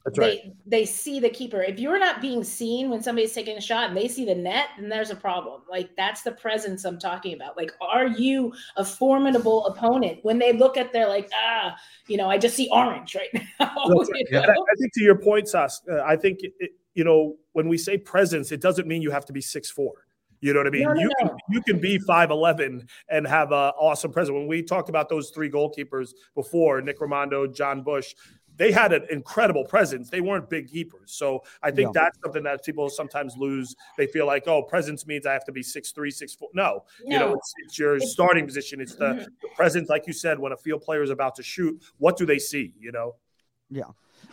That's 0.03 0.17
they, 0.17 0.25
right. 0.25 0.39
They 0.65 0.85
see 0.85 1.19
the 1.19 1.29
keeper. 1.29 1.61
If 1.61 1.79
you're 1.79 1.99
not 1.99 2.21
being 2.21 2.43
seen 2.43 2.89
when 2.89 3.03
somebody's 3.03 3.31
taking 3.31 3.55
a 3.55 3.61
shot 3.61 3.87
and 3.87 3.95
they 3.95 4.07
see 4.07 4.25
the 4.25 4.33
net, 4.33 4.69
then 4.79 4.89
there's 4.89 5.11
a 5.11 5.15
problem. 5.15 5.61
Like 5.69 5.91
that's 5.95 6.23
the 6.23 6.31
presence 6.31 6.85
I'm 6.85 6.97
talking 6.97 7.35
about. 7.35 7.55
Like, 7.55 7.71
are 7.79 8.07
you 8.07 8.51
a 8.77 8.83
formidable 8.83 9.67
opponent 9.67 10.19
when 10.23 10.39
they 10.39 10.51
look 10.51 10.75
at 10.75 10.91
their 10.91 11.07
like, 11.07 11.29
ah, 11.35 11.75
you 12.07 12.17
know, 12.17 12.29
I 12.29 12.39
just 12.39 12.55
see 12.55 12.67
orange 12.71 13.15
right 13.15 13.29
now. 13.59 13.71
Right. 13.87 14.25
Yeah. 14.31 14.39
I, 14.39 14.51
I, 14.51 14.75
think 14.79 14.91
to 14.95 15.03
your 15.03 15.19
point, 15.19 15.47
Sas, 15.47 15.81
uh, 15.89 16.01
I 16.01 16.15
think 16.15 16.39
it, 16.41 16.71
you 16.95 17.03
know 17.03 17.35
when 17.51 17.69
we 17.69 17.77
say 17.77 17.95
presence, 17.97 18.51
it 18.51 18.59
doesn't 18.59 18.87
mean 18.87 19.03
you 19.03 19.11
have 19.11 19.25
to 19.25 19.33
be 19.33 19.41
six 19.41 19.69
four. 19.69 19.93
You 20.43 20.53
know 20.53 20.59
what 20.59 20.67
I 20.67 20.71
mean? 20.71 20.83
No, 20.83 20.93
no, 20.93 20.99
you 20.99 21.09
no. 21.21 21.27
can 21.29 21.37
you 21.49 21.61
can 21.61 21.79
be 21.79 21.97
five 21.99 22.29
eleven 22.29 22.85
and 23.09 23.25
have 23.25 23.53
an 23.53 23.71
awesome 23.79 24.11
presence. 24.11 24.33
When 24.35 24.45
we 24.45 24.61
talked 24.61 24.89
about 24.89 25.07
those 25.07 25.29
three 25.29 25.49
goalkeepers 25.49 26.09
before, 26.35 26.81
Nick 26.81 26.99
Rimando, 26.99 27.47
Jon 27.55 27.81
Busch, 27.81 28.13
they 28.57 28.69
had 28.73 28.91
an 28.91 29.05
incredible 29.09 29.63
presence. 29.63 30.09
They 30.09 30.19
weren't 30.19 30.49
big 30.49 30.67
keepers. 30.69 31.13
So 31.13 31.43
I 31.61 31.71
think 31.71 31.95
Yeah. 31.95 32.01
that's 32.03 32.19
something 32.21 32.43
that 32.43 32.63
people 32.65 32.89
sometimes 32.89 33.37
lose. 33.37 33.73
They 33.97 34.05
feel 34.05 34.25
like, 34.25 34.45
oh, 34.47 34.61
presence 34.63 35.07
means 35.07 35.25
I 35.25 35.31
have 35.31 35.45
to 35.45 35.53
be 35.53 35.63
six 35.63 35.93
three, 35.93 36.11
six 36.11 36.35
four. 36.35 36.49
No, 36.53 36.83
you 37.05 37.17
know, 37.17 37.33
it's, 37.35 37.53
it's 37.63 37.79
your 37.79 37.95
It's- 37.95 38.11
starting 38.11 38.45
position. 38.45 38.81
It's 38.81 38.95
the, 38.95 39.05
Mhm. 39.05 39.25
the 39.41 39.47
presence, 39.55 39.87
like 39.87 40.07
you 40.07 40.13
said, 40.13 40.37
when 40.39 40.51
a 40.51 40.57
field 40.57 40.81
player 40.81 41.03
is 41.03 41.09
about 41.09 41.35
to 41.35 41.43
shoot, 41.43 41.81
what 41.99 42.17
do 42.17 42.25
they 42.25 42.37
see? 42.39 42.73
You 42.77 42.91
know, 42.91 43.15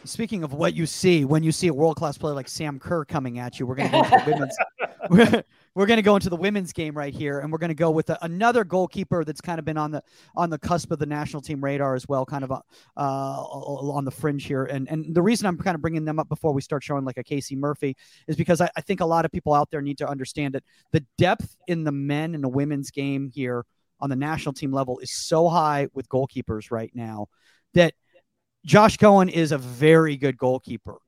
Speaking 0.04 0.44
of 0.44 0.54
what 0.54 0.74
you 0.74 0.86
see 0.86 1.24
when 1.24 1.42
you 1.42 1.52
see 1.52 1.68
a 1.68 1.74
world 1.74 1.96
class 1.96 2.16
player 2.16 2.34
like 2.34 2.48
Sam 2.48 2.78
Kerr 2.78 3.04
coming 3.04 3.38
at 3.38 3.58
you, 3.58 3.66
we're 3.66 3.74
going 3.74 3.90
to 3.90 3.92
go 3.92 4.04
into 4.04 4.24
the 4.24 4.32
women's. 4.32 4.56
We're, 5.10 5.44
we're 5.74 5.86
going 5.86 5.96
to 5.96 6.02
go 6.02 6.14
into 6.14 6.28
the 6.28 6.36
women's 6.36 6.72
game 6.72 6.96
right 6.96 7.12
here, 7.12 7.40
and 7.40 7.50
we're 7.50 7.58
going 7.58 7.70
to 7.70 7.74
go 7.74 7.90
with 7.90 8.10
a, 8.10 8.18
another 8.22 8.62
goalkeeper 8.64 9.24
that's 9.24 9.40
kind 9.40 9.58
of 9.58 9.64
been 9.64 9.78
on 9.78 9.90
the 9.90 10.04
on 10.36 10.50
the 10.50 10.58
cusp 10.58 10.92
of 10.92 11.00
the 11.00 11.06
national 11.06 11.42
team 11.42 11.64
radar 11.64 11.96
as 11.96 12.06
well, 12.06 12.24
kind 12.24 12.44
of 12.44 12.52
uh, 12.52 12.60
on 12.96 14.04
the 14.04 14.10
fringe 14.10 14.44
here. 14.44 14.66
And 14.66 14.88
and 14.88 15.12
the 15.12 15.22
reason 15.22 15.46
I'm 15.46 15.56
kind 15.56 15.74
of 15.74 15.80
bringing 15.80 16.04
them 16.04 16.20
up 16.20 16.28
before 16.28 16.52
we 16.52 16.60
start 16.60 16.84
showing 16.84 17.04
like 17.04 17.16
a 17.16 17.24
Casey 17.24 17.56
Murphy 17.56 17.96
is 18.28 18.36
because 18.36 18.60
I, 18.60 18.70
I 18.76 18.82
think 18.82 19.00
a 19.00 19.06
lot 19.06 19.24
of 19.24 19.32
people 19.32 19.52
out 19.52 19.70
there 19.70 19.82
need 19.82 19.98
to 19.98 20.08
understand 20.08 20.54
that 20.54 20.64
the 20.92 21.04
depth 21.18 21.56
in 21.66 21.82
the 21.82 21.92
men 21.92 22.34
and 22.34 22.44
the 22.44 22.48
women's 22.48 22.90
game 22.90 23.26
here 23.26 23.64
on 24.00 24.10
the 24.10 24.16
national 24.16 24.52
team 24.52 24.70
level 24.70 24.98
is 25.00 25.10
so 25.10 25.48
high 25.48 25.88
with 25.92 26.08
goalkeepers 26.08 26.70
right 26.70 26.92
now 26.94 27.26
that 27.74 27.94
Josh 28.64 28.96
Cohen 28.96 29.28
is 29.28 29.52
a 29.52 29.58
very 29.58 30.16
good 30.16 30.36
goalkeeper. 30.36 30.98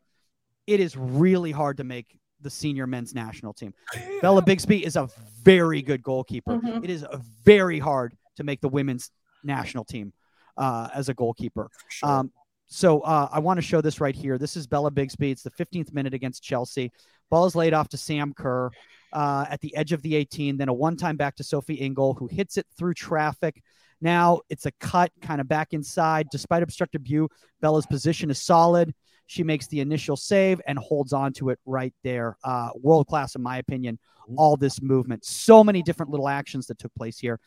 It 0.67 0.81
is 0.81 0.97
really 0.97 1.51
hard 1.51 1.77
to 1.79 1.85
make 1.85 2.19
the 2.41 2.51
senior 2.51 2.87
men's 2.87 3.15
national 3.15 3.53
team. 3.53 3.75
Bella 4.21 4.43
Bixby 4.43 4.85
is 4.85 4.97
a 4.97 5.09
very 5.43 5.83
good 5.83 6.03
goalkeeper. 6.03 6.59
Mm-hmm. 6.59 6.85
It 6.85 6.91
is 6.91 7.05
very 7.45 7.79
hard 7.79 8.17
to 8.37 8.45
make 8.45 8.61
the 8.61 8.69
women's 8.69 9.11
national 9.45 9.85
team 9.85 10.13
uh, 10.57 10.89
as 10.95 11.09
a 11.09 11.15
goalkeeper. 11.15 11.69
Sure. 11.89 12.09
Um, 12.09 12.33
so 12.67 13.01
uh, 13.01 13.29
I 13.31 13.39
want 13.39 13.59
to 13.59 13.63
show 13.63 13.81
this 13.81 14.01
right 14.01 14.15
here. 14.15 14.39
This 14.39 14.57
is 14.57 14.67
Bella 14.67 14.91
Bixby. 14.91 15.31
It's 15.31 15.43
the 15.43 15.51
15th 15.51 15.93
minute 15.93 16.15
against 16.15 16.43
Chelsea. 16.43 16.91
Ball 17.31 17.45
is 17.47 17.55
laid 17.55 17.75
off 17.75 17.89
to 17.91 17.97
Sam 17.97 18.33
Kerr 18.33 18.71
uh, 19.13 19.45
at 19.51 19.61
the 19.61 19.77
edge 19.77 19.93
of 19.93 20.01
the 20.03 20.15
18. 20.15 20.57
Then 20.57 20.69
a 20.69 20.73
one 20.73 20.97
time 20.97 21.17
back 21.17 21.37
to 21.37 21.45
Sophie 21.45 21.75
Ingle, 21.75 22.15
who 22.15 22.27
hits 22.29 22.57
it 22.57 22.67
through 22.77 22.95
traffic. 22.95 23.63
Now 24.03 24.41
it's 24.51 24.67
a 24.67 24.73
cut 24.73 25.13
kind 25.23 25.41
of 25.41 25.49
back 25.49 25.73
inside. 25.73 26.29
Despite 26.31 26.63
obstructed 26.63 27.05
view, 27.05 27.29
Bella's 27.61 27.87
position 27.87 28.31
is 28.31 28.43
solid. 28.43 28.93
She 29.27 29.45
makes 29.45 29.69
the 29.69 29.81
initial 29.81 30.17
save 30.17 30.61
and 30.67 30.79
holds 30.79 31.13
on 31.13 31.33
to 31.35 31.51
it 31.51 31.59
right 31.65 31.95
there. 32.03 32.37
Uh, 32.45 32.71
world 32.75 33.07
class, 33.07 33.37
in 33.37 33.43
my 33.43 33.59
opinion, 33.59 33.99
all 34.37 34.57
this 34.57 34.83
movement. 34.83 35.25
So 35.25 35.63
many 35.63 35.83
different 35.83 36.11
little 36.11 36.29
actions 36.29 36.67
that 36.67 36.79
took 36.79 36.93
place 36.95 37.19
here, 37.19 37.39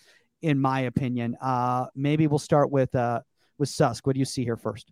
in 0.41 0.59
my 0.59 0.81
opinion. 0.81 1.35
Uh, 1.41 1.87
maybe 1.93 2.25
we'll 2.25 2.39
start 2.39 2.71
with 2.71 2.95
uh, 2.95 3.19
with 3.57 3.69
Sask. 3.69 4.01
What 4.05 4.13
do 4.13 4.19
you 4.19 4.25
see 4.25 4.43
here 4.43 4.57
first? 4.57 4.91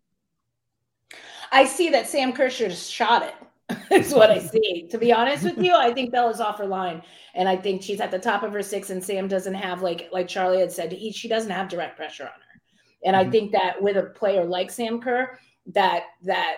I 1.51 1.65
see 1.65 1.89
that 1.89 2.07
Sam 2.07 2.33
Kirscher 2.33 2.71
shot 2.71 3.23
it. 3.23 3.35
is 3.91 4.13
what 4.13 4.31
I 4.31 4.39
see. 4.39 4.87
To 4.89 4.97
be 4.97 5.11
honest 5.11 5.43
with 5.43 5.57
you, 5.57 5.73
I 5.75 5.93
think 5.93 6.11
Bella's 6.11 6.39
off 6.39 6.57
her 6.57 6.65
line, 6.65 7.01
and 7.35 7.47
I 7.47 7.55
think 7.55 7.81
she's 7.81 8.01
at 8.01 8.11
the 8.11 8.19
top 8.19 8.43
of 8.43 8.53
her 8.53 8.63
six. 8.63 8.89
And 8.89 9.03
Sam 9.03 9.27
doesn't 9.27 9.53
have 9.53 9.81
like 9.81 10.09
like 10.11 10.27
Charlie 10.27 10.59
had 10.59 10.71
said, 10.71 10.97
she 11.13 11.27
doesn't 11.27 11.51
have 11.51 11.69
direct 11.69 11.97
pressure 11.97 12.23
on 12.23 12.29
her. 12.29 12.61
And 13.05 13.15
mm-hmm. 13.15 13.27
I 13.27 13.31
think 13.31 13.51
that 13.51 13.81
with 13.81 13.97
a 13.97 14.03
player 14.03 14.45
like 14.45 14.71
Sam 14.71 15.01
Kerr, 15.01 15.37
that 15.67 16.03
that 16.23 16.57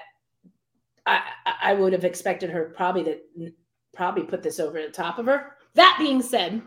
I 1.05 1.21
I 1.61 1.73
would 1.73 1.93
have 1.93 2.05
expected 2.05 2.49
her 2.49 2.73
probably 2.75 3.03
to 3.03 3.51
probably 3.93 4.23
put 4.23 4.43
this 4.43 4.59
over 4.59 4.81
the 4.81 4.89
top 4.89 5.19
of 5.19 5.25
her. 5.25 5.53
That 5.73 5.97
being 5.99 6.21
said, 6.21 6.61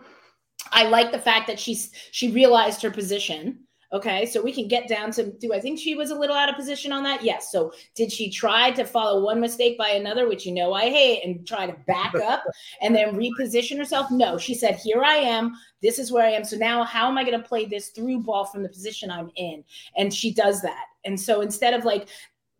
I 0.72 0.84
like 0.84 1.12
the 1.12 1.18
fact 1.18 1.46
that 1.46 1.58
she's 1.58 1.92
she 2.10 2.30
realized 2.30 2.82
her 2.82 2.90
position 2.90 3.60
Okay, 3.90 4.26
so 4.26 4.42
we 4.42 4.52
can 4.52 4.68
get 4.68 4.86
down 4.86 5.10
to 5.12 5.32
do 5.32 5.54
I 5.54 5.60
think 5.60 5.78
she 5.78 5.94
was 5.94 6.10
a 6.10 6.14
little 6.14 6.36
out 6.36 6.50
of 6.50 6.56
position 6.56 6.92
on 6.92 7.02
that? 7.04 7.24
Yes. 7.24 7.50
So 7.50 7.72
did 7.94 8.12
she 8.12 8.30
try 8.30 8.70
to 8.72 8.84
follow 8.84 9.24
one 9.24 9.40
mistake 9.40 9.78
by 9.78 9.90
another, 9.90 10.28
which 10.28 10.44
you 10.44 10.52
know 10.52 10.74
I 10.74 10.90
hate, 10.90 11.24
and 11.24 11.46
try 11.46 11.66
to 11.66 11.76
back 11.86 12.14
up 12.22 12.44
and 12.82 12.94
then 12.94 13.14
reposition 13.14 13.78
herself? 13.78 14.10
No, 14.10 14.36
she 14.36 14.54
said, 14.54 14.76
Here 14.76 15.02
I 15.02 15.14
am. 15.14 15.54
This 15.80 15.98
is 15.98 16.12
where 16.12 16.26
I 16.26 16.30
am. 16.30 16.44
So 16.44 16.56
now 16.56 16.84
how 16.84 17.08
am 17.08 17.16
I 17.16 17.24
going 17.24 17.40
to 17.40 17.48
play 17.48 17.64
this 17.64 17.88
through 17.88 18.20
ball 18.20 18.44
from 18.44 18.62
the 18.62 18.68
position 18.68 19.10
I'm 19.10 19.30
in? 19.36 19.64
And 19.96 20.12
she 20.12 20.34
does 20.34 20.60
that. 20.62 20.84
And 21.06 21.18
so 21.18 21.40
instead 21.40 21.72
of 21.72 21.86
like 21.86 22.08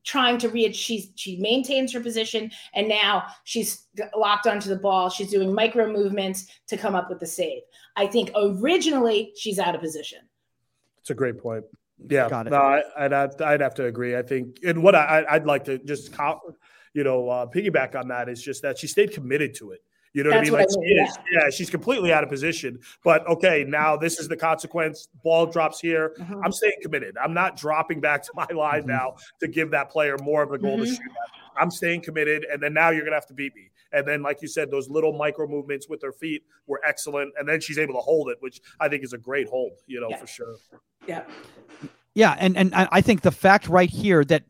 trying 0.04 0.38
to 0.38 0.48
reach 0.48 0.74
she's 0.74 1.10
she 1.16 1.36
maintains 1.36 1.92
her 1.92 2.00
position 2.00 2.50
and 2.72 2.88
now 2.88 3.26
she's 3.44 3.88
locked 4.16 4.46
onto 4.46 4.68
the 4.68 4.76
ball 4.76 5.10
she's 5.10 5.30
doing 5.30 5.52
micro 5.52 5.92
movements 5.92 6.46
to 6.66 6.78
come 6.78 6.94
up 6.94 7.10
with 7.10 7.18
the 7.18 7.26
save 7.26 7.62
i 7.96 8.06
think 8.06 8.30
originally 8.36 9.32
she's 9.36 9.58
out 9.58 9.74
of 9.74 9.80
position 9.82 10.20
it's 11.08 11.10
a 11.10 11.14
great 11.14 11.38
point. 11.38 11.64
Yeah, 12.10 12.28
no, 12.28 12.56
I, 12.56 12.82
would 13.00 13.12
have, 13.12 13.40
I'd 13.40 13.60
have 13.62 13.74
to 13.76 13.86
agree. 13.86 14.14
I 14.14 14.22
think, 14.22 14.58
and 14.62 14.82
what 14.82 14.94
I, 14.94 15.24
I'd 15.28 15.46
like 15.46 15.64
to 15.64 15.78
just, 15.78 16.14
you 16.92 17.02
know, 17.02 17.28
uh, 17.28 17.46
piggyback 17.46 17.96
on 17.96 18.08
that 18.08 18.28
is 18.28 18.42
just 18.42 18.62
that 18.62 18.78
she 18.78 18.86
stayed 18.86 19.12
committed 19.12 19.54
to 19.56 19.72
it. 19.72 19.80
You 20.12 20.24
know 20.24 20.30
That's 20.30 20.50
what 20.50 20.60
I 20.60 20.64
mean? 20.64 20.68
Like 20.68 20.76
I 20.76 20.80
mean, 20.80 20.88
she 20.88 21.02
is, 21.02 21.18
yeah. 21.32 21.40
yeah. 21.44 21.50
she's 21.50 21.70
completely 21.70 22.12
out 22.12 22.22
of 22.22 22.30
position. 22.30 22.78
But 23.04 23.26
okay, 23.26 23.64
now 23.66 23.96
this 23.96 24.20
is 24.20 24.28
the 24.28 24.36
consequence. 24.36 25.08
Ball 25.24 25.46
drops 25.46 25.80
here. 25.80 26.14
Mm-hmm. 26.18 26.44
I'm 26.44 26.52
staying 26.52 26.76
committed. 26.82 27.16
I'm 27.16 27.34
not 27.34 27.56
dropping 27.56 28.00
back 28.00 28.22
to 28.24 28.32
my 28.34 28.46
line 28.54 28.82
mm-hmm. 28.82 28.90
now 28.90 29.16
to 29.40 29.48
give 29.48 29.70
that 29.72 29.90
player 29.90 30.16
more 30.22 30.42
of 30.42 30.52
a 30.52 30.58
goal 30.58 30.76
mm-hmm. 30.76 30.84
to 30.84 30.90
shoot 30.90 31.00
at. 31.00 31.60
I'm 31.60 31.70
staying 31.70 32.02
committed, 32.02 32.44
and 32.44 32.62
then 32.62 32.74
now 32.74 32.90
you're 32.90 33.04
gonna 33.04 33.16
have 33.16 33.26
to 33.26 33.34
beat 33.34 33.54
me. 33.54 33.70
And 33.92 34.06
then, 34.06 34.22
like 34.22 34.42
you 34.42 34.48
said, 34.48 34.70
those 34.70 34.88
little 34.88 35.12
micro 35.12 35.46
movements 35.46 35.88
with 35.88 36.02
her 36.02 36.12
feet 36.12 36.42
were 36.66 36.80
excellent. 36.86 37.32
And 37.38 37.48
then 37.48 37.60
she's 37.60 37.78
able 37.78 37.94
to 37.94 38.00
hold 38.00 38.28
it, 38.28 38.36
which 38.40 38.60
I 38.80 38.88
think 38.88 39.02
is 39.02 39.12
a 39.12 39.18
great 39.18 39.48
hold, 39.48 39.72
you 39.86 40.00
know, 40.00 40.08
yeah. 40.10 40.16
for 40.16 40.26
sure. 40.26 40.56
Yeah. 41.06 41.24
Yeah. 42.14 42.36
And, 42.38 42.56
and 42.56 42.74
I 42.74 43.00
think 43.00 43.22
the 43.22 43.30
fact 43.30 43.68
right 43.68 43.88
here 43.88 44.24
that 44.24 44.44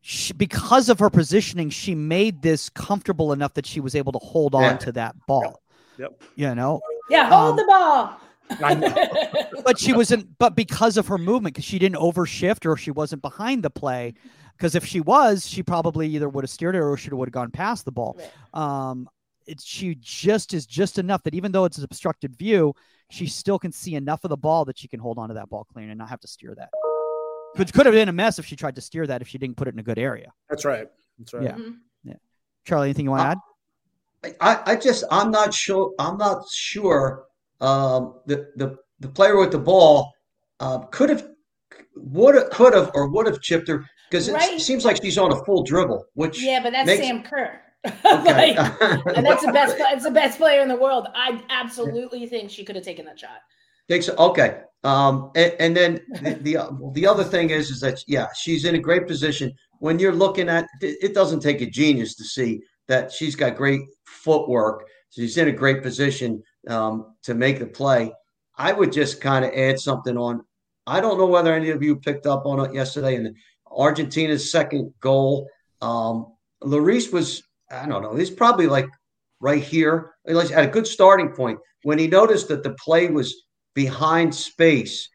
she, 0.00 0.32
because 0.32 0.88
of 0.88 0.98
her 1.00 1.10
positioning, 1.10 1.70
she 1.70 1.94
made 1.94 2.42
this 2.42 2.68
comfortable 2.68 3.32
enough 3.32 3.54
that 3.54 3.66
she 3.66 3.80
was 3.80 3.94
able 3.94 4.12
to 4.12 4.18
hold 4.18 4.54
yeah. 4.54 4.70
on 4.70 4.78
to 4.78 4.92
that 4.92 5.16
ball. 5.26 5.62
Yep. 5.98 6.22
You 6.36 6.54
know? 6.54 6.80
Yeah. 7.10 7.28
Hold 7.28 7.52
um, 7.52 7.56
the 7.56 7.64
ball. 7.66 8.20
but 9.64 9.78
she 9.78 9.92
wasn't, 9.92 10.38
but 10.38 10.54
because 10.54 10.96
of 10.96 11.08
her 11.08 11.18
movement, 11.18 11.54
because 11.54 11.64
she 11.64 11.80
didn't 11.80 11.96
overshift 11.96 12.64
or 12.64 12.76
she 12.76 12.92
wasn't 12.92 13.20
behind 13.20 13.64
the 13.64 13.70
play, 13.70 14.14
because 14.56 14.74
if 14.74 14.84
she 14.84 15.00
was, 15.00 15.46
she 15.46 15.62
probably 15.62 16.08
either 16.08 16.28
would 16.28 16.44
have 16.44 16.50
steered 16.50 16.74
it 16.74 16.80
or 16.80 16.96
she 16.96 17.12
would 17.12 17.28
have 17.28 17.32
gone 17.32 17.50
past 17.50 17.84
the 17.84 17.92
ball. 17.92 18.18
Right. 18.18 18.88
Um, 18.88 19.08
it's 19.46 19.64
she 19.64 19.96
just 20.00 20.54
is 20.54 20.66
just 20.66 20.98
enough 20.98 21.22
that 21.24 21.34
even 21.34 21.52
though 21.52 21.64
it's 21.64 21.78
an 21.78 21.84
obstructed 21.84 22.36
view, 22.36 22.74
she 23.10 23.26
still 23.26 23.58
can 23.58 23.70
see 23.70 23.94
enough 23.94 24.24
of 24.24 24.30
the 24.30 24.36
ball 24.36 24.64
that 24.64 24.78
she 24.78 24.88
can 24.88 24.98
hold 24.98 25.18
on 25.18 25.28
to 25.28 25.34
that 25.34 25.48
ball 25.48 25.64
clean 25.72 25.90
and 25.90 25.98
not 25.98 26.08
have 26.08 26.20
to 26.20 26.28
steer 26.28 26.54
that. 26.56 26.70
Which 27.54 27.72
could 27.72 27.86
have 27.86 27.94
been 27.94 28.08
a 28.08 28.12
mess 28.12 28.38
if 28.38 28.46
she 28.46 28.56
tried 28.56 28.74
to 28.74 28.80
steer 28.80 29.06
that 29.06 29.22
if 29.22 29.28
she 29.28 29.38
didn't 29.38 29.56
put 29.56 29.68
it 29.68 29.74
in 29.74 29.78
a 29.78 29.82
good 29.82 29.98
area. 29.98 30.32
That's 30.50 30.64
right. 30.64 30.88
That's 31.18 31.32
right. 31.32 31.44
Yeah. 31.44 31.52
Mm-hmm. 31.52 31.70
Yeah. 32.04 32.14
Charlie, 32.64 32.88
anything 32.88 33.04
you 33.04 33.12
want 33.12 33.22
to 33.22 33.28
add? 33.28 34.34
I, 34.40 34.72
I 34.72 34.76
just 34.76 35.04
I'm 35.10 35.30
not 35.30 35.54
sure 35.54 35.94
I'm 35.98 36.16
not 36.16 36.48
sure 36.50 37.26
um, 37.60 38.20
the 38.26 38.50
the 38.56 38.76
the 38.98 39.08
player 39.08 39.38
with 39.38 39.52
the 39.52 39.58
ball 39.58 40.12
uh, 40.58 40.78
could 40.86 41.10
have 41.10 41.28
would 41.94 42.34
have 42.34 42.50
could 42.50 42.74
have 42.74 42.90
or 42.94 43.08
would 43.08 43.26
have 43.26 43.40
chipped 43.40 43.68
her 43.68 43.84
because 44.10 44.30
right. 44.30 44.54
it 44.54 44.60
seems 44.60 44.84
like 44.84 45.02
she's 45.02 45.18
on 45.18 45.32
a 45.32 45.44
full 45.44 45.62
dribble, 45.62 46.04
which 46.14 46.42
yeah, 46.42 46.60
but 46.62 46.72
that's 46.72 46.86
makes, 46.86 47.06
Sam 47.06 47.22
Kerr. 47.22 47.60
Okay. 48.04 48.56
like, 48.56 48.80
and 49.16 49.24
that's 49.24 49.44
the 49.44 49.52
best. 49.52 49.76
It's 49.78 50.04
the 50.04 50.10
best 50.10 50.38
player 50.38 50.60
in 50.60 50.68
the 50.68 50.76
world. 50.76 51.06
I 51.14 51.40
absolutely 51.50 52.26
think 52.26 52.50
she 52.50 52.64
could 52.64 52.74
have 52.74 52.84
taken 52.84 53.04
that 53.06 53.18
shot. 53.18 53.38
Think 53.88 54.02
so? 54.02 54.14
Okay. 54.16 54.62
Um, 54.82 55.30
and, 55.34 55.54
and 55.58 55.76
then 55.76 56.00
the, 56.20 56.34
the, 56.34 56.90
the 56.94 57.06
other 57.06 57.24
thing 57.24 57.50
is 57.50 57.70
is 57.70 57.80
that 57.80 58.02
yeah, 58.06 58.26
she's 58.36 58.64
in 58.64 58.74
a 58.74 58.80
great 58.80 59.06
position. 59.06 59.52
When 59.78 59.98
you're 59.98 60.14
looking 60.14 60.48
at 60.48 60.66
it, 60.80 61.14
doesn't 61.14 61.40
take 61.40 61.60
a 61.60 61.66
genius 61.66 62.14
to 62.16 62.24
see 62.24 62.60
that 62.88 63.12
she's 63.12 63.36
got 63.36 63.56
great 63.56 63.82
footwork. 64.04 64.84
She's 65.10 65.36
in 65.36 65.48
a 65.48 65.52
great 65.52 65.82
position 65.82 66.42
um, 66.68 67.14
to 67.24 67.34
make 67.34 67.58
the 67.58 67.66
play. 67.66 68.12
I 68.58 68.72
would 68.72 68.92
just 68.92 69.20
kind 69.20 69.44
of 69.44 69.52
add 69.52 69.78
something 69.78 70.16
on. 70.16 70.42
I 70.86 71.00
don't 71.00 71.18
know 71.18 71.26
whether 71.26 71.52
any 71.52 71.70
of 71.70 71.82
you 71.82 71.96
picked 71.96 72.26
up 72.26 72.46
on 72.46 72.64
it 72.64 72.74
yesterday, 72.74 73.16
and 73.16 73.36
Argentina's 73.76 74.50
second 74.50 74.92
goal. 75.00 75.48
Um, 75.80 76.32
Lloris 76.62 77.12
was, 77.12 77.42
I 77.70 77.86
don't 77.86 78.02
know, 78.02 78.14
he's 78.14 78.30
probably 78.30 78.66
like 78.66 78.88
right 79.40 79.62
here, 79.62 80.14
at 80.26 80.64
a 80.64 80.66
good 80.66 80.86
starting 80.86 81.30
point. 81.30 81.58
When 81.82 81.98
he 81.98 82.06
noticed 82.08 82.48
that 82.48 82.62
the 82.62 82.74
play 82.74 83.08
was 83.08 83.44
behind 83.74 84.34
space, 84.34 85.08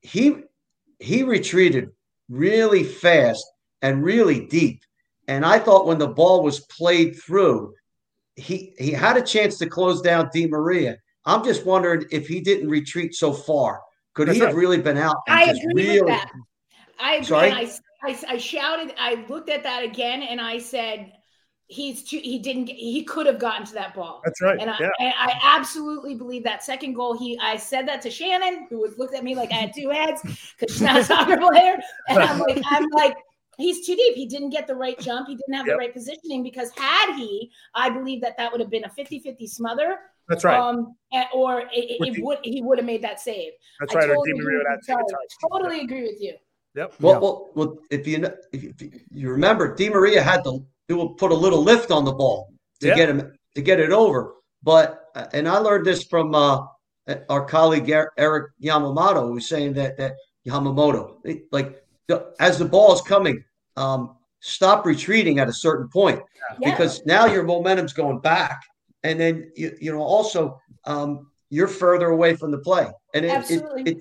he 0.00 0.36
he 0.98 1.24
retreated 1.24 1.90
really 2.28 2.84
fast 2.84 3.44
and 3.82 4.02
really 4.02 4.46
deep. 4.46 4.80
And 5.28 5.44
I 5.44 5.58
thought 5.58 5.86
when 5.86 5.98
the 5.98 6.08
ball 6.08 6.42
was 6.42 6.60
played 6.60 7.20
through, 7.20 7.74
he 8.36 8.74
he 8.78 8.92
had 8.92 9.16
a 9.16 9.22
chance 9.22 9.58
to 9.58 9.66
close 9.66 10.00
down 10.00 10.30
Di 10.32 10.46
Maria. 10.46 10.96
I'm 11.24 11.44
just 11.44 11.66
wondering 11.66 12.06
if 12.10 12.28
he 12.28 12.40
didn't 12.40 12.70
retreat 12.70 13.14
so 13.14 13.32
far. 13.32 13.82
Could 14.14 14.28
That's 14.28 14.36
he 14.36 14.42
right. 14.42 14.48
have 14.48 14.56
really 14.56 14.80
been 14.80 14.96
out? 14.96 15.16
I 15.28 15.50
agree 15.50 15.72
really, 15.74 16.00
with 16.00 16.08
that. 16.08 16.30
I 16.98 17.16
agree. 17.16 17.36
I 17.36 17.70
I, 18.02 18.18
I 18.28 18.36
shouted, 18.38 18.94
I 18.98 19.24
looked 19.28 19.50
at 19.50 19.62
that 19.62 19.84
again 19.84 20.22
and 20.22 20.40
I 20.40 20.58
said, 20.58 21.12
he's 21.68 22.04
too, 22.04 22.18
he 22.22 22.38
didn't, 22.38 22.68
he 22.68 23.02
could 23.04 23.26
have 23.26 23.38
gotten 23.38 23.66
to 23.66 23.74
that 23.74 23.94
ball. 23.94 24.22
That's 24.24 24.40
right. 24.40 24.58
And 24.60 24.70
I, 24.70 24.76
yeah. 24.78 24.90
and 25.00 25.14
I 25.18 25.38
absolutely 25.42 26.14
believe 26.14 26.44
that 26.44 26.62
second 26.62 26.94
goal, 26.94 27.18
he, 27.18 27.38
I 27.40 27.56
said 27.56 27.88
that 27.88 28.02
to 28.02 28.10
Shannon, 28.10 28.66
who 28.70 28.80
was 28.80 28.96
looked 28.98 29.14
at 29.14 29.24
me 29.24 29.34
like 29.34 29.50
I 29.50 29.56
had 29.56 29.72
two 29.74 29.90
heads 29.90 30.22
because 30.22 30.74
she's 30.74 30.82
not 30.82 30.96
a 30.96 31.04
soccer 31.04 31.36
player. 31.36 31.76
And 32.08 32.18
I'm 32.18 32.38
like, 32.38 32.62
I'm 32.66 32.88
like, 32.90 33.16
he's 33.58 33.86
too 33.86 33.96
deep. 33.96 34.14
He 34.14 34.26
didn't 34.26 34.50
get 34.50 34.66
the 34.66 34.74
right 34.74 34.98
jump. 34.98 35.28
He 35.28 35.34
didn't 35.34 35.54
have 35.54 35.66
yep. 35.66 35.74
the 35.74 35.78
right 35.78 35.92
positioning 35.92 36.42
because 36.42 36.70
had 36.76 37.16
he, 37.16 37.50
I 37.74 37.90
believe 37.90 38.20
that 38.22 38.36
that 38.36 38.52
would 38.52 38.60
have 38.60 38.70
been 38.70 38.84
a 38.84 38.90
50 38.90 39.20
50 39.20 39.46
smother. 39.46 39.98
That's 40.28 40.44
right. 40.44 40.58
Um, 40.58 40.96
or 41.32 41.60
it, 41.60 41.68
it 41.72 42.24
would 42.24 42.38
he 42.42 42.60
would 42.60 42.78
have 42.78 42.86
made 42.86 43.02
that 43.02 43.20
save. 43.20 43.52
That's 43.80 43.94
I 43.94 43.98
right. 44.00 44.06
Totally, 44.08 44.32
agree 44.32 44.58
with, 44.58 44.66
totally 45.50 45.80
agree 45.80 46.02
with 46.02 46.20
you. 46.20 46.34
Yep. 46.76 46.94
Well, 47.00 47.12
Yeah. 47.14 47.18
well, 47.18 47.50
well, 47.54 47.78
if 47.90 48.06
you 48.06 48.24
if 48.52 48.62
you, 48.62 48.74
if 48.78 48.92
you 49.10 49.30
remember, 49.30 49.74
Di 49.74 49.88
Maria 49.88 50.22
had 50.22 50.44
to 50.44 50.64
do 50.88 51.14
put 51.18 51.32
a 51.32 51.34
little 51.34 51.62
lift 51.62 51.90
on 51.90 52.04
the 52.04 52.12
ball 52.12 52.52
to 52.80 52.88
Yeah. 52.88 52.94
get 52.96 53.08
him 53.08 53.32
to 53.54 53.62
get 53.62 53.80
it 53.80 53.90
over. 53.90 54.34
But 54.62 55.04
and 55.32 55.48
I 55.48 55.58
learned 55.58 55.86
this 55.86 56.04
from 56.04 56.34
uh, 56.34 56.66
our 57.30 57.44
colleague 57.46 57.90
Er- 57.90 58.12
Eric 58.18 58.52
Yamamoto, 58.62 59.22
who 59.26 59.32
was 59.34 59.48
saying 59.48 59.72
that 59.74 59.96
that 59.96 60.16
Yamamoto, 60.46 61.16
like 61.50 61.82
the, 62.08 62.34
as 62.38 62.58
the 62.58 62.64
ball 62.66 62.92
is 62.92 63.00
coming, 63.00 63.42
um, 63.76 64.16
stop 64.40 64.84
retreating 64.84 65.38
at 65.38 65.48
a 65.48 65.52
certain 65.52 65.88
point 65.88 66.20
Yeah. 66.60 66.70
because 66.70 67.04
now 67.06 67.26
your 67.26 67.42
momentum's 67.42 67.94
going 67.94 68.20
back, 68.20 68.60
and 69.02 69.18
then 69.18 69.50
you 69.56 69.76
you 69.80 69.92
know 69.92 70.02
also 70.02 70.60
um, 70.84 71.30
you're 71.48 71.68
further 71.68 72.08
away 72.10 72.36
from 72.36 72.50
the 72.50 72.58
play, 72.58 72.86
and 73.14 73.24
it, 73.24 73.50
it, 73.50 73.62
it 73.86 73.98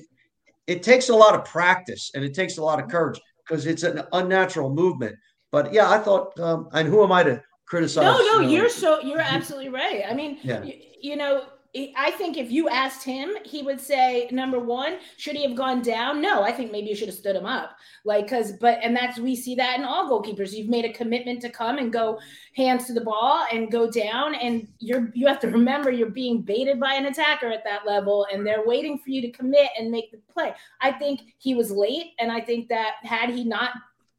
it 0.68 0.84
takes 0.84 1.10
a 1.10 1.16
lot 1.16 1.36
of 1.36 1.46
practice 1.46 2.12
and 2.16 2.24
it 2.24 2.34
takes 2.34 2.58
a 2.58 2.64
lot 2.64 2.82
of 2.82 2.90
courage 2.90 3.20
because 3.48 3.66
it's 3.66 3.84
an 3.84 4.04
unnatural 4.14 4.70
movement. 4.74 5.16
But 5.52 5.72
yeah, 5.74 5.90
I 5.90 6.00
thought, 6.00 6.38
um, 6.40 6.68
and 6.74 6.88
who 6.88 7.04
am 7.04 7.12
I 7.12 7.24
to 7.24 7.42
criticize? 7.68 8.04
No, 8.04 8.18
no, 8.18 8.40
you 8.40 8.42
know, 8.42 8.48
you're 8.50 8.70
so 8.70 9.00
you're 9.02 9.20
absolutely 9.22 9.70
right. 9.70 10.04
I 10.10 10.14
mean, 10.14 10.40
Yeah. 10.44 10.60
y- 10.62 10.82
you 11.02 11.16
know, 11.16 11.44
I 11.98 12.12
think 12.12 12.38
if 12.38 12.52
you 12.52 12.70
asked 12.70 13.04
him, 13.04 13.36
he 13.44 13.62
would 13.62 13.82
say, 13.82 14.30
number 14.32 14.60
one, 14.60 14.98
should 15.18 15.36
he 15.36 15.44
have 15.44 15.58
gone 15.58 15.82
down? 15.82 16.22
No, 16.22 16.42
I 16.42 16.54
think 16.54 16.72
maybe 16.72 16.88
you 16.88 16.96
should 16.96 17.10
have 17.10 17.18
stood 17.18 17.36
him 17.36 17.46
up. 17.46 17.78
Like, 18.06 18.30
cause, 18.30 18.54
but, 18.54 18.80
and 18.82 18.96
that's, 18.96 19.20
we 19.20 19.36
see 19.36 19.56
that 19.56 19.78
in 19.78 19.84
all 19.84 20.10
goalkeepers. 20.10 20.54
You've 20.54 20.70
made 20.70 20.86
a 20.86 20.94
commitment 20.94 21.42
to 21.42 21.50
come 21.50 21.78
and 21.78 21.92
go 21.92 22.20
hands 22.56 22.86
to 22.88 22.94
the 22.94 23.02
ball 23.02 23.46
and 23.52 23.70
go 23.70 23.92
down. 23.92 24.36
And 24.36 24.70
you're, 24.80 25.12
you 25.14 25.28
have 25.28 25.42
to 25.42 25.50
remember 25.50 25.92
you're 25.92 26.10
being 26.10 26.42
baited 26.42 26.80
by 26.80 26.94
an 26.94 27.08
attacker 27.08 27.48
at 27.48 27.66
that 27.66 27.86
level 27.86 28.26
and 28.32 28.48
they're 28.48 28.66
waiting 28.66 28.98
for 28.98 29.10
you 29.10 29.22
to 29.22 29.32
commit 29.32 29.70
and 29.78 29.92
make 29.92 30.12
the 30.12 30.22
play. 30.32 30.54
I 30.80 30.94
think 30.94 31.22
he 31.40 31.56
was 31.56 31.72
late. 31.72 32.14
And 32.20 32.32
I 32.32 32.40
think 32.40 32.70
that 32.70 32.94
had 33.04 33.32
he 33.32 33.44
not 33.44 33.72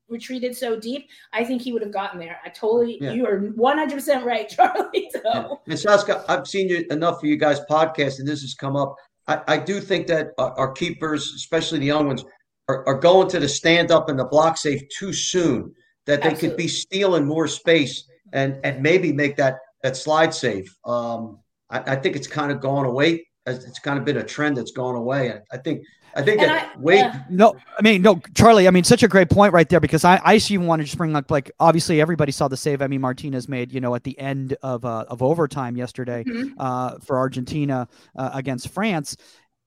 retreated 0.09 0.57
so 0.57 0.79
deep, 0.79 1.09
I 1.33 1.45
think 1.45 1.63
he 1.63 1.73
would 1.73 1.83
have 1.83 1.93
gotten 1.93 2.19
there. 2.21 2.39
I 2.45 2.49
totally, 2.51 2.99
Yeah. 3.01 3.13
you 3.13 3.27
are 3.27 3.39
100% 3.41 4.25
right, 4.25 4.49
Charlie. 4.57 5.11
So. 5.13 5.21
Yeah. 5.25 5.49
And 5.67 5.79
Saskia, 5.79 6.25
I've 6.29 6.47
seen 6.47 6.69
you 6.69 6.85
enough 6.91 7.21
for 7.21 7.27
you 7.27 7.37
guys 7.37 7.61
podcast, 7.71 8.19
and 8.19 8.27
this 8.29 8.43
has 8.43 8.55
come 8.55 8.77
up. 8.77 8.97
I, 9.27 9.41
I 9.49 9.57
do 9.59 9.81
think 9.81 10.07
that 10.09 10.29
our, 10.39 10.53
our 10.59 10.73
keepers, 10.73 11.33
especially 11.35 11.81
the 11.81 11.87
young 11.87 12.07
ones, 12.07 12.25
are, 12.69 12.87
are 12.87 12.99
going 12.99 13.29
to 13.29 13.41
the 13.41 13.49
stand 13.49 13.91
up 13.91 14.09
and 14.09 14.19
the 14.19 14.25
block 14.25 14.57
safe 14.57 14.83
too 14.99 15.13
soon. 15.13 15.75
That 16.07 16.23
they 16.23 16.35
could 16.35 16.57
be 16.57 16.69
stealing 16.69 17.25
more 17.25 17.49
space 17.49 18.05
and 18.33 18.61
and 18.63 18.81
maybe 18.81 19.13
make 19.13 19.35
that 19.39 19.59
that 19.83 19.97
slide 19.97 20.33
safe. 20.33 20.73
Um, 20.85 21.41
I, 21.69 21.95
I 21.95 21.97
think 21.97 22.15
it's 22.15 22.29
kind 22.29 22.53
of 22.53 22.61
gone 22.61 22.87
away. 22.87 23.27
It's 23.45 23.81
kind 23.81 23.99
of 23.99 24.05
been 24.05 24.19
a 24.19 24.23
trend 24.23 24.57
that's 24.57 24.71
gone 24.71 24.95
away. 24.95 25.33
I, 25.33 25.41
I 25.53 25.57
think 25.59 25.83
I 26.17 26.23
think 26.23 26.41
And 26.41 26.51
that 26.51 26.73
I- 26.75 26.81
Wade. 26.81 26.99
yeah. 26.99 27.23
No, 27.29 27.57
I 27.79 27.83
mean, 27.83 28.01
no, 28.03 28.21
Charlie. 28.35 28.67
I 28.67 28.71
mean, 28.71 28.85
such 28.85 29.03
a 29.03 29.09
great 29.09 29.29
point 29.31 29.53
right 29.53 29.69
there 29.69 29.81
because 29.81 30.05
I, 30.05 30.17
I 30.25 30.35
even 30.37 30.67
want 30.67 30.81
to 30.81 30.85
just 30.85 30.97
bring 30.97 31.15
up 31.15 31.31
like 31.31 31.51
obviously 31.61 32.01
everybody 32.01 32.33
saw 32.33 32.49
the 32.49 32.57
save 32.57 32.79
Emi 32.81 32.99
Martinez 32.99 33.49
made, 33.49 33.71
you 33.73 33.81
know, 33.81 33.95
at 33.95 34.03
the 34.05 34.19
end 34.19 34.57
of 34.63 34.85
uh, 34.85 35.05
of 35.09 35.23
overtime 35.23 35.77
yesterday 35.77 36.25
Mhm. 36.25 36.55
uh, 36.59 36.99
for 37.05 37.19
Argentina 37.19 37.87
uh, 38.17 38.31
against 38.33 38.69
France. 38.71 39.17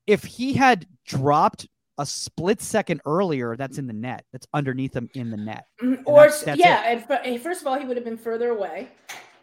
If 0.08 0.24
he 0.24 0.54
had 0.54 0.88
dropped 1.06 1.68
a 2.00 2.06
split 2.06 2.62
second 2.62 3.02
earlier, 3.06 3.56
that's 3.56 3.78
in 3.78 3.86
the 3.86 3.94
net. 3.94 4.24
That's 4.32 4.48
underneath 4.54 4.96
him 4.96 5.10
in 5.14 5.30
the 5.30 5.38
net. 5.38 5.66
Mm, 5.84 6.02
or 6.06 6.22
that's- 6.22 6.44
that's 6.44 6.60
yeah, 6.60 6.84
and 6.88 7.06
fir- 7.06 7.22
eh, 7.24 7.38
first 7.38 7.62
of 7.62 7.68
all, 7.68 7.78
he 7.78 7.86
would 7.86 7.98
have 7.98 8.06
been 8.06 8.18
further 8.18 8.50
away. 8.50 8.88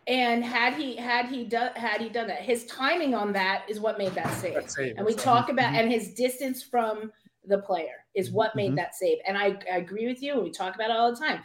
And 0.08 0.44
had 0.44 0.74
he 0.74 0.94
had 0.96 1.26
he 1.26 1.44
done 1.44 1.70
had 1.74 2.00
he 2.00 2.08
done 2.08 2.28
that, 2.28 2.40
his 2.40 2.64
timing 2.66 3.14
on 3.14 3.32
that 3.32 3.64
is 3.68 3.80
what 3.80 3.98
made 3.98 4.12
that 4.14 4.32
save. 4.34 4.54
That's 4.54 4.76
safe. 4.76 4.94
and 4.96 5.04
we 5.04 5.12
That's 5.14 5.26
right. 5.26 5.34
talk 5.34 5.48
about 5.48 5.74
and 5.74 5.90
his 5.90 6.14
distance 6.14 6.62
from 6.62 7.10
the 7.44 7.58
player 7.58 8.04
is 8.14 8.30
what 8.30 8.54
made 8.54 8.72
Mhm. 8.72 8.76
that 8.76 8.94
save. 8.94 9.18
And 9.26 9.36
I, 9.36 9.56
I 9.72 9.76
agree 9.78 10.06
with 10.06 10.22
you. 10.22 10.34
and 10.34 10.42
We 10.42 10.50
talk 10.50 10.74
about 10.76 10.90
it 10.90 10.96
all 10.96 11.10
the 11.12 11.18
time. 11.18 11.40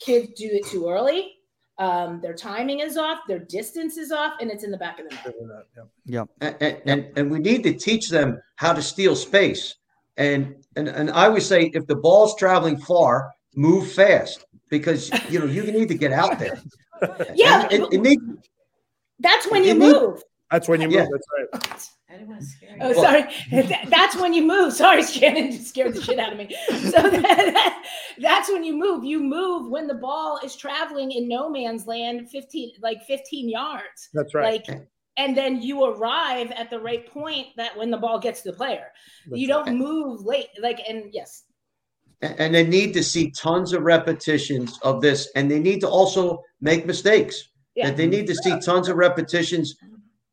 Kids 0.00 0.28
do 0.36 0.48
it 0.50 0.66
too 0.66 0.88
early. 0.88 1.32
Um, 1.78 2.20
their 2.20 2.34
timing 2.34 2.80
is 2.80 2.96
off. 2.96 3.18
Their 3.26 3.40
distance 3.40 3.96
is 3.96 4.12
off, 4.12 4.34
and 4.40 4.48
it's 4.48 4.62
in 4.62 4.70
the 4.70 4.76
back 4.78 5.00
of 5.00 5.08
the 5.08 5.14
net. 5.16 5.64
Yeah. 6.04 6.24
and, 6.40 6.56
and, 6.60 6.82
and 6.86 7.18
and 7.18 7.30
we 7.32 7.40
need 7.40 7.64
to 7.64 7.72
teach 7.72 8.08
them 8.10 8.40
how 8.56 8.72
to 8.72 8.82
steal 8.82 9.16
space. 9.16 9.74
And 10.16 10.54
and 10.76 10.86
and 10.88 11.10
I 11.10 11.26
always 11.26 11.46
say, 11.46 11.72
if 11.74 11.86
the 11.88 11.96
ball's 11.96 12.36
traveling 12.36 12.78
far, 12.78 13.32
move 13.56 13.90
fast 13.90 14.44
because 14.70 15.10
you 15.30 15.40
know 15.40 15.46
you 15.46 15.64
need 15.72 15.88
to 15.88 15.96
get 15.96 16.12
out 16.12 16.38
there. 16.38 16.60
Yeah, 17.34 17.68
And 17.70 17.84
it, 17.84 17.92
it 17.92 18.00
need, 18.00 18.18
That's 19.20 19.50
when 19.50 19.62
you 19.62 19.68
You 19.68 19.74
need- 19.74 19.92
move. 19.92 20.22
That's 20.50 20.68
when 20.68 20.80
you 20.80 20.88
move. 20.88 20.94
Yeah. 20.96 21.06
That's 21.10 21.26
right. 21.54 21.88
I 22.10 22.12
didn't 22.18 22.28
want 22.28 22.40
to 22.42 22.46
scare 22.46 22.76
oh, 22.80 22.90
you. 22.90 22.96
Well- 22.96 22.98
Oh, 22.98 23.02
sorry. 23.02 23.86
That's 23.88 24.16
when 24.16 24.32
you 24.34 24.46
move. 24.46 24.72
Sorry, 24.72 25.02
Shannon 25.02 25.50
just 25.50 25.68
scared 25.68 25.94
the 25.94 26.02
shit 26.02 26.18
out 26.18 26.32
of 26.32 26.38
me. 26.38 26.54
So 26.68 26.90
that, 27.10 27.84
that's 28.18 28.48
when 28.48 28.62
you 28.62 28.76
move. 28.76 29.04
You 29.04 29.20
move 29.20 29.68
when 29.70 29.88
the 29.88 29.94
ball 29.94 30.38
is 30.44 30.54
traveling 30.54 31.10
in 31.10 31.26
no 31.28 31.50
man's 31.50 31.86
land, 31.86 32.30
15 32.30 32.72
like 32.82 33.02
15 33.04 33.48
yards. 33.48 34.10
That's 34.12 34.34
right. 34.34 34.62
Like 34.68 34.88
and 35.16 35.36
then 35.36 35.62
you 35.62 35.84
arrive 35.84 36.50
at 36.52 36.70
the 36.70 36.78
right 36.78 37.06
point 37.06 37.48
that 37.56 37.76
when 37.76 37.90
the 37.90 37.96
ball 37.96 38.18
gets 38.18 38.42
to 38.42 38.50
the 38.50 38.56
player. 38.56 38.86
That's 39.26 39.40
you 39.40 39.48
don't 39.48 39.76
move 39.76 40.24
late. 40.24 40.48
Like 40.60 40.80
and 40.88 41.10
yes. 41.12 41.44
And 42.22 42.54
they 42.54 42.66
need 42.66 42.94
to 42.94 43.02
see 43.02 43.30
tons 43.30 43.72
of 43.72 43.82
repetitions 43.82 44.78
of 44.82 45.00
this, 45.00 45.30
and 45.36 45.50
they 45.50 45.58
need 45.58 45.80
to 45.80 45.88
also 45.88 46.42
make 46.60 46.86
mistakes. 46.86 47.50
Yeah. 47.74 47.88
That 47.88 47.96
they 47.96 48.06
need 48.06 48.26
to 48.28 48.34
see 48.34 48.58
tons 48.60 48.88
of 48.88 48.96
repetitions 48.96 49.76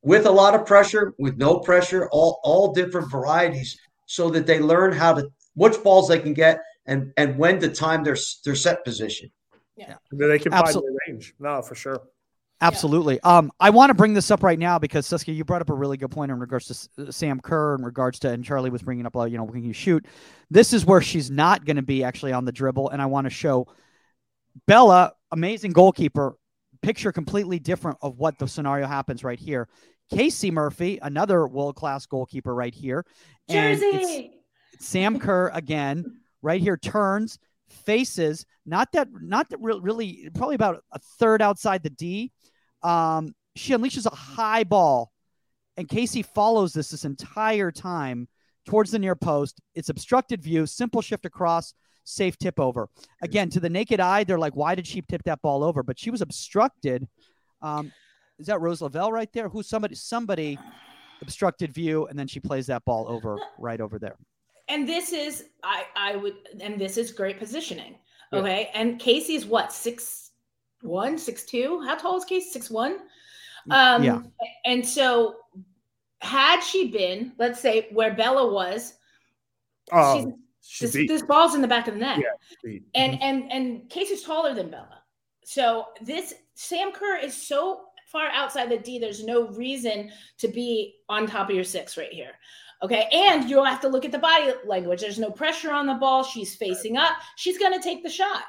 with 0.03 0.25
a 0.25 0.31
lot 0.31 0.53
of 0.53 0.65
pressure, 0.65 1.13
with 1.17 1.37
no 1.37 1.59
pressure, 1.59 2.07
all 2.11 2.39
all 2.43 2.71
different 2.73 3.11
varieties, 3.11 3.79
so 4.05 4.29
that 4.29 4.45
they 4.45 4.59
learn 4.59 4.93
how 4.93 5.13
to 5.15 5.29
which 5.55 5.81
balls 5.83 6.07
they 6.07 6.19
can 6.19 6.33
get 6.33 6.59
and 6.85 7.11
and 7.17 7.37
when 7.37 7.59
to 7.59 7.69
time 7.69 8.03
their 8.03 8.17
their 8.45 8.55
set 8.55 8.83
position. 8.85 9.31
Yeah, 9.75 9.95
they 10.11 10.39
can 10.39 10.51
find 10.51 10.67
Absol- 10.67 10.81
their 10.81 10.95
range. 11.07 11.33
No, 11.39 11.61
for 11.61 11.75
sure. 11.75 12.01
Absolutely. 12.61 13.19
Um, 13.21 13.51
I 13.59 13.71
want 13.71 13.89
to 13.89 13.95
bring 13.95 14.13
this 14.13 14.29
up 14.29 14.43
right 14.43 14.59
now 14.59 14.77
because 14.77 15.07
Saskia, 15.07 15.33
you 15.33 15.43
brought 15.43 15.61
up 15.61 15.69
a 15.69 15.73
really 15.73 15.97
good 15.97 16.11
point 16.11 16.31
in 16.31 16.39
regards 16.39 16.67
to 16.67 16.73
S- 16.73 16.89
uh, 16.99 17.11
Sam 17.11 17.39
Kerr, 17.39 17.75
in 17.75 17.83
regards 17.83 18.19
to, 18.19 18.29
and 18.29 18.45
Charlie 18.45 18.69
was 18.69 18.83
bringing 18.83 19.05
up, 19.07 19.15
uh, 19.17 19.23
you 19.23 19.37
know, 19.37 19.43
when 19.45 19.63
you 19.63 19.73
shoot. 19.73 20.05
This 20.51 20.71
is 20.71 20.85
where 20.85 21.01
she's 21.01 21.31
not 21.31 21.65
going 21.65 21.77
to 21.77 21.81
be 21.81 22.03
actually 22.03 22.33
on 22.33 22.45
the 22.45 22.51
dribble, 22.51 22.89
and 22.89 23.01
I 23.01 23.07
want 23.07 23.25
to 23.25 23.31
show 23.31 23.67
Bella, 24.67 25.13
amazing 25.31 25.71
goalkeeper. 25.71 26.37
Picture 26.81 27.11
completely 27.11 27.57
different 27.59 27.97
of 28.01 28.17
what 28.17 28.37
the 28.37 28.47
scenario 28.47 28.87
happens 28.87 29.23
right 29.23 29.39
here. 29.39 29.67
Casey 30.11 30.51
Murphy, 30.51 30.99
another 31.01 31.47
world 31.47 31.75
class 31.75 32.05
goalkeeper 32.05 32.53
right 32.53 32.73
here, 32.73 33.05
and 33.49 33.73
it's- 33.81 34.01
Jersey. 34.01 34.31
Sam 34.79 35.19
Kerr 35.19 35.49
again, 35.53 36.21
right 36.41 36.59
here 36.59 36.75
turns, 36.75 37.37
faces, 37.69 38.45
not 38.65 38.91
that, 38.93 39.07
not 39.21 39.49
that 39.49 39.59
re- 39.61 39.79
really, 39.81 40.29
probably 40.33 40.55
about 40.55 40.83
a 40.91 40.99
third 41.19 41.41
outside 41.41 41.83
the 41.83 41.89
D. 41.91 42.31
Um, 42.83 43.35
she 43.55 43.73
unleashes 43.73 44.05
a 44.05 44.15
high 44.15 44.63
ball, 44.63 45.11
and 45.77 45.87
Casey 45.87 46.21
follows 46.21 46.73
this 46.73 46.89
this 46.91 47.05
entire 47.05 47.71
time 47.71 48.27
towards 48.65 48.91
the 48.91 48.99
near 48.99 49.15
post. 49.15 49.59
It's 49.75 49.89
obstructed 49.89 50.41
view, 50.41 50.65
simple 50.65 51.01
shift 51.01 51.25
across, 51.25 51.73
safe 52.03 52.37
tip 52.37 52.59
over. 52.59 52.89
Again, 53.21 53.49
to 53.51 53.59
the 53.59 53.69
naked 53.69 53.99
eye, 53.99 54.23
they're 54.23 54.39
like, 54.39 54.55
why 54.55 54.75
did 54.75 54.87
she 54.87 55.01
tip 55.01 55.23
that 55.23 55.41
ball 55.41 55.63
over? 55.63 55.83
But 55.83 55.99
she 55.99 56.11
was 56.11 56.21
obstructed. 56.21 57.07
Um, 57.61 57.91
is 58.39 58.47
that 58.47 58.61
Rose 58.61 58.81
Lavelle 58.81 59.11
right 59.11 59.31
there? 59.33 59.49
Who's 59.49 59.67
somebody? 59.67 59.95
Somebody 59.95 60.57
obstructed 61.21 61.71
view, 61.71 62.07
and 62.07 62.17
then 62.17 62.27
she 62.27 62.39
plays 62.39 62.67
that 62.67 62.83
ball 62.85 63.05
over 63.07 63.37
right 63.59 63.79
over 63.79 63.99
there. 63.99 64.17
And 64.67 64.87
this 64.87 65.11
is 65.11 65.45
I 65.63 65.85
I 65.95 66.15
would 66.15 66.35
and 66.59 66.79
this 66.79 66.97
is 66.97 67.11
great 67.11 67.39
positioning. 67.39 67.97
Yeah. 68.31 68.39
Okay. 68.39 68.69
And 68.73 68.99
Casey's 68.99 69.45
what 69.45 69.73
six 69.73 70.20
one, 70.81 71.17
six 71.17 71.43
two? 71.43 71.81
How 71.85 71.95
tall 71.95 72.17
is 72.17 72.25
Casey? 72.25 72.49
Six 72.49 72.69
one? 72.69 72.99
Um 73.69 74.03
Yeah. 74.03 74.21
and 74.65 74.85
so 74.85 75.35
had 76.21 76.61
she 76.61 76.91
been, 76.91 77.33
let's 77.39 77.59
say 77.59 77.87
where 77.91 78.13
Bella 78.13 78.51
was, 78.51 78.93
Um, 79.91 80.35
she's 80.61 80.93
this, 80.93 81.07
this 81.07 81.21
ball's 81.23 81.55
in 81.55 81.61
the 81.61 81.67
back 81.67 81.87
of 81.87 81.95
the 81.95 81.99
net. 81.99 82.19
Yeah. 82.19 82.77
And 82.95 83.21
and 83.21 83.51
and 83.51 83.89
Casey's 83.89 84.23
taller 84.23 84.53
than 84.53 84.69
Bella. 84.69 85.01
So 85.43 85.87
this 86.01 86.33
Sam 86.53 86.91
Kerr 86.91 87.17
is 87.17 87.35
so 87.35 87.85
far 88.11 88.27
outside 88.27 88.69
the 88.69 88.77
D, 88.77 88.99
there's 88.99 89.23
no 89.23 89.47
reason 89.49 90.11
to 90.37 90.47
be 90.47 90.95
on 91.09 91.25
top 91.27 91.49
of 91.49 91.55
your 91.55 91.63
six 91.63 91.97
right 91.97 92.11
here. 92.11 92.33
Okay. 92.83 93.07
And 93.13 93.49
you'll 93.49 93.63
have 93.63 93.81
to 93.81 93.87
look 93.89 94.05
at 94.05 94.11
the 94.11 94.19
body 94.19 94.51
language. 94.65 95.01
There's 95.01 95.19
no 95.19 95.31
pressure 95.31 95.71
on 95.71 95.87
the 95.87 95.95
ball. 95.95 96.23
She's 96.23 96.55
facing 96.55 96.97
up. 96.97 97.13
She's 97.35 97.57
gonna 97.57 97.81
take 97.81 98.03
the 98.03 98.09
shot. 98.09 98.43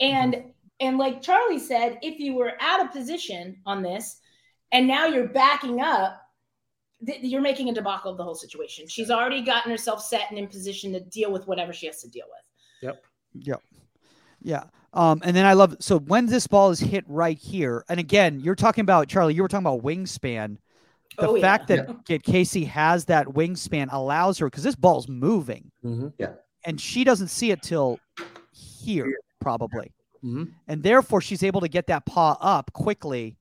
And 0.00 0.52
and 0.80 0.98
like 0.98 1.22
Charlie 1.22 1.58
said, 1.58 1.98
if 2.02 2.18
you 2.18 2.34
were 2.34 2.52
out 2.60 2.84
of 2.84 2.92
position 2.92 3.56
on 3.66 3.82
this 3.82 4.20
and 4.72 4.86
now 4.86 5.06
you're 5.06 5.28
backing 5.28 5.80
up, 5.80 6.20
th- 7.06 7.20
you're 7.22 7.40
making 7.40 7.68
a 7.68 7.74
debacle 7.74 8.10
of 8.10 8.18
the 8.18 8.24
whole 8.24 8.34
situation. 8.34 8.86
She's 8.86 9.10
already 9.10 9.42
gotten 9.42 9.70
herself 9.70 10.02
set 10.02 10.28
and 10.30 10.38
in 10.38 10.46
position 10.48 10.92
to 10.92 11.00
deal 11.00 11.30
with 11.32 11.46
whatever 11.46 11.72
she 11.72 11.86
has 11.86 12.00
to 12.02 12.08
deal 12.10 12.26
with. 12.28 12.42
Yep. 12.82 13.04
Yep. 13.34 13.62
Yeah. 14.42 14.64
Um, 14.92 15.20
and 15.24 15.34
then 15.36 15.44
I 15.46 15.52
love 15.54 15.76
so 15.80 15.98
when 15.98 16.26
this 16.26 16.46
ball 16.46 16.70
is 16.70 16.80
hit 16.80 17.04
right 17.06 17.38
here, 17.38 17.84
and 17.88 17.98
again, 18.00 18.40
you're 18.40 18.54
talking 18.54 18.82
about 18.82 19.08
Charlie, 19.08 19.34
you 19.34 19.42
were 19.42 19.48
talking 19.48 19.66
about 19.66 19.82
wingspan. 19.82 20.56
The 21.18 21.28
Oh, 21.28 21.34
yeah. 21.34 21.40
fact 21.42 21.68
that 21.68 22.04
Kate 22.04 22.22
Casey 22.22 22.64
has 22.66 23.06
that 23.06 23.26
wingspan 23.28 23.88
allows 23.90 24.36
her 24.38 24.46
because 24.48 24.62
this 24.62 24.74
ball's 24.74 25.08
moving. 25.08 25.70
Mhm. 25.84 26.12
Yeah. 26.18 26.32
and 26.64 26.80
she 26.80 27.04
doesn't 27.04 27.28
see 27.28 27.52
it 27.52 27.62
till 27.62 27.98
here 28.52 29.14
probably, 29.40 29.92
Mhm. 30.26 30.52
and 30.68 30.82
therefore 30.82 31.20
she's 31.20 31.42
able 31.42 31.60
to 31.60 31.68
get 31.68 31.86
that 31.86 32.04
paw 32.06 32.36
up 32.40 32.72
quickly 32.72 33.36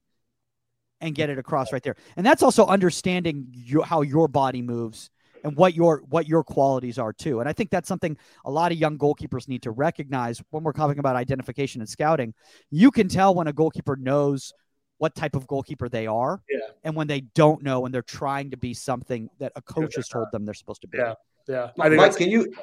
and 1.01 1.13
get 1.15 1.29
it 1.29 1.37
across 1.37 1.73
right 1.73 1.83
there. 1.83 1.95
And 2.15 2.25
that's 2.25 2.41
also 2.43 2.65
understanding 2.65 3.47
your, 3.51 3.83
how 3.85 4.01
your 4.01 4.27
body 4.27 4.61
moves 4.61 5.09
and 5.43 5.55
what 5.57 5.75
your 5.75 6.01
what 6.09 6.27
your 6.27 6.43
qualities 6.43 6.97
are 6.97 7.11
too. 7.13 7.39
And 7.39 7.49
I 7.49 7.53
think 7.53 7.69
that's 7.69 7.87
something 7.87 8.17
a 8.45 8.51
lot 8.51 8.71
of 8.71 8.77
young 8.77 8.97
goalkeepers 8.97 9.47
need 9.47 9.61
to 9.63 9.71
recognize 9.71 10.41
when 10.51 10.63
we're 10.63 10.71
talking 10.73 10.99
about 10.99 11.15
identification 11.15 11.81
and 11.81 11.89
scouting. 11.89 12.33
You 12.71 12.91
can 12.91 13.07
tell 13.07 13.35
when 13.35 13.47
a 13.47 13.53
goalkeeper 13.53 13.95
knows 13.95 14.53
what 14.97 15.13
type 15.13 15.35
of 15.35 15.45
goalkeeper 15.45 15.89
they 15.89 16.07
are 16.07 16.41
Yeah. 16.49 16.59
and 16.85 16.95
when 16.95 17.07
they 17.07 17.19
don't 17.21 17.61
know 17.61 17.85
and 17.85 17.93
they're 17.93 18.01
trying 18.01 18.49
to 18.51 18.57
be 18.57 18.73
something 18.73 19.29
that 19.39 19.51
a 19.57 19.61
coach 19.61 19.95
has 19.97 20.07
told 20.07 20.27
them 20.31 20.45
they're 20.45 20.53
supposed 20.53 20.81
to 20.81 20.87
be. 20.87 20.97
Yeah. 20.97 21.13
Yeah. 21.47 21.63
I 21.63 21.71
Mike, 21.77 21.89
think 21.89 21.99
that's- 21.99 22.15
can 22.17 22.29
you 22.29 22.53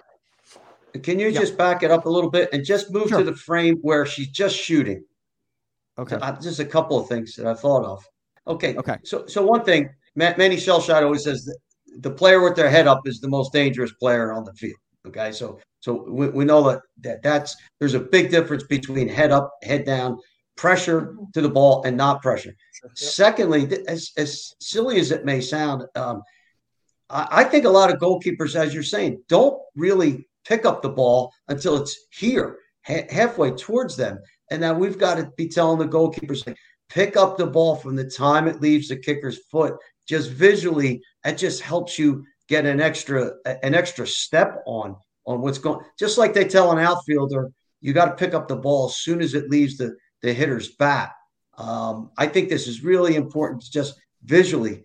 can 1.02 1.18
you 1.18 1.28
Yeah. 1.28 1.40
just 1.40 1.56
back 1.56 1.82
it 1.82 1.90
up 1.90 2.06
a 2.06 2.08
little 2.08 2.30
bit 2.30 2.48
and 2.52 2.64
just 2.64 2.90
move 2.90 3.08
Sure. 3.08 3.18
to 3.18 3.24
the 3.24 3.34
frame 3.34 3.76
where 3.82 4.04
she's 4.06 4.28
just 4.28 4.56
shooting? 4.56 5.04
Okay. 5.98 6.16
Uh, 6.16 6.32
just 6.40 6.60
a 6.60 6.64
couple 6.64 6.98
of 6.98 7.08
things 7.08 7.34
that 7.36 7.46
I 7.46 7.54
thought 7.54 7.84
of. 7.84 8.04
Okay. 8.46 8.74
Okay. 8.76 8.96
So, 9.04 9.26
so 9.26 9.44
one 9.44 9.64
thing, 9.64 9.90
Ma- 10.16 10.34
Manny 10.36 10.56
Schellscheidt 10.56 11.02
always 11.02 11.24
says 11.24 11.44
that 11.44 11.58
the 11.98 12.10
player 12.10 12.42
with 12.42 12.56
their 12.56 12.70
head 12.70 12.86
up 12.86 13.06
is 13.06 13.20
the 13.20 13.28
most 13.28 13.52
dangerous 13.52 13.92
player 13.92 14.32
on 14.32 14.44
the 14.44 14.52
field. 14.54 14.78
Okay. 15.06 15.32
So, 15.32 15.58
so 15.80 16.04
we, 16.08 16.28
we 16.28 16.44
know 16.44 16.62
that, 16.70 16.80
that 17.02 17.22
that's 17.22 17.56
there's 17.78 17.94
a 17.94 18.00
big 18.00 18.30
difference 18.30 18.64
between 18.64 19.08
head 19.08 19.30
up, 19.32 19.52
head 19.62 19.84
down, 19.84 20.18
pressure 20.56 21.14
to 21.34 21.40
the 21.40 21.48
ball, 21.48 21.82
and 21.84 21.96
not 21.96 22.22
pressure. 22.22 22.54
Yep. 22.82 22.92
Secondly, 22.96 23.84
as, 23.88 24.12
as 24.16 24.54
silly 24.60 24.98
as 25.00 25.10
it 25.10 25.24
may 25.24 25.40
sound, 25.40 25.84
um, 25.94 26.22
I, 27.10 27.28
I 27.30 27.44
think 27.44 27.64
a 27.64 27.70
lot 27.70 27.92
of 27.92 27.98
goalkeepers, 28.00 28.54
as 28.54 28.72
you're 28.72 28.82
saying, 28.82 29.22
don't 29.28 29.60
really 29.74 30.28
pick 30.46 30.64
up 30.64 30.82
the 30.82 30.88
ball 30.88 31.32
until 31.48 31.76
it's 31.76 32.06
here, 32.10 32.58
ha- 32.86 33.06
halfway 33.10 33.50
towards 33.52 33.96
them. 33.96 34.18
And 34.50 34.60
now 34.60 34.74
we've 34.74 34.98
got 34.98 35.16
to 35.16 35.30
be 35.36 35.48
telling 35.48 35.78
the 35.78 35.88
goalkeepers, 35.88 36.46
like, 36.46 36.56
pick 36.88 37.16
up 37.16 37.36
the 37.36 37.46
ball 37.46 37.76
from 37.76 37.96
the 37.96 38.08
time 38.08 38.46
it 38.46 38.60
leaves 38.60 38.88
the 38.88 38.96
kicker's 38.96 39.38
foot. 39.50 39.76
Just 40.06 40.30
visually, 40.30 41.02
that 41.24 41.38
just 41.38 41.62
helps 41.62 41.98
you 41.98 42.24
get 42.48 42.66
an 42.66 42.80
extra 42.80 43.32
an 43.62 43.74
extra 43.74 44.06
step 44.06 44.62
on 44.66 44.96
on 45.26 45.40
what's 45.40 45.58
going. 45.58 45.84
Just 45.98 46.18
like 46.18 46.34
they 46.34 46.44
tell 46.44 46.72
an 46.72 46.78
outfielder, 46.78 47.50
you 47.80 47.92
got 47.92 48.06
to 48.06 48.16
pick 48.16 48.34
up 48.34 48.48
the 48.48 48.56
ball 48.56 48.86
as 48.86 48.96
soon 48.96 49.22
as 49.22 49.34
it 49.34 49.48
leaves 49.48 49.76
the 49.76 49.96
the 50.22 50.32
hitter's 50.32 50.70
bat. 50.76 51.12
Um, 51.56 52.10
I 52.18 52.26
think 52.26 52.48
this 52.48 52.66
is 52.66 52.82
really 52.82 53.14
important 53.14 53.62
to 53.62 53.70
just 53.70 53.94
visually 54.24 54.84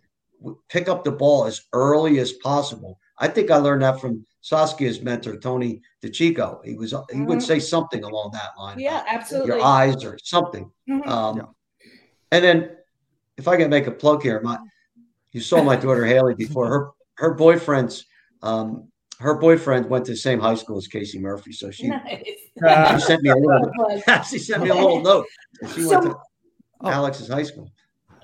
pick 0.70 0.88
up 0.88 1.04
the 1.04 1.12
ball 1.12 1.46
as 1.46 1.64
early 1.74 2.20
as 2.20 2.34
possible. 2.34 3.00
I 3.18 3.28
think 3.28 3.50
I 3.50 3.58
learned 3.58 3.82
that 3.82 4.00
from 4.00 4.26
Saskia's 4.42 5.02
mentor, 5.02 5.38
Tony 5.38 5.82
DiCicco. 6.04 6.64
He 6.64 6.76
was 6.76 6.92
he 7.12 7.22
would 7.22 7.40
Mhm. 7.40 7.42
say 7.42 7.60
something 7.60 8.04
along 8.04 8.32
that 8.34 8.52
line. 8.58 8.80
Yeah, 8.80 9.04
absolutely. 9.08 9.56
Your 9.56 9.62
eyes 9.66 10.04
or 10.04 10.18
something. 10.24 10.72
Mhm. 10.90 11.06
Um, 11.08 11.38
Yeah. 11.38 11.44
And 12.32 12.44
then, 12.44 12.70
if 13.38 13.48
I 13.48 13.56
can 13.58 13.70
make 13.70 13.88
a 13.88 13.92
plug 13.92 14.22
here, 14.24 14.42
my 14.42 14.58
you 15.32 15.42
saw 15.42 15.62
my 15.64 15.76
daughter 15.76 16.06
Haley 16.06 16.36
before. 16.36 16.68
Her 16.68 16.90
her 17.16 17.34
boyfriend's 17.34 18.06
um, 18.44 18.92
her 19.20 19.34
boyfriend 19.36 19.90
went 19.90 20.06
to 20.06 20.12
the 20.12 20.18
same 20.18 20.40
high 20.40 20.54
school 20.56 20.78
as 20.78 20.88
Casey 20.88 21.18
Murphy, 21.20 21.52
so 21.52 21.72
she, 21.72 21.88
Nice. 21.88 22.24
Uh, 22.64 22.98
she 23.00 23.06
sent 23.06 23.24
me 23.24 23.30
a 23.32 23.36
little 23.36 23.72
Like, 24.08 24.24
she 24.30 24.38
sent 24.38 24.62
me 24.64 24.70
a 24.70 24.76
little 24.76 25.02
note. 25.02 25.26
She 25.74 25.86
went 25.86 26.04
to 26.04 26.16
Oh. 26.82 26.90
Alex's 26.90 27.28
high 27.28 27.42
school. 27.44 27.72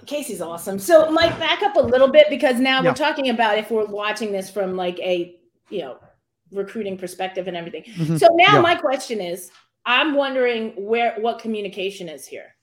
Casey's 0.06 0.41
awesome. 0.41 0.77
So, 0.77 1.10
Mike, 1.10 1.40
back 1.40 1.64
up 1.64 1.76
a 1.76 1.81
little 1.81 2.10
bit 2.10 2.27
because 2.30 2.60
now 2.60 2.81
Yeah. 2.84 2.90
we're 2.91 2.95
talking 2.95 3.30
about 3.30 3.57
if 3.57 3.72
we're 3.72 3.85
watching 3.85 4.31
this 4.31 4.52
from 4.52 4.76
like 4.76 4.99
a 4.99 5.35
you 5.69 5.80
know 5.80 5.98
recruiting 6.53 6.97
perspective 6.97 7.47
and 7.47 7.57
everything. 7.57 7.84
Mhm. 7.84 8.19
So 8.19 8.27
now 8.34 8.55
Yeah. 8.55 8.61
my 8.61 8.75
question 8.75 9.19
is, 9.21 9.51
I'm 9.85 10.15
wondering 10.15 10.71
where 10.77 11.15
what 11.19 11.39
communication 11.39 12.07
is 12.09 12.25
here. 12.25 12.55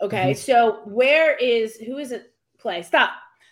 Okay, 0.00 0.32
Mm-hmm. 0.32 0.38
so 0.40 0.80
where 0.84 1.36
is 1.36 1.76
who 1.76 1.98
is 1.98 2.12
it? 2.12 2.32
Play 2.58 2.82
stop. 2.82 3.10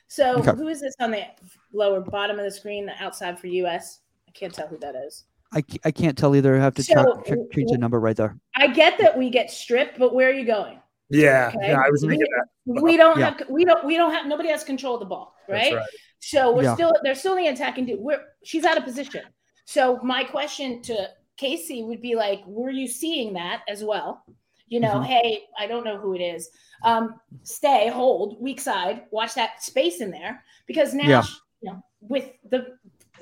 So 0.09 0.39
Okay. 0.39 0.51
who 0.53 0.69
is 0.69 0.81
this 0.81 0.95
on 1.01 1.11
the 1.11 1.25
lower 1.73 2.01
bottom 2.01 2.39
of 2.39 2.45
the 2.45 2.51
screen, 2.51 2.87
the 2.87 3.03
outside 3.03 3.39
for 3.39 3.47
US? 3.47 4.01
I 4.29 4.33
can't 4.33 4.53
tell 4.53 4.67
who 4.67 4.79
that 4.79 4.95
is. 4.97 5.25
I, 5.53 5.63
I 5.85 5.91
can't 5.93 6.19
tell 6.19 6.35
either. 6.35 6.57
I 6.57 6.59
have 6.61 6.75
to 6.75 6.83
So, 6.83 6.95
check, 6.95 7.27
check, 7.27 7.39
change 7.53 7.71
the 7.71 7.79
number 7.79 8.01
right 8.01 8.17
there. 8.17 8.37
I 8.57 8.67
get 8.67 8.99
that 8.99 9.17
we 9.17 9.31
get 9.31 9.51
stripped, 9.53 9.99
but 9.99 10.13
where 10.15 10.29
are 10.29 10.33
you 10.33 10.45
going? 10.45 10.81
yeah. 11.11 11.53
Okay. 11.55 11.69
Yeah. 11.69 11.81
I 11.87 11.91
was 11.91 12.01
thinking 12.01 12.27
we, 12.67 12.75
that. 12.75 12.83
we 12.83 12.97
don't 12.97 13.19
Yeah. 13.19 13.37
have 13.39 13.49
we 13.49 13.65
don't 13.65 13.85
we 13.85 13.97
don't 13.97 14.13
have 14.13 14.27
nobody 14.27 14.49
has 14.49 14.65
control 14.65 14.95
of 14.95 15.01
the 15.01 15.07
ball, 15.07 15.35
That's 15.47 15.67
right? 15.71 15.77
right. 15.77 15.87
So 16.19 16.53
we're 16.55 16.65
Yeah. 16.65 16.75
still 16.75 16.93
they're 17.05 17.15
still 17.15 17.37
in 17.37 17.45
the 17.45 17.51
attacking. 17.51 17.87
dude. 17.87 18.01
We're 18.01 18.21
she's 18.43 18.65
out 18.65 18.77
of 18.77 18.85
position. 18.85 19.23
So 19.65 19.99
my 20.03 20.25
question 20.25 20.83
to 20.83 21.09
Casey 21.37 21.83
would 21.83 22.01
be 22.01 22.15
like, 22.15 22.43
were 22.47 22.71
you 22.71 22.87
seeing 22.87 23.33
that 23.35 23.63
as 23.69 23.83
well? 23.83 24.25
You 24.69 24.81
know, 24.81 24.95
Mhm. 24.95 25.07
hey, 25.07 25.45
I 25.59 25.67
don't 25.67 25.85
know 25.85 25.99
who 25.99 26.15
it 26.15 26.21
is. 26.21 26.51
Um, 26.83 27.21
stay, 27.43 27.89
hold, 27.89 28.41
weak 28.41 28.61
side, 28.61 29.07
watch 29.11 29.35
that 29.35 29.63
space 29.63 30.01
in 30.01 30.11
there 30.11 30.45
because 30.67 30.95
now, 30.95 31.09
Yeah. 31.09 31.23
she- 31.23 31.37
you 31.63 31.73
know, 31.73 31.83
with 32.01 32.31
the 32.51 32.79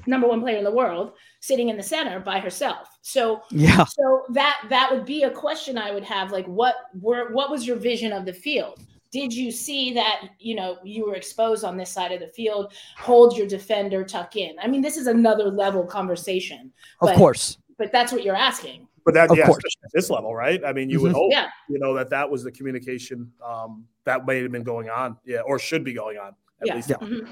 number 0.07 0.27
one 0.27 0.41
player 0.41 0.57
in 0.57 0.65
the 0.65 0.71
world 0.71 1.13
sitting 1.41 1.69
in 1.69 1.77
the 1.77 1.83
center 1.83 2.19
by 2.19 2.41
herself. 2.41 2.99
So 3.03 3.43
Yeah. 3.51 3.85
so 3.85 4.25
that 4.31 4.65
that 4.69 4.91
would 4.91 5.05
be 5.05 5.23
a 5.23 5.31
question 5.31 5.79
I 5.79 5.93
would 5.93 6.03
have 6.03 6.33
like 6.33 6.47
what 6.47 6.75
were 7.01 7.33
what 7.33 7.51
was 7.51 7.65
your 7.67 7.77
vision 7.77 8.13
of 8.13 8.25
the 8.25 8.33
field? 8.33 8.81
Did 9.13 9.33
you 9.33 9.53
see 9.53 9.93
that 9.93 10.23
you 10.39 10.55
know 10.55 10.79
you 10.83 11.07
were 11.07 11.15
exposed 11.15 11.65
on 11.65 11.77
this 11.77 11.91
side 11.91 12.13
of 12.13 12.21
the 12.21 12.29
field? 12.29 12.73
Hold 12.97 13.37
your 13.37 13.47
defender, 13.47 14.03
tuck 14.05 14.37
in. 14.37 14.57
I 14.59 14.67
mean, 14.67 14.81
this 14.81 14.97
is 14.97 15.07
another 15.07 15.51
level 15.51 15.85
conversation, 15.85 16.73
Of 17.01 17.09
But- 17.11 17.17
course. 17.17 17.59
but 17.79 17.93
that's 17.93 18.11
what 18.11 18.25
you're 18.25 18.35
asking. 18.35 18.89
But 19.05 19.15
that, 19.15 19.31
Of 19.31 19.37
yeah, 19.37 19.47
course. 19.47 19.63
at 19.85 19.91
this 19.93 20.09
level, 20.11 20.33
right? 20.35 20.65
I 20.65 20.73
mean, 20.73 20.89
you 20.89 21.01
would 21.03 21.11
Mhm. 21.13 21.17
hope, 21.17 21.33
Yeah. 21.33 21.49
you 21.69 21.79
know, 21.81 21.93
that 21.95 22.09
that 22.11 22.31
was 22.31 22.45
the 22.45 22.53
communication 22.53 23.33
um, 23.45 23.87
that 24.05 24.25
may 24.27 24.41
have 24.41 24.53
been 24.53 24.63
going 24.63 24.89
on, 24.89 25.19
yeah, 25.25 25.41
or 25.41 25.59
should 25.59 25.83
be 25.85 25.93
going 25.93 26.19
on. 26.19 26.35
At 26.61 26.69
Yeah. 26.69 26.75
least. 26.77 26.91
Yeah. 26.91 26.97
Mhm. 26.99 27.29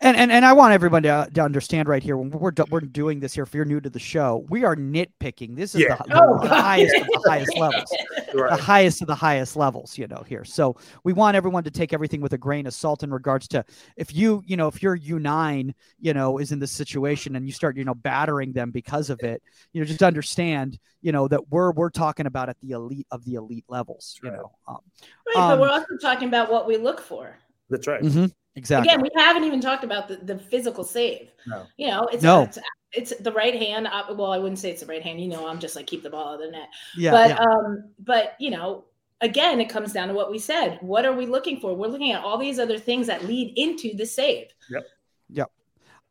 And, 0.00 0.16
and 0.16 0.30
and 0.30 0.44
I 0.44 0.52
want 0.52 0.72
everybody 0.72 1.08
to, 1.08 1.28
to 1.34 1.40
understand 1.42 1.88
right 1.88 2.02
here 2.02 2.16
when 2.16 2.30
we're 2.30 2.52
do, 2.52 2.64
we're 2.70 2.80
doing 2.80 3.18
this 3.18 3.34
here. 3.34 3.42
If 3.42 3.52
you're 3.52 3.64
new 3.64 3.80
to 3.80 3.90
the 3.90 3.98
show, 3.98 4.46
we 4.48 4.64
are 4.64 4.76
nitpicking. 4.76 5.56
This 5.56 5.74
is 5.74 5.82
Yeah. 5.82 5.96
the, 5.96 6.10
the 6.10 6.20
Oh, 6.22 6.38
God. 6.38 6.48
highest 6.48 6.96
of 7.00 7.06
the 7.08 7.22
highest 7.26 7.56
levels. 7.58 7.96
the 8.32 8.56
highest 8.56 9.00
of 9.02 9.08
the 9.08 9.14
highest 9.14 9.56
levels, 9.56 9.98
you 9.98 10.06
know, 10.06 10.22
here. 10.28 10.44
So 10.44 10.76
we 11.02 11.12
want 11.12 11.36
everyone 11.36 11.64
to 11.64 11.70
take 11.70 11.92
everything 11.92 12.20
with 12.20 12.32
a 12.32 12.38
grain 12.38 12.66
of 12.66 12.74
salt 12.74 13.02
in 13.02 13.10
regards 13.10 13.48
to 13.48 13.64
if 13.96 14.14
you, 14.14 14.42
you 14.46 14.56
know, 14.56 14.68
if 14.68 14.82
your 14.82 14.96
U9, 14.96 15.74
you 15.98 16.14
know, 16.14 16.38
is 16.38 16.52
in 16.52 16.58
this 16.60 16.70
situation 16.70 17.34
and 17.34 17.44
you 17.46 17.52
start, 17.52 17.76
you 17.76 17.84
know, 17.84 17.94
battering 17.94 18.52
them 18.52 18.70
because 18.70 19.10
of 19.10 19.20
it, 19.24 19.42
you 19.72 19.80
know, 19.80 19.84
just 19.86 20.02
understand, 20.04 20.78
you 21.02 21.10
know, 21.10 21.26
that 21.26 21.48
we're 21.50 21.72
we're 21.72 21.90
talking 21.90 22.26
about 22.26 22.48
at 22.48 22.60
the 22.60 22.70
elite 22.70 23.06
of 23.10 23.24
the 23.24 23.34
elite 23.34 23.64
levels, 23.68 24.20
you 24.22 24.30
Right. 24.30 24.36
know. 24.38 24.52
Um, 24.68 24.78
Right, 25.26 25.34
but 25.34 25.52
Um, 25.54 25.60
we're 25.60 25.70
also 25.70 25.96
talking 26.00 26.28
about 26.28 26.50
what 26.52 26.66
we 26.68 26.76
look 26.76 27.00
for. 27.00 27.36
That's 27.70 27.86
right. 27.86 28.02
mhm, 28.02 28.32
exactly. 28.56 28.88
Again, 28.92 29.02
we 29.02 29.10
haven't 29.16 29.44
even 29.44 29.60
talked 29.60 29.84
about 29.84 30.08
the, 30.08 30.16
the 30.16 30.38
physical 30.38 30.84
save. 30.84 31.30
No. 31.46 31.64
You 31.76 31.88
know, 31.88 32.08
it's 32.12 32.22
No. 32.22 32.42
it's, 32.42 32.58
it's 32.92 33.14
the 33.20 33.32
right 33.32 33.54
hand. 33.54 33.86
uh, 33.86 34.04
Well, 34.10 34.32
I 34.32 34.38
wouldn't 34.38 34.58
say 34.58 34.70
it's 34.70 34.80
the 34.80 34.86
right 34.86 35.02
hand. 35.02 35.20
You 35.20 35.28
know, 35.28 35.46
I'm 35.46 35.58
just 35.58 35.76
like 35.76 35.86
keep 35.86 36.02
the 36.02 36.10
ball 36.10 36.28
out 36.28 36.34
of 36.34 36.40
the 36.40 36.50
net. 36.50 36.68
yeah, 36.96 37.10
but 37.10 37.28
yeah. 37.30 37.38
um 37.38 37.90
but 37.98 38.34
you 38.40 38.50
know 38.50 38.84
again 39.20 39.60
it 39.60 39.68
comes 39.68 39.92
down 39.92 40.06
to 40.08 40.14
what 40.14 40.30
we 40.30 40.38
said 40.38 40.78
what 40.80 41.04
are 41.04 41.12
we 41.12 41.26
looking 41.26 41.58
for 41.60 41.74
we're 41.74 41.88
looking 41.88 42.12
at 42.12 42.22
all 42.22 42.38
these 42.38 42.60
other 42.60 42.78
things 42.78 43.08
that 43.08 43.24
lead 43.24 43.52
into 43.56 43.94
the 43.96 44.06
save 44.06 44.46
Yep. 44.70 44.86
Yep. 45.30 45.50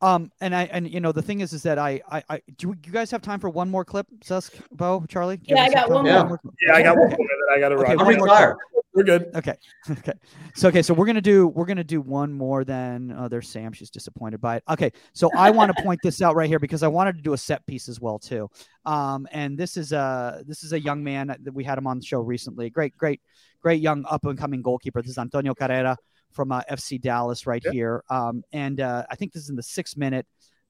Um, 0.01 0.29
and 0.41 0.53
I 0.53 0.63
and 0.65 0.88
you 0.88 0.99
know 0.99 1.11
the 1.11 1.21
thing 1.23 1.39
is, 1.39 1.53
is 1.53 1.63
that 1.63 1.79
I 1.79 2.01
I, 2.11 2.23
I 2.29 2.41
do. 2.57 2.75
You 2.85 2.91
guys 2.91 3.09
have 3.09 3.23
time 3.23 3.39
for 3.39 3.49
one 3.49 3.67
more 3.67 3.84
clip, 3.84 4.05
Sask, 4.23 4.51
Bo, 4.71 5.03
Charlie? 5.09 5.38
Do 5.38 5.45
you 5.47 5.55
Yeah, 5.55 5.63
I 5.63 5.69
got 5.71 5.89
one 5.89 6.05
for 6.05 6.27
more. 6.27 6.39
Yeah, 6.61 6.75
I 6.75 6.84
got 6.84 6.97
one 6.97 7.09
more 7.09 7.17
that 7.17 7.55
I 7.55 7.59
got 7.59 7.69
to 7.69 7.75
Okay, 7.77 7.95
run. 7.95 8.05
one 8.05 8.15
I'm 8.15 8.21
retired. 8.21 8.57
We're 8.97 9.03
good. 9.03 9.29
Okay. 9.35 9.53
Okay. 9.91 10.13
So 10.55 10.67
okay. 10.69 10.81
So 10.81 10.93
we're 10.93 11.05
gonna 11.05 11.21
do 11.21 11.47
we're 11.47 11.65
gonna 11.65 11.83
do 11.83 12.01
one 12.01 12.33
more 12.33 12.63
than 12.65 13.15
oh 13.17 13.27
there's 13.27 13.47
Sam. 13.47 13.71
She's 13.71 13.91
disappointed 13.91 14.41
by 14.41 14.57
it. 14.57 14.63
Okay. 14.67 14.91
So 15.13 15.29
I 15.37 15.51
want 15.51 15.73
to 15.75 15.83
point 15.87 15.99
this 16.03 16.21
out 16.21 16.35
right 16.35 16.49
here 16.49 16.59
because 16.59 16.81
I 16.81 16.87
wanted 16.87 17.15
to 17.15 17.21
do 17.21 17.33
a 17.33 17.37
set 17.37 17.65
piece 17.67 17.87
as 17.87 18.01
well 18.01 18.17
too. 18.17 18.49
Um, 18.85 19.27
and 19.31 19.57
this 19.57 19.77
is 19.77 19.91
a 19.91 20.43
this 20.47 20.63
is 20.63 20.73
a 20.73 20.79
young 20.79 21.03
man 21.03 21.27
that 21.27 21.53
we 21.53 21.63
had 21.63 21.77
him 21.77 21.85
on 21.85 21.99
the 21.99 22.05
show 22.05 22.19
recently. 22.19 22.69
Great, 22.71 22.97
great, 22.97 23.21
great 23.61 23.81
young 23.81 24.03
up 24.09 24.25
and 24.25 24.37
coming 24.37 24.61
goalkeeper. 24.63 25.01
This 25.01 25.11
is 25.11 25.17
Antonio 25.19 25.53
Carrera 25.53 25.95
from 26.31 26.51
uh, 26.51 26.61
FC 26.69 26.99
Dallas 26.99 27.45
right 27.45 27.61
Yeah. 27.63 27.71
here. 27.71 28.03
Um, 28.09 28.43
and 28.51 28.81
uh, 28.81 29.05
I 29.11 29.15
think 29.15 29.31
this 29.31 29.43
is 29.43 29.49
in 29.49 29.55
the 29.55 29.63
sixth 29.63 29.95
minute. 29.95 30.25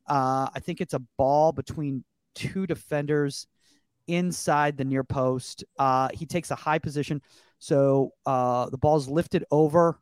Uh, 0.05 0.49
I 0.53 0.59
think 0.59 0.81
it's 0.81 0.93
a 0.93 1.01
ball 1.17 1.53
between 1.53 2.03
two 2.35 2.67
defenders 2.67 3.47
inside 4.07 4.77
the 4.77 4.85
near 4.85 5.03
post. 5.03 5.63
Uh, 5.79 6.09
he 6.13 6.25
takes 6.25 6.51
a 6.51 6.55
high 6.55 6.79
position. 6.79 7.21
So 7.59 8.13
uh, 8.25 8.69
the 8.69 8.77
ball's 8.77 9.07
lifted 9.07 9.43
over. 9.51 9.99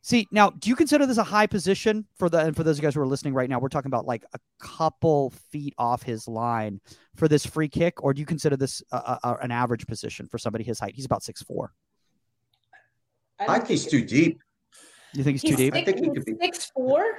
See 0.00 0.26
now, 0.30 0.50
do 0.50 0.70
you 0.70 0.76
consider 0.76 1.04
this 1.06 1.18
a 1.18 1.24
high 1.24 1.46
position 1.46 2.06
for 2.16 2.28
the 2.30 2.38
and 2.38 2.56
for 2.56 2.62
those 2.62 2.78
of 2.78 2.82
you 2.82 2.86
guys 2.86 2.94
who 2.94 3.00
are 3.00 3.06
listening 3.06 3.34
right 3.34 3.50
now? 3.50 3.58
We're 3.58 3.68
talking 3.68 3.90
about 3.90 4.06
like 4.06 4.24
a 4.32 4.38
couple 4.58 5.30
feet 5.50 5.74
off 5.76 6.02
his 6.02 6.26
line 6.28 6.80
for 7.16 7.28
this 7.28 7.44
free 7.44 7.68
kick, 7.68 8.02
or 8.02 8.14
do 8.14 8.20
you 8.20 8.26
consider 8.26 8.56
this 8.56 8.82
uh, 8.92 9.16
uh, 9.22 9.34
an 9.42 9.50
average 9.50 9.86
position 9.86 10.26
for 10.26 10.38
somebody 10.38 10.64
his 10.64 10.78
height? 10.78 10.94
He's 10.94 11.04
about 11.04 11.22
six 11.22 11.42
four. 11.42 11.72
I 13.40 13.58
think 13.58 13.68
he's 13.68 13.86
too 13.86 14.02
deep. 14.04 14.40
You 15.14 15.24
think 15.24 15.34
he's, 15.34 15.42
he's 15.42 15.50
too 15.50 15.56
deep? 15.56 15.74
I 15.74 15.84
think 15.84 15.98
he 15.98 16.10
could 16.10 16.24
be- 16.24 16.34
six 16.40 16.70
four 16.74 17.18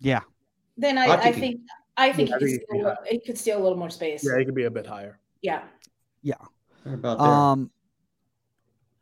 Yeah. 0.00 0.20
then 0.76 0.98
I, 0.98 1.06
I 1.06 1.14
I 1.16 1.32
think 1.32 1.34
he- 1.34 1.40
think 1.40 1.60
I 1.96 2.12
think 2.12 2.28
Yeah, 2.30 2.36
I 2.36 2.38
he, 2.38 2.44
could 2.44 2.48
think 2.48 2.50
he 2.50 2.58
could 2.58 2.68
steal, 2.68 2.86
a- 2.86 2.98
he 3.10 3.18
could 3.20 3.38
steal 3.38 3.58
a 3.58 3.62
little 3.62 3.78
more 3.78 3.90
space. 3.90 4.24
Yeah, 4.24 4.38
he 4.38 4.44
could 4.44 4.54
be 4.54 4.64
a 4.64 4.70
bit 4.70 4.86
higher. 4.86 5.18
Yeah. 5.40 5.62
Yeah. 6.22 6.34
about 6.84 7.18
there? 7.18 7.26
Um, 7.26 7.70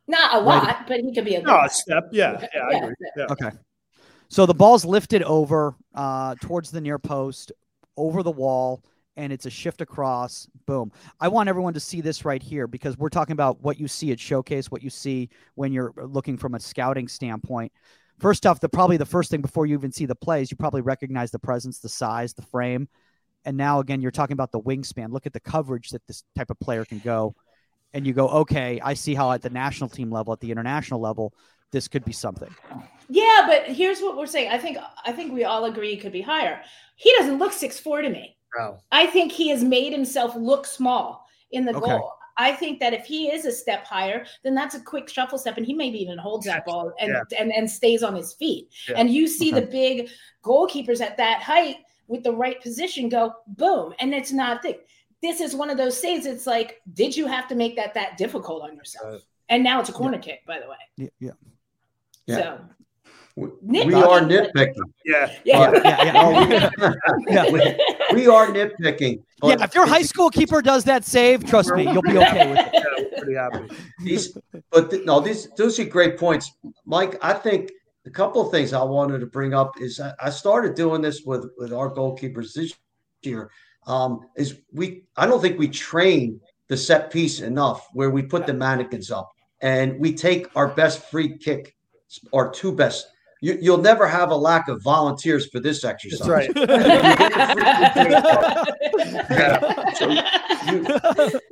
Not 0.09 0.41
a 0.41 0.43
Right. 0.43 0.63
lot, 0.63 0.87
but 0.87 0.99
he 1.01 1.13
could 1.13 1.23
be 1.23 1.35
a 1.35 1.39
good 1.41 1.47
No, 1.47 1.61
a 1.63 1.69
step. 1.69 2.09
Yeah, 2.11 2.45
yeah, 2.53 2.61
I 2.61 2.71
Yeah, 2.71 2.77
agree. 2.77 2.95
Yeah. 3.15 3.25
okay. 3.29 3.51
So 4.27 4.47
the 4.47 4.55
ball's 4.55 4.83
lifted 4.83 5.21
over 5.21 5.75
uh, 5.93 6.33
towards 6.41 6.71
the 6.71 6.81
near 6.81 6.97
post, 6.97 7.51
over 7.95 8.23
the 8.23 8.31
wall, 8.31 8.83
and 9.17 9.31
it's 9.31 9.45
a 9.45 9.51
shift 9.51 9.81
across. 9.81 10.47
Boom. 10.65 10.91
I 11.19 11.27
want 11.27 11.47
everyone 11.47 11.75
to 11.75 11.79
see 11.79 12.01
this 12.01 12.25
right 12.25 12.41
here 12.41 12.65
because 12.65 12.97
we're 12.97 13.09
talking 13.09 13.33
about 13.33 13.61
what 13.61 13.79
you 13.79 13.87
see 13.87 14.11
at 14.11 14.19
showcase, 14.19 14.71
what 14.71 14.81
you 14.81 14.89
see 14.89 15.29
when 15.53 15.71
you're 15.71 15.93
looking 15.95 16.37
from 16.37 16.55
a 16.55 16.59
scouting 16.59 17.07
standpoint. 17.07 17.71
First 18.19 18.47
off, 18.47 18.59
the 18.59 18.67
probably 18.67 18.97
the 18.97 19.05
first 19.05 19.29
thing 19.29 19.41
before 19.41 19.67
you 19.67 19.75
even 19.75 19.91
see 19.91 20.07
the 20.07 20.15
plays, 20.15 20.49
you 20.49 20.57
probably 20.57 20.81
recognize 20.81 21.29
the 21.29 21.39
presence, 21.39 21.79
the 21.79 21.89
size, 21.89 22.33
the 22.33 22.41
frame. 22.41 22.89
And 23.45 23.57
now 23.57 23.79
again, 23.79 24.01
you're 24.01 24.11
talking 24.11 24.33
about 24.33 24.51
the 24.51 24.59
wingspan. 24.59 25.11
Look 25.11 25.27
at 25.27 25.33
the 25.33 25.39
coverage 25.39 25.89
that 25.89 26.05
this 26.07 26.23
type 26.35 26.49
of 26.49 26.59
player 26.59 26.83
can 26.83 26.99
go. 26.99 27.35
And 27.93 28.05
you 28.05 28.13
go, 28.13 28.27
okay, 28.29 28.79
I 28.83 28.93
see 28.93 29.15
how 29.15 29.31
at 29.31 29.41
the 29.41 29.49
national 29.49 29.89
team 29.89 30.11
level, 30.11 30.33
at 30.33 30.39
the 30.39 30.51
international 30.51 30.99
level, 31.01 31.33
this 31.71 31.87
could 31.87 32.05
be 32.05 32.11
something. 32.11 32.53
Yeah, 33.09 33.45
but 33.47 33.63
here's 33.65 33.99
what 34.01 34.17
we're 34.17 34.27
saying. 34.27 34.51
I 34.51 34.57
think 34.57 34.77
I 35.05 35.11
think 35.11 35.33
we 35.33 35.43
all 35.43 35.65
agree 35.65 35.91
he 35.91 35.97
could 35.97 36.11
be 36.11 36.21
higher. 36.21 36.61
He 36.95 37.11
doesn't 37.17 37.39
look 37.39 37.53
six 37.53 37.79
four 37.79 38.01
to 38.01 38.09
me. 38.09 38.37
No. 38.57 38.77
I 38.91 39.05
think 39.07 39.31
he 39.31 39.49
has 39.49 39.63
made 39.63 39.91
himself 39.93 40.35
look 40.35 40.65
small 40.65 41.25
in 41.51 41.65
the 41.65 41.75
Okay. 41.75 41.89
goal. 41.89 42.13
I 42.37 42.53
think 42.53 42.79
that 42.79 42.93
if 42.93 43.05
he 43.05 43.29
is 43.31 43.45
a 43.45 43.51
step 43.51 43.85
higher, 43.85 44.25
then 44.43 44.55
that's 44.55 44.73
a 44.73 44.79
quick 44.79 45.09
shuffle 45.09 45.37
step, 45.37 45.57
and 45.57 45.65
he 45.65 45.73
maybe 45.73 45.99
even 45.99 46.17
holds 46.17 46.45
that 46.45 46.65
ball 46.65 46.93
and 46.99 47.09
Yeah. 47.11 47.39
and, 47.39 47.51
and 47.53 47.69
stays 47.69 48.01
on 48.03 48.15
his 48.15 48.33
feet. 48.33 48.69
Yeah. 48.87 48.95
And 48.97 49.09
you 49.09 49.27
see 49.27 49.51
Okay. 49.51 49.59
the 49.61 49.67
big 49.67 50.09
goalkeepers 50.43 51.01
at 51.01 51.17
that 51.17 51.41
height 51.41 51.77
with 52.07 52.23
the 52.23 52.33
right 52.33 52.61
position 52.61 53.09
go 53.09 53.33
boom, 53.47 53.93
and 53.99 54.13
it's 54.13 54.31
not 54.31 54.61
thick. 54.61 54.87
This 55.21 55.41
is 55.41 55.55
one 55.55 55.69
of 55.69 55.77
those 55.77 55.99
saves. 55.99 56.25
It's 56.25 56.47
like, 56.47 56.81
did 56.93 57.15
you 57.15 57.27
have 57.27 57.47
to 57.49 57.55
make 57.55 57.75
that 57.75 57.93
that 57.95 58.17
difficult 58.17 58.63
on 58.63 58.75
yourself? 58.75 59.05
Right. 59.05 59.21
And 59.49 59.63
now 59.63 59.79
it's 59.79 59.89
a 59.89 59.93
corner 59.93 60.19
kick, 60.19 60.45
by 60.45 60.59
the 60.59 60.69
way. 60.69 60.77
Yeah. 60.97 61.07
yeah. 61.19 61.31
Yeah. 62.27 62.35
So 62.37 62.59
we, 63.35 63.85
we 63.85 63.93
are 63.93 64.19
nitpicking. 64.19 64.73
Yeah. 65.05 65.33
yeah. 65.45 65.71
Oh, 65.71 65.81
yeah, 65.83 66.13
oh, 66.15 66.89
yeah. 67.27 67.45
Yeah. 67.45 67.51
we, 67.51 68.15
we 68.15 68.27
are 68.27 68.47
nitpicking. 68.47 69.23
Yeah, 69.43 69.63
if 69.63 69.73
your 69.73 69.87
high 69.87 70.01
school 70.01 70.29
keeper 70.29 70.61
does 70.61 70.83
that 70.83 71.05
save, 71.05 71.45
trust 71.45 71.73
me, 71.73 71.83
you'll 71.83 72.01
be 72.01 72.17
okay 72.17 72.49
with 72.49 72.59
it. 72.59 72.75
Yeah, 72.99 73.23
pretty 73.23 73.35
happy. 73.35 73.75
these, 74.03 74.37
but 74.71 74.91
th- 74.91 75.05
no, 75.05 75.19
these 75.19 75.49
those 75.57 75.79
are 75.79 75.85
great 75.85 76.17
points, 76.17 76.51
Mike. 76.85 77.17
I 77.21 77.33
think 77.33 77.71
a 78.05 78.09
couple 78.09 78.45
of 78.45 78.51
things 78.51 78.73
I 78.73 78.83
wanted 78.83 79.19
to 79.19 79.25
bring 79.25 79.53
up 79.53 79.73
is 79.79 79.99
I, 79.99 80.13
I 80.21 80.29
started 80.29 80.75
doing 80.75 81.01
this 81.01 81.23
with 81.23 81.49
with 81.57 81.73
our 81.73 81.93
goalkeepers 81.93 82.53
this 82.53 82.73
year. 83.23 83.49
Um, 83.89 84.21
is 84.35 84.61
we 84.71 85.03
I 85.17 85.25
don't 85.25 85.41
think 85.41 85.59
we 85.59 85.67
train 85.67 86.39
the 86.67 86.77
set 86.77 87.11
piece 87.11 87.41
enough 87.41 87.87
where 87.93 88.11
we 88.11 88.21
put 88.21 88.45
the 88.45 88.53
mannequins 88.53 89.11
up 89.11 89.31
and 89.61 89.99
we 89.99 90.13
take 90.13 90.55
our 90.55 90.67
best 90.67 91.09
free 91.09 91.35
kick, 91.37 91.75
our 92.31 92.51
two 92.51 92.71
best. 92.71 93.07
You, 93.41 93.57
you'll 93.59 93.81
never 93.81 94.07
have 94.07 94.29
a 94.31 94.35
lack 94.35 94.67
of 94.67 94.83
volunteers 94.83 95.47
for 95.47 95.59
this 95.59 95.83
exercise. 95.83 96.19
That's 96.19 96.29
right. 96.29 96.49
Yeah. 99.29 99.93
So 99.93 100.09
you, 100.09 100.21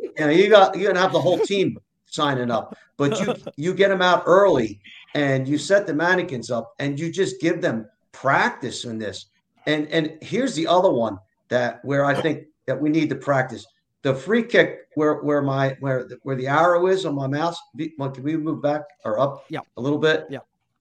you 0.02 0.26
know, 0.26 0.30
you 0.30 0.50
got 0.50 0.78
you're 0.78 0.92
gonna 0.92 1.02
have 1.02 1.14
the 1.14 1.22
whole 1.22 1.40
team 1.40 1.78
signing 2.06 2.52
up, 2.52 2.76
but 2.98 3.20
you 3.20 3.36
you 3.56 3.74
get 3.74 3.90
them 3.90 4.02
out 4.02 4.24
early 4.26 4.80
and 5.16 5.48
you 5.48 5.58
set 5.58 5.88
the 5.88 5.94
mannequins 5.94 6.52
up 6.52 6.74
and 6.80 7.00
you 7.00 7.12
just 7.12 7.40
give 7.40 7.62
them 7.62 7.88
practice 8.12 8.86
in 8.86 8.98
this. 8.98 9.28
And 9.66 9.88
and 9.88 10.18
here's 10.22 10.56
the 10.56 10.68
other 10.68 10.92
one 10.92 11.18
that 11.50 11.80
where 11.84 12.06
I 12.06 12.20
think 12.20 12.46
that 12.66 12.80
we 12.80 12.90
need 12.90 13.10
to 13.10 13.16
practice 13.16 13.66
the 14.04 14.14
free 14.14 14.44
kick 14.44 14.80
where 14.96 15.16
where 15.16 15.42
my 15.42 15.76
where 15.80 16.06
the, 16.06 16.18
where 16.24 16.36
the 16.36 16.48
arrow 16.48 16.88
is 16.88 17.06
on 17.06 17.16
my 17.16 17.28
mouse. 17.28 17.58
Well, 17.98 18.12
Can 18.12 18.24
we 18.24 18.38
move 18.38 18.62
back 18.62 18.82
or 19.06 19.20
up? 19.20 19.46
Yeah. 19.50 19.62
a 19.78 19.82
little 19.82 19.98
bit. 20.00 20.26
Yeah. 20.30 20.40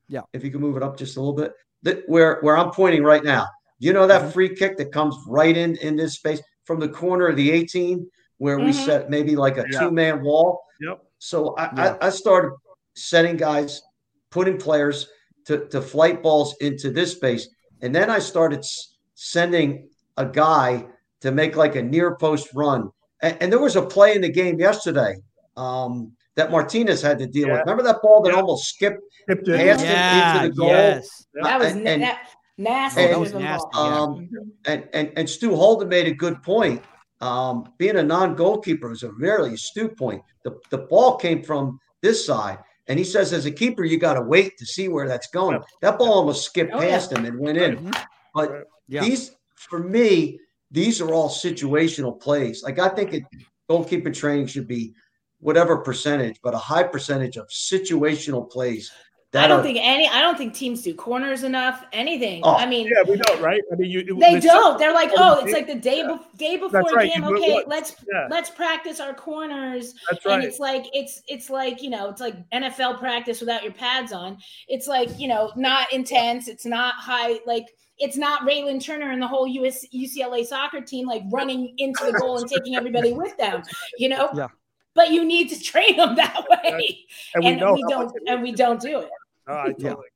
Yeah. 0.09 0.21
If 0.33 0.45
you 0.45 0.51
can 0.51 0.61
move 0.61 0.77
it 0.77 0.83
up 0.83 0.97
just 0.97 1.17
a 1.17 1.21
little 1.21 1.35
bit, 1.35 1.53
that 1.83 2.03
where 2.09 2.39
where 2.43 2.57
I'm 2.57 2.71
pointing 2.71 3.03
right 3.03 3.25
now. 3.25 3.47
You 3.79 3.93
know 3.93 4.07
that 4.07 4.23
Mhm. 4.23 4.33
free 4.33 4.55
kick 4.55 4.77
that 4.79 4.93
comes 4.93 5.17
right 5.27 5.57
in 5.57 5.77
in 5.77 5.97
this 5.97 6.15
space 6.15 6.41
from 6.65 6.81
the 6.81 6.89
corner 6.89 7.27
of 7.29 7.37
the 7.37 7.51
18 7.51 8.09
where 8.39 8.59
we 8.59 8.71
Mhm. 8.71 8.85
set 8.87 9.11
maybe 9.11 9.35
like 9.37 9.57
a 9.59 9.65
Yeah. 9.71 9.81
two 9.81 9.91
man 9.91 10.23
wall. 10.23 10.63
Yep. 10.81 11.03
So 11.19 11.55
I, 11.57 11.63
Yeah. 11.77 11.97
I, 12.01 12.07
I 12.07 12.11
started 12.11 12.53
setting 12.95 13.37
guys, 13.37 13.83
putting 14.31 14.57
players 14.59 15.09
to, 15.47 15.67
to 15.69 15.81
flight 15.81 16.23
balls 16.23 16.55
into 16.61 16.91
this 16.91 17.13
space. 17.13 17.49
And 17.83 17.95
then 17.95 18.11
I 18.11 18.19
started 18.19 18.61
s- 18.61 18.97
sending 19.15 19.89
a 20.17 20.27
guy 20.27 20.87
to 21.21 21.31
make 21.31 21.57
like 21.57 21.77
a 21.77 21.83
near 21.83 22.17
post 22.17 22.49
run. 22.55 22.91
And, 23.23 23.37
and 23.41 23.53
there 23.53 23.59
was 23.61 23.77
a 23.77 23.83
play 23.83 24.15
in 24.15 24.23
the 24.23 24.29
game 24.31 24.59
yesterday 24.61 25.17
um, 25.57 26.13
that 26.37 26.51
Martinez 26.51 27.01
had 27.03 27.19
to 27.19 27.27
deal 27.27 27.47
Yeah. 27.49 27.53
with. 27.55 27.61
Remember 27.63 27.83
that 27.85 28.03
ball 28.03 28.23
that 28.23 28.31
Yeah. 28.33 28.41
almost 28.41 28.67
skipped? 28.69 29.01
Tipped 29.29 29.49
it. 29.49 29.57
Passed 29.57 29.85
it 29.85 29.89
Yeah, 29.89 30.37
into 30.45 30.49
the 30.51 30.55
goal. 30.55 30.69
yes. 30.69 31.27
that 31.43 31.59
was 31.59 31.73
And- 31.73 31.89
and- 31.89 32.03
that, 32.03 32.29
nasty. 32.59 33.05
Oh, 33.05 33.09
that 33.09 33.21
was 33.21 33.35
nasty, 33.35 33.69
Um, 33.75 34.29
and, 34.67 34.89
and 34.95 35.13
and 35.17 35.29
Stu 35.29 35.55
Holden 35.57 35.89
made 35.89 36.07
a 36.07 36.13
good 36.15 36.43
point. 36.43 36.83
Um, 37.21 37.73
being 37.79 37.97
a 37.97 38.03
non-goalkeeper 38.03 38.93
is 38.93 39.03
a 39.03 39.11
very 39.19 39.55
astute 39.55 39.97
point. 39.97 40.23
The 40.45 40.53
the 40.71 40.79
ball 40.79 41.17
came 41.17 41.43
from 41.43 41.79
this 42.03 42.25
side, 42.27 42.59
and 42.89 42.99
he 42.99 43.05
says 43.05 43.33
as 43.33 43.47
a 43.47 43.51
keeper 43.51 43.85
you 43.85 43.99
got 43.99 44.15
to 44.15 44.23
wait 44.23 44.57
to 44.59 44.67
see 44.67 44.89
where 44.89 45.09
that's 45.09 45.27
going. 45.29 45.61
That 45.81 45.99
ball 45.99 46.13
almost 46.13 46.45
skipped 46.45 46.73
Oh, 46.75 46.81
yeah. 46.83 46.91
past 46.91 47.13
him 47.13 47.25
and 47.25 47.39
went 47.41 47.59
in. 47.59 47.77
Mhm. 47.79 48.05
But 48.35 48.65
Yeah. 48.89 49.01
these, 49.03 49.33
for 49.57 49.81
me, 49.81 50.39
these 50.71 51.01
are 51.01 51.13
all 51.13 51.29
situational 51.29 52.19
plays. 52.19 52.63
Like 52.63 52.79
I 52.79 52.89
think 52.89 53.13
it, 53.13 53.25
goalkeeper 53.69 54.11
training 54.11 54.47
should 54.47 54.69
be 54.69 54.95
whatever 55.41 55.79
percentage, 55.79 56.41
but 56.43 56.55
a 56.55 56.59
high 56.59 56.83
percentage 56.85 57.37
of 57.37 57.49
situational 57.49 58.49
plays. 58.49 58.91
I 59.35 59.49
don't 59.49 59.61
are, 59.61 59.63
think 59.63 59.79
any. 59.83 60.09
I 60.09 60.23
don't 60.23 60.39
think 60.39 60.55
teams 60.55 60.83
do 60.83 60.95
corners 60.95 61.43
enough. 61.43 61.85
Anything. 61.93 62.41
Oh. 62.45 62.55
I 62.55 62.65
mean, 62.65 62.87
Yeah, 62.87 63.03
we 63.03 63.17
don't, 63.17 63.41
right? 63.43 63.61
I 63.71 63.75
mean, 63.75 63.91
you. 63.91 64.19
they 64.19 64.41
don't. 64.41 64.79
They're 64.79 64.95
like, 64.95 65.11
oh, 65.17 65.45
it's 65.45 65.53
like 65.53 65.67
the 65.67 65.75
day 65.75 65.99
Yeah. 65.99 66.07
before 66.07 66.27
day 66.37 66.57
before 66.57 66.81
right, 66.95 67.13
game. 67.13 67.25
you 67.25 67.37
Okay, 67.37 67.63
let's 67.67 67.97
Yeah, 68.11 68.29
let's 68.31 68.49
practice 68.51 69.01
our 69.01 69.13
corners. 69.13 69.95
that's 70.11 70.25
right. 70.25 70.35
And 70.37 70.45
it's 70.45 70.59
like 70.59 70.87
it's 70.93 71.21
it's 71.29 71.51
like 71.51 71.83
you 71.83 71.91
know 71.91 72.09
it's 72.09 72.21
like 72.21 72.35
NFL 72.51 72.99
practice 72.99 73.41
without 73.41 73.63
your 73.63 73.73
pads 73.73 74.13
on. 74.13 74.39
It's 74.69 74.87
like 74.87 75.11
you 75.19 75.29
know 75.29 75.53
not 75.57 75.93
intense. 75.93 76.49
It's 76.49 76.65
not 76.65 76.95
high 76.95 77.41
like. 77.47 77.67
It's 77.99 78.17
not 78.17 78.43
Raylan 78.43 78.83
Turner 78.83 79.11
and 79.11 79.21
the 79.23 79.27
whole 79.27 79.47
US, 79.47 79.85
UCLA 79.95 80.45
soccer 80.45 80.81
team 80.81 81.07
like 81.07 81.23
running 81.31 81.75
into 81.79 82.05
the 82.05 82.13
goal 82.13 82.39
and 82.39 82.49
taking 82.49 82.77
everybody 82.77 83.13
with 83.13 83.37
them, 83.39 83.63
you 83.99 84.09
know. 84.09 84.29
Yeah. 84.35 84.49
But 84.95 85.11
you 85.11 85.25
need 85.25 85.51
to 85.51 85.63
train 85.63 85.97
them 85.97 86.17
that 86.17 86.45
way, 86.49 87.07
And 87.35 87.45
we 87.45 87.51
and 87.51 87.61
know 87.61 87.73
we 87.75 87.85
don't, 87.89 88.13
and 88.27 88.43
we 88.43 88.53
don't 88.53 88.81
do 88.81 89.01
it. 89.01 89.11
No, 89.47 89.55
I 89.55 89.67
Yeah. 89.79 89.91
totally. 89.91 90.07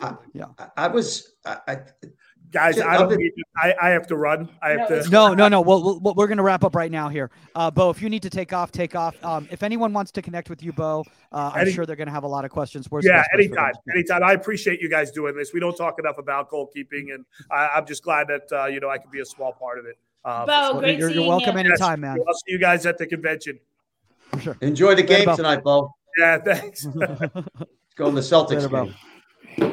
Uh, 0.00 0.14
I, 0.58 0.68
I 0.84 0.88
was 0.88 1.34
I, 1.44 1.58
I, 1.66 1.76
Guys, 2.50 2.76
Shit, 2.76 2.84
I 2.86 2.96
don't. 2.96 3.12
I've 3.12 3.18
need 3.18 3.30
to- 3.30 3.44
I, 3.56 3.74
I 3.80 3.88
have 3.90 4.06
to 4.06 4.16
run. 4.16 4.48
I 4.62 4.70
have 4.70 4.90
No, 4.90 5.02
to. 5.02 5.10
No, 5.10 5.34
no, 5.34 5.48
no. 5.48 5.60
Well, 5.60 6.00
well, 6.00 6.14
we're 6.14 6.26
going 6.28 6.38
to 6.38 6.42
wrap 6.42 6.64
up 6.64 6.74
right 6.74 6.90
now 6.90 7.08
here. 7.10 7.30
Uh, 7.54 7.70
Bo, 7.70 7.90
if 7.90 8.00
you 8.00 8.08
need 8.08 8.22
to 8.22 8.30
take 8.30 8.52
off, 8.54 8.72
take 8.72 8.94
off. 8.94 9.22
Um, 9.22 9.46
if 9.50 9.62
anyone 9.62 9.92
wants 9.92 10.10
to 10.12 10.22
connect 10.22 10.48
with 10.48 10.62
you, 10.62 10.72
Bo, 10.72 11.04
uh, 11.32 11.50
I'm 11.54 11.62
Any- 11.62 11.72
sure 11.72 11.84
they're 11.84 11.96
going 11.96 12.06
to 12.08 12.12
have 12.12 12.24
a 12.24 12.28
lot 12.28 12.44
of 12.46 12.50
questions. 12.50 12.86
Where's 12.90 13.04
Yeah, 13.04 13.18
best 13.18 13.30
place 13.34 13.48
for 13.48 13.54
them 13.54 13.64
anytime, 13.64 13.82
anytime. 13.94 14.22
I 14.24 14.32
appreciate 14.32 14.80
you 14.80 14.88
guys 14.88 15.10
doing 15.10 15.36
this. 15.36 15.52
We 15.52 15.60
don't 15.60 15.76
talk 15.76 15.98
enough 15.98 16.16
about 16.18 16.50
goalkeeping, 16.50 17.12
and 17.14 17.24
I, 17.50 17.68
I'm 17.74 17.84
just 17.86 18.02
glad 18.02 18.28
that 18.28 18.50
uh, 18.50 18.66
you 18.66 18.80
know 18.80 18.88
I 18.88 18.96
can 18.98 19.10
be 19.10 19.20
a 19.20 19.26
small 19.26 19.52
part 19.52 19.78
of 19.78 19.84
it. 19.86 19.98
Uh, 20.24 20.46
Bo, 20.46 20.52
Well, 20.52 20.80
great 20.80 20.98
you're, 20.98 21.10
you're 21.10 21.28
welcome 21.28 21.54
you. 21.54 21.64
anytime, 21.66 22.00
man. 22.00 22.18
I'll 22.26 22.34
see 22.34 22.52
you 22.52 22.58
guys 22.58 22.86
at 22.86 22.96
the 22.98 23.06
convention. 23.06 23.58
For 24.32 24.40
sure. 24.40 24.56
enjoy 24.62 24.94
the 24.94 25.02
game 25.02 25.34
tonight, 25.36 25.62
Bo. 25.62 25.92
Yeah, 26.18 26.38
thanks. 26.38 26.84
Go 27.96 28.08
in 28.08 28.14
the 28.14 28.20
Celtics 28.20 28.70
game. 28.70 28.94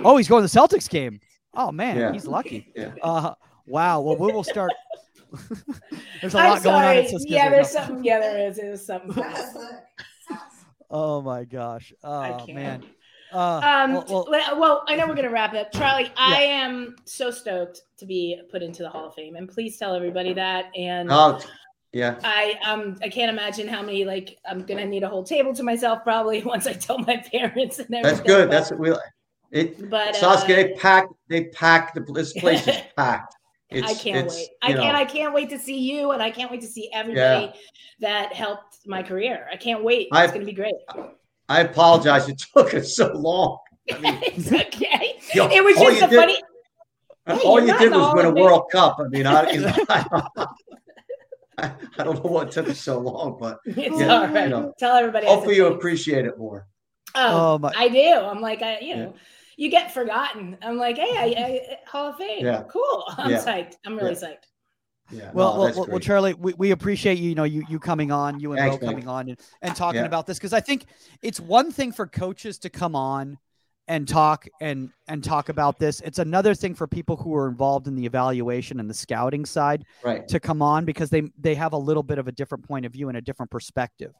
Oh, 0.03 0.17
he's 0.17 0.27
going 0.27 0.45
to 0.45 0.51
the 0.51 0.59
Celtics 0.59 0.89
game. 0.89 1.19
Oh 1.55 1.71
man, 1.71 1.97
Yeah. 1.97 2.11
he's 2.11 2.25
lucky. 2.27 2.71
Yeah. 2.75 2.91
Uh, 3.01 3.33
wow. 3.65 4.01
Well, 4.01 4.17
we 4.17 4.31
will 4.31 4.43
start. 4.43 4.71
there's 6.21 6.33
a 6.35 6.39
I'm 6.39 6.49
lot 6.51 6.63
going 6.63 6.75
on. 6.75 6.81
sorry. 6.83 6.97
At 6.99 7.29
yeah, 7.29 7.49
there's 7.49 7.73
now. 7.73 7.81
something. 7.85 8.03
Yeah, 8.03 8.19
there 8.19 8.47
is. 8.47 8.57
There's 8.57 8.85
something. 8.91 9.23
Oh 10.89 11.21
my 11.21 11.43
gosh. 11.45 11.93
Oh 12.03 12.43
can't. 12.45 12.53
man. 12.55 12.83
Uh, 13.33 13.59
Um, 13.63 13.93
well, 13.93 14.05
well, 14.07 14.27
well, 14.29 14.59
well, 14.59 14.83
I 14.87 14.95
know 14.95 15.07
we're 15.07 15.15
gonna 15.15 15.29
wrap 15.31 15.53
up. 15.53 15.71
Charlie, 15.71 16.03
Yeah. 16.05 16.11
I 16.17 16.41
am 16.43 16.95
so 17.05 17.31
stoked 17.31 17.81
to 17.97 18.05
be 18.05 18.39
put 18.51 18.61
into 18.61 18.83
the 18.83 18.89
Hall 18.89 19.07
of 19.07 19.15
Fame, 19.15 19.35
and 19.35 19.49
please 19.49 19.77
tell 19.77 19.93
everybody 19.95 20.33
that. 20.33 20.65
And 20.77 21.09
Oh, 21.11 21.39
yeah. 21.91 22.17
I 22.23 22.55
um 22.65 22.97
I 23.01 23.09
can't 23.09 23.29
imagine 23.31 23.67
how 23.67 23.81
many 23.81 24.05
like 24.05 24.37
I'm 24.49 24.59
gonna 24.65 24.85
need 24.85 25.03
a 25.03 25.09
whole 25.09 25.23
table 25.23 25.53
to 25.55 25.63
myself 25.63 26.03
probably 26.03 26.43
once 26.43 26.67
I 26.67 26.73
tell 26.73 26.99
my 26.99 27.17
parents 27.17 27.79
and 27.79 27.93
everything. 27.93 28.03
That's 28.03 28.21
good. 28.21 28.49
but- 28.49 28.51
That's 28.51 28.71
we. 28.71 28.93
It 29.51 29.89
but 29.89 30.09
uh, 30.09 30.13
Saskia, 30.13 30.55
they 30.55 30.73
pack. 30.73 31.07
They 31.29 31.45
pack 31.45 31.93
the 31.93 32.01
this 32.13 32.33
place 32.33 32.67
is 32.67 32.75
packed. 32.97 33.35
It's, 33.69 33.89
I 33.89 33.93
can't 33.95 34.29
wait. 34.29 34.47
I 34.61 34.73
know, 34.73 34.81
can't. 34.81 34.95
I 34.97 35.05
can't 35.05 35.33
wait 35.33 35.49
to 35.49 35.59
see 35.59 35.77
you, 35.79 36.11
and 36.11 36.21
I 36.21 36.29
can't 36.31 36.51
wait 36.51 36.61
to 36.61 36.67
see 36.67 36.89
everybody 36.93 37.51
that 37.99 38.33
helped 38.33 38.77
my 38.85 39.01
career. 39.03 39.47
I 39.51 39.55
can't 39.57 39.83
wait. 39.83 40.07
I- 40.11 40.23
it's 40.25 40.33
gonna 40.33 40.45
be 40.45 40.53
great. 40.53 40.73
I 41.49 41.61
apologize. 41.61 42.27
It 42.29 42.41
took 42.55 42.73
us 42.73 42.95
so 42.95 43.11
long. 43.13 43.57
I 43.91 43.99
mean, 43.99 44.19
it's 44.23 44.51
okay. 44.51 45.19
yo, 45.33 45.47
It 45.47 45.63
was 45.63 45.75
just 45.75 45.99
you 45.99 46.05
a 46.05 46.09
did- 46.09 46.19
funny. 46.19 46.41
Hey, 47.27 47.39
All 47.43 47.59
you 47.59 47.75
did 47.79 47.91
was 47.91 48.13
win 48.13 48.25
a. 48.27 48.31
World 48.31 48.65
Cup. 48.71 48.97
I 48.99 49.07
mean, 49.07 49.25
I, 49.25 49.49
you 49.51 49.61
know, 49.61 49.73
I, 49.89 51.71
I 51.97 52.03
don't 52.03 52.23
know 52.23 52.29
what 52.31 52.51
took 52.51 52.67
us 52.69 52.79
so 52.79 52.99
long, 52.99 53.37
but 53.39 53.59
It's 53.65 53.99
Yeah, 53.99 54.07
all 54.13 54.27
right. 54.27 54.43
you 54.43 54.49
know, 54.49 54.73
Tell 54.77 54.95
everybody. 54.95 55.25
Hopefully 55.25 55.55
you 55.55 55.67
appreciate 55.67 56.25
it 56.25 56.37
more. 56.37 56.67
Oh, 57.15 57.53
Oh, 57.53 57.57
my- 57.57 57.73
I 57.75 57.89
do. 57.89 58.13
I'm 58.13 58.41
like, 58.41 58.61
I, 58.61 58.79
you 58.79 58.87
Yeah. 58.87 58.95
know, 58.97 59.13
you 59.57 59.69
get 59.71 59.93
forgotten. 59.93 60.57
I'm 60.61 60.77
like, 60.77 60.97
hey, 60.97 61.15
I, 61.17 61.41
I 61.43 61.77
Hall 61.89 62.09
of 62.09 62.17
Fame. 62.17 62.45
Yeah. 62.45 62.63
Cool. 62.63 63.05
I'm 63.17 63.31
Yeah. 63.31 63.37
psyched. 63.43 63.75
I'm 63.85 63.95
really 63.95 64.09
Yeah. 64.11 64.27
psyched. 64.29 64.45
Yeah. 65.11 65.31
Well, 65.33 65.53
no, 65.53 65.59
well, 65.59 65.73
well, 65.75 65.87
well. 65.91 65.99
Charlie, 65.99 66.33
we, 66.33 66.53
we 66.55 66.71
appreciate 66.71 67.19
you, 67.19 67.29
you 67.29 67.35
know, 67.35 67.43
you 67.43 67.63
you 67.69 67.77
coming 67.79 68.11
on, 68.11 68.39
you 68.39 68.53
and 68.53 68.59
Thanks, 68.59 68.77
Bo 68.77 68.87
man. 68.87 68.95
coming 68.95 69.07
on 69.07 69.29
and, 69.29 69.39
and 69.61 69.75
talking 69.75 70.01
Yeah. 70.01 70.07
about 70.07 70.25
this 70.25 70.39
because 70.39 70.51
I 70.51 70.61
think 70.61 70.85
it's 71.21 71.39
one 71.39 71.71
thing 71.71 71.91
for 71.91 72.07
coaches 72.07 72.57
to 72.59 72.69
come 72.71 72.95
on 72.95 73.37
and 73.87 74.07
talk 74.07 74.47
and 74.61 74.89
and 75.07 75.23
talk 75.23 75.49
about 75.49 75.77
this. 75.77 76.01
It's 76.01 76.17
another 76.17 76.55
thing 76.55 76.73
for 76.73 76.87
people 76.87 77.15
who 77.17 77.35
are 77.35 77.47
involved 77.47 77.87
in 77.87 77.95
the 77.95 78.03
evaluation 78.07 78.79
and 78.79 78.89
the 78.89 78.95
scouting 78.95 79.45
side 79.45 79.85
right. 80.03 80.27
to 80.27 80.39
come 80.39 80.63
on 80.63 80.85
because 80.85 81.11
they 81.11 81.21
they 81.39 81.53
have 81.53 81.73
a 81.73 81.77
little 81.77 82.01
bit 82.03 82.17
of 82.17 82.27
a 82.27 82.31
different 82.31 82.67
point 82.67 82.87
of 82.87 82.91
view 82.91 83.07
and 83.07 83.17
a 83.17 83.21
different 83.21 83.51
perspective. 83.51 84.11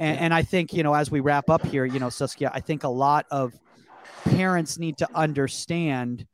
And, 0.00 0.18
and 0.18 0.34
I 0.34 0.42
think 0.42 0.72
you 0.72 0.82
know 0.82 0.94
as 0.94 1.10
we 1.10 1.20
wrap 1.20 1.48
up 1.48 1.64
here, 1.64 1.84
you 1.84 2.00
know, 2.00 2.08
Saskia, 2.08 2.50
I 2.52 2.58
think 2.58 2.82
a 2.82 2.88
lot 2.88 3.26
of 3.30 3.52
parents 4.24 4.78
need 4.78 4.98
to 4.98 5.08
understand. 5.14 6.26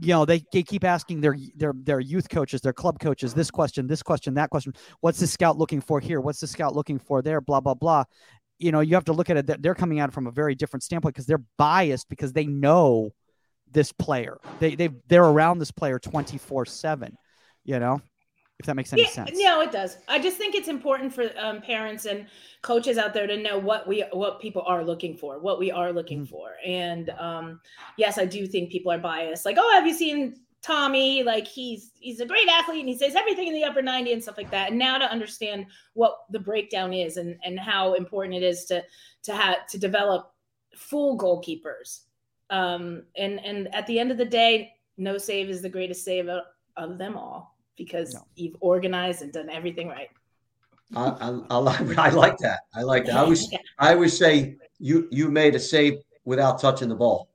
You 0.00 0.08
know, 0.08 0.24
they, 0.24 0.44
they 0.52 0.62
keep 0.62 0.84
asking 0.84 1.22
their 1.22 1.36
their 1.56 1.72
their 1.74 2.00
youth 2.00 2.28
coaches, 2.28 2.60
their 2.60 2.72
club 2.72 2.98
coaches, 3.00 3.32
this 3.32 3.50
question, 3.50 3.86
this 3.86 4.02
question, 4.02 4.34
that 4.34 4.50
question. 4.50 4.74
What's 5.00 5.18
the 5.18 5.26
scout 5.26 5.56
looking 5.56 5.80
for 5.80 6.00
here? 6.00 6.20
What's 6.20 6.40
the 6.40 6.46
scout 6.46 6.74
looking 6.74 6.98
for 6.98 7.22
there? 7.22 7.40
Blah 7.40 7.60
blah 7.60 7.74
blah. 7.74 8.04
You 8.58 8.72
know, 8.72 8.80
you 8.80 8.94
have 8.94 9.04
to 9.04 9.12
look 9.12 9.30
at 9.30 9.36
it. 9.36 9.46
that 9.46 9.62
They're 9.62 9.74
coming 9.74 10.00
at 10.00 10.10
it 10.10 10.12
from 10.12 10.26
a 10.26 10.32
very 10.32 10.56
different 10.56 10.82
standpoint 10.82 11.14
because 11.14 11.26
they're 11.26 11.44
biased 11.56 12.08
because 12.08 12.32
they 12.32 12.46
know 12.46 13.10
this 13.70 13.92
player. 13.92 14.38
They 14.58 14.74
they 14.74 14.90
they're 15.08 15.24
around 15.24 15.58
this 15.58 15.70
player 15.70 15.98
twenty 15.98 16.38
four 16.38 16.66
seven. 16.66 17.16
You 17.64 17.78
know, 17.78 18.00
if 18.58 18.66
that 18.66 18.74
makes 18.74 18.92
any 18.92 19.02
Yeah, 19.02 19.08
sense. 19.08 19.30
no, 19.34 19.60
it 19.60 19.70
does. 19.70 19.98
I 20.08 20.18
just 20.18 20.36
think 20.36 20.54
it's 20.54 20.68
important 20.68 21.14
for 21.14 21.30
um, 21.38 21.60
parents 21.62 22.06
and 22.06 22.26
coaches 22.62 22.98
out 22.98 23.14
there 23.14 23.26
to 23.26 23.36
know 23.36 23.56
what 23.58 23.86
we 23.86 24.00
what 24.12 24.40
people 24.40 24.62
are 24.66 24.84
looking 24.84 25.16
for, 25.16 25.38
what 25.38 25.58
we 25.60 25.70
are 25.70 25.92
looking 25.92 26.22
Mhm. 26.26 26.28
for. 26.28 26.56
And 26.66 27.10
um, 27.10 27.60
yes, 27.96 28.18
I 28.18 28.24
do 28.24 28.46
think 28.46 28.70
people 28.70 28.90
are 28.90 28.98
biased. 28.98 29.44
Like, 29.44 29.56
oh, 29.60 29.70
have 29.74 29.86
you 29.86 29.94
seen 29.94 30.40
Tommy? 30.60 31.22
Like, 31.22 31.46
he's 31.46 31.92
he's 32.00 32.18
a 32.18 32.26
great 32.26 32.48
athlete 32.48 32.80
and 32.80 32.88
he 32.88 32.98
says 32.98 33.14
everything 33.14 33.46
in 33.46 33.54
the 33.54 33.62
upper 33.64 33.80
ninety 33.82 34.12
and 34.12 34.20
stuff 34.22 34.36
like 34.36 34.50
that. 34.50 34.70
And 34.70 34.78
now 34.78 34.98
to 34.98 35.04
understand 35.10 35.66
what 35.94 36.18
the 36.30 36.40
breakdown 36.40 36.92
is 36.92 37.16
and 37.16 37.38
and 37.44 37.60
how 37.60 37.94
important 37.94 38.34
it 38.34 38.42
is 38.42 38.64
to 38.66 38.82
to 39.22 39.34
have 39.34 39.66
to 39.68 39.78
develop 39.78 40.32
full 40.76 41.16
goalkeepers. 41.16 42.00
Um, 42.50 43.04
and 43.16 43.38
and 43.44 43.72
at 43.72 43.86
the 43.86 44.00
end 44.00 44.10
of 44.10 44.18
the 44.18 44.24
day, 44.24 44.72
no 44.96 45.16
save 45.16 45.48
is 45.48 45.62
the 45.62 45.68
greatest 45.68 46.04
save 46.04 46.28
of, 46.28 46.42
of 46.76 46.98
them 46.98 47.16
all 47.16 47.54
because 47.78 48.12
No. 48.14 48.20
you've 48.36 48.56
organized 48.60 49.22
and 49.22 49.32
done 49.32 49.48
everything 49.48 49.88
right. 49.88 50.08
I, 50.94 51.06
I, 51.06 51.40
I, 51.50 51.56
like, 51.58 51.78
that. 52.38 52.60
I 52.74 52.82
like 52.82 53.06
that. 53.06 53.14
I 53.16 53.20
always, 53.20 53.50
Yeah, 53.52 53.58
I 53.78 53.94
always 53.94 54.16
say 54.16 54.56
you, 54.78 55.08
you 55.10 55.30
made 55.30 55.54
a 55.54 55.60
save 55.60 55.94
without 56.24 56.60
touching 56.60 56.88
the 56.88 56.94
ball. 56.94 57.28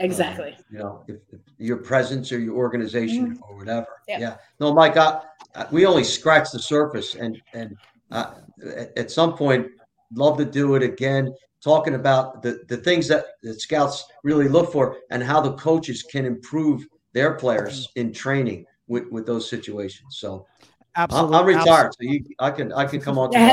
exactly. 0.00 0.52
Uh, 0.52 0.62
you 0.70 0.78
know, 0.78 1.04
if, 1.08 1.16
if 1.32 1.40
your 1.58 1.78
presence 1.78 2.32
or 2.32 2.38
your 2.38 2.56
organization 2.56 3.38
or 3.48 3.56
whatever. 3.56 3.86
Yeah. 4.08 4.18
Yeah. 4.18 4.36
No, 4.60 4.74
Mike, 4.74 4.96
I, 4.96 5.22
I- 5.54 5.66
we 5.70 5.86
only 5.86 6.04
scratched 6.04 6.52
the 6.52 6.58
surface, 6.58 7.14
and 7.14 7.40
and 7.54 7.74
uh, 8.10 8.34
at, 8.76 8.98
at 8.98 9.10
some 9.10 9.34
point, 9.34 9.68
love 10.14 10.36
to 10.36 10.44
do 10.44 10.74
it 10.74 10.82
again. 10.82 11.32
Talking 11.62 11.94
about 11.94 12.42
the 12.42 12.60
the 12.68 12.76
things 12.76 13.08
that 13.08 13.24
the 13.42 13.54
scouts 13.58 14.04
really 14.22 14.48
look 14.48 14.70
for, 14.70 14.98
and 15.10 15.22
how 15.22 15.40
the 15.40 15.54
coaches 15.54 16.02
can 16.02 16.26
improve 16.26 16.86
their 17.14 17.34
players 17.36 17.88
in 17.96 18.12
training 18.12 18.66
with 18.88 19.10
with 19.10 19.26
those 19.26 19.48
situations. 19.48 20.18
So 20.18 20.46
I'm, 20.94 21.04
Absolutely. 21.04 21.36
I'm 21.36 21.46
retired, 21.46 21.92
so 21.92 21.98
you, 22.00 22.24
I 22.38 22.50
can 22.50 22.72
I 22.72 22.86
can 22.86 23.00
come 23.00 23.18
on. 23.18 23.30
tomorrow. 23.32 23.52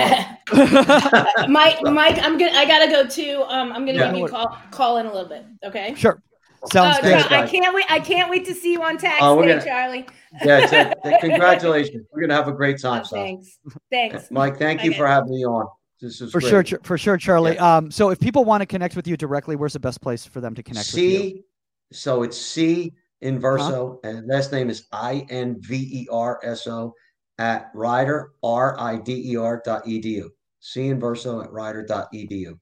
absolutely. 0.51 1.47
Mike, 1.49 1.81
Mike, 1.83 2.17
I'm 2.23 2.37
gonna. 2.37 2.51
I 2.57 2.65
gotta 2.65 2.89
go 2.89 3.05
too. 3.07 3.43
Um, 3.47 3.71
I'm 3.73 3.85
gonna 3.85 3.97
Yeah. 3.99 4.09
give 4.11 4.17
you 4.19 4.25
a 4.25 4.29
call 4.29 4.57
call 4.71 4.97
in 4.97 5.05
a 5.05 5.13
little 5.13 5.27
bit. 5.29 5.45
Okay. 5.65 5.93
sure. 5.95 6.21
Sounds 6.71 6.97
Oh, 6.99 7.01
good. 7.01 7.25
Thanks, 7.25 7.31
I 7.33 7.45
can't 7.45 7.75
wait. 7.75 7.85
I 7.89 7.99
can't 7.99 8.29
wait 8.29 8.45
to 8.45 8.53
see 8.53 8.71
you 8.71 8.81
on 8.83 8.97
tax 8.97 9.17
Oh, 9.21 9.41
day, 9.41 9.49
gonna- 9.49 9.65
Charlie. 9.65 10.05
Yeah, 10.45 10.59
it's 10.63 10.71
a- 11.05 11.19
congratulations. 11.19 12.05
We're 12.13 12.21
gonna 12.21 12.35
have 12.35 12.47
a 12.47 12.53
great 12.53 12.79
time. 12.79 13.01
Oh, 13.01 13.07
so. 13.07 13.15
thanks. 13.17 13.59
Thanks. 13.91 14.31
Mike, 14.31 14.57
thank 14.57 14.81
you 14.83 14.93
for 14.93 15.05
having 15.05 15.31
me 15.31 15.45
on. 15.45 15.67
This 15.99 16.21
is 16.21 16.31
For 16.31 16.39
great. 16.39 16.67
sure, 16.67 16.79
for 16.83 16.97
sure, 16.97 17.17
Charlie. 17.17 17.57
Um, 17.59 17.91
so 17.91 18.09
if 18.11 18.19
people 18.19 18.45
want 18.45 18.61
to 18.61 18.65
connect 18.65 18.95
with 18.95 19.07
you 19.07 19.17
directly, 19.17 19.55
where's 19.57 19.73
the 19.73 19.79
best 19.79 19.99
place 20.01 20.25
for 20.25 20.39
them 20.39 20.53
to 20.55 20.63
connect 20.63 20.93
with 20.93 21.01
you? 21.03 21.17
C, 21.19 21.43
so 21.91 22.23
it's 22.23 22.37
C 22.37 22.93
Inverso, 23.23 23.99
uh-huh. 24.03 24.09
and 24.09 24.27
last 24.27 24.51
name 24.51 24.69
is 24.69 24.85
I 24.91 25.25
N 25.29 25.57
V 25.59 25.75
E 25.75 26.07
R 26.11 26.39
S 26.43 26.67
O 26.67 26.93
at 27.37 27.71
Rider 27.73 28.33
R 28.43 28.79
I 28.79 28.97
D 28.97 29.31
E 29.31 29.37
R 29.37 29.61
dot 29.63 29.85
edu. 29.85 30.29
C 30.59 30.89
Inverso 30.89 31.43
at 31.43 31.51
Rider 31.51 31.85
dot 31.85 32.11
edu. 32.13 32.59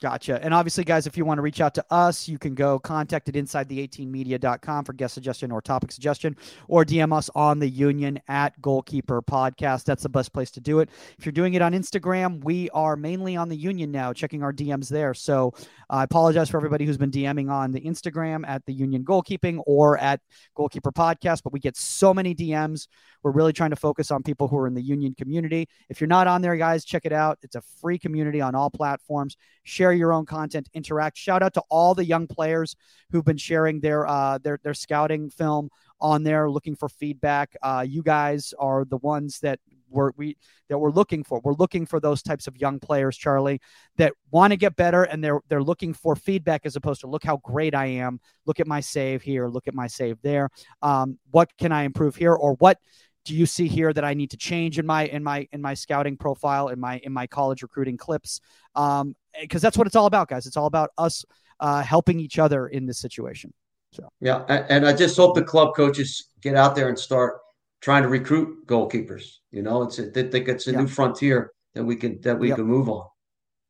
Gotcha. 0.00 0.42
And 0.42 0.54
obviously, 0.54 0.84
guys, 0.84 1.06
if 1.06 1.18
you 1.18 1.26
want 1.26 1.36
to 1.36 1.42
reach 1.42 1.60
out 1.60 1.74
to 1.74 1.84
us, 1.90 2.26
you 2.26 2.38
can 2.38 2.54
go 2.54 2.78
contact 2.78 3.28
at 3.28 3.36
inside 3.36 3.68
the 3.68 3.86
18media.com 3.86 4.86
for 4.86 4.94
guest 4.94 5.12
suggestion 5.12 5.52
or 5.52 5.60
topic 5.60 5.92
suggestion, 5.92 6.38
or 6.68 6.86
DM 6.86 7.14
us 7.14 7.28
on 7.34 7.58
the 7.58 7.68
union 7.68 8.18
at 8.26 8.58
goalkeeper 8.62 9.20
podcast. 9.20 9.84
That's 9.84 10.02
the 10.02 10.08
best 10.08 10.32
place 10.32 10.50
to 10.52 10.60
do 10.60 10.78
it. 10.80 10.88
If 11.18 11.26
you're 11.26 11.34
doing 11.34 11.52
it 11.52 11.60
on 11.60 11.74
Instagram, 11.74 12.42
we 12.42 12.70
are 12.70 12.96
mainly 12.96 13.36
on 13.36 13.50
the 13.50 13.56
union 13.56 13.90
now, 13.90 14.14
checking 14.14 14.42
our 14.42 14.54
DMs 14.54 14.88
there. 14.88 15.12
So 15.12 15.52
uh, 15.90 15.96
I 15.96 16.04
apologize 16.04 16.48
for 16.48 16.56
everybody 16.56 16.86
who's 16.86 16.96
been 16.96 17.10
DMing 17.10 17.50
on 17.50 17.70
the 17.70 17.82
Instagram 17.82 18.48
at 18.48 18.64
the 18.64 18.72
union 18.72 19.04
goalkeeping 19.04 19.60
or 19.66 19.98
at 19.98 20.22
goalkeeper 20.54 20.92
podcast, 20.92 21.42
but 21.42 21.52
we 21.52 21.60
get 21.60 21.76
so 21.76 22.14
many 22.14 22.34
DMs. 22.34 22.88
We're 23.22 23.32
really 23.32 23.52
trying 23.52 23.70
to 23.70 23.76
focus 23.76 24.10
on 24.10 24.22
people 24.22 24.48
who 24.48 24.56
are 24.56 24.66
in 24.66 24.74
the 24.74 24.82
union 24.82 25.14
community. 25.14 25.68
If 25.88 26.00
you're 26.00 26.08
not 26.08 26.26
on 26.26 26.42
there, 26.42 26.56
guys, 26.56 26.84
check 26.84 27.04
it 27.04 27.12
out. 27.12 27.38
It's 27.42 27.56
a 27.56 27.60
free 27.60 27.98
community 27.98 28.40
on 28.40 28.54
all 28.54 28.70
platforms. 28.70 29.36
Share 29.64 29.92
your 29.92 30.12
own 30.12 30.26
content, 30.26 30.68
interact. 30.74 31.16
Shout 31.16 31.42
out 31.42 31.54
to 31.54 31.62
all 31.68 31.94
the 31.94 32.04
young 32.04 32.26
players 32.26 32.76
who've 33.10 33.24
been 33.24 33.36
sharing 33.36 33.80
their 33.80 34.06
uh, 34.06 34.38
their 34.38 34.58
their 34.62 34.74
scouting 34.74 35.30
film 35.30 35.70
on 36.00 36.22
there, 36.22 36.50
looking 36.50 36.74
for 36.74 36.88
feedback. 36.88 37.56
Uh, 37.62 37.84
you 37.86 38.02
guys 38.02 38.54
are 38.58 38.84
the 38.84 38.96
ones 38.98 39.40
that 39.40 39.60
we're 39.90 40.12
we 40.16 40.36
that 40.68 40.78
we're 40.78 40.90
looking 40.90 41.24
for. 41.24 41.40
We're 41.42 41.54
looking 41.54 41.84
for 41.84 42.00
those 42.00 42.22
types 42.22 42.46
of 42.46 42.56
young 42.56 42.78
players, 42.78 43.16
Charlie, 43.16 43.60
that 43.96 44.12
want 44.30 44.52
to 44.52 44.56
get 44.56 44.76
better 44.76 45.02
and 45.02 45.22
they're 45.22 45.40
they're 45.48 45.62
looking 45.62 45.92
for 45.92 46.16
feedback 46.16 46.62
as 46.64 46.76
opposed 46.76 47.00
to 47.02 47.06
look 47.06 47.24
how 47.24 47.38
great 47.38 47.74
I 47.74 47.86
am. 47.86 48.20
Look 48.46 48.60
at 48.60 48.66
my 48.66 48.80
save 48.80 49.22
here. 49.22 49.48
Look 49.48 49.68
at 49.68 49.74
my 49.74 49.88
save 49.88 50.22
there. 50.22 50.48
Um, 50.80 51.18
what 51.32 51.50
can 51.58 51.72
I 51.72 51.82
improve 51.82 52.16
here, 52.16 52.34
or 52.34 52.54
what 52.54 52.78
do 53.24 53.34
you 53.34 53.46
see 53.46 53.68
here 53.68 53.92
that 53.92 54.04
I 54.04 54.14
need 54.14 54.30
to 54.30 54.36
change 54.36 54.78
in 54.78 54.86
my 54.86 55.04
in 55.06 55.22
my 55.22 55.46
in 55.52 55.60
my 55.60 55.74
scouting 55.74 56.16
profile 56.16 56.68
in 56.68 56.80
my 56.80 56.98
in 57.04 57.12
my 57.12 57.26
college 57.26 57.62
recruiting 57.62 57.96
clips? 57.96 58.40
Um, 58.74 59.14
because 59.40 59.62
that's 59.62 59.76
what 59.76 59.86
it's 59.86 59.96
all 59.96 60.06
about, 60.06 60.28
guys. 60.28 60.46
It's 60.46 60.56
all 60.56 60.66
about 60.66 60.90
us 60.98 61.24
uh, 61.60 61.82
helping 61.82 62.18
each 62.18 62.38
other 62.38 62.68
in 62.68 62.86
this 62.86 62.98
situation. 62.98 63.52
So 63.92 64.08
Yeah, 64.20 64.44
and 64.68 64.86
I 64.86 64.92
just 64.92 65.16
hope 65.16 65.34
the 65.34 65.42
club 65.42 65.74
coaches 65.74 66.28
get 66.42 66.54
out 66.56 66.74
there 66.74 66.88
and 66.88 66.98
start 66.98 67.38
trying 67.80 68.02
to 68.02 68.08
recruit 68.08 68.66
goalkeepers. 68.66 69.24
You 69.50 69.62
know, 69.62 69.82
it's 69.82 69.98
a, 69.98 70.10
they 70.10 70.24
think 70.28 70.48
it's 70.48 70.66
a 70.66 70.72
Yeah. 70.72 70.80
new 70.80 70.86
frontier 70.86 71.52
that 71.74 71.84
we 71.84 71.96
can 71.96 72.20
that 72.22 72.38
we 72.38 72.48
Yep. 72.48 72.56
can 72.56 72.66
move 72.66 72.88
on. 72.88 73.06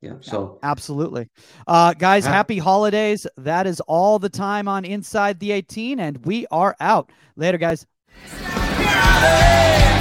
Yeah. 0.00 0.14
So 0.20 0.58
Absolutely. 0.62 1.28
Uh, 1.66 1.92
guys, 1.94 2.24
Ha- 2.24 2.32
happy 2.32 2.58
holidays. 2.58 3.26
That 3.36 3.66
is 3.66 3.80
all 3.80 4.18
the 4.18 4.30
time 4.30 4.66
on 4.68 4.84
Inside 4.84 5.40
the 5.40 5.52
18, 5.52 6.00
and 6.00 6.24
we 6.24 6.46
are 6.50 6.74
out. 6.80 7.10
Later, 7.36 7.58
guys. 7.58 7.86
Yeah. 8.92 9.99